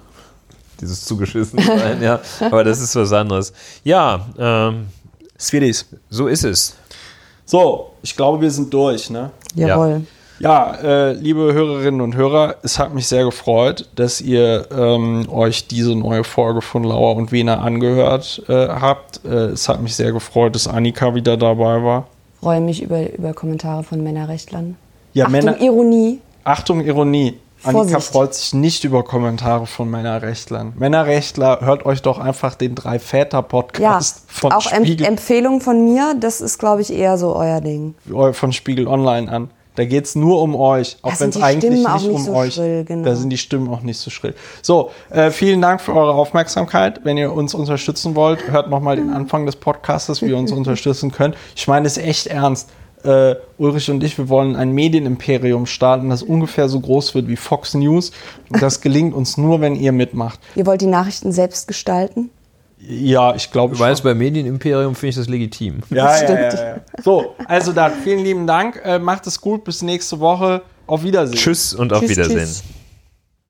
[0.81, 2.21] dieses zugeschissen sein, ja.
[2.41, 3.53] Aber das ist was anderes.
[3.85, 4.87] Ja, ähm,
[5.39, 5.87] Sweeties.
[6.11, 6.77] so ist es.
[7.45, 9.31] So, ich glaube, wir sind durch, ne?
[9.55, 10.03] Jawohl.
[10.39, 15.67] Ja, äh, liebe Hörerinnen und Hörer, es hat mich sehr gefreut, dass ihr ähm, euch
[15.67, 19.25] diese neue Folge von Lauer und Wiener angehört äh, habt.
[19.25, 22.09] Äh, es hat mich sehr gefreut, dass Annika wieder dabei war.
[22.43, 24.77] Freue mich über, über Kommentare von Männerrechtlern.
[25.17, 26.21] Ja, Achtung, Männer, Ironie.
[26.45, 27.41] Achtung, Ironie.
[27.63, 28.13] Annika Vorsicht.
[28.13, 30.75] freut sich nicht über Kommentare von Männerrechtlern.
[30.77, 36.15] Männerrechtler, hört euch doch einfach den Drei-Väter-Podcast Ja, von, auch Em Spiegel, Empfehlung von mir,
[36.21, 37.95] das ist, glaube ich, eher so euer Ding.
[38.33, 39.51] von Spiegel Online an.
[39.77, 42.35] Da geht es nur um euch, auch wenn es eigentlich auch nicht nicht um so
[42.35, 43.05] euch schrill, genau.
[43.05, 44.35] Da sind die Stimmen auch nicht so schrill.
[44.61, 47.01] So, äh, vielen Dank für eure Aufmerksamkeit.
[47.05, 51.11] Wenn ihr uns unterstützen wollt, hört nochmal den Anfang des Podcasts, wie ihr uns unterstützen
[51.11, 51.37] könnt.
[51.55, 52.69] Ich meine es echt ernst.
[53.07, 57.37] Äh, Ulrich und ich, wir wollen ein Medienimperium starten, das ungefähr so groß wird wie
[57.37, 58.11] Fox News.
[58.51, 60.41] Und das gelingt uns nur, wenn ihr mitmacht.
[60.57, 62.31] Ihr wollt die Nachrichten selbst gestalten?
[62.79, 65.81] Ja, ich glaube Du weißt, bei Medienimperium finde ich das legitim.
[65.91, 66.39] Ja, ja, Stimmt.
[66.53, 66.77] ja, ja.
[67.03, 68.81] So, also dann, vielen lieben Dank.
[68.85, 69.65] Äh, macht es gut.
[69.65, 70.63] Bis nächste Woche.
[70.87, 71.37] Auf Wiedersehen.
[71.37, 72.39] Tschüss und auf Tschüss, Wiedersehen.
[72.39, 72.63] tschüss.